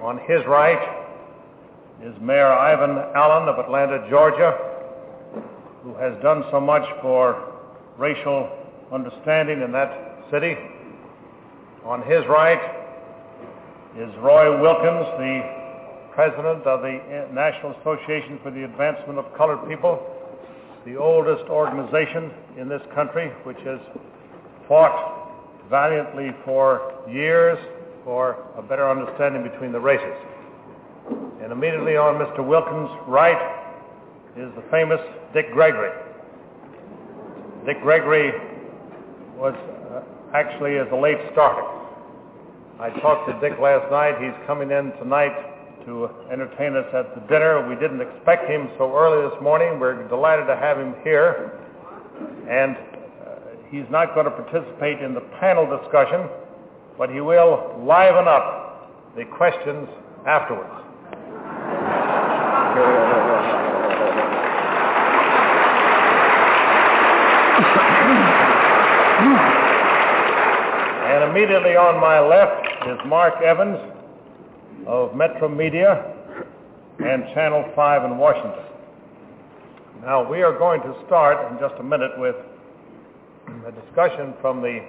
On 0.00 0.18
his 0.18 0.40
right 0.46 0.80
is 2.02 2.14
Mayor 2.20 2.52
Ivan 2.52 2.98
Allen 3.14 3.48
of 3.48 3.58
Atlanta, 3.58 4.08
Georgia, 4.10 4.56
who 5.82 5.94
has 5.94 6.14
done 6.22 6.44
so 6.50 6.60
much 6.60 6.84
for 7.02 7.52
racial 7.98 8.48
understanding 8.92 9.62
in 9.62 9.72
that 9.72 10.24
city. 10.30 10.56
On 11.84 12.02
his 12.02 12.22
right 12.28 12.60
is 13.96 14.14
Roy 14.18 14.60
Wilkins, 14.60 15.06
the 15.18 15.66
president 16.14 16.66
of 16.66 16.82
the 16.82 17.28
National 17.32 17.72
Association 17.80 18.38
for 18.42 18.50
the 18.50 18.64
Advancement 18.64 19.18
of 19.18 19.26
Colored 19.36 19.68
People, 19.68 20.15
the 20.86 20.96
oldest 20.96 21.50
organization 21.50 22.30
in 22.56 22.68
this 22.68 22.80
country, 22.94 23.30
which 23.42 23.58
has 23.66 23.80
fought 24.68 25.32
valiantly 25.68 26.30
for 26.44 27.02
years 27.10 27.58
for 28.04 28.36
a 28.56 28.62
better 28.62 28.88
understanding 28.88 29.42
between 29.42 29.72
the 29.72 29.80
races. 29.80 30.14
And 31.42 31.50
immediately 31.50 31.96
on 31.96 32.14
Mr. 32.14 32.46
Wilkins' 32.46 32.88
right 33.08 33.34
is 34.36 34.48
the 34.54 34.62
famous 34.70 35.00
Dick 35.34 35.50
Gregory. 35.52 35.90
Dick 37.66 37.82
Gregory 37.82 38.30
was 39.36 39.54
uh, 39.90 40.02
actually 40.34 40.78
as 40.78 40.86
a 40.92 40.96
late 40.96 41.18
starter. 41.32 41.66
I 42.78 42.90
talked 43.00 43.28
to 43.28 43.40
Dick 43.40 43.58
last 43.58 43.90
night. 43.90 44.22
He's 44.22 44.46
coming 44.46 44.70
in 44.70 44.92
tonight 45.02 45.55
to 45.86 46.10
entertain 46.32 46.76
us 46.76 46.86
at 46.92 47.14
the 47.14 47.20
dinner. 47.28 47.66
We 47.68 47.76
didn't 47.76 48.00
expect 48.00 48.50
him 48.50 48.68
so 48.76 48.92
early 48.94 49.30
this 49.30 49.40
morning. 49.40 49.78
We're 49.78 50.06
delighted 50.08 50.46
to 50.46 50.56
have 50.56 50.78
him 50.78 50.96
here. 51.04 51.60
And 52.50 52.76
uh, 52.76 53.56
he's 53.70 53.86
not 53.88 54.12
going 54.14 54.26
to 54.26 54.32
participate 54.32 55.00
in 55.00 55.14
the 55.14 55.20
panel 55.38 55.64
discussion, 55.64 56.28
but 56.98 57.08
he 57.08 57.20
will 57.20 57.80
liven 57.86 58.26
up 58.26 59.14
the 59.16 59.24
questions 59.24 59.88
afterwards. 60.26 60.74
and 71.06 71.30
immediately 71.30 71.76
on 71.76 72.00
my 72.00 72.18
left 72.18 72.66
is 72.88 72.98
Mark 73.06 73.40
Evans 73.40 73.78
of 74.86 75.16
Metro 75.16 75.48
Media 75.48 76.14
and 77.04 77.24
Channel 77.34 77.64
5 77.74 78.04
in 78.04 78.18
Washington. 78.18 78.64
Now, 80.00 80.30
we 80.30 80.42
are 80.42 80.56
going 80.56 80.80
to 80.82 80.94
start 81.06 81.50
in 81.50 81.58
just 81.58 81.74
a 81.80 81.82
minute 81.82 82.12
with 82.18 82.36
a 83.66 83.72
discussion 83.72 84.32
from 84.40 84.62
the 84.62 84.80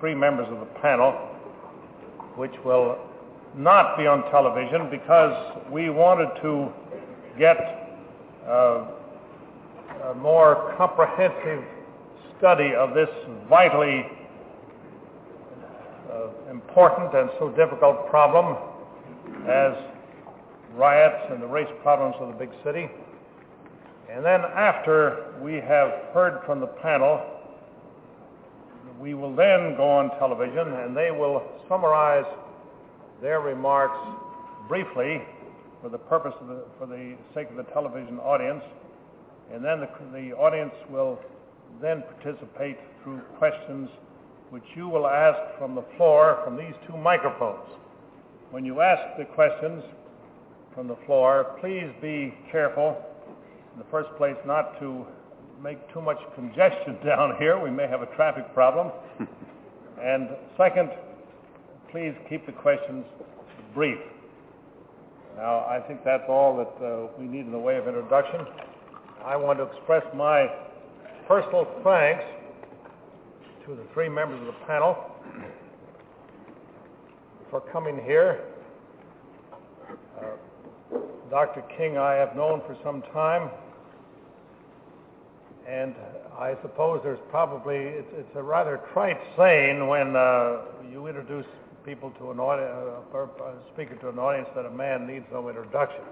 three 0.00 0.14
members 0.14 0.46
of 0.50 0.60
the 0.60 0.66
panel, 0.80 1.12
which 2.36 2.52
will 2.62 2.98
not 3.56 3.96
be 3.96 4.06
on 4.06 4.30
television 4.30 4.90
because 4.90 5.62
we 5.72 5.88
wanted 5.88 6.28
to 6.42 6.70
get 7.38 7.56
uh, 8.46 8.84
a 10.10 10.14
more 10.14 10.74
comprehensive 10.76 11.64
study 12.38 12.74
of 12.76 12.92
this 12.92 13.08
vitally 13.48 14.04
uh, 16.12 16.50
important 16.50 17.14
and 17.14 17.30
so 17.38 17.48
difficult 17.50 18.08
problem 18.10 18.56
as 19.50 19.74
riots 20.74 21.30
and 21.30 21.42
the 21.42 21.46
race 21.46 21.68
problems 21.82 22.14
of 22.20 22.28
the 22.28 22.34
big 22.34 22.50
city. 22.64 22.88
And 24.10 24.24
then 24.24 24.40
after 24.40 25.34
we 25.42 25.54
have 25.54 26.12
heard 26.14 26.40
from 26.46 26.60
the 26.60 26.66
panel, 26.66 27.20
we 28.98 29.14
will 29.14 29.34
then 29.34 29.76
go 29.76 29.88
on 29.88 30.10
television 30.18 30.72
and 30.74 30.96
they 30.96 31.10
will 31.10 31.42
summarize 31.68 32.24
their 33.20 33.40
remarks 33.40 33.98
briefly 34.68 35.22
for 35.82 35.88
the 35.88 35.98
purpose 35.98 36.34
of 36.40 36.48
the, 36.48 36.64
for 36.78 36.86
the 36.86 37.16
sake 37.34 37.50
of 37.50 37.56
the 37.56 37.70
television 37.74 38.18
audience. 38.18 38.62
And 39.52 39.64
then 39.64 39.80
the, 39.80 39.88
the 40.12 40.32
audience 40.36 40.74
will 40.90 41.18
then 41.80 42.02
participate 42.02 42.78
through 43.02 43.20
questions 43.38 43.88
which 44.50 44.64
you 44.74 44.88
will 44.88 45.06
ask 45.06 45.38
from 45.58 45.74
the 45.74 45.84
floor 45.96 46.40
from 46.44 46.56
these 46.56 46.74
two 46.86 46.96
microphones. 46.96 47.68
When 48.50 48.64
you 48.64 48.80
ask 48.80 49.18
the 49.18 49.26
questions 49.26 49.84
from 50.74 50.88
the 50.88 50.96
floor, 51.04 51.54
please 51.60 51.90
be 52.00 52.32
careful, 52.50 52.96
in 53.74 53.78
the 53.78 53.84
first 53.90 54.08
place, 54.16 54.36
not 54.46 54.80
to 54.80 55.04
make 55.62 55.76
too 55.92 56.00
much 56.00 56.16
congestion 56.34 56.96
down 57.04 57.36
here. 57.38 57.62
We 57.62 57.70
may 57.70 57.86
have 57.86 58.00
a 58.00 58.06
traffic 58.16 58.54
problem. 58.54 58.90
and 60.02 60.30
second, 60.56 60.88
please 61.92 62.14
keep 62.30 62.46
the 62.46 62.52
questions 62.52 63.04
brief. 63.74 63.98
Now, 65.36 65.66
I 65.66 65.80
think 65.86 66.02
that's 66.02 66.24
all 66.26 66.56
that 66.56 66.84
uh, 66.84 67.08
we 67.18 67.26
need 67.26 67.44
in 67.44 67.52
the 67.52 67.58
way 67.58 67.76
of 67.76 67.86
introduction. 67.86 68.40
I 69.26 69.36
want 69.36 69.58
to 69.58 69.64
express 69.64 70.04
my 70.16 70.46
personal 71.28 71.66
thanks 71.84 72.24
to 73.66 73.74
the 73.74 73.84
three 73.92 74.08
members 74.08 74.40
of 74.40 74.46
the 74.46 74.66
panel 74.66 74.96
for 77.50 77.60
coming 77.60 78.00
here. 78.04 78.44
Uh, 80.20 80.98
Dr. 81.30 81.62
King 81.76 81.96
I 81.96 82.14
have 82.14 82.36
known 82.36 82.60
for 82.66 82.76
some 82.84 83.02
time, 83.12 83.50
and 85.66 85.94
I 86.38 86.54
suppose 86.62 87.00
there's 87.02 87.18
probably, 87.30 87.76
it's, 87.76 88.08
it's 88.12 88.36
a 88.36 88.42
rather 88.42 88.80
trite 88.92 89.18
saying 89.36 89.86
when 89.86 90.16
uh, 90.16 90.62
you 90.90 91.06
introduce 91.06 91.46
people 91.84 92.10
to 92.18 92.30
an 92.30 92.38
audience, 92.38 93.02
uh, 93.14 93.18
a 93.18 93.54
speaker 93.74 93.96
to 93.96 94.08
an 94.10 94.18
audience 94.18 94.48
that 94.54 94.66
a 94.66 94.70
man 94.70 95.06
needs 95.06 95.24
no 95.32 95.48
introduction. 95.48 96.02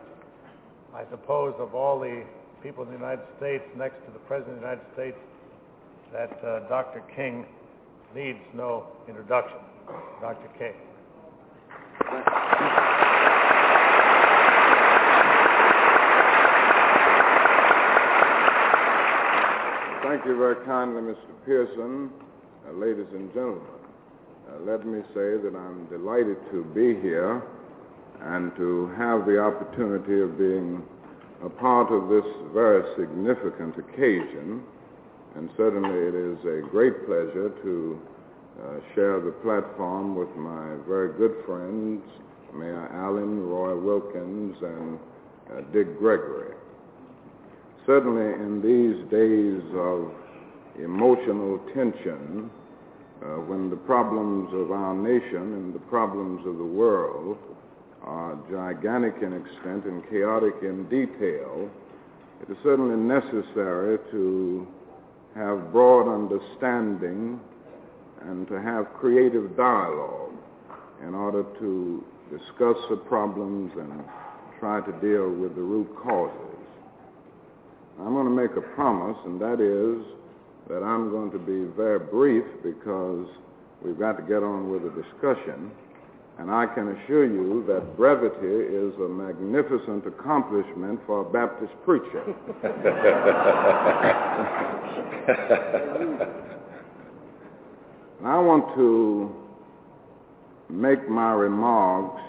I 0.94 1.04
suppose 1.10 1.54
of 1.58 1.74
all 1.74 2.00
the 2.00 2.24
people 2.62 2.84
in 2.84 2.90
the 2.90 2.96
United 2.96 3.24
States 3.38 3.64
next 3.76 4.04
to 4.06 4.12
the 4.12 4.18
President 4.20 4.56
of 4.56 4.62
the 4.62 4.68
United 4.68 4.86
States, 4.94 5.18
that 6.12 6.44
uh, 6.44 6.68
Dr. 6.68 7.02
King 7.14 7.44
needs 8.14 8.38
no 8.54 8.86
introduction. 9.08 9.58
Dr. 10.20 10.48
King. 10.58 10.74
Thank 20.02 20.24
you 20.26 20.36
very 20.38 20.64
kindly, 20.64 21.02
Mr. 21.02 21.16
Pearson. 21.44 22.10
Uh, 22.66 22.72
ladies 22.72 23.06
and 23.12 23.32
gentlemen, 23.32 23.62
uh, 24.48 24.58
let 24.64 24.86
me 24.86 25.00
say 25.14 25.36
that 25.38 25.52
I'm 25.56 25.86
delighted 25.86 26.36
to 26.52 26.64
be 26.74 27.00
here 27.00 27.42
and 28.20 28.54
to 28.56 28.88
have 28.96 29.26
the 29.26 29.38
opportunity 29.38 30.20
of 30.20 30.38
being 30.38 30.82
a 31.44 31.48
part 31.50 31.92
of 31.92 32.08
this 32.08 32.24
very 32.52 32.82
significant 32.96 33.76
occasion 33.78 34.62
and 35.36 35.50
certainly 35.56 35.90
it 35.90 36.14
is 36.14 36.38
a 36.46 36.66
great 36.70 37.04
pleasure 37.04 37.50
to 37.62 38.00
uh, 38.62 38.80
share 38.94 39.20
the 39.20 39.32
platform 39.42 40.14
with 40.14 40.34
my 40.36 40.76
very 40.88 41.12
good 41.18 41.34
friends, 41.44 42.02
Mayor 42.54 42.88
Allen, 42.92 43.46
Roy 43.46 43.76
Wilkins, 43.76 44.56
and 44.62 44.98
uh, 45.52 45.60
Dick 45.72 45.98
Gregory. 45.98 46.54
Certainly 47.84 48.34
in 48.34 48.62
these 48.62 49.10
days 49.10 49.62
of 49.76 50.10
emotional 50.82 51.58
tension, 51.74 52.50
uh, 53.22 53.40
when 53.44 53.70
the 53.70 53.76
problems 53.76 54.52
of 54.52 54.70
our 54.72 54.94
nation 54.94 55.54
and 55.54 55.74
the 55.74 55.78
problems 55.80 56.46
of 56.46 56.58
the 56.58 56.64
world 56.64 57.38
are 58.02 58.38
gigantic 58.50 59.14
in 59.22 59.32
extent 59.32 59.84
and 59.84 60.02
chaotic 60.10 60.54
in 60.62 60.84
detail, 60.88 61.70
it 62.42 62.50
is 62.50 62.56
certainly 62.62 62.96
necessary 62.96 63.98
to 64.10 64.66
have 65.34 65.72
broad 65.72 66.08
understanding 66.12 67.40
and 68.26 68.46
to 68.48 68.60
have 68.60 68.92
creative 68.94 69.56
dialogue 69.56 70.32
in 71.06 71.14
order 71.14 71.44
to 71.60 72.04
discuss 72.30 72.76
the 72.90 72.96
problems 72.96 73.70
and 73.78 74.02
try 74.58 74.80
to 74.80 74.92
deal 75.00 75.30
with 75.30 75.54
the 75.54 75.60
root 75.60 75.88
causes. 76.02 76.56
I'm 78.00 78.12
going 78.12 78.26
to 78.26 78.30
make 78.30 78.56
a 78.56 78.60
promise, 78.74 79.16
and 79.24 79.40
that 79.40 79.60
is 79.60 80.04
that 80.68 80.82
I'm 80.82 81.10
going 81.10 81.30
to 81.30 81.38
be 81.38 81.72
very 81.76 82.00
brief 82.00 82.44
because 82.62 83.26
we've 83.82 83.98
got 83.98 84.16
to 84.16 84.22
get 84.22 84.42
on 84.42 84.70
with 84.70 84.82
the 84.82 84.90
discussion. 85.02 85.70
And 86.38 86.50
I 86.50 86.66
can 86.66 86.88
assure 86.88 87.24
you 87.24 87.64
that 87.68 87.96
brevity 87.96 88.46
is 88.46 88.92
a 89.00 89.08
magnificent 89.08 90.06
accomplishment 90.06 91.00
for 91.06 91.22
a 91.22 91.24
Baptist 91.24 91.72
preacher. 91.84 92.34
I 98.24 98.38
want 98.38 98.74
to 98.76 99.30
make 100.70 101.08
my 101.08 101.32
remarks 101.32 102.22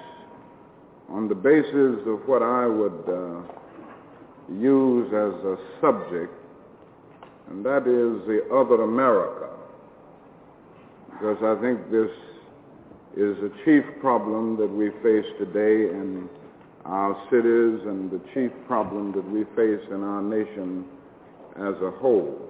on 1.09 1.29
the 1.29 1.35
basis 1.35 2.05
of 2.05 2.27
what 2.27 2.43
I 2.43 2.67
would 2.67 3.03
uh, 3.07 3.41
use 4.53 5.07
as 5.07 5.33
a 5.45 5.57
subject, 5.79 6.33
and 7.49 7.65
that 7.65 7.87
is 7.87 8.27
the 8.27 8.41
other 8.53 8.83
America. 8.83 9.49
Because 11.11 11.37
I 11.41 11.59
think 11.61 11.89
this 11.89 12.11
is 13.15 13.37
the 13.41 13.51
chief 13.63 13.83
problem 14.01 14.57
that 14.57 14.67
we 14.67 14.89
face 15.01 15.25
today 15.39 15.89
in 15.89 16.29
our 16.85 17.15
cities 17.31 17.79
and 17.87 18.11
the 18.11 18.21
chief 18.33 18.51
problem 18.67 19.13
that 19.13 19.27
we 19.31 19.45
face 19.55 19.83
in 19.89 20.03
our 20.03 20.21
nation 20.21 20.85
as 21.55 21.75
a 21.81 21.91
whole. 21.91 22.47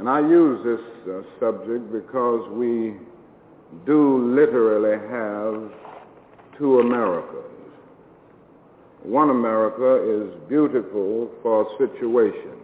And 0.00 0.08
I 0.08 0.20
use 0.20 0.64
this 0.64 1.12
uh, 1.12 1.20
subject 1.38 1.92
because 1.92 2.48
we 2.52 2.94
do 3.84 4.34
literally 4.34 4.96
have 4.96 5.70
two 6.56 6.80
Americas. 6.80 7.44
One 9.02 9.28
America 9.28 10.00
is 10.02 10.48
beautiful 10.48 11.30
for 11.42 11.68
situation. 11.76 12.56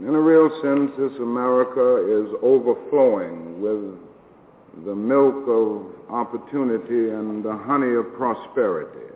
In 0.00 0.14
a 0.14 0.18
real 0.18 0.48
sense, 0.62 0.90
this 0.96 1.20
America 1.20 1.96
is 2.06 2.34
overflowing 2.42 3.60
with 3.60 4.86
the 4.86 4.94
milk 4.94 5.44
of 5.48 6.10
opportunity 6.10 7.10
and 7.10 7.44
the 7.44 7.58
honey 7.66 7.94
of 7.94 8.10
prosperity. 8.16 9.12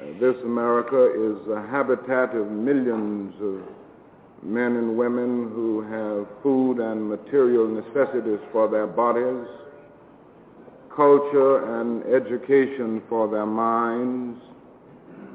Uh, 0.00 0.18
this 0.18 0.36
America 0.44 1.04
is 1.12 1.46
the 1.46 1.60
habitat 1.70 2.34
of 2.34 2.50
millions 2.50 3.34
of 3.42 3.83
men 4.44 4.76
and 4.76 4.96
women 4.96 5.50
who 5.54 5.80
have 5.82 6.26
food 6.42 6.78
and 6.78 7.08
material 7.08 7.66
necessities 7.66 8.40
for 8.52 8.68
their 8.68 8.86
bodies, 8.86 9.48
culture 10.94 11.80
and 11.80 12.04
education 12.14 13.02
for 13.08 13.28
their 13.28 13.46
minds, 13.46 14.38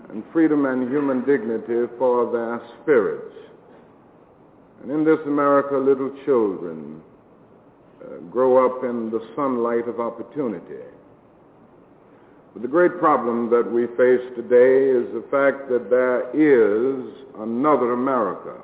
and 0.10 0.24
freedom 0.32 0.66
and 0.66 0.90
human 0.90 1.26
dignity 1.26 1.92
for 1.98 2.32
their 2.32 2.62
spirits. 2.82 3.36
And 4.82 4.92
in 4.92 5.04
this 5.04 5.20
America, 5.26 5.76
little 5.76 6.12
children 6.26 7.02
uh, 8.02 8.18
grow 8.32 8.66
up 8.66 8.84
in 8.84 9.10
the 9.12 9.28
sunlight 9.36 9.88
of 9.88 10.00
opportunity. 10.00 10.84
But 12.54 12.62
the 12.62 12.68
great 12.68 12.98
problem 12.98 13.50
that 13.50 13.70
we 13.70 13.88
face 13.88 14.22
today 14.36 14.90
is 14.90 15.14
the 15.14 15.26
fact 15.30 15.70
that 15.70 15.90
there 15.90 16.30
is 16.34 17.14
another 17.38 17.94
America. 17.94 18.56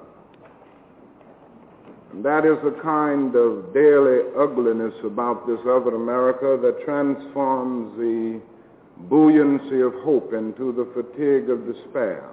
That 2.24 2.45
is 2.45 2.58
a 2.66 2.82
kind 2.82 3.35
of 3.35 3.74
daily 3.74 4.22
ugliness 4.38 4.94
about 5.03 5.45
this 5.48 5.60
other 5.68 5.95
America 5.95 6.58
that 6.61 6.85
transforms 6.85 7.98
the 7.98 8.42
buoyancy 9.10 9.82
of 9.82 9.94
hope 9.95 10.34
into 10.34 10.72
the 10.72 10.88
fatigue 10.94 11.50
of 11.50 11.66
despair. 11.66 12.30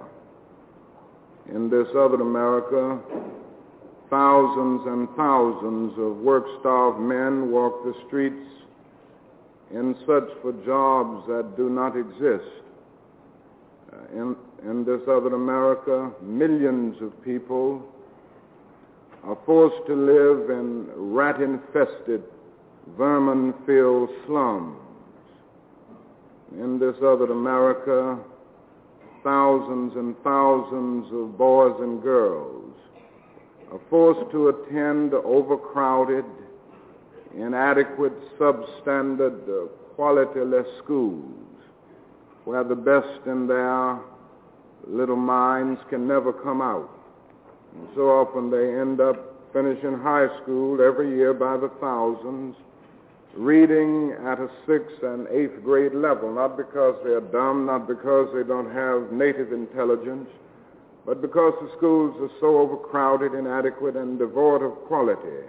In 1.53 1.69
this 1.69 1.87
other 1.97 2.21
America, 2.21 2.97
thousands 4.09 4.81
and 4.87 5.09
thousands 5.17 5.91
of 5.97 6.17
work-starved 6.17 6.99
men 6.99 7.51
walk 7.51 7.83
the 7.83 7.93
streets 8.07 8.47
in 9.71 9.95
search 10.05 10.29
for 10.41 10.53
jobs 10.65 11.27
that 11.27 11.57
do 11.57 11.69
not 11.69 11.97
exist. 11.97 12.63
Uh, 13.91 13.97
in, 14.13 14.35
in 14.63 14.85
this 14.85 15.01
other 15.09 15.35
America, 15.35 16.09
millions 16.21 16.95
of 17.01 17.11
people 17.23 17.92
are 19.23 19.37
forced 19.45 19.87
to 19.87 19.95
live 19.95 20.49
in 20.49 20.87
rat-infested, 20.95 22.23
vermin-filled 22.97 24.09
slums. 24.25 24.77
In 26.51 26.77
this 26.77 26.95
other 26.97 27.31
America, 27.31 28.19
thousands 29.23 29.95
and 29.95 30.15
thousands 30.23 31.05
of 31.13 31.37
boys 31.37 31.75
and 31.79 32.01
girls 32.03 32.73
are 33.71 33.79
forced 33.89 34.29
to 34.31 34.49
attend 34.49 35.13
overcrowded, 35.13 36.25
inadequate, 37.35 38.13
substandard, 38.37 39.41
uh, 39.47 39.67
qualityless 39.97 40.67
schools 40.83 41.33
where 42.43 42.63
the 42.63 42.75
best 42.75 43.25
in 43.25 43.47
their 43.47 43.99
little 44.85 45.15
minds 45.15 45.79
can 45.89 46.07
never 46.07 46.33
come 46.33 46.61
out. 46.61 46.89
And 47.75 47.87
so 47.95 48.09
often 48.09 48.49
they 48.49 48.79
end 48.79 49.01
up 49.01 49.33
finishing 49.53 49.97
high 49.99 50.27
school 50.41 50.81
every 50.81 51.15
year 51.15 51.33
by 51.33 51.57
the 51.57 51.69
thousands, 51.79 52.55
reading 53.35 54.13
at 54.25 54.39
a 54.39 54.49
sixth 54.67 55.01
and 55.03 55.27
eighth 55.27 55.63
grade 55.63 55.93
level, 55.93 56.33
not 56.33 56.57
because 56.57 56.95
they're 57.03 57.21
dumb, 57.21 57.65
not 57.65 57.87
because 57.87 58.29
they 58.33 58.43
don't 58.43 58.71
have 58.71 59.11
native 59.11 59.53
intelligence, 59.53 60.27
but 61.05 61.21
because 61.21 61.53
the 61.61 61.71
schools 61.77 62.15
are 62.19 62.29
so 62.39 62.59
overcrowded, 62.59 63.33
inadequate, 63.33 63.95
and 63.95 64.19
devoid 64.19 64.61
of 64.61 64.73
quality 64.87 65.45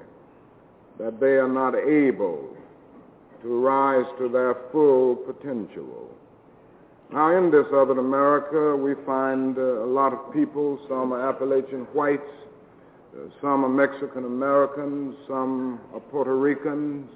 that 0.99 1.21
they 1.21 1.37
are 1.37 1.49
not 1.49 1.75
able 1.75 2.49
to 3.43 3.61
rise 3.61 4.07
to 4.19 4.29
their 4.29 4.55
full 4.73 5.17
potential. 5.17 6.11
Now, 7.15 7.31
in 7.39 7.53
this 7.53 7.67
other 7.73 7.97
America, 8.01 8.75
we 8.75 8.95
find 9.07 9.57
uh, 9.57 9.85
a 9.85 9.87
lot 9.87 10.13
of 10.13 10.35
people. 10.35 10.81
Some 10.89 11.13
are 11.13 11.29
Appalachian 11.29 11.87
whites, 11.93 12.23
uh, 13.15 13.29
some 13.41 13.65
are 13.65 13.69
Mexican 13.69 14.25
Americans, 14.25 15.15
some 15.29 15.79
are 15.93 16.01
Puerto 16.01 16.35
Ricans, 16.35 17.09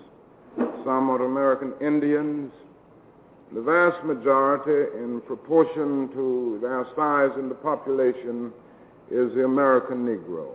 some 0.84 1.10
are 1.10 1.24
American 1.24 1.72
Indians, 1.80 2.52
the 3.52 3.60
vast 3.60 4.04
majority, 4.04 4.96
in 5.02 5.20
proportion 5.22 6.08
to 6.14 6.60
their 6.62 6.86
size 6.94 7.36
in 7.36 7.48
the 7.48 7.56
population, 7.56 8.52
is 9.10 9.34
the 9.34 9.44
American 9.44 10.06
Negro. 10.06 10.46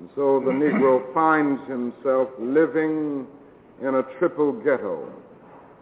And 0.00 0.08
so 0.16 0.40
the 0.40 0.50
Negro 0.64 1.14
finds 1.14 1.62
himself 1.68 2.30
living 2.40 3.28
in 3.80 3.94
a 3.94 4.02
triple 4.18 4.52
ghetto, 4.52 5.08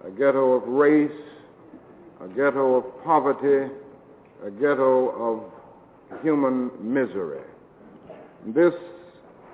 a 0.04 0.10
ghetto 0.10 0.52
of 0.52 0.68
race, 0.68 1.10
a 2.22 2.28
ghetto 2.28 2.76
of 2.76 3.04
poverty, 3.04 3.72
a 4.44 4.50
ghetto 4.50 5.08
of 5.10 6.22
human 6.22 6.70
misery. 6.80 7.40
This, 8.46 8.74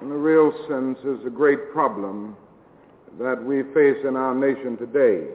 in 0.03 0.11
a 0.11 0.17
real 0.17 0.53
sense, 0.69 0.99
is 1.01 1.27
a 1.27 1.31
great 1.31 1.73
problem 1.73 2.37
that 3.19 3.43
we 3.43 3.63
face 3.75 3.97
in 4.07 4.17
our 4.17 4.35
nation 4.35 4.77
today. 4.77 5.29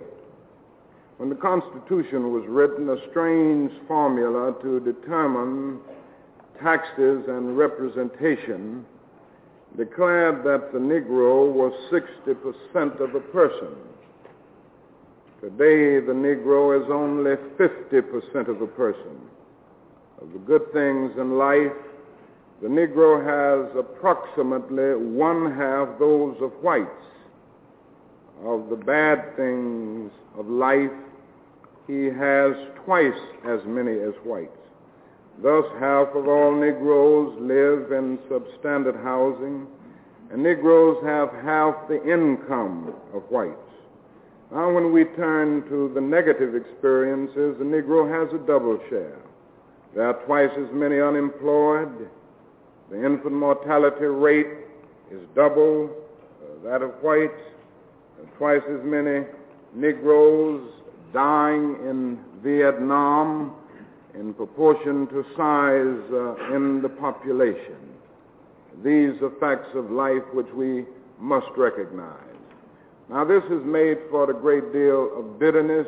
When 1.18 1.30
the 1.30 1.36
Constitution 1.36 2.32
was 2.34 2.44
written, 2.48 2.90
a 2.90 2.98
strange 3.10 3.72
formula 3.88 4.56
to 4.62 4.80
determine 4.80 5.80
taxes 6.62 7.24
and 7.28 7.58
representation 7.58 8.86
declared 9.76 10.44
that 10.44 10.72
the 10.72 10.80
Negro 10.80 11.52
was 11.52 11.74
60% 11.92 13.00
of 13.00 13.16
a 13.16 13.20
person. 13.20 13.76
Today, 15.44 16.00
the 16.00 16.14
Negro 16.14 16.82
is 16.82 16.90
only 16.90 17.36
50% 17.60 18.48
of 18.48 18.62
a 18.62 18.68
person. 18.68 19.20
Of 20.22 20.32
the 20.32 20.40
good 20.40 20.72
things 20.72 21.12
in 21.20 21.38
life, 21.38 21.74
the 22.62 22.70
Negro 22.70 23.20
has 23.20 23.76
approximately 23.78 24.96
one 24.96 25.54
half 25.54 26.00
those 26.00 26.38
of 26.42 26.54
whites 26.64 26.90
of 28.46 28.70
the 28.70 28.76
bad 28.76 29.36
things 29.36 30.12
of 30.38 30.48
life, 30.48 30.92
he 31.88 32.06
has 32.06 32.56
twice 32.86 33.20
as 33.46 33.60
many 33.66 34.00
as 34.00 34.14
whites. 34.24 34.52
Thus, 35.42 35.66
half 35.80 36.10
of 36.16 36.28
all 36.28 36.54
Negroes 36.54 37.36
live 37.40 37.92
in 37.92 38.18
substandard 38.30 39.02
housing, 39.04 39.68
and 40.32 40.44
Negroes 40.44 41.04
have 41.04 41.30
half 41.44 41.76
the 41.88 42.02
income 42.04 42.94
of 43.14 43.24
whites. 43.24 43.63
Now, 44.54 44.72
when 44.72 44.92
we 44.92 45.06
turn 45.16 45.64
to 45.70 45.92
the 45.96 46.02
negative 46.02 46.54
experiences, 46.54 47.58
the 47.58 47.66
Negro 47.66 48.06
has 48.08 48.32
a 48.34 48.46
double 48.46 48.80
share. 48.88 49.18
There 49.96 50.08
are 50.08 50.14
twice 50.26 50.52
as 50.58 50.68
many 50.72 51.02
unemployed. 51.02 52.08
The 52.92 53.04
infant 53.04 53.34
mortality 53.34 54.06
rate 54.06 54.66
is 55.12 55.22
double 55.36 55.90
uh, 55.90 56.70
that 56.70 56.84
of 56.84 56.92
whites 57.02 57.34
twice 58.38 58.62
as 58.70 58.80
many 58.84 59.26
Negroes 59.76 60.70
dying 61.14 61.78
in 61.90 62.20
Vietnam 62.44 63.56
in 64.14 64.34
proportion 64.34 65.08
to 65.08 65.24
size 65.36 66.14
uh, 66.14 66.56
in 66.56 66.82
the 66.84 66.90
population. 66.90 67.78
These 68.84 69.20
are 69.22 69.32
facts 69.40 69.70
of 69.76 69.90
life 69.90 70.24
which 70.34 70.52
we 70.56 70.86
must 71.20 71.48
recognize. 71.58 72.33
Now 73.10 73.26
this 73.26 73.44
has 73.50 73.62
made 73.64 73.98
for 74.10 74.30
a 74.30 74.34
great 74.34 74.72
deal 74.72 75.18
of 75.18 75.40
bitterness, 75.40 75.88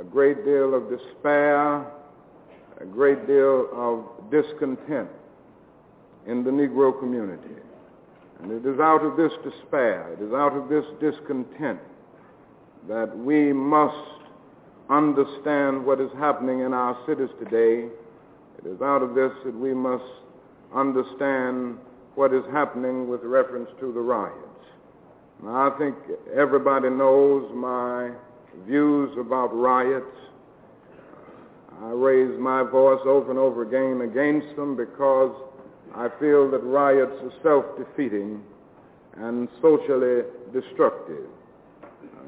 a 0.00 0.04
great 0.04 0.44
deal 0.44 0.74
of 0.74 0.88
despair, 0.88 1.84
a 2.80 2.84
great 2.84 3.26
deal 3.26 3.68
of 3.72 4.30
discontent 4.30 5.08
in 6.26 6.44
the 6.44 6.50
Negro 6.50 6.98
community. 6.98 7.54
And 8.40 8.52
it 8.52 8.68
is 8.68 8.78
out 8.78 9.02
of 9.04 9.16
this 9.16 9.32
despair, 9.42 10.12
it 10.12 10.22
is 10.22 10.32
out 10.32 10.54
of 10.54 10.68
this 10.68 10.84
discontent 11.00 11.80
that 12.88 13.16
we 13.16 13.52
must 13.52 13.96
understand 14.88 15.84
what 15.84 16.00
is 16.00 16.10
happening 16.18 16.60
in 16.60 16.72
our 16.72 16.96
cities 17.06 17.30
today. 17.42 17.88
It 18.58 18.66
is 18.66 18.80
out 18.80 19.02
of 19.02 19.14
this 19.14 19.32
that 19.44 19.54
we 19.54 19.74
must 19.74 20.04
understand 20.74 21.78
what 22.14 22.32
is 22.32 22.44
happening 22.52 23.08
with 23.08 23.22
reference 23.22 23.70
to 23.80 23.92
the 23.92 24.00
riots. 24.00 24.45
Now, 25.42 25.70
I 25.70 25.78
think 25.78 25.96
everybody 26.34 26.90
knows 26.90 27.50
my 27.54 28.10
views 28.66 29.16
about 29.18 29.48
riots. 29.48 30.04
I 31.82 31.90
raise 31.90 32.38
my 32.40 32.62
voice 32.62 33.00
over 33.04 33.30
and 33.30 33.38
over 33.38 33.62
again 33.62 34.08
against 34.08 34.56
them 34.56 34.76
because 34.76 35.34
I 35.94 36.08
feel 36.18 36.50
that 36.50 36.60
riots 36.62 37.12
are 37.22 37.32
self-defeating 37.42 38.42
and 39.16 39.48
socially 39.60 40.22
destructive. 40.52 41.26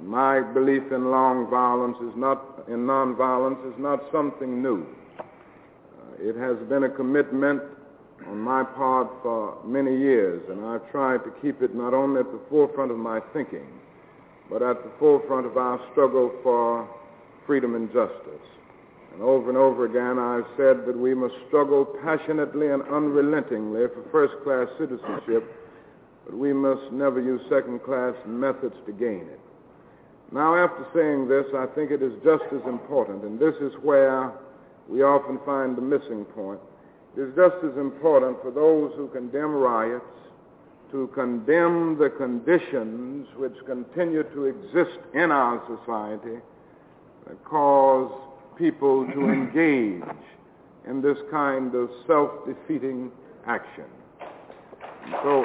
My 0.02 0.40
belief 0.40 0.82
in 0.92 1.10
long 1.10 1.50
violence 1.50 1.96
is 2.02 2.16
not 2.16 2.64
in 2.68 2.86
nonviolence 2.86 3.66
is 3.72 3.78
not 3.78 4.00
something 4.12 4.62
new. 4.62 4.86
Uh, 5.18 5.22
it 6.20 6.36
has 6.36 6.56
been 6.68 6.84
a 6.84 6.88
commitment 6.88 7.62
on 8.26 8.38
my 8.38 8.64
part 8.64 9.08
for 9.22 9.56
many 9.64 9.96
years, 9.96 10.42
and 10.50 10.64
I've 10.64 10.90
tried 10.90 11.24
to 11.24 11.32
keep 11.40 11.62
it 11.62 11.74
not 11.74 11.94
only 11.94 12.20
at 12.20 12.32
the 12.32 12.40
forefront 12.50 12.90
of 12.90 12.98
my 12.98 13.20
thinking, 13.32 13.66
but 14.50 14.62
at 14.62 14.82
the 14.82 14.90
forefront 14.98 15.46
of 15.46 15.56
our 15.56 15.80
struggle 15.92 16.32
for 16.42 16.88
freedom 17.46 17.74
and 17.74 17.88
justice. 17.88 18.46
And 19.12 19.22
over 19.22 19.48
and 19.48 19.56
over 19.56 19.86
again, 19.86 20.18
I've 20.18 20.46
said 20.56 20.86
that 20.86 20.96
we 20.96 21.14
must 21.14 21.34
struggle 21.48 21.84
passionately 21.84 22.68
and 22.68 22.82
unrelentingly 22.82 23.86
for 23.88 24.04
first-class 24.12 24.68
citizenship, 24.78 25.44
but 26.24 26.36
we 26.36 26.52
must 26.52 26.92
never 26.92 27.20
use 27.20 27.40
second-class 27.48 28.14
methods 28.26 28.74
to 28.86 28.92
gain 28.92 29.26
it. 29.32 29.40
Now, 30.30 30.54
after 30.54 30.86
saying 30.94 31.26
this, 31.26 31.46
I 31.56 31.66
think 31.74 31.90
it 31.90 32.02
is 32.02 32.12
just 32.22 32.44
as 32.52 32.60
important, 32.68 33.24
and 33.24 33.40
this 33.40 33.54
is 33.62 33.72
where 33.82 34.32
we 34.86 35.02
often 35.02 35.38
find 35.46 35.74
the 35.74 35.82
missing 35.82 36.24
point. 36.26 36.60
It 37.16 37.22
is 37.22 37.34
just 37.34 37.56
as 37.64 37.76
important 37.76 38.40
for 38.42 38.50
those 38.50 38.92
who 38.96 39.08
condemn 39.08 39.52
riots 39.52 40.04
to 40.92 41.08
condemn 41.14 41.98
the 41.98 42.10
conditions 42.10 43.26
which 43.36 43.54
continue 43.66 44.22
to 44.22 44.44
exist 44.44 44.98
in 45.14 45.30
our 45.30 45.62
society 45.66 46.40
that 47.26 47.44
cause 47.44 48.10
people 48.56 49.06
to 49.06 49.28
engage 49.30 50.02
in 50.88 51.02
this 51.02 51.18
kind 51.30 51.74
of 51.74 51.90
self-defeating 52.06 53.10
action. 53.46 53.84
And 55.04 55.14
so, 55.22 55.44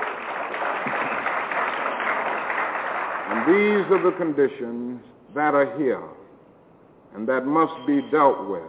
and 3.30 3.48
these 3.48 3.92
are 3.92 4.02
the 4.04 4.16
conditions 4.18 5.02
that 5.36 5.56
are 5.56 5.78
here 5.78 6.04
and 7.16 7.28
that 7.28 7.46
must 7.46 7.74
be 7.86 8.02
dealt 8.12 8.48
with. 8.50 8.64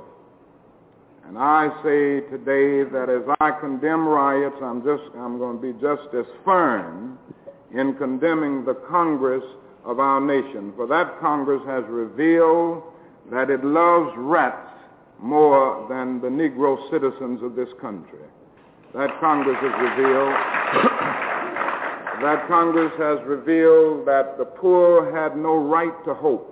And 1.26 1.38
I 1.38 1.68
say 1.82 2.20
today 2.30 2.84
that 2.90 3.08
as 3.08 3.22
I 3.40 3.50
condemn 3.58 4.06
riots, 4.06 4.56
I'm 4.62 4.84
just 4.84 5.02
I'm 5.16 5.38
going 5.38 5.56
to 5.56 5.62
be 5.62 5.72
just 5.80 6.14
as 6.14 6.26
firm 6.44 7.18
in 7.72 7.94
condemning 7.94 8.64
the 8.64 8.74
Congress 8.74 9.44
of 9.84 10.00
our 10.00 10.20
nation. 10.20 10.72
For 10.76 10.86
that 10.86 11.18
Congress 11.20 11.62
has 11.66 11.84
revealed 11.88 12.82
that 13.30 13.48
it 13.48 13.64
loves 13.64 14.12
rats 14.16 14.70
more 15.18 15.86
than 15.88 16.20
the 16.20 16.28
Negro 16.28 16.78
citizens 16.90 17.42
of 17.42 17.56
this 17.56 17.68
country. 17.80 18.20
That 18.94 19.18
Congress 19.18 19.56
has 19.60 19.72
revealed 19.80 20.34
that 22.22 22.46
Congress 22.48 22.92
has 22.98 23.18
revealed 23.26 24.06
that 24.06 24.36
the 24.38 24.44
poor 24.44 25.10
had 25.10 25.36
no 25.36 25.56
right 25.56 26.04
to 26.04 26.14
hope 26.14 26.50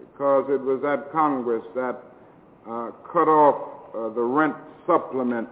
because 0.00 0.44
it 0.50 0.60
was 0.60 0.80
that 0.82 1.10
Congress 1.12 1.64
that 1.74 2.09
uh, 2.68 2.90
cut 3.10 3.28
off 3.28 3.94
uh, 3.94 4.08
the 4.14 4.22
rent 4.22 4.54
supplement 4.86 5.48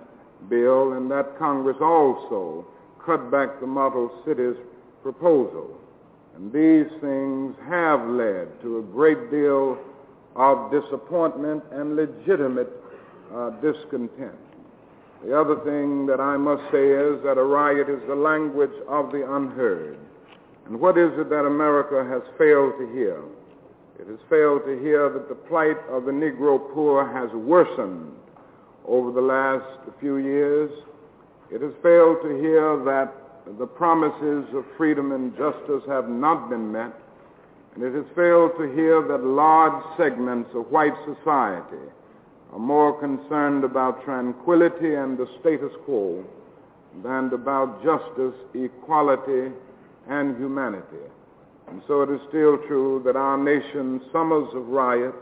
bill 0.49 0.93
and 0.93 1.11
that 1.11 1.39
Congress 1.39 1.77
also 1.81 2.67
cut 3.05 3.31
back 3.31 3.61
the 3.61 3.67
model 3.67 4.11
cities 4.27 4.57
proposal. 5.03 5.79
And 6.37 6.53
these 6.53 6.87
things 7.01 7.57
have 7.69 8.07
led 8.09 8.61
to 8.63 8.79
a 8.79 8.83
great 8.83 9.31
deal 9.31 9.79
of 10.37 10.71
disappointment 10.71 11.65
and 11.73 11.97
legitimate 11.97 12.71
uh, 13.35 13.51
discontent. 13.61 14.39
The 15.25 15.39
other 15.39 15.57
thing 15.65 16.07
that 16.07 16.21
I 16.21 16.37
must 16.37 16.63
say 16.71 16.91
is 16.91 17.23
that 17.25 17.39
a 17.39 17.43
riot 17.43 17.89
is 17.89 18.01
the 18.07 18.15
language 18.15 18.77
of 18.89 19.11
the 19.11 19.27
unheard. 19.35 19.99
And 20.67 20.79
what 20.79 20.97
is 20.97 21.11
it 21.19 21.29
that 21.31 21.45
America 21.45 22.05
has 22.05 22.23
failed 22.39 22.75
to 22.79 22.87
hear? 22.93 23.21
It 23.99 24.07
has 24.07 24.19
failed 24.31 24.63
to 24.65 24.79
hear 24.79 25.11
that 25.11 25.29
the 25.29 25.35
plight 25.35 25.77
of 25.91 26.05
the 26.05 26.13
Negro 26.13 26.73
poor 26.73 27.05
has 27.05 27.31
worsened 27.33 28.13
over 28.87 29.11
the 29.11 29.21
last 29.21 29.67
few 29.99 30.19
years. 30.19 30.71
It 31.51 31.63
has 31.63 31.73
failed 31.83 32.19
to 32.23 32.39
hear 32.41 32.77
that 32.85 33.13
the 33.59 33.67
promises 33.67 34.45
of 34.55 34.65
freedom 34.77 35.11
and 35.11 35.37
justice 35.37 35.83
have 35.89 36.09
not 36.09 36.49
been 36.49 36.71
met. 36.71 36.95
And 37.75 37.83
it 37.83 37.93
has 37.95 38.05
failed 38.15 38.53
to 38.59 38.73
hear 38.75 39.03
that 39.09 39.25
large 39.25 39.83
segments 39.97 40.51
of 40.55 40.71
white 40.71 40.97
society 41.05 41.91
are 42.53 42.59
more 42.59 42.99
concerned 43.01 43.65
about 43.65 44.05
tranquility 44.05 44.95
and 44.95 45.19
the 45.19 45.27
status 45.41 45.73
quo 45.85 46.25
than 47.03 47.33
about 47.33 47.83
justice, 47.83 48.35
equality, 48.55 49.53
and 50.09 50.37
humanity. 50.37 51.05
And 51.71 51.83
so 51.87 52.03
it 52.03 52.11
is 52.11 52.21
still 52.29 52.59
true 52.67 53.03
that 53.05 53.17
our 53.17 53.37
nation's 53.37 54.03
summers 54.13 54.49
of 54.55 54.69
riots 54.69 55.17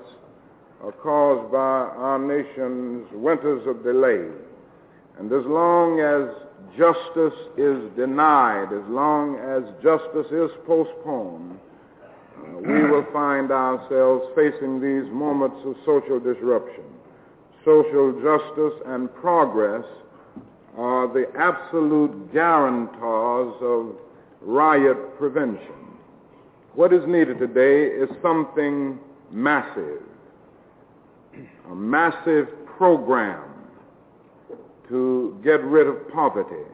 are 0.83 0.93
caused 0.93 1.51
by 1.51 1.59
our 1.59 2.19
nation's 2.19 3.07
winters 3.13 3.67
of 3.67 3.83
delay. 3.83 4.29
And 5.19 5.33
as 5.33 5.45
long 5.47 6.01
as 6.01 6.29
justice 6.77 7.39
is 7.57 7.91
denied, 7.97 8.73
as 8.73 8.85
long 8.89 9.37
as 9.37 9.65
justice 9.83 10.31
is 10.31 10.51
postponed, 10.67 11.59
uh, 12.37 12.59
we 12.59 12.85
will 12.85 13.07
find 13.13 13.51
ourselves 13.51 14.27
facing 14.37 14.81
these 14.81 15.11
moments 15.11 15.57
of 15.65 15.75
social 15.85 16.21
disruption 16.21 16.85
social 17.67 18.13
justice 18.23 18.81
and 18.87 19.13
progress 19.17 19.85
are 20.77 21.09
the 21.09 21.27
absolute 21.37 22.33
guarantors 22.33 23.55
of 23.61 23.97
riot 24.41 24.97
prevention. 25.19 25.86
What 26.77 26.93
is 26.93 27.01
needed 27.07 27.39
today 27.39 27.87
is 27.87 28.11
something 28.21 28.99
massive, 29.33 30.03
a 31.71 31.75
massive 31.75 32.49
program 32.67 33.45
to 34.91 35.41
get 35.43 35.65
rid 35.65 35.87
of 35.87 36.07
poverty, 36.13 36.69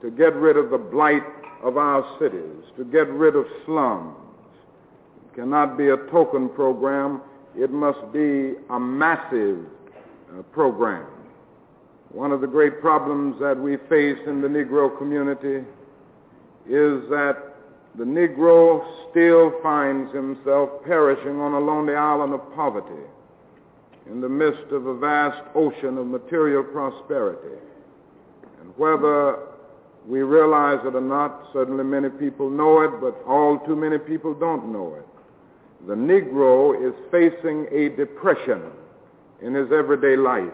to 0.00 0.10
get 0.10 0.34
rid 0.34 0.56
of 0.56 0.70
the 0.70 0.78
blight 0.78 1.24
of 1.62 1.76
our 1.76 2.18
cities, 2.18 2.64
to 2.78 2.84
get 2.84 3.06
rid 3.10 3.36
of 3.36 3.44
slums. 3.66 4.16
It 5.28 5.34
cannot 5.36 5.76
be 5.76 5.90
a 5.90 5.98
token 6.10 6.48
program. 6.48 7.20
It 7.54 7.70
must 7.70 8.00
be 8.14 8.54
a 8.70 8.80
massive 8.80 9.58
uh, 9.58 10.40
program. 10.52 11.04
One 12.08 12.32
of 12.32 12.40
the 12.40 12.46
great 12.46 12.80
problems 12.80 13.38
that 13.40 13.58
we 13.58 13.76
face 13.90 14.18
in 14.26 14.40
the 14.40 14.48
Negro 14.48 14.96
community 14.96 15.66
is 16.66 17.06
that 17.10 17.53
the 17.96 18.04
Negro 18.04 18.84
still 19.10 19.52
finds 19.62 20.12
himself 20.12 20.70
perishing 20.84 21.40
on 21.40 21.52
a 21.52 21.60
lonely 21.60 21.94
island 21.94 22.34
of 22.34 22.40
poverty 22.54 23.02
in 24.06 24.20
the 24.20 24.28
midst 24.28 24.72
of 24.72 24.86
a 24.86 24.98
vast 24.98 25.40
ocean 25.54 25.96
of 25.98 26.06
material 26.06 26.62
prosperity. 26.62 27.56
And 28.60 28.76
whether 28.76 29.38
we 30.06 30.22
realize 30.22 30.80
it 30.84 30.94
or 30.94 31.00
not, 31.00 31.48
certainly 31.52 31.84
many 31.84 32.10
people 32.10 32.50
know 32.50 32.80
it, 32.80 33.00
but 33.00 33.22
all 33.26 33.58
too 33.60 33.76
many 33.76 33.98
people 33.98 34.34
don't 34.34 34.72
know 34.72 34.96
it. 34.96 35.06
The 35.86 35.94
Negro 35.94 36.74
is 36.86 36.94
facing 37.10 37.66
a 37.70 37.94
depression 37.96 38.62
in 39.40 39.54
his 39.54 39.70
everyday 39.72 40.16
life. 40.16 40.52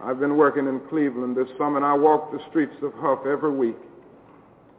I've 0.00 0.20
been 0.20 0.36
working 0.36 0.66
in 0.68 0.80
Cleveland 0.88 1.36
this 1.36 1.48
summer, 1.58 1.76
and 1.76 1.86
I 1.86 1.94
walk 1.94 2.30
the 2.30 2.40
streets 2.50 2.74
of 2.82 2.92
Hough 2.94 3.26
every 3.26 3.50
week. 3.50 3.76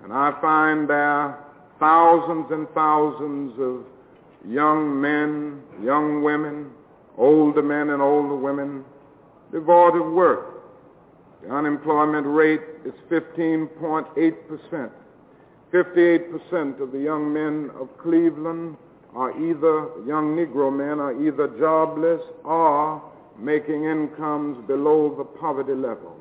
And 0.04 0.14
I 0.14 0.40
find 0.42 0.90
there 0.90 1.38
thousands 1.80 2.52
and 2.52 2.68
thousands 2.70 3.60
of 3.60 3.86
young 4.48 5.00
men, 5.00 5.62
young 5.84 6.24
women, 6.24 6.72
older 7.18 7.62
men 7.62 7.90
and 7.90 8.02
older 8.02 8.36
women 8.36 8.84
devoid 9.52 9.96
of 9.96 10.12
work. 10.12 10.64
The 11.44 11.50
unemployment 11.50 12.28
rate 12.28 12.62
is 12.86 12.94
15.8%. 13.10 14.92
58% 15.74 16.82
of 16.82 16.92
the 16.92 17.00
young 17.00 17.32
men 17.32 17.72
of 17.80 17.90
Cleveland 17.98 18.76
are 19.16 19.32
either, 19.32 19.90
young 20.06 20.36
Negro 20.36 20.76
men 20.76 21.00
are 21.00 21.14
either 21.22 21.48
jobless 21.60 22.22
or 22.44 23.02
making 23.38 23.86
incomes 23.86 24.66
below 24.68 25.16
the 25.16 25.24
poverty 25.24 25.74
level. 25.74 26.16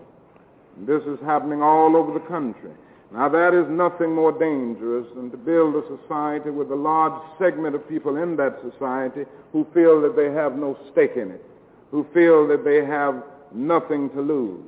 And 0.76 0.86
this 0.86 1.02
is 1.04 1.18
happening 1.24 1.62
all 1.62 1.96
over 1.96 2.12
the 2.12 2.24
country. 2.26 2.70
Now 3.10 3.28
that 3.28 3.54
is 3.54 3.66
nothing 3.70 4.14
more 4.14 4.32
dangerous 4.32 5.06
than 5.14 5.30
to 5.30 5.36
build 5.36 5.76
a 5.76 5.82
society 5.98 6.50
with 6.50 6.70
a 6.70 6.76
large 6.76 7.22
segment 7.38 7.74
of 7.74 7.88
people 7.88 8.16
in 8.16 8.36
that 8.36 8.60
society 8.60 9.24
who 9.52 9.66
feel 9.72 10.00
that 10.02 10.14
they 10.14 10.30
have 10.30 10.56
no 10.56 10.78
stake 10.92 11.16
in 11.16 11.30
it, 11.30 11.44
who 11.90 12.06
feel 12.12 12.46
that 12.48 12.64
they 12.64 12.84
have 12.84 13.22
nothing 13.52 14.10
to 14.10 14.20
lose. 14.20 14.62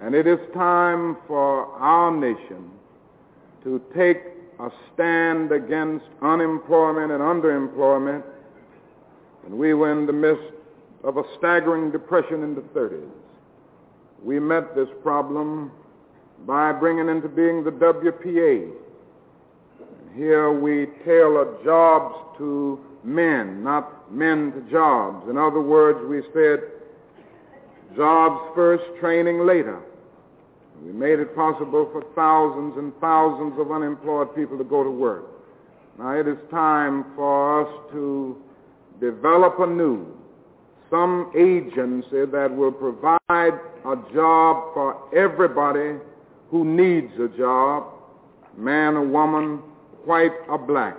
And 0.00 0.14
it 0.14 0.26
is 0.26 0.38
time 0.54 1.16
for 1.28 1.66
our 1.76 2.10
nation 2.10 2.70
to 3.62 3.80
take 3.96 4.22
a 4.58 4.70
stand 4.92 5.52
against 5.52 6.06
unemployment 6.20 7.12
and 7.12 7.22
underemployment, 7.22 8.24
and 9.46 9.56
we 9.56 9.74
were 9.74 9.92
in 9.92 10.04
the 10.06 10.12
midst 10.12 10.52
of 11.04 11.16
a 11.16 11.22
staggering 11.38 11.92
depression 11.92 12.42
in 12.42 12.56
the 12.56 12.60
30s. 12.60 13.08
We 14.22 14.40
met 14.40 14.74
this 14.74 14.88
problem 15.02 15.70
by 16.46 16.72
bringing 16.72 17.08
into 17.08 17.28
being 17.28 17.64
the 17.64 17.70
WPA. 17.70 18.70
Here 20.14 20.52
we 20.52 20.86
tailor 21.04 21.56
jobs 21.64 22.14
to 22.38 22.80
men, 23.04 23.62
not 23.62 24.10
men 24.12 24.52
to 24.52 24.70
jobs. 24.70 25.28
In 25.28 25.36
other 25.36 25.60
words, 25.60 25.98
we 26.08 26.22
said 26.32 26.60
jobs 27.96 28.52
first, 28.54 28.84
training 29.00 29.46
later. 29.46 29.80
We 30.82 30.92
made 30.92 31.18
it 31.18 31.34
possible 31.34 31.88
for 31.92 32.04
thousands 32.14 32.78
and 32.78 32.92
thousands 33.00 33.58
of 33.58 33.72
unemployed 33.72 34.34
people 34.34 34.56
to 34.58 34.64
go 34.64 34.84
to 34.84 34.90
work. 34.90 35.24
Now 35.98 36.10
it 36.10 36.28
is 36.28 36.38
time 36.50 37.04
for 37.16 37.62
us 37.62 37.92
to 37.92 38.36
develop 39.00 39.58
anew 39.58 40.06
some 40.90 41.30
agency 41.36 42.24
that 42.24 42.48
will 42.54 42.72
provide 42.72 43.18
a 43.30 43.96
job 44.14 44.72
for 44.74 44.96
everybody 45.14 45.98
who 46.50 46.64
needs 46.64 47.12
a 47.20 47.28
job, 47.36 47.86
man 48.56 48.94
or 48.94 49.06
woman, 49.06 49.58
white 50.04 50.32
or 50.48 50.58
black. 50.58 50.96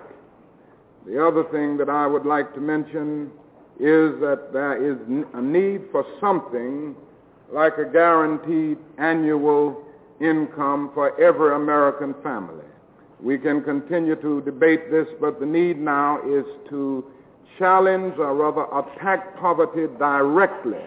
The 1.06 1.26
other 1.26 1.44
thing 1.46 1.78
that 1.78 1.90
I 1.90 2.06
would 2.06 2.26
like 2.26 2.54
to 2.54 2.62
mention 2.62 3.32
is 3.80 4.20
that 4.20 4.50
there 4.54 4.78
is 4.78 4.98
a 5.34 5.42
need 5.42 5.84
for 5.92 6.06
something 6.20 6.96
like 7.52 7.78
a 7.78 7.86
guaranteed 7.86 8.78
annual 8.98 9.84
income 10.22 10.92
for 10.94 11.20
every 11.20 11.56
American 11.56 12.14
family. 12.22 12.66
We 13.22 13.38
can 13.38 13.64
continue 13.64 14.16
to 14.18 14.42
debate 14.42 14.92
this, 14.92 15.08
but 15.20 15.40
the 15.40 15.46
need 15.46 15.80
now 15.80 16.20
is 16.22 16.46
to 16.70 17.06
challenge 17.58 18.16
or 18.18 18.36
rather 18.36 18.66
attack 18.78 19.38
poverty 19.40 19.88
directly 19.98 20.84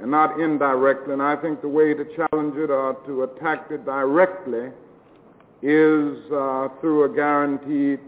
and 0.00 0.10
not 0.10 0.40
indirectly. 0.40 1.12
And 1.12 1.22
I 1.22 1.36
think 1.36 1.60
the 1.60 1.68
way 1.68 1.94
to 1.94 2.04
challenge 2.16 2.56
it 2.56 2.70
or 2.70 2.94
to 3.06 3.22
attack 3.24 3.66
it 3.70 3.84
directly 3.84 4.70
is 5.62 6.18
uh, 6.32 6.68
through 6.80 7.04
a 7.04 7.14
guaranteed 7.14 8.00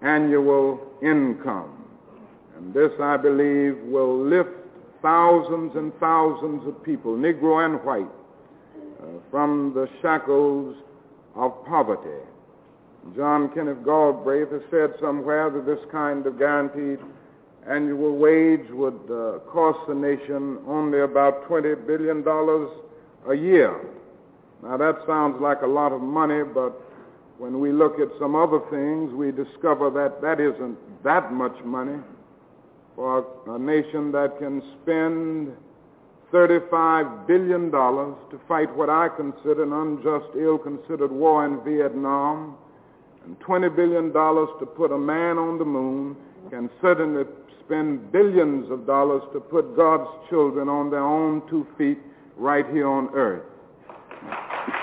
annual 0.00 0.80
income. 1.02 1.84
And 2.56 2.72
this, 2.72 2.92
I 3.00 3.16
believe, 3.16 3.78
will 3.84 4.18
lift 4.18 4.50
thousands 5.02 5.76
and 5.76 5.92
thousands 6.00 6.66
of 6.66 6.82
people, 6.82 7.14
Negro 7.14 7.64
and 7.64 7.84
white, 7.84 8.10
uh, 9.00 9.06
from 9.30 9.72
the 9.74 9.88
shackles 10.02 10.76
of 11.34 11.64
poverty. 11.66 12.24
John 13.16 13.48
Kenneth 13.54 13.84
Galbraith 13.84 14.50
has 14.50 14.62
said 14.70 14.94
somewhere 15.00 15.50
that 15.50 15.66
this 15.66 15.78
kind 15.92 16.26
of 16.26 16.38
guaranteed 16.38 16.98
annual 17.66 18.16
wage 18.16 18.68
would 18.70 19.00
uh, 19.10 19.38
cost 19.50 19.78
the 19.88 19.94
nation 19.94 20.58
only 20.66 21.00
about 21.00 21.48
$20 21.48 21.86
billion 21.86 22.26
a 23.28 23.34
year. 23.34 23.80
Now 24.62 24.76
that 24.76 24.98
sounds 25.06 25.40
like 25.40 25.62
a 25.62 25.66
lot 25.66 25.92
of 25.92 26.00
money, 26.00 26.42
but 26.42 26.72
when 27.38 27.60
we 27.60 27.72
look 27.72 28.00
at 28.00 28.08
some 28.18 28.34
other 28.34 28.60
things, 28.70 29.12
we 29.12 29.30
discover 29.30 29.90
that 29.90 30.20
that 30.22 30.40
isn't 30.40 30.76
that 31.04 31.32
much 31.32 31.56
money 31.64 31.98
for 32.96 33.24
a 33.46 33.58
nation 33.58 34.10
that 34.10 34.38
can 34.38 34.60
spend 34.82 35.52
$35 36.32 37.26
billion 37.26 37.70
to 37.70 38.40
fight 38.48 38.74
what 38.74 38.90
I 38.90 39.08
consider 39.08 39.62
an 39.62 39.72
unjust, 39.72 40.26
ill-considered 40.36 41.12
war 41.12 41.46
in 41.46 41.62
Vietnam, 41.62 42.56
and 43.24 43.38
$20 43.40 43.74
billion 43.74 44.12
to 44.12 44.66
put 44.66 44.90
a 44.90 44.98
man 44.98 45.38
on 45.38 45.58
the 45.58 45.64
moon 45.64 46.16
can 46.50 46.68
certainly 46.82 47.24
spend 47.68 48.10
billions 48.10 48.70
of 48.70 48.86
dollars 48.86 49.22
to 49.34 49.40
put 49.40 49.76
God's 49.76 50.08
children 50.30 50.70
on 50.70 50.90
their 50.90 51.04
own 51.04 51.42
two 51.50 51.66
feet 51.76 51.98
right 52.36 52.64
here 52.72 52.88
on 52.88 53.10
earth. 53.14 53.44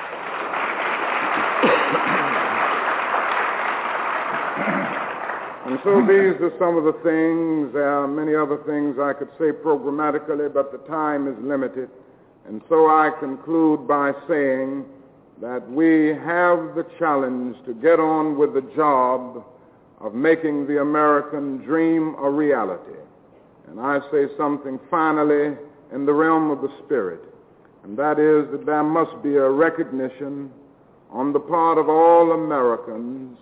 And 5.65 5.80
so 5.83 5.99
these 6.01 6.39
are 6.45 6.53
some 6.59 6.77
of 6.77 6.83
the 6.83 6.93
things. 7.01 7.73
There 7.73 7.89
are 7.89 8.07
many 8.07 8.35
other 8.35 8.57
things 8.67 8.99
I 8.99 9.14
could 9.14 9.30
say 9.39 9.51
programmatically, 9.51 10.53
but 10.53 10.72
the 10.72 10.77
time 10.88 11.27
is 11.27 11.33
limited. 11.41 11.89
And 12.47 12.61
so 12.69 12.85
I 12.85 13.09
conclude 13.19 13.88
by 13.88 14.11
saying 14.27 14.85
that 15.41 15.67
we 15.67 16.09
have 16.09 16.75
the 16.75 16.85
challenge 16.99 17.57
to 17.65 17.73
get 17.73 17.99
on 17.99 18.38
with 18.38 18.53
the 18.53 18.61
job 18.75 19.43
of 20.01 20.14
making 20.14 20.67
the 20.67 20.82
American 20.82 21.57
dream 21.57 22.15
a 22.19 22.30
reality. 22.30 22.99
And 23.67 23.80
I 23.80 23.99
say 24.11 24.25
something 24.38 24.80
finally 24.90 25.57
in 25.93 26.06
the 26.06 26.14
realm 26.14 26.51
of 26.51 26.61
the 26.61 26.72
spirit, 26.85 27.22
and 27.83 27.98
that 27.98 28.19
is 28.19 28.51
that 28.51 28.65
there 28.65 28.83
must 28.83 29.22
be 29.24 29.35
a 29.35 29.49
recognition 29.49 30.51
on 31.09 31.33
the 31.33 31.40
part 31.40 31.77
of 31.77 31.90
all 31.90 32.33
Americans 32.33 33.38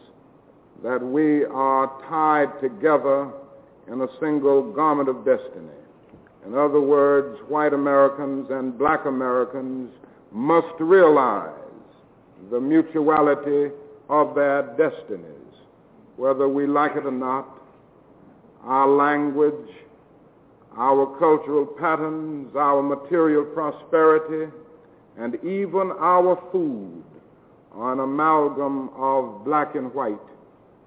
that 0.84 1.02
we 1.02 1.46
are 1.46 1.88
tied 2.10 2.60
together 2.62 3.32
in 3.88 4.02
a 4.02 4.08
single 4.20 4.72
garment 4.74 5.10
of 5.10 5.26
destiny. 5.26 5.80
In 6.46 6.56
other 6.56 6.82
words, 6.82 7.40
white 7.48 7.74
Americans 7.74 8.48
and 8.50 8.78
black 8.78 9.06
Americans 9.06 9.92
must 10.32 10.74
realize 10.80 11.52
the 12.52 12.60
mutuality 12.60 13.74
of 14.10 14.36
their 14.36 14.64
destinies 14.78 15.43
whether 16.18 16.48
we 16.48 16.68
like 16.68 16.96
it 16.96 17.06
or 17.06 17.12
not, 17.12 17.48
our 18.64 18.88
language, 18.88 19.70
our 20.78 21.06
cultural 21.20 21.66
patterns, 21.66 22.56
our 22.56 22.82
material 22.82 23.44
prosperity, 23.44 24.52
and 25.18 25.36
even 25.44 25.92
our 26.00 26.42
food 26.52 27.04
are 27.74 27.94
an 27.94 28.00
amalgam 28.00 28.90
of 28.96 29.44
black 29.46 29.76
and 29.76 29.94
white. 29.94 30.20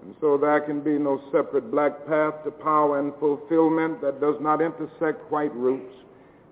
And 0.03 0.15
so 0.21 0.37
there 0.37 0.61
can 0.61 0.81
be 0.81 0.99
no 0.99 1.21
separate 1.33 1.71
black 1.71 2.07
path 2.07 2.35
to 2.45 2.51
power 2.51 3.01
and 3.01 3.13
fulfillment 3.19 4.01
that 4.03 4.21
does 4.21 4.37
not 4.41 4.61
intersect 4.61 5.31
white 5.31 5.55
roots. 5.55 5.93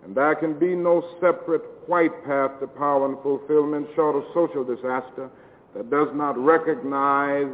And 0.05 0.15
there 0.15 0.35
can 0.35 0.59
be 0.59 0.75
no 0.75 1.03
separate 1.21 1.63
white 1.87 2.25
path 2.25 2.59
to 2.61 2.67
power 2.67 3.07
and 3.07 3.17
fulfillment 3.23 3.89
short 3.95 4.17
of 4.17 4.25
social 4.35 4.65
disaster 4.65 5.31
that 5.75 5.91
does 5.91 6.09
not 6.15 6.37
recognize 6.39 7.49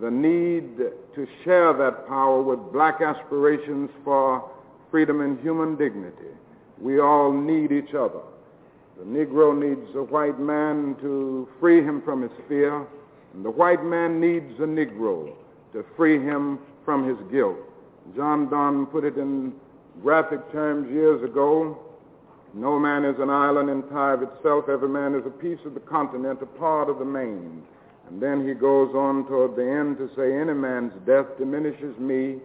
the 0.00 0.10
need 0.10 0.76
to 0.78 1.28
share 1.44 1.72
that 1.72 2.06
power 2.08 2.42
with 2.42 2.58
black 2.72 3.00
aspirations 3.00 3.90
for 4.04 4.50
freedom 4.90 5.20
and 5.20 5.38
human 5.40 5.76
dignity. 5.76 6.32
We 6.80 7.00
all 7.00 7.32
need 7.32 7.72
each 7.72 7.94
other. 7.94 8.20
The 8.98 9.04
Negro 9.04 9.56
needs 9.56 9.94
a 9.94 10.02
white 10.02 10.38
man 10.38 10.96
to 11.00 11.48
free 11.60 11.82
him 11.82 12.02
from 12.02 12.22
his 12.22 12.30
fear, 12.48 12.86
and 13.34 13.44
the 13.44 13.50
white 13.50 13.84
man 13.84 14.20
needs 14.20 14.58
a 14.58 14.66
Negro 14.66 15.32
to 15.72 15.84
free 15.96 16.18
him 16.22 16.58
from 16.84 17.08
his 17.08 17.16
guilt. 17.30 17.56
John 18.16 18.48
Donne 18.48 18.86
put 18.86 19.04
it 19.04 19.16
in 19.16 19.52
graphic 20.02 20.52
terms 20.52 20.90
years 20.90 21.22
ago. 21.22 21.78
No 22.52 22.78
man 22.78 23.04
is 23.04 23.18
an 23.18 23.30
island 23.30 23.70
entire 23.70 24.14
of 24.14 24.22
itself. 24.22 24.68
Every 24.68 24.88
man 24.88 25.14
is 25.14 25.26
a 25.26 25.30
piece 25.30 25.58
of 25.64 25.74
the 25.74 25.80
continent, 25.80 26.40
a 26.42 26.46
part 26.46 26.88
of 26.88 26.98
the 26.98 27.04
main. 27.04 27.62
And 28.08 28.20
then 28.20 28.46
he 28.46 28.54
goes 28.54 28.94
on 28.94 29.26
toward 29.26 29.56
the 29.56 29.68
end 29.68 29.98
to 29.98 30.10
say, 30.16 30.38
Any 30.38 30.54
man's 30.54 30.92
death 31.06 31.26
diminishes 31.38 31.98
me 31.98 32.38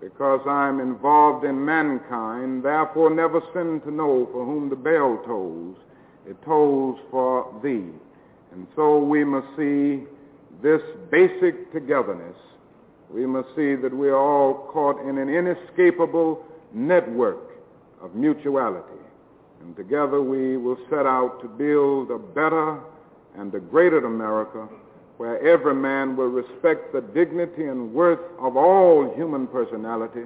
because 0.00 0.40
I 0.46 0.68
am 0.68 0.80
involved 0.80 1.44
in 1.44 1.62
mankind, 1.62 2.64
therefore 2.64 3.10
never 3.10 3.40
sin 3.52 3.80
to 3.84 3.90
know 3.90 4.28
for 4.32 4.44
whom 4.44 4.70
the 4.70 4.76
bell 4.76 5.20
tolls. 5.26 5.76
It 6.26 6.36
tolls 6.44 6.98
for 7.10 7.52
thee. 7.62 7.90
And 8.52 8.66
so 8.74 8.98
we 8.98 9.24
must 9.24 9.46
see 9.56 10.04
this 10.62 10.80
basic 11.10 11.72
togetherness. 11.72 12.36
We 13.10 13.26
must 13.26 13.48
see 13.56 13.74
that 13.74 13.94
we 13.94 14.08
are 14.08 14.16
all 14.16 14.70
caught 14.72 15.00
in 15.06 15.18
an 15.18 15.28
inescapable 15.28 16.44
network 16.72 17.50
of 18.00 18.14
mutuality. 18.14 18.86
And 19.62 19.76
together 19.76 20.22
we 20.22 20.56
will 20.56 20.78
set 20.88 21.06
out 21.06 21.40
to 21.42 21.48
build 21.48 22.10
a 22.10 22.18
better 22.18 22.78
and 23.36 23.54
a 23.54 23.60
greater 23.60 24.04
America 24.06 24.68
where 25.20 25.38
every 25.46 25.74
man 25.74 26.16
will 26.16 26.28
respect 26.28 26.94
the 26.94 27.02
dignity 27.02 27.66
and 27.66 27.92
worth 27.92 28.20
of 28.38 28.56
all 28.56 29.12
human 29.14 29.46
personality, 29.46 30.22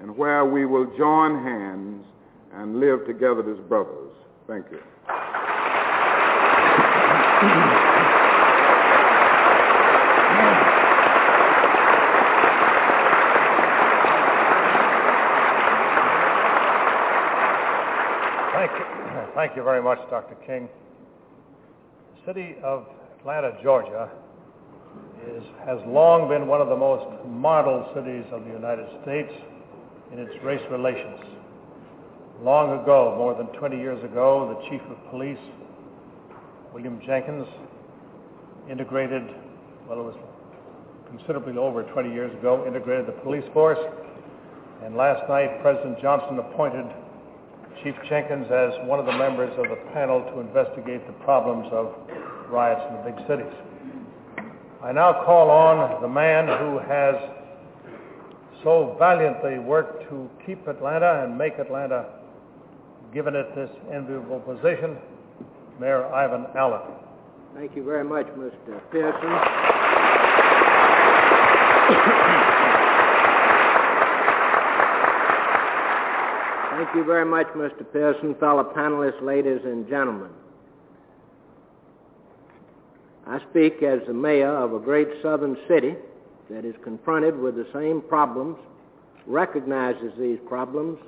and 0.00 0.16
where 0.16 0.44
we 0.44 0.64
will 0.64 0.86
join 0.96 1.42
hands 1.42 2.04
and 2.54 2.78
live 2.78 3.04
together 3.08 3.42
as 3.52 3.58
brothers. 3.68 4.12
Thank 4.46 4.66
you. 4.70 4.78
Thank 19.34 19.56
you. 19.56 19.64
Very 19.64 19.82
much, 19.82 19.98
Dr. 20.08 20.36
King. 20.46 20.68
The 22.14 22.32
city 22.32 22.54
of 22.62 22.86
Atlanta, 23.18 23.58
Georgia 23.60 24.08
is, 25.24 25.42
has 25.64 25.78
long 25.86 26.28
been 26.28 26.46
one 26.46 26.60
of 26.60 26.68
the 26.68 26.76
most 26.76 27.06
model 27.26 27.88
cities 27.94 28.24
of 28.32 28.44
the 28.44 28.50
United 28.50 28.86
States 29.02 29.32
in 30.12 30.18
its 30.18 30.32
race 30.44 30.62
relations. 30.70 31.20
Long 32.42 32.80
ago, 32.80 33.14
more 33.16 33.34
than 33.34 33.46
20 33.58 33.76
years 33.76 34.02
ago, 34.04 34.54
the 34.54 34.68
chief 34.68 34.82
of 34.90 35.10
police, 35.10 35.40
William 36.72 37.00
Jenkins, 37.06 37.46
integrated, 38.70 39.22
well, 39.88 40.00
it 40.00 40.04
was 40.04 40.16
considerably 41.08 41.56
over 41.56 41.82
20 41.82 42.12
years 42.12 42.32
ago, 42.38 42.64
integrated 42.66 43.06
the 43.06 43.16
police 43.24 43.44
force. 43.52 43.78
And 44.84 44.96
last 44.96 45.26
night, 45.28 45.62
President 45.62 46.00
Johnson 46.02 46.38
appointed 46.38 46.84
Chief 47.82 47.94
Jenkins 48.08 48.46
as 48.50 48.72
one 48.86 48.98
of 48.98 49.06
the 49.06 49.16
members 49.16 49.52
of 49.58 49.68
the 49.68 49.80
panel 49.92 50.20
to 50.32 50.40
investigate 50.40 51.06
the 51.06 51.12
problems 51.24 51.68
of 51.72 51.94
riots 52.50 52.82
in 52.90 52.96
the 52.96 53.10
big 53.10 53.26
cities. 53.28 53.65
I 54.82 54.92
now 54.92 55.24
call 55.24 55.50
on 55.50 56.02
the 56.02 56.08
man 56.08 56.46
who 56.46 56.78
has 56.78 57.14
so 58.62 58.94
valiantly 58.98 59.58
worked 59.58 60.08
to 60.10 60.28
keep 60.44 60.66
Atlanta 60.68 61.24
and 61.24 61.36
make 61.36 61.58
Atlanta, 61.58 62.06
given 63.12 63.34
it 63.34 63.54
this 63.54 63.70
enviable 63.92 64.40
position, 64.40 64.98
Mayor 65.80 66.04
Ivan 66.12 66.46
Allen. 66.56 66.82
Thank 67.54 67.74
you 67.74 67.84
very 67.84 68.04
much, 68.04 68.26
Mr. 68.36 68.80
Pearson. 68.92 69.30
Thank 76.76 76.94
you 76.94 77.04
very 77.04 77.24
much, 77.24 77.46
Mr. 77.56 77.90
Pearson, 77.90 78.34
fellow 78.34 78.72
panelists, 78.76 79.22
ladies 79.22 79.60
and 79.64 79.88
gentlemen. 79.88 80.28
I 83.28 83.40
speak 83.50 83.82
as 83.82 84.00
the 84.06 84.14
mayor 84.14 84.54
of 84.56 84.72
a 84.72 84.78
great 84.78 85.08
southern 85.20 85.56
city 85.66 85.96
that 86.48 86.64
is 86.64 86.76
confronted 86.84 87.36
with 87.36 87.56
the 87.56 87.66
same 87.72 88.00
problems, 88.00 88.56
recognizes 89.26 90.12
these 90.16 90.38
problems, 90.46 90.98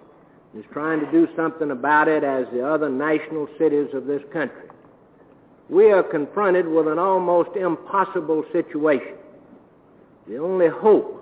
is 0.56 0.64
trying 0.72 0.98
to 0.98 1.10
do 1.12 1.28
something 1.36 1.70
about 1.70 2.08
it 2.08 2.24
as 2.24 2.46
the 2.52 2.66
other 2.66 2.88
national 2.88 3.46
cities 3.56 3.88
of 3.94 4.06
this 4.06 4.22
country. 4.32 4.68
We 5.68 5.92
are 5.92 6.02
confronted 6.02 6.66
with 6.66 6.88
an 6.88 6.98
almost 6.98 7.50
impossible 7.56 8.44
situation. 8.50 9.14
The 10.26 10.38
only 10.38 10.68
hope 10.68 11.14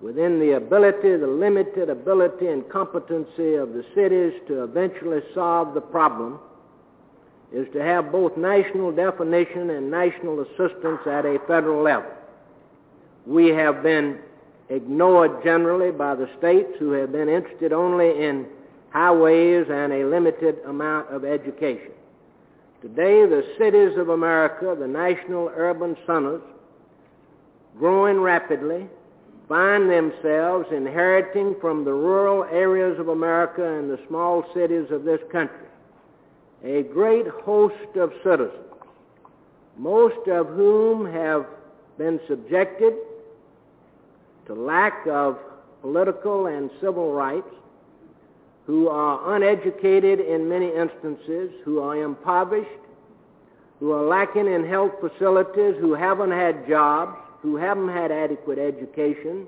within 0.00 0.40
the 0.40 0.56
ability, 0.56 1.16
the 1.16 1.26
limited 1.26 1.88
ability 1.88 2.48
and 2.48 2.68
competency 2.68 3.54
of 3.54 3.74
the 3.74 3.84
cities 3.94 4.32
to 4.48 4.64
eventually 4.64 5.20
solve 5.34 5.74
the 5.74 5.80
problem 5.80 6.40
is 7.52 7.66
to 7.72 7.82
have 7.82 8.12
both 8.12 8.36
national 8.36 8.92
definition 8.92 9.70
and 9.70 9.90
national 9.90 10.40
assistance 10.42 11.00
at 11.06 11.24
a 11.24 11.38
federal 11.46 11.82
level. 11.82 12.10
We 13.26 13.48
have 13.48 13.82
been 13.82 14.18
ignored 14.68 15.42
generally 15.42 15.90
by 15.90 16.14
the 16.14 16.28
states 16.38 16.72
who 16.78 16.92
have 16.92 17.10
been 17.12 17.28
interested 17.28 17.72
only 17.72 18.22
in 18.22 18.46
highways 18.90 19.66
and 19.70 19.92
a 19.92 20.04
limited 20.04 20.58
amount 20.66 21.08
of 21.08 21.24
education. 21.24 21.92
Today, 22.82 23.26
the 23.26 23.44
cities 23.58 23.98
of 23.98 24.10
America, 24.10 24.76
the 24.78 24.86
national 24.86 25.50
urban 25.56 25.96
centers, 26.06 26.42
growing 27.78 28.20
rapidly, 28.20 28.86
find 29.48 29.90
themselves 29.90 30.68
inheriting 30.70 31.56
from 31.60 31.84
the 31.84 31.92
rural 31.92 32.44
areas 32.44 32.98
of 33.00 33.08
America 33.08 33.78
and 33.78 33.90
the 33.90 33.98
small 34.06 34.44
cities 34.54 34.90
of 34.90 35.04
this 35.04 35.20
country 35.32 35.67
a 36.64 36.82
great 36.82 37.26
host 37.26 37.96
of 37.96 38.12
citizens, 38.24 38.64
most 39.76 40.28
of 40.28 40.48
whom 40.48 41.10
have 41.10 41.46
been 41.96 42.20
subjected 42.28 42.94
to 44.46 44.54
lack 44.54 45.06
of 45.06 45.38
political 45.82 46.46
and 46.46 46.70
civil 46.80 47.12
rights, 47.12 47.48
who 48.66 48.88
are 48.88 49.34
uneducated 49.34 50.20
in 50.20 50.48
many 50.48 50.68
instances, 50.74 51.50
who 51.64 51.80
are 51.80 51.96
impoverished, 51.96 52.68
who 53.80 53.92
are 53.92 54.04
lacking 54.04 54.46
in 54.46 54.66
health 54.66 54.92
facilities, 55.00 55.74
who 55.80 55.94
haven't 55.94 56.32
had 56.32 56.66
jobs, 56.68 57.16
who 57.40 57.56
haven't 57.56 57.88
had 57.88 58.10
adequate 58.10 58.58
education, 58.58 59.46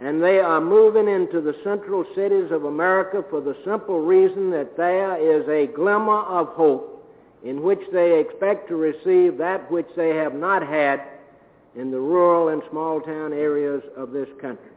and 0.00 0.22
they 0.22 0.40
are 0.40 0.60
moving 0.60 1.08
into 1.08 1.40
the 1.40 1.56
central 1.62 2.04
cities 2.14 2.50
of 2.50 2.64
America 2.64 3.24
for 3.30 3.40
the 3.40 3.56
simple 3.64 4.00
reason 4.00 4.50
that 4.50 4.76
there 4.76 5.16
is 5.16 5.48
a 5.48 5.72
glimmer 5.72 6.22
of 6.22 6.48
hope 6.48 6.90
in 7.44 7.62
which 7.62 7.80
they 7.92 8.18
expect 8.18 8.68
to 8.68 8.76
receive 8.76 9.38
that 9.38 9.70
which 9.70 9.86
they 9.96 10.10
have 10.10 10.34
not 10.34 10.66
had 10.66 11.02
in 11.76 11.90
the 11.90 11.98
rural 11.98 12.48
and 12.48 12.62
small 12.70 13.00
town 13.00 13.32
areas 13.32 13.82
of 13.96 14.12
this 14.12 14.28
country. 14.40 14.70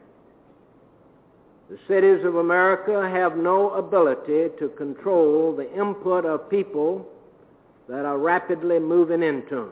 The 1.70 1.80
cities 1.88 2.24
of 2.24 2.36
America 2.36 3.10
have 3.10 3.38
no 3.38 3.72
ability 3.72 4.50
to 4.60 4.70
control 4.78 5.56
the 5.56 5.72
input 5.78 6.26
of 6.26 6.50
people 6.50 7.08
that 7.90 8.06
are 8.06 8.18
rapidly 8.18 8.80
moving 8.80 9.24
into 9.24 9.56
them. 9.56 9.72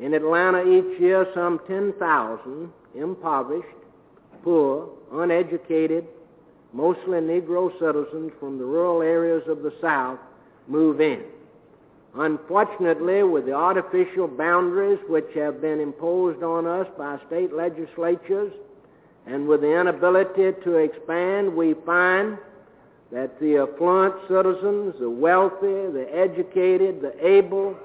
In 0.00 0.14
Atlanta 0.14 0.62
each 0.62 1.00
year, 1.00 1.26
some 1.34 1.60
10,000 1.66 2.72
impoverished, 2.94 3.68
poor, 4.44 4.90
uneducated, 5.12 6.06
mostly 6.72 7.18
Negro 7.18 7.72
citizens 7.80 8.30
from 8.38 8.58
the 8.58 8.64
rural 8.64 9.02
areas 9.02 9.42
of 9.48 9.62
the 9.62 9.72
South 9.80 10.18
move 10.68 11.00
in. 11.00 11.22
Unfortunately, 12.14 13.24
with 13.24 13.46
the 13.46 13.52
artificial 13.52 14.28
boundaries 14.28 15.00
which 15.08 15.26
have 15.34 15.60
been 15.60 15.80
imposed 15.80 16.42
on 16.44 16.66
us 16.66 16.86
by 16.96 17.18
state 17.26 17.52
legislatures 17.52 18.52
and 19.26 19.48
with 19.48 19.62
the 19.62 19.80
inability 19.80 20.52
to 20.62 20.76
expand, 20.76 21.52
we 21.52 21.74
find 21.86 22.38
that 23.10 23.40
the 23.40 23.56
affluent 23.56 24.14
citizens, 24.28 24.94
the 25.00 25.10
wealthy, 25.10 25.90
the 25.90 26.06
educated, 26.12 27.00
the 27.00 27.26
able, 27.26 27.76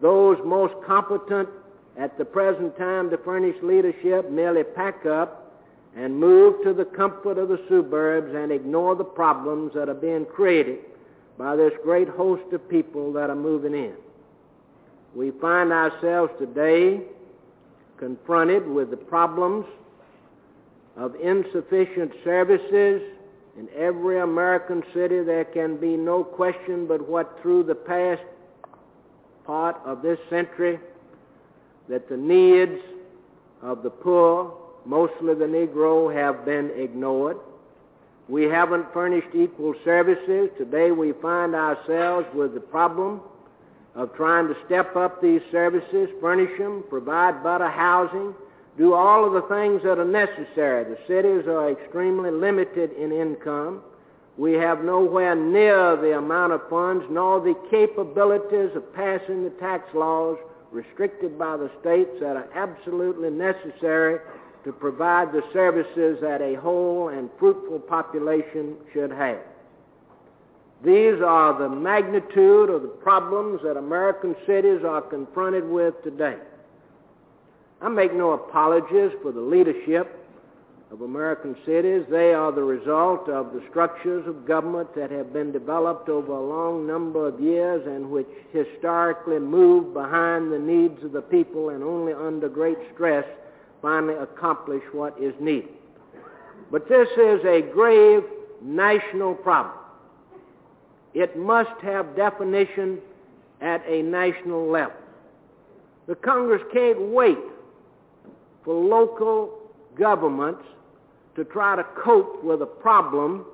those 0.00 0.38
most 0.44 0.74
competent 0.86 1.48
at 1.96 2.16
the 2.18 2.24
present 2.24 2.76
time 2.76 3.10
to 3.10 3.16
furnish 3.18 3.56
leadership 3.62 4.30
merely 4.30 4.62
pack 4.62 5.04
up 5.06 5.47
and 5.96 6.18
move 6.18 6.62
to 6.64 6.72
the 6.72 6.84
comfort 6.84 7.38
of 7.38 7.48
the 7.48 7.60
suburbs 7.68 8.34
and 8.34 8.52
ignore 8.52 8.94
the 8.94 9.04
problems 9.04 9.72
that 9.74 9.88
are 9.88 9.94
being 9.94 10.24
created 10.26 10.78
by 11.36 11.56
this 11.56 11.72
great 11.82 12.08
host 12.08 12.52
of 12.52 12.68
people 12.68 13.12
that 13.12 13.30
are 13.30 13.36
moving 13.36 13.74
in. 13.74 13.94
We 15.14 15.30
find 15.32 15.72
ourselves 15.72 16.32
today 16.38 17.02
confronted 17.96 18.66
with 18.66 18.90
the 18.90 18.96
problems 18.96 19.66
of 20.96 21.14
insufficient 21.16 22.12
services 22.24 23.02
in 23.58 23.68
every 23.76 24.20
American 24.20 24.82
city. 24.94 25.22
There 25.22 25.44
can 25.44 25.76
be 25.76 25.96
no 25.96 26.22
question 26.22 26.86
but 26.86 27.08
what 27.08 27.38
through 27.42 27.64
the 27.64 27.74
past 27.74 28.22
part 29.44 29.76
of 29.84 30.02
this 30.02 30.18
century 30.28 30.78
that 31.88 32.08
the 32.08 32.16
needs 32.16 32.80
of 33.62 33.82
the 33.82 33.90
poor, 33.90 34.54
mostly 34.88 35.34
the 35.34 35.44
Negro, 35.44 36.12
have 36.12 36.46
been 36.46 36.70
ignored. 36.70 37.36
We 38.26 38.44
haven't 38.44 38.90
furnished 38.92 39.28
equal 39.34 39.74
services. 39.84 40.48
Today 40.56 40.92
we 40.92 41.12
find 41.12 41.54
ourselves 41.54 42.26
with 42.34 42.54
the 42.54 42.60
problem 42.60 43.20
of 43.94 44.14
trying 44.14 44.48
to 44.48 44.56
step 44.64 44.96
up 44.96 45.20
these 45.20 45.42
services, 45.52 46.08
furnish 46.20 46.58
them, 46.58 46.84
provide 46.88 47.42
better 47.42 47.68
housing, 47.68 48.34
do 48.78 48.94
all 48.94 49.26
of 49.26 49.34
the 49.34 49.42
things 49.54 49.82
that 49.82 49.98
are 49.98 50.04
necessary. 50.04 50.84
The 50.84 50.98
cities 51.06 51.46
are 51.46 51.70
extremely 51.70 52.30
limited 52.30 52.92
in 52.92 53.12
income. 53.12 53.82
We 54.38 54.52
have 54.54 54.84
nowhere 54.84 55.34
near 55.34 55.96
the 55.96 56.16
amount 56.16 56.52
of 56.52 56.66
funds 56.70 57.04
nor 57.10 57.40
the 57.40 57.56
capabilities 57.70 58.74
of 58.74 58.94
passing 58.94 59.44
the 59.44 59.50
tax 59.58 59.92
laws 59.94 60.38
restricted 60.70 61.38
by 61.38 61.56
the 61.56 61.70
states 61.80 62.10
that 62.20 62.36
are 62.36 62.48
absolutely 62.54 63.30
necessary 63.30 64.20
to 64.68 64.72
provide 64.74 65.32
the 65.32 65.40
services 65.54 66.18
that 66.20 66.42
a 66.42 66.54
whole 66.56 67.08
and 67.08 67.30
fruitful 67.38 67.78
population 67.78 68.76
should 68.92 69.10
have. 69.10 69.38
These 70.84 71.22
are 71.24 71.58
the 71.58 71.70
magnitude 71.70 72.68
of 72.68 72.82
the 72.82 72.88
problems 72.88 73.62
that 73.64 73.78
American 73.78 74.36
cities 74.46 74.84
are 74.84 75.00
confronted 75.00 75.66
with 75.66 75.94
today. 76.04 76.36
I 77.80 77.88
make 77.88 78.12
no 78.12 78.32
apologies 78.32 79.12
for 79.22 79.32
the 79.32 79.40
leadership 79.40 80.22
of 80.90 81.00
American 81.00 81.56
cities. 81.64 82.04
They 82.10 82.34
are 82.34 82.52
the 82.52 82.62
result 82.62 83.30
of 83.30 83.54
the 83.54 83.62
structures 83.70 84.26
of 84.28 84.44
government 84.44 84.94
that 84.96 85.10
have 85.10 85.32
been 85.32 85.50
developed 85.50 86.10
over 86.10 86.32
a 86.32 86.46
long 86.46 86.86
number 86.86 87.26
of 87.26 87.40
years 87.40 87.86
and 87.86 88.10
which 88.10 88.28
historically 88.52 89.38
move 89.38 89.94
behind 89.94 90.52
the 90.52 90.58
needs 90.58 91.02
of 91.02 91.12
the 91.12 91.22
people 91.22 91.70
and 91.70 91.82
only 91.82 92.12
under 92.12 92.50
great 92.50 92.76
stress 92.92 93.24
finally 93.80 94.14
accomplish 94.14 94.82
what 94.92 95.16
is 95.20 95.34
needed. 95.40 95.70
But 96.70 96.88
this 96.88 97.08
is 97.16 97.44
a 97.44 97.62
grave 97.72 98.22
national 98.62 99.34
problem. 99.34 99.74
It 101.14 101.36
must 101.38 101.80
have 101.82 102.16
definition 102.16 102.98
at 103.60 103.82
a 103.86 104.02
national 104.02 104.70
level. 104.70 104.96
The 106.06 106.14
Congress 106.14 106.62
can't 106.72 107.00
wait 107.12 107.38
for 108.64 108.74
local 108.74 109.58
governments 109.98 110.62
to 111.36 111.44
try 111.44 111.76
to 111.76 111.84
cope 112.04 112.42
with 112.44 112.62
a 112.62 112.66
problem 112.66 113.44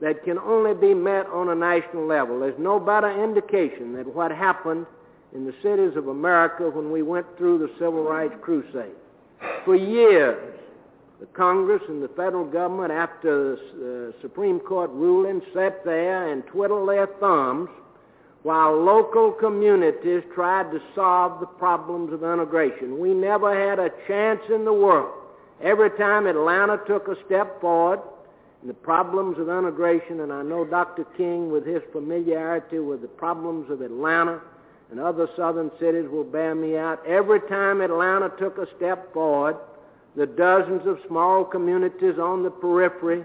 that 0.00 0.24
can 0.24 0.38
only 0.38 0.74
be 0.74 0.92
met 0.92 1.26
on 1.26 1.48
a 1.48 1.54
national 1.54 2.06
level. 2.06 2.40
There's 2.40 2.58
no 2.58 2.78
better 2.78 3.24
indication 3.24 3.94
than 3.94 4.12
what 4.12 4.30
happened 4.30 4.86
in 5.34 5.46
the 5.46 5.54
cities 5.62 5.96
of 5.96 6.08
America 6.08 6.68
when 6.70 6.90
we 6.90 7.02
went 7.02 7.26
through 7.38 7.58
the 7.58 7.70
Civil 7.78 8.04
Rights 8.04 8.34
Crusade. 8.42 8.94
For 9.64 9.76
years, 9.76 10.54
the 11.20 11.26
Congress 11.26 11.82
and 11.88 12.02
the 12.02 12.08
federal 12.08 12.44
government, 12.44 12.92
after 12.92 13.56
the 13.56 14.12
uh, 14.16 14.20
Supreme 14.20 14.60
Court 14.60 14.90
ruling, 14.90 15.40
sat 15.54 15.84
there 15.84 16.30
and 16.30 16.46
twiddled 16.46 16.88
their 16.88 17.06
thumbs 17.18 17.68
while 18.42 18.78
local 18.78 19.32
communities 19.32 20.22
tried 20.34 20.70
to 20.70 20.80
solve 20.94 21.40
the 21.40 21.46
problems 21.46 22.12
of 22.12 22.22
integration. 22.22 22.98
We 22.98 23.14
never 23.14 23.58
had 23.58 23.78
a 23.78 23.90
chance 24.06 24.40
in 24.54 24.66
the 24.66 24.72
world. 24.72 25.14
Every 25.62 25.90
time 25.90 26.26
Atlanta 26.26 26.78
took 26.86 27.08
a 27.08 27.16
step 27.24 27.58
forward 27.60 28.00
in 28.60 28.68
the 28.68 28.74
problems 28.74 29.38
of 29.38 29.48
integration, 29.48 30.20
and 30.20 30.30
I 30.30 30.42
know 30.42 30.66
Dr. 30.66 31.04
King, 31.16 31.50
with 31.50 31.64
his 31.64 31.80
familiarity 31.90 32.80
with 32.80 33.00
the 33.00 33.08
problems 33.08 33.70
of 33.70 33.80
Atlanta 33.80 34.42
and 34.90 35.00
other 35.00 35.28
southern 35.36 35.70
cities, 35.80 36.08
will 36.08 36.24
bear 36.24 36.54
me 36.54 36.76
out. 36.76 37.04
Every 37.06 37.40
time 37.40 37.80
Atlanta 37.80 38.30
took 38.38 38.58
a 38.58 38.66
step 38.76 39.12
forward, 39.12 39.56
the 40.16 40.26
dozens 40.26 40.86
of 40.86 41.00
small 41.08 41.44
communities 41.44 42.18
on 42.18 42.42
the 42.42 42.50
periphery, 42.50 43.24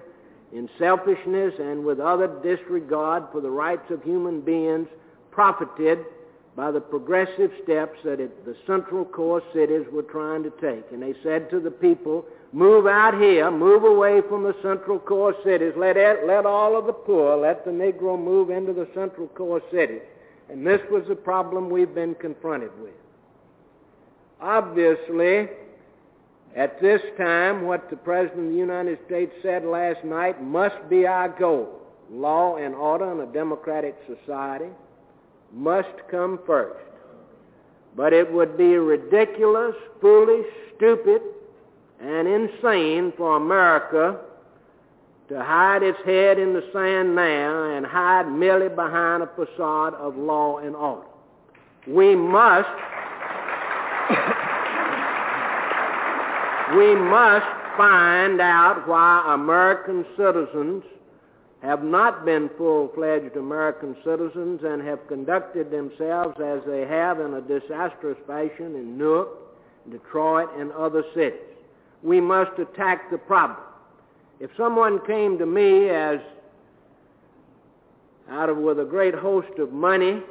in 0.51 0.69
selfishness 0.79 1.53
and 1.59 1.85
with 1.85 1.99
utter 1.99 2.27
disregard 2.41 3.23
for 3.31 3.41
the 3.41 3.49
rights 3.49 3.91
of 3.91 4.01
human 4.03 4.41
beings, 4.41 4.87
profited 5.31 5.99
by 6.55 6.71
the 6.71 6.81
progressive 6.81 7.51
steps 7.63 7.99
that 8.03 8.19
it, 8.19 8.45
the 8.45 8.55
central 8.65 9.05
core 9.05 9.41
cities 9.53 9.85
were 9.91 10.03
trying 10.03 10.43
to 10.43 10.49
take. 10.59 10.83
And 10.91 11.01
they 11.01 11.13
said 11.23 11.49
to 11.51 11.59
the 11.59 11.71
people, 11.71 12.25
move 12.51 12.87
out 12.87 13.13
here, 13.21 13.49
move 13.51 13.83
away 13.83 14.21
from 14.27 14.43
the 14.43 14.55
central 14.61 14.99
core 14.99 15.35
cities, 15.43 15.73
let, 15.77 15.95
let 16.25 16.45
all 16.45 16.75
of 16.75 16.85
the 16.87 16.93
poor, 16.93 17.37
let 17.37 17.63
the 17.63 17.71
Negro 17.71 18.21
move 18.21 18.49
into 18.49 18.73
the 18.73 18.87
central 18.93 19.27
core 19.27 19.61
cities. 19.71 20.01
And 20.49 20.65
this 20.65 20.81
was 20.89 21.03
the 21.07 21.15
problem 21.15 21.69
we've 21.69 21.93
been 21.93 22.15
confronted 22.15 22.71
with. 22.81 22.93
Obviously, 24.41 25.49
at 26.55 26.81
this 26.81 27.01
time, 27.17 27.63
what 27.63 27.89
the 27.89 27.97
President 27.97 28.47
of 28.47 28.53
the 28.53 28.57
United 28.57 28.97
States 29.05 29.31
said 29.43 29.63
last 29.63 30.03
night 30.03 30.41
must 30.41 30.89
be 30.89 31.05
our 31.05 31.29
goal. 31.29 31.79
Law 32.11 32.55
and 32.55 32.73
order 32.73 33.11
in 33.11 33.19
a 33.19 33.31
democratic 33.31 33.95
society 34.07 34.69
must 35.53 35.89
come 36.09 36.39
first. 36.47 36.83
But 37.95 38.13
it 38.13 38.31
would 38.31 38.57
be 38.57 38.77
ridiculous, 38.77 39.75
foolish, 40.01 40.47
stupid, 40.75 41.21
and 41.99 42.27
insane 42.27 43.13
for 43.17 43.35
America 43.35 44.19
to 45.29 45.43
hide 45.43 45.83
its 45.83 45.99
head 46.05 46.39
in 46.39 46.53
the 46.53 46.63
sand 46.73 47.15
now 47.15 47.75
and 47.75 47.85
hide 47.85 48.27
merely 48.27 48.67
behind 48.67 49.21
a 49.21 49.27
facade 49.27 49.93
of 49.93 50.17
law 50.17 50.57
and 50.57 50.75
order. 50.75 51.05
We 51.87 52.15
must 52.15 52.67
we 56.75 56.95
must 56.95 57.45
find 57.77 58.41
out 58.41 58.87
why 58.87 59.33
American 59.33 60.03
citizens 60.17 60.83
have 61.61 61.83
not 61.83 62.25
been 62.25 62.49
full-fledged 62.57 63.35
American 63.35 63.95
citizens 64.03 64.61
and 64.63 64.81
have 64.81 65.07
conducted 65.07 65.69
themselves 65.69 66.35
as 66.43 66.61
they 66.65 66.87
have 66.87 67.19
in 67.19 67.35
a 67.35 67.41
disastrous 67.41 68.17
fashion 68.25 68.75
in 68.75 68.97
Newark, 68.97 69.29
Detroit, 69.91 70.49
and 70.57 70.71
other 70.71 71.03
cities. 71.13 71.39
We 72.01 72.19
must 72.19 72.57
attack 72.59 73.11
the 73.11 73.17
problem. 73.17 73.59
If 74.39 74.51
someone 74.55 75.05
came 75.05 75.37
to 75.37 75.45
me 75.45 75.89
as 75.89 76.19
out 78.29 78.49
of 78.49 78.57
with 78.57 78.79
a 78.79 78.85
great 78.85 79.13
host 79.13 79.57
of 79.57 79.73
money 79.73 80.21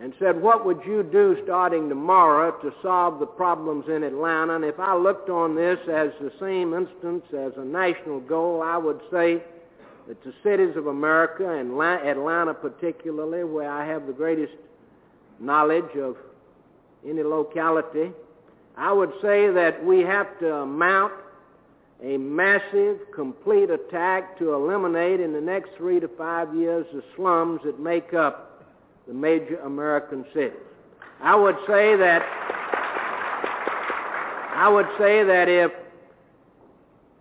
and 0.00 0.12
said, 0.18 0.40
what 0.40 0.64
would 0.64 0.80
you 0.86 1.02
do 1.02 1.36
starting 1.44 1.88
tomorrow 1.88 2.52
to 2.60 2.72
solve 2.82 3.18
the 3.18 3.26
problems 3.26 3.86
in 3.88 4.02
Atlanta? 4.02 4.56
And 4.56 4.64
if 4.64 4.78
I 4.78 4.94
looked 4.94 5.28
on 5.30 5.54
this 5.54 5.78
as 5.88 6.10
the 6.20 6.32
same 6.38 6.74
instance 6.74 7.24
as 7.32 7.52
a 7.56 7.64
national 7.64 8.20
goal, 8.20 8.62
I 8.62 8.76
would 8.76 9.00
say 9.10 9.42
that 10.08 10.22
the 10.24 10.34
cities 10.42 10.76
of 10.76 10.88
America, 10.88 11.48
and 11.48 11.72
Atlanta 11.80 12.54
particularly, 12.54 13.44
where 13.44 13.70
I 13.70 13.86
have 13.86 14.06
the 14.06 14.12
greatest 14.12 14.54
knowledge 15.38 15.96
of 15.96 16.16
any 17.08 17.22
locality, 17.22 18.12
I 18.76 18.92
would 18.92 19.12
say 19.20 19.50
that 19.50 19.84
we 19.84 20.00
have 20.00 20.38
to 20.40 20.66
mount 20.66 21.12
a 22.02 22.16
massive, 22.16 22.98
complete 23.14 23.70
attack 23.70 24.36
to 24.38 24.54
eliminate 24.54 25.20
in 25.20 25.32
the 25.32 25.40
next 25.40 25.70
three 25.76 26.00
to 26.00 26.08
five 26.08 26.54
years 26.54 26.84
the 26.92 27.02
slums 27.14 27.60
that 27.64 27.78
make 27.78 28.12
up 28.12 28.64
the 29.06 29.14
major 29.14 29.56
American 29.60 30.24
cities. 30.34 30.58
I 31.22 31.36
would 31.36 31.56
say 31.68 31.96
that 31.96 32.22
I 34.54 34.68
would 34.68 34.88
say 34.98 35.24
that 35.24 35.48
if 35.48 35.72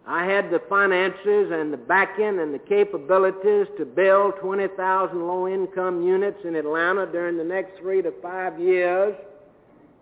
I 0.07 0.25
had 0.25 0.49
the 0.49 0.59
finances 0.67 1.51
and 1.51 1.71
the 1.71 1.77
backing 1.77 2.39
and 2.39 2.53
the 2.53 2.59
capabilities 2.59 3.67
to 3.77 3.85
build 3.85 4.33
20,000 4.41 5.27
low-income 5.27 6.03
units 6.03 6.39
in 6.43 6.55
Atlanta 6.55 7.05
during 7.05 7.37
the 7.37 7.43
next 7.43 7.79
three 7.79 8.01
to 8.01 8.11
five 8.21 8.59
years, 8.59 9.15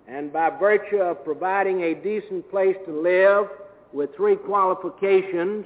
and 0.07 0.33
by 0.33 0.49
virtue 0.49 1.01
of 1.01 1.23
providing 1.23 1.81
a 1.81 1.93
decent 1.95 2.49
place 2.49 2.77
to 2.85 3.01
live 3.01 3.47
with 3.93 4.15
three 4.15 4.35
qualifications, 4.35 5.65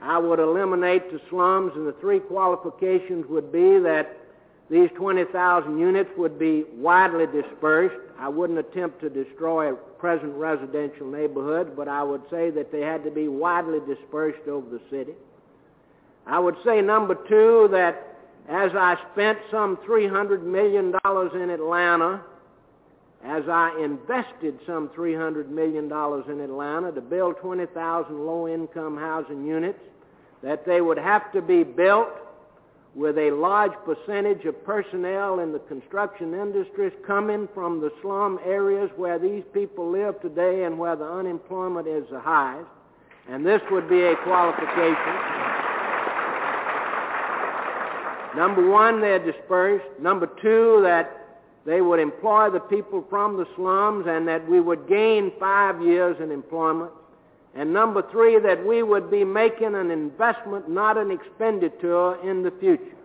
I 0.00 0.18
would 0.18 0.38
eliminate 0.38 1.10
the 1.10 1.20
slums, 1.28 1.72
and 1.74 1.86
the 1.86 1.94
three 2.00 2.20
qualifications 2.20 3.26
would 3.28 3.50
be 3.50 3.78
that 3.80 4.16
these 4.70 4.90
20,000 4.96 5.78
units 5.78 6.10
would 6.16 6.38
be 6.38 6.64
widely 6.74 7.26
dispersed. 7.26 7.96
I 8.18 8.28
wouldn't 8.28 8.58
attempt 8.58 9.00
to 9.00 9.10
destroy 9.10 9.72
a 9.72 9.76
present 9.76 10.34
residential 10.34 11.06
neighborhoods, 11.06 11.70
but 11.74 11.88
I 11.88 12.02
would 12.02 12.22
say 12.30 12.50
that 12.50 12.70
they 12.70 12.80
had 12.80 13.02
to 13.04 13.10
be 13.10 13.28
widely 13.28 13.80
dispersed 13.80 14.46
over 14.46 14.68
the 14.68 14.80
city. 14.90 15.14
I 16.26 16.38
would 16.38 16.56
say, 16.64 16.82
number 16.82 17.14
two, 17.14 17.68
that 17.72 18.16
as 18.48 18.72
I 18.74 18.96
spent 19.12 19.38
some 19.50 19.78
$300 19.78 20.42
million 20.42 20.94
in 21.42 21.50
Atlanta, 21.50 22.22
as 23.24 23.48
I 23.48 23.76
invested 23.82 24.58
some 24.66 24.88
$300 24.90 25.48
million 25.48 25.84
in 25.86 26.40
Atlanta 26.40 26.92
to 26.92 27.00
build 27.00 27.36
20,000 27.38 28.26
low-income 28.26 28.96
housing 28.96 29.44
units, 29.46 29.80
that 30.42 30.64
they 30.64 30.80
would 30.80 30.98
have 30.98 31.32
to 31.32 31.42
be 31.42 31.64
built 31.64 32.08
with 32.94 33.18
a 33.18 33.30
large 33.30 33.72
percentage 33.84 34.44
of 34.44 34.64
personnel 34.64 35.40
in 35.40 35.52
the 35.52 35.58
construction 35.60 36.32
industries 36.32 36.92
coming 37.06 37.48
from 37.54 37.80
the 37.80 37.92
slum 38.02 38.38
areas 38.44 38.90
where 38.96 39.18
these 39.18 39.44
people 39.52 39.90
live 39.90 40.20
today 40.20 40.64
and 40.64 40.78
where 40.78 40.96
the 40.96 41.04
unemployment 41.04 41.86
is 41.86 42.04
the 42.10 42.20
highest. 42.20 42.68
And 43.28 43.44
this 43.44 43.60
would 43.70 43.88
be 43.88 44.02
a 44.02 44.16
qualification. 44.16 45.14
Number 48.36 48.68
one, 48.68 49.00
they're 49.00 49.18
dispersed. 49.18 49.84
Number 50.00 50.26
two, 50.40 50.80
that 50.82 51.17
they 51.68 51.82
would 51.82 52.00
employ 52.00 52.48
the 52.48 52.60
people 52.60 53.04
from 53.10 53.36
the 53.36 53.46
slums 53.54 54.06
and 54.08 54.26
that 54.26 54.48
we 54.48 54.58
would 54.58 54.88
gain 54.88 55.30
five 55.38 55.82
years 55.82 56.16
in 56.18 56.30
employment. 56.30 56.90
And 57.54 57.74
number 57.74 58.02
three, 58.10 58.38
that 58.38 58.64
we 58.64 58.82
would 58.82 59.10
be 59.10 59.22
making 59.22 59.74
an 59.74 59.90
investment, 59.90 60.70
not 60.70 60.96
an 60.96 61.10
expenditure 61.10 62.16
in 62.26 62.42
the 62.42 62.52
future. 62.52 62.96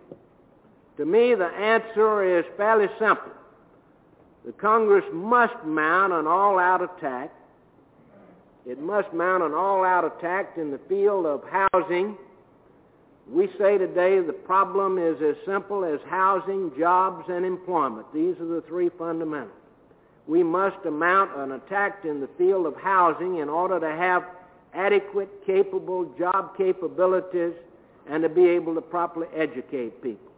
To 0.96 1.04
me, 1.04 1.34
the 1.34 1.48
answer 1.48 2.38
is 2.38 2.46
fairly 2.56 2.88
simple. 2.98 3.32
The 4.46 4.52
Congress 4.52 5.04
must 5.12 5.62
mount 5.66 6.14
an 6.14 6.26
all-out 6.26 6.80
attack. 6.82 7.34
It 8.64 8.80
must 8.80 9.12
mount 9.12 9.42
an 9.42 9.52
all-out 9.52 10.06
attack 10.06 10.56
in 10.56 10.70
the 10.70 10.80
field 10.88 11.26
of 11.26 11.42
housing. 11.44 12.16
We 13.30 13.48
say 13.58 13.78
today 13.78 14.20
the 14.20 14.32
problem 14.32 14.98
is 14.98 15.20
as 15.22 15.36
simple 15.46 15.84
as 15.84 16.00
housing, 16.08 16.72
jobs, 16.78 17.28
and 17.28 17.44
employment. 17.44 18.06
These 18.12 18.38
are 18.38 18.46
the 18.46 18.62
three 18.62 18.90
fundamentals. 18.90 19.56
We 20.26 20.42
must 20.42 20.84
mount 20.84 21.36
an 21.36 21.52
attack 21.52 22.04
in 22.04 22.20
the 22.20 22.28
field 22.38 22.66
of 22.66 22.76
housing 22.76 23.38
in 23.38 23.48
order 23.48 23.80
to 23.80 23.88
have 23.88 24.24
adequate, 24.74 25.44
capable 25.46 26.04
job 26.18 26.56
capabilities 26.56 27.54
and 28.08 28.22
to 28.22 28.28
be 28.28 28.46
able 28.46 28.74
to 28.74 28.80
properly 28.82 29.28
educate 29.34 30.02
people. 30.02 30.32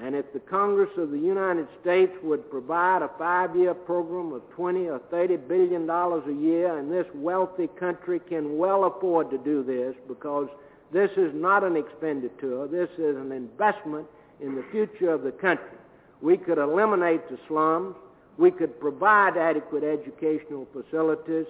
And 0.00 0.16
if 0.16 0.32
the 0.32 0.40
Congress 0.40 0.90
of 0.96 1.12
the 1.12 1.18
United 1.18 1.68
States 1.80 2.12
would 2.22 2.50
provide 2.50 3.02
a 3.02 3.10
five-year 3.16 3.74
program 3.74 4.32
of 4.32 4.42
20 4.50 4.88
or 4.88 4.98
30 4.98 5.36
billion 5.36 5.86
dollars 5.86 6.24
a 6.26 6.32
year, 6.32 6.78
and 6.78 6.90
this 6.90 7.06
wealthy 7.14 7.68
country 7.78 8.18
can 8.18 8.58
well 8.58 8.84
afford 8.84 9.30
to 9.30 9.38
do 9.38 9.62
this 9.62 9.94
because 10.08 10.48
this 10.92 11.10
is 11.16 11.32
not 11.34 11.64
an 11.64 11.76
expenditure, 11.76 12.66
this 12.68 12.90
is 12.98 13.16
an 13.16 13.32
investment 13.32 14.06
in 14.40 14.54
the 14.54 14.64
future 14.70 15.10
of 15.10 15.22
the 15.22 15.32
country. 15.32 15.78
We 16.20 16.36
could 16.36 16.58
eliminate 16.58 17.28
the 17.28 17.38
slums, 17.48 17.96
we 18.38 18.50
could 18.50 18.78
provide 18.80 19.36
adequate 19.36 19.84
educational 19.84 20.66
facilities, 20.72 21.46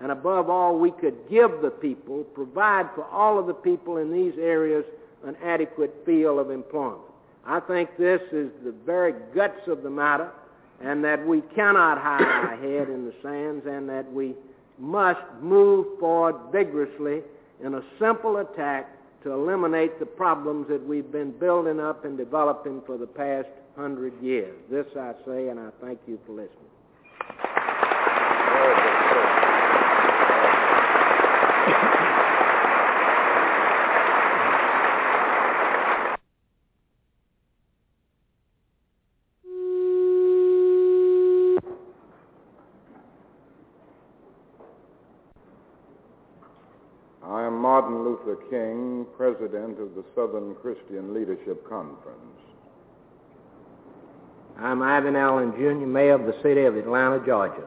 and 0.00 0.12
above 0.12 0.50
all, 0.50 0.78
we 0.78 0.90
could 0.90 1.16
give 1.30 1.62
the 1.62 1.70
people, 1.70 2.24
provide 2.34 2.86
for 2.94 3.04
all 3.04 3.38
of 3.38 3.46
the 3.46 3.54
people 3.54 3.96
in 3.96 4.12
these 4.12 4.34
areas 4.38 4.84
an 5.24 5.36
adequate 5.42 5.94
field 6.04 6.38
of 6.38 6.50
employment. 6.50 7.00
I 7.46 7.60
think 7.60 7.96
this 7.96 8.20
is 8.32 8.50
the 8.64 8.74
very 8.84 9.14
guts 9.34 9.66
of 9.68 9.82
the 9.82 9.90
matter, 9.90 10.30
and 10.82 11.02
that 11.04 11.26
we 11.26 11.40
cannot 11.54 11.98
hide 11.98 12.22
our 12.22 12.56
head 12.56 12.90
in 12.90 13.06
the 13.06 13.14
sands, 13.22 13.64
and 13.66 13.88
that 13.88 14.10
we 14.12 14.34
must 14.78 15.20
move 15.40 15.98
forward 15.98 16.36
vigorously 16.52 17.22
in 17.64 17.74
a 17.74 17.82
simple 17.98 18.38
attack 18.38 18.90
to 19.22 19.32
eliminate 19.32 19.98
the 19.98 20.06
problems 20.06 20.68
that 20.68 20.84
we've 20.86 21.10
been 21.10 21.32
building 21.32 21.80
up 21.80 22.04
and 22.04 22.16
developing 22.16 22.82
for 22.86 22.96
the 22.96 23.06
past 23.06 23.48
hundred 23.76 24.12
years. 24.22 24.56
This 24.70 24.86
I 24.98 25.12
say, 25.26 25.48
and 25.48 25.58
I 25.58 25.70
thank 25.80 25.98
you 26.06 26.18
for 26.26 26.32
listening. 26.32 26.60
I 47.28 47.42
am 47.42 47.60
Martin 47.60 48.04
Luther 48.04 48.35
King, 48.50 49.06
President 49.16 49.80
of 49.80 49.94
the 49.94 50.04
Southern 50.14 50.54
Christian 50.56 51.12
Leadership 51.12 51.68
Conference. 51.68 52.20
I'm 54.58 54.82
Ivan 54.82 55.16
Allen 55.16 55.52
Jr., 55.52 55.86
Mayor 55.86 56.14
of 56.14 56.26
the 56.26 56.34
city 56.42 56.62
of 56.62 56.76
Atlanta, 56.76 57.24
Georgia. 57.26 57.66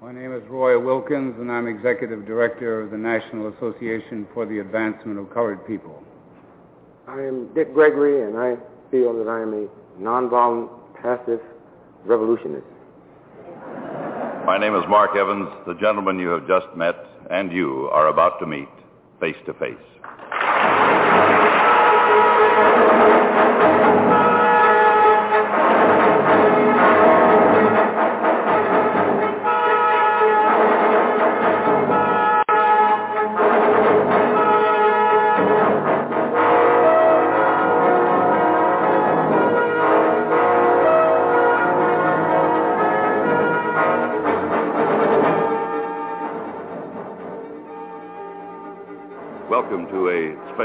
My 0.00 0.12
name 0.12 0.32
is 0.32 0.42
Roy 0.48 0.78
Wilkins, 0.78 1.34
and 1.38 1.50
I'm 1.50 1.66
Executive 1.66 2.26
Director 2.26 2.80
of 2.80 2.90
the 2.90 2.96
National 2.96 3.52
Association 3.54 4.26
for 4.32 4.46
the 4.46 4.60
Advancement 4.60 5.18
of 5.18 5.32
Colored 5.32 5.66
People. 5.66 6.02
I 7.06 7.20
am 7.20 7.52
Dick 7.54 7.74
Gregory, 7.74 8.22
and 8.22 8.36
I 8.38 8.56
feel 8.90 9.12
that 9.18 9.28
I 9.28 9.42
am 9.42 9.52
a 9.52 9.68
nonviolent, 10.00 10.70
passive 11.00 11.40
revolutionist. 12.04 12.66
My 14.46 14.58
name 14.58 14.74
is 14.74 14.84
Mark 14.88 15.16
Evans. 15.16 15.48
The 15.66 15.74
gentleman 15.74 16.18
you 16.18 16.28
have 16.28 16.46
just 16.46 16.66
met 16.76 16.96
and 17.30 17.52
you 17.52 17.88
are 17.92 18.08
about 18.08 18.38
to 18.38 18.46
meet 18.46 18.68
face 19.20 19.36
to 19.46 19.54
face. 19.54 19.95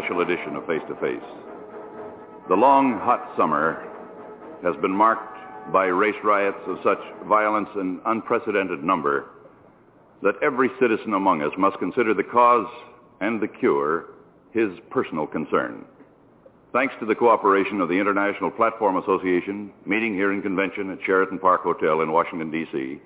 Special 0.02 0.22
edition 0.22 0.56
of 0.56 0.66
Face 0.66 0.82
to 0.88 0.96
Face. 0.96 1.30
The 2.50 2.56
long, 2.56 3.00
hot 3.00 3.34
summer 3.38 3.88
has 4.64 4.76
been 4.82 4.92
marked 4.92 5.38
by 5.72 5.86
race 5.86 6.16
riots 6.24 6.58
of 6.66 6.80
such 6.84 6.98
violence 7.28 7.70
and 7.76 8.00
unprecedented 8.06 8.84
number 8.84 9.30
that 10.24 10.36
every 10.42 10.70
citizen 10.80 11.14
among 11.14 11.44
us 11.44 11.52
must 11.58 11.78
consider 11.78 12.14
the 12.14 12.24
cause 12.24 12.68
and 13.20 13.40
the 13.40 13.48
cure 13.48 14.06
his 14.54 14.72
personal 14.90 15.28
concern. 15.28 15.86
Thanks 16.74 16.96
to 17.00 17.06
the 17.06 17.16
cooperation 17.16 17.80
of 17.80 17.90
the 17.90 18.00
International 18.00 18.50
Platform 18.50 18.98
Association, 18.98 19.72
meeting 19.86 20.16
here 20.16 20.32
in 20.34 20.42
convention 20.42 20.90
at 20.90 21.00
Sheraton 21.06 21.38
Park 21.38 21.62
Hotel 21.62 22.02
in 22.02 22.12
Washington, 22.12 22.50
D.C., 22.50 23.00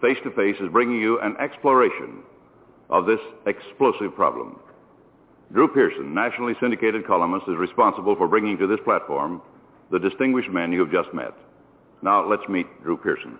Face 0.00 0.18
to 0.24 0.30
Face 0.32 0.56
is 0.60 0.68
bringing 0.70 1.00
you 1.00 1.20
an 1.20 1.36
exploration 1.38 2.22
of 2.90 3.06
this 3.06 3.20
explosive 3.46 4.14
problem. 4.14 4.60
Drew 5.52 5.68
Pearson, 5.68 6.14
nationally 6.14 6.54
syndicated 6.60 7.06
columnist, 7.06 7.46
is 7.46 7.56
responsible 7.56 8.16
for 8.16 8.26
bringing 8.26 8.56
to 8.56 8.66
this 8.66 8.80
platform 8.84 9.42
the 9.90 9.98
distinguished 9.98 10.48
men 10.48 10.72
you 10.72 10.80
have 10.80 10.90
just 10.90 11.12
met. 11.12 11.34
Now, 12.00 12.26
let's 12.26 12.48
meet 12.48 12.66
Drew 12.82 12.96
Pearson. 12.96 13.38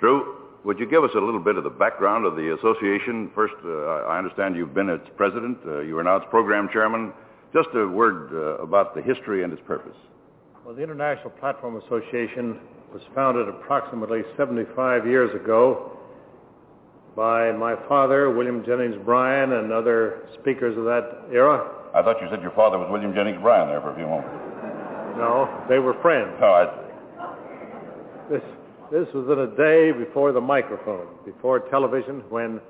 Drew, 0.00 0.36
would 0.64 0.80
you 0.80 0.86
give 0.86 1.04
us 1.04 1.12
a 1.14 1.20
little 1.20 1.38
bit 1.38 1.56
of 1.56 1.62
the 1.62 1.70
background 1.70 2.26
of 2.26 2.34
the 2.34 2.52
association? 2.54 3.30
First, 3.32 3.54
uh, 3.64 4.08
I 4.10 4.18
understand 4.18 4.56
you've 4.56 4.74
been 4.74 4.88
its 4.88 5.08
president. 5.16 5.58
Uh, 5.64 5.80
you 5.80 5.96
are 5.98 6.02
now 6.02 6.16
its 6.16 6.26
program 6.30 6.68
chairman. 6.72 7.12
Just 7.54 7.68
a 7.74 7.86
word 7.86 8.32
uh, 8.32 8.60
about 8.60 8.96
the 8.96 9.02
history 9.02 9.44
and 9.44 9.52
its 9.52 9.62
purpose. 9.66 9.96
Well, 10.64 10.74
the 10.74 10.82
International 10.82 11.30
Platform 11.30 11.76
Association 11.76 12.58
was 12.92 13.02
founded 13.14 13.48
approximately 13.48 14.22
75 14.36 15.06
years 15.06 15.32
ago 15.40 15.95
by 17.16 17.50
my 17.50 17.74
father, 17.88 18.30
William 18.30 18.62
Jennings 18.64 18.96
Bryan, 19.04 19.52
and 19.52 19.72
other 19.72 20.28
speakers 20.38 20.76
of 20.76 20.84
that 20.84 21.24
era. 21.32 21.72
I 21.94 22.02
thought 22.02 22.20
you 22.20 22.28
said 22.30 22.42
your 22.42 22.52
father 22.52 22.78
was 22.78 22.88
William 22.90 23.14
Jennings 23.14 23.40
Bryan 23.40 23.68
there 23.68 23.80
for 23.80 23.92
a 23.92 23.96
few 23.96 24.06
moments. 24.06 24.28
No, 25.16 25.64
they 25.66 25.78
were 25.78 25.94
friends. 26.02 26.36
Oh, 26.42 26.52
I. 26.52 26.82
This, 28.30 28.42
this 28.92 29.08
was 29.14 29.26
in 29.32 29.38
a 29.38 29.56
day 29.56 29.92
before 29.92 30.32
the 30.32 30.40
microphone, 30.40 31.06
before 31.24 31.60
television, 31.70 32.22
when 32.28 32.60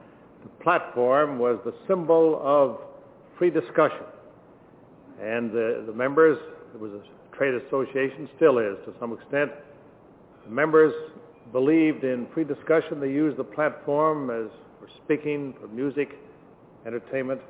the 0.45 0.63
platform 0.63 1.41
was 1.41 1.59
the 1.65 1.75
symbol 1.89 2.41
of 2.45 2.79
free 3.37 3.51
discussion. 3.51 4.05
And 5.21 5.51
the, 5.51 5.83
the 5.87 5.93
members, 5.93 6.39
it 6.73 6.81
was 6.81 6.93
a 6.93 7.37
trade 7.37 7.55
association, 7.67 8.29
still 8.37 8.59
is 8.59 8.77
to 8.85 8.95
some 9.01 9.13
extent, 9.13 9.51
the 10.45 10.51
members 10.51 10.95
believed 11.53 12.05
in 12.05 12.27
pre-discussion. 12.27 13.01
They 13.01 13.11
used 13.11 13.37
the 13.37 13.45
platform 13.45 14.31
as 14.31 14.51
for 14.81 14.89
speaking, 15.05 15.55
for 15.61 15.69
music, 15.69 16.11
entertainment, 16.87 17.41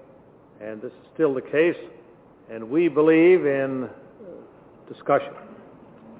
and 0.61 0.81
this 0.81 0.93
is 0.93 1.09
still 1.15 1.35
the 1.35 1.43
case. 1.43 1.77
And 2.51 2.71
we 2.71 2.89
believe 2.89 3.45
in 3.45 3.89
discussion. 4.89 5.33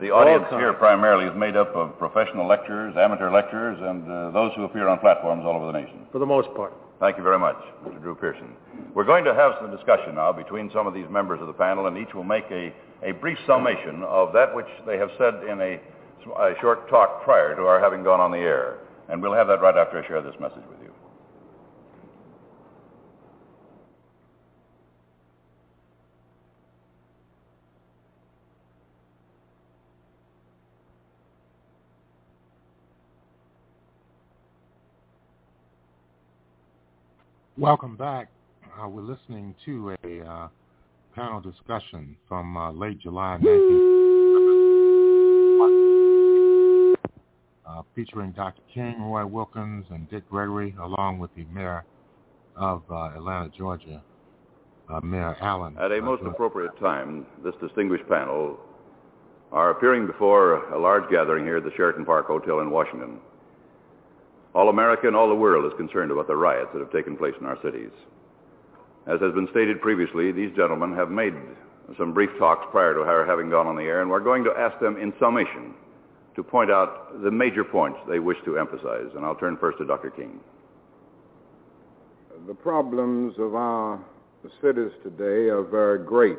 The 0.01 0.11
audience 0.11 0.45
here 0.51 0.75
primarily 0.75 1.25
is 1.25 1.35
made 1.35 1.57
up 1.57 1.75
of 1.75 1.99
professional 1.99 2.47
lecturers, 2.47 2.95
amateur 2.99 3.31
lecturers, 3.31 3.79
and 3.81 4.05
uh, 4.11 4.31
those 4.31 4.53
who 4.55 4.65
appear 4.65 4.89
on 4.89 4.99
platforms 4.99 5.45
all 5.47 5.57
over 5.57 5.73
the 5.73 5.79
nation. 5.79 6.07
For 6.13 6.19
the 6.19 6.27
most 6.27 6.53
part. 6.55 6.75
Thank 7.01 7.17
you 7.17 7.23
very 7.23 7.39
much, 7.39 7.57
Mr. 7.85 8.01
Drew 8.03 8.15
Pearson. 8.15 8.55
We're 8.95 9.05
going 9.05 9.25
to 9.25 9.35
have 9.35 9.53
some 9.61 9.71
discussion 9.71 10.15
now 10.17 10.33
between 10.33 10.71
some 10.73 10.87
of 10.87 10.93
these 10.93 11.09
members 11.11 11.41
of 11.41 11.47
the 11.47 11.53
panel, 11.53 11.87
and 11.87 11.97
each 11.97 12.15
will 12.15 12.25
make 12.25 12.45
a, 12.51 12.75
a 13.03 13.13
brief 13.13 13.39
summation 13.47 14.03
of 14.03 14.33
that 14.33 14.55
which 14.55 14.69
they 14.87 14.99
have 14.99 15.11
said 15.19 15.45
in 15.49 15.61
a 15.61 15.81
a 16.35 16.55
short 16.61 16.89
talk 16.89 17.23
prior 17.25 17.55
to 17.55 17.63
our 17.63 17.81
having 17.81 18.03
gone 18.03 18.21
on 18.21 18.31
the 18.31 18.39
air. 18.39 18.79
And 19.09 19.23
we'll 19.23 19.35
have 19.35 19.47
that 19.49 19.61
right 19.61 19.77
after 19.77 20.03
I 20.03 20.07
share 20.07 20.21
this 20.23 20.35
message 20.41 20.63
with 20.69 20.81
you. 20.83 20.93
Welcome 37.59 37.97
back. 37.97 38.29
Uh, 38.79 38.89
we're 38.89 39.01
listening 39.01 39.55
to 39.65 39.97
a 40.05 40.21
uh, 40.21 40.49
panel 41.15 41.41
discussion 41.41 42.17
from 42.29 42.57
uh, 42.57 42.71
late 42.73 42.99
July 43.01 43.39
19. 43.41 43.97
Uh, 47.69 47.83
featuring 47.97 48.31
Dr. 48.31 48.63
King, 48.73 49.03
Roy 49.03 49.27
Wilkins, 49.27 49.87
and 49.91 50.09
Dick 50.09 50.29
Gregory, 50.31 50.73
along 50.81 51.19
with 51.19 51.35
the 51.35 51.45
mayor 51.53 51.85
of 52.55 52.85
uh, 52.89 53.07
Atlanta, 53.17 53.51
Georgia, 53.59 54.01
uh, 54.89 55.01
Mayor 55.01 55.37
Allen. 55.41 55.77
At 55.77 55.91
a 55.91 56.01
most 56.01 56.23
appropriate 56.25 56.79
time, 56.79 57.27
this 57.43 57.55
distinguished 57.61 58.09
panel 58.09 58.57
are 59.51 59.71
appearing 59.71 60.07
before 60.07 60.73
a 60.73 60.79
large 60.79 61.11
gathering 61.11 61.45
here 61.45 61.57
at 61.57 61.65
the 61.65 61.73
Sheraton 61.77 62.05
Park 62.05 62.29
Hotel 62.29 62.61
in 62.61 62.71
Washington. 62.71 63.19
All 64.55 64.69
America 64.69 65.09
and 65.09 65.17
all 65.17 65.29
the 65.29 65.35
world 65.35 65.71
is 65.71 65.77
concerned 65.77 66.13
about 66.13 66.29
the 66.29 66.37
riots 66.37 66.71
that 66.73 66.79
have 66.79 66.93
taken 66.93 67.17
place 67.17 67.35
in 67.41 67.47
our 67.47 67.59
cities. 67.65 67.91
As 69.09 69.21
has 69.21 69.35
been 69.35 69.49
stated 69.51 69.81
previously, 69.81 70.31
these 70.31 70.55
gentlemen 70.55 70.95
have 70.95 71.11
made 71.11 71.35
some 71.99 72.15
brief 72.15 72.31
talks 72.39 72.65
prior 72.71 72.95
to 72.95 73.01
our 73.01 73.27
having 73.27 73.51
gone 73.51 73.67
on 73.67 73.75
the 73.75 73.83
air, 73.83 74.03
and 74.03 74.11
we're 74.11 74.21
going 74.21 74.45
to 74.45 74.53
ask 74.57 74.79
them 74.79 74.97
in 74.97 75.13
summation 75.19 75.75
to 76.37 76.43
point 76.43 76.71
out 76.71 77.23
the 77.23 77.31
major 77.31 77.65
points 77.65 77.99
they 78.09 78.19
wish 78.19 78.37
to 78.45 78.59
emphasize. 78.59 79.09
And 79.17 79.25
I'll 79.25 79.35
turn 79.35 79.57
first 79.57 79.79
to 79.79 79.87
Dr. 79.87 80.11
King. 80.11 80.39
The 82.47 82.55
problems 82.55 83.35
of 83.39 83.55
our 83.55 83.99
cities 84.61 84.93
today 85.03 85.49
are 85.49 85.63
very 85.63 86.05
great. 86.05 86.39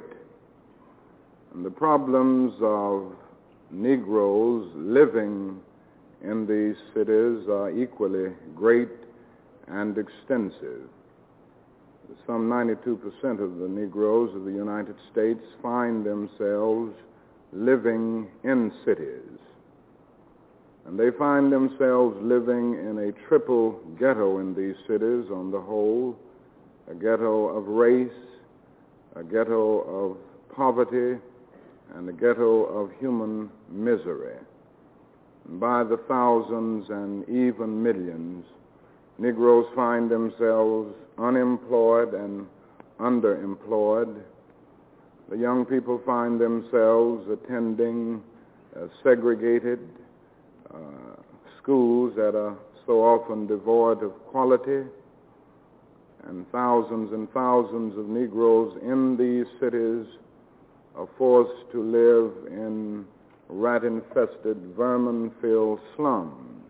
And 1.53 1.65
the 1.65 1.71
problems 1.71 2.53
of 2.61 3.11
Negroes 3.71 4.71
living 4.75 5.59
in 6.23 6.45
these 6.45 6.77
cities 6.93 7.49
are 7.49 7.71
equally 7.71 8.31
great 8.55 8.89
and 9.67 9.97
extensive. 9.97 10.87
Some 12.25 12.47
92% 12.49 13.41
of 13.43 13.57
the 13.57 13.67
Negroes 13.67 14.33
of 14.35 14.45
the 14.45 14.51
United 14.51 14.95
States 15.11 15.43
find 15.61 16.05
themselves 16.05 16.93
living 17.51 18.27
in 18.43 18.71
cities. 18.85 19.39
And 20.87 20.97
they 20.97 21.11
find 21.11 21.51
themselves 21.51 22.15
living 22.21 22.75
in 22.75 22.97
a 22.97 23.27
triple 23.27 23.73
ghetto 23.99 24.39
in 24.39 24.55
these 24.55 24.75
cities 24.87 25.29
on 25.29 25.51
the 25.51 25.59
whole, 25.59 26.17
a 26.89 26.93
ghetto 26.93 27.49
of 27.49 27.67
race, 27.67 28.09
a 29.17 29.23
ghetto 29.23 29.81
of 29.81 30.17
poverty, 30.55 31.19
and 31.95 32.07
a 32.07 32.13
ghetto 32.13 32.63
of 32.63 32.91
human 32.99 33.49
misery. 33.69 34.37
And 35.49 35.59
by 35.59 35.83
the 35.83 35.97
thousands 36.07 36.89
and 36.89 37.27
even 37.27 37.83
millions, 37.83 38.45
Negroes 39.17 39.65
find 39.75 40.09
themselves 40.09 40.95
unemployed 41.17 42.13
and 42.13 42.47
underemployed. 42.99 44.21
The 45.29 45.37
young 45.37 45.65
people 45.65 46.01
find 46.05 46.39
themselves 46.39 47.27
attending 47.29 48.21
uh, 48.73 48.87
segregated 49.03 49.79
uh, 50.73 50.77
schools 51.61 52.13
that 52.15 52.35
are 52.35 52.55
so 52.85 53.03
often 53.03 53.47
devoid 53.47 54.03
of 54.03 54.11
quality, 54.27 54.83
and 56.27 56.49
thousands 56.51 57.11
and 57.13 57.31
thousands 57.31 57.97
of 57.97 58.07
Negroes 58.07 58.77
in 58.81 59.17
these 59.17 59.45
cities 59.59 60.05
are 60.95 61.07
forced 61.17 61.71
to 61.71 61.81
live 61.81 62.51
in 62.51 63.05
rat-infested, 63.49 64.57
vermin-filled 64.75 65.79
slums. 65.95 66.63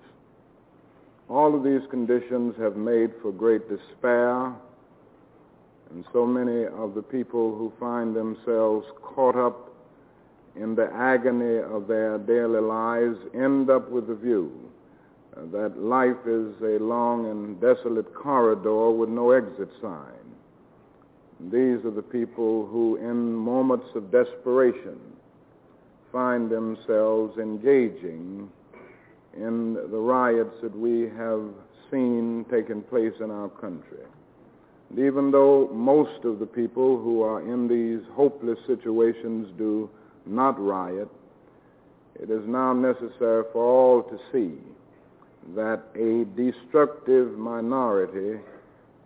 All 1.29 1.55
of 1.55 1.63
these 1.63 1.81
conditions 1.89 2.55
have 2.57 2.75
made 2.75 3.11
for 3.21 3.31
great 3.31 3.67
despair, 3.67 4.53
and 5.89 6.05
so 6.13 6.25
many 6.25 6.65
of 6.65 6.93
the 6.93 7.01
people 7.01 7.55
who 7.55 7.71
find 7.79 8.15
themselves 8.15 8.85
caught 9.01 9.35
up 9.35 9.66
in 10.61 10.75
the 10.75 10.91
agony 10.93 11.59
of 11.59 11.87
their 11.87 12.17
daily 12.17 12.61
lives 12.61 13.17
end 13.33 13.69
up 13.69 13.89
with 13.89 14.07
the 14.07 14.15
view 14.15 14.51
that 15.51 15.77
life 15.77 16.25
is 16.25 16.53
a 16.61 16.83
long 16.83 17.29
and 17.29 17.61
desolate 17.61 18.13
corridor 18.13 18.89
with 18.89 19.09
no 19.09 19.31
exit 19.31 19.69
sign. 19.81 20.13
These 21.39 21.85
are 21.85 21.91
the 21.91 22.01
people 22.01 22.65
who, 22.65 22.95
in 22.95 23.33
moments 23.35 23.87
of 23.93 24.11
desperation, 24.11 24.99
find 26.11 26.49
themselves 26.49 27.37
engaging 27.37 28.49
in 29.35 29.75
the 29.75 29.97
riots 29.97 30.55
that 30.63 30.75
we 30.75 31.09
have 31.15 31.43
seen 31.91 32.45
taking 32.49 32.81
place 32.81 33.13
in 33.19 33.29
our 33.29 33.49
country. 33.49 34.05
And 34.89 34.99
even 34.99 35.29
though 35.31 35.69
most 35.71 36.25
of 36.25 36.39
the 36.39 36.45
people 36.45 36.99
who 36.99 37.21
are 37.21 37.41
in 37.41 37.67
these 37.67 38.01
hopeless 38.15 38.57
situations 38.65 39.47
do 39.57 39.89
not 40.29 40.59
riot, 40.59 41.09
it 42.15 42.29
is 42.29 42.47
now 42.47 42.73
necessary 42.73 43.43
for 43.53 43.63
all 43.63 44.03
to 44.03 44.19
see 44.31 44.57
that 45.55 45.83
a 45.95 46.25
destructive 46.35 47.37
minority 47.37 48.39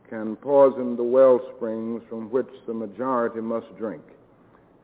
can 0.10 0.36
poison 0.38 0.96
the 0.96 1.04
well 1.04 1.40
springs 1.56 2.02
from 2.10 2.30
which 2.32 2.50
the 2.68 2.74
majority 2.74 3.42
must 3.42 3.68
drink. 3.78 4.04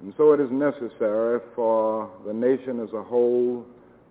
And 0.01 0.13
so 0.15 0.33
it 0.33 0.39
is 0.39 0.51
necessary 0.51 1.39
for 1.55 2.09
the 2.25 2.33
nation 2.33 2.79
as 2.79 2.93
a 2.93 3.01
whole 3.01 3.65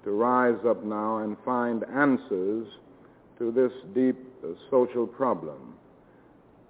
to 0.04 0.10
rise 0.10 0.58
up 0.66 0.84
now 0.84 1.18
and 1.18 1.36
find 1.44 1.84
answers 1.94 2.66
to 3.38 3.52
this 3.52 3.72
deep 3.94 4.16
social 4.70 5.06
problem. 5.06 5.74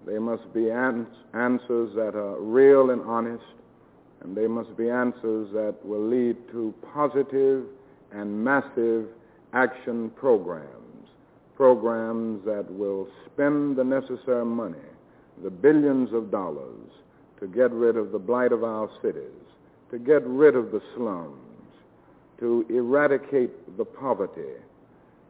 They 0.07 0.19
must 0.19 0.53
be 0.53 0.71
ans- 0.71 1.09
answers 1.35 1.95
that 1.95 2.15
are 2.15 2.41
real 2.41 2.91
and 2.91 3.03
honest, 3.03 3.45
and 4.23 4.37
they 4.37 4.47
must 4.47 4.77
be 4.77 4.91
answers 4.91 5.49
that 5.53 5.75
will 5.85 6.07
lead 6.07 6.37
to 6.51 6.75
positive 6.93 7.65
and 8.13 8.45
massive 8.45 9.07
action 9.53 10.11
programs, 10.11 11.09
programs 11.57 12.45
that 12.45 12.71
will 12.71 13.09
spend 13.27 13.77
the 13.77 13.85
necessary 13.85 14.45
money, 14.45 14.77
the 15.43 15.51
billions 15.51 16.13
of 16.13 16.31
dollars, 16.31 16.91
to 17.41 17.47
get 17.47 17.71
rid 17.73 17.97
of 17.97 18.13
the 18.13 18.19
blight 18.19 18.53
of 18.53 18.65
our 18.65 18.89
cities, 19.03 19.23
to 19.91 19.99
get 19.99 20.27
rid 20.27 20.57
of 20.57 20.73
the 20.73 20.81
slums, 20.95 21.37
to 22.39 22.65
eradicate 22.69 23.77
the 23.77 23.85
poverty, 23.85 24.55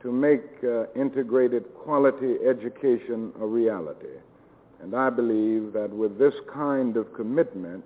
to 0.03 0.13
make 0.13 0.43
uh, 0.63 0.85
integrated 0.95 1.65
quality 1.75 2.37
education 2.49 3.33
a 3.41 3.47
reality. 3.47 4.07
And 4.81 4.95
I 4.95 5.11
believe 5.11 5.73
that 5.73 5.91
with 5.91 6.19
this 6.19 6.35
kind 6.53 6.97
of 6.97 7.13
commitment, 7.15 7.85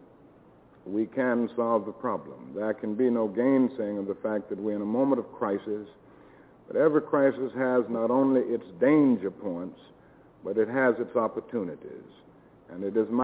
we 0.86 1.06
can 1.06 1.48
solve 1.56 1.86
the 1.86 1.92
problem. 1.92 2.52
There 2.54 2.74
can 2.74 2.94
be 2.94 3.10
no 3.10 3.28
gainsaying 3.28 3.98
of 3.98 4.06
the 4.06 4.16
fact 4.22 4.48
that 4.50 4.58
we're 4.58 4.76
in 4.76 4.82
a 4.82 4.86
moment 4.86 5.20
of 5.20 5.32
crisis, 5.32 5.86
but 6.66 6.76
every 6.76 7.02
crisis 7.02 7.52
has 7.56 7.84
not 7.88 8.10
only 8.10 8.40
its 8.42 8.64
danger 8.80 9.30
points, 9.30 9.78
but 10.44 10.56
it 10.56 10.68
has 10.68 10.94
its 10.98 11.14
opportunities. 11.16 12.08
And 12.70 12.84
it 12.84 12.96
is 12.96 13.06
my 13.10 13.22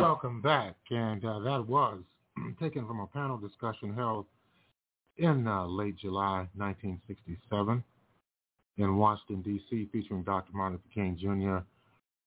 Welcome 0.00 0.40
back, 0.40 0.76
and 0.90 1.24
uh, 1.24 1.40
that 1.40 1.66
was 1.66 2.00
taken 2.60 2.86
from 2.86 3.00
a 3.00 3.06
panel 3.06 3.38
discussion 3.38 3.94
held 3.94 4.26
in 5.18 5.46
uh, 5.46 5.66
late 5.66 5.96
July 5.96 6.48
1967 6.56 7.82
in 8.78 8.96
Washington, 8.96 9.42
D.C., 9.42 9.88
featuring 9.92 10.22
Dr. 10.22 10.52
Martin 10.52 10.78
Luther 10.78 10.94
King 10.94 11.16
Jr., 11.20 11.64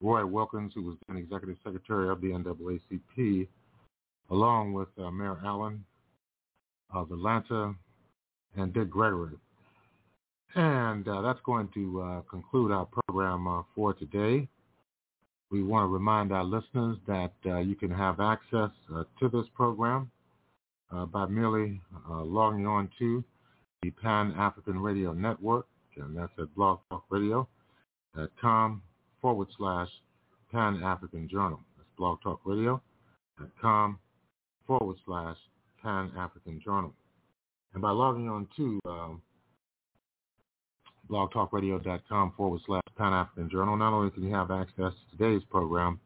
Roy 0.02 0.26
Wilkins, 0.26 0.72
who 0.74 0.84
was 0.84 0.96
then 1.08 1.18
Executive 1.18 1.58
Secretary 1.64 2.10
of 2.10 2.20
the 2.22 2.28
NAACP, 2.28 3.48
along 4.30 4.74
with 4.74 4.90
uh, 4.98 5.12
Mayor 5.12 5.38
Allen 5.44 5.84
of 6.94 7.12
Atlanta 7.12 7.76
and 8.56 8.74
Dick 8.74 8.90
Gregory. 8.90 9.36
And 10.56 11.08
uh, 11.08 11.22
that's 11.22 11.40
going 11.46 11.70
to 11.76 12.02
uh, 12.02 12.22
conclude 12.30 12.72
our 12.72 12.88
program 12.88 13.48
uh, 13.48 13.62
for 13.76 13.94
today. 13.94 14.48
We 15.52 15.62
want 15.64 15.84
to 15.84 15.88
remind 15.88 16.32
our 16.32 16.44
listeners 16.44 16.98
that 17.08 17.34
uh, 17.46 17.60
you 17.60 17.76
can 17.76 17.92
have 17.92 18.20
access 18.20 18.72
uh, 18.94 19.04
to 19.20 19.30
this 19.30 19.46
program 19.56 20.10
by 21.12 21.28
merely 21.28 21.80
logging 22.10 22.66
on 22.66 22.90
to 22.98 23.24
the 23.84 23.92
Pan-African 23.92 24.80
Radio 24.80 25.14
Network, 25.14 25.68
and 25.98 26.18
that's 26.18 26.32
at 26.40 26.48
blogtalkradio.com 26.56 28.82
forward 29.22 29.48
slash 29.58 29.88
Pan-African 30.52 31.30
Journal. 31.30 31.60
That's 31.78 31.90
blogtalkradio.com 32.00 34.00
forward 34.68 34.98
slash 35.06 35.38
Pan-African 35.82 36.62
Journal. 36.64 36.94
And 37.74 37.82
by 37.82 37.92
logging 37.92 38.30
on 38.30 38.48
to 38.58 38.80
um, 38.86 39.22
blogtalkradio.com 41.10 42.34
forward 42.38 42.62
slash 42.66 42.84
Pan-African 42.98 43.50
Journal. 43.50 43.78
Not 43.78 43.94
only 43.94 44.12
can 44.12 44.24
you 44.24 44.34
have 44.34 44.52
access 44.52 44.94
to 44.94 45.18
today's 45.18 45.44
program, 45.50 46.00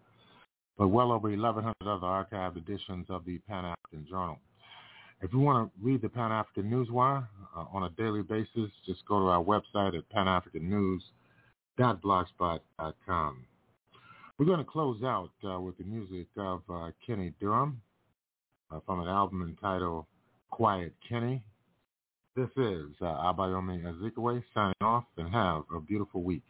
but 0.78 0.88
well 0.88 1.12
over 1.12 1.30
1,100 1.30 1.74
other 1.82 2.08
archived 2.08 2.58
editions 2.58 3.06
of 3.10 3.26
the 3.26 3.38
Pan-African 3.48 4.08
Journal. 4.10 4.40
If 5.22 5.32
you 5.32 5.40
want 5.40 5.70
to 5.70 5.86
read 5.86 6.02
the 6.02 6.10
Pan-African 6.10 6.70
Newswire 6.70 7.28
uh, 7.56 7.66
on 7.72 7.84
a 7.84 7.90
daily 7.92 8.24
basis, 8.24 8.72
just 8.86 9.06
go 9.08 9.20
to 9.20 9.28
our 9.28 9.44
website 9.44 9.98
at 9.98 10.10
panafricannews.blogspot.com. 11.80 13.46
We're 14.38 14.46
going 14.46 14.60
to 14.60 14.66
close 14.66 15.04
out 15.04 15.32
uh, 15.48 15.60
with 15.60 15.78
the 15.78 15.84
music 15.84 16.28
of 16.38 16.62
uh, 16.70 16.90
Kenny 17.06 17.34
Dorham 17.42 17.82
uh, 18.72 18.80
from 18.86 19.02
an 19.02 19.08
album 19.08 19.44
entitled 19.44 20.06
Quiet 20.50 20.94
Kenny. 21.08 21.44
This 22.36 22.50
is 22.58 22.90
uh, 23.02 23.06
Abayomi 23.06 23.84
Azikiwe 23.84 24.44
signing 24.54 24.74
off 24.82 25.04
and 25.18 25.32
have 25.32 25.64
a 25.76 25.80
beautiful 25.80 26.24
week. 26.24 26.44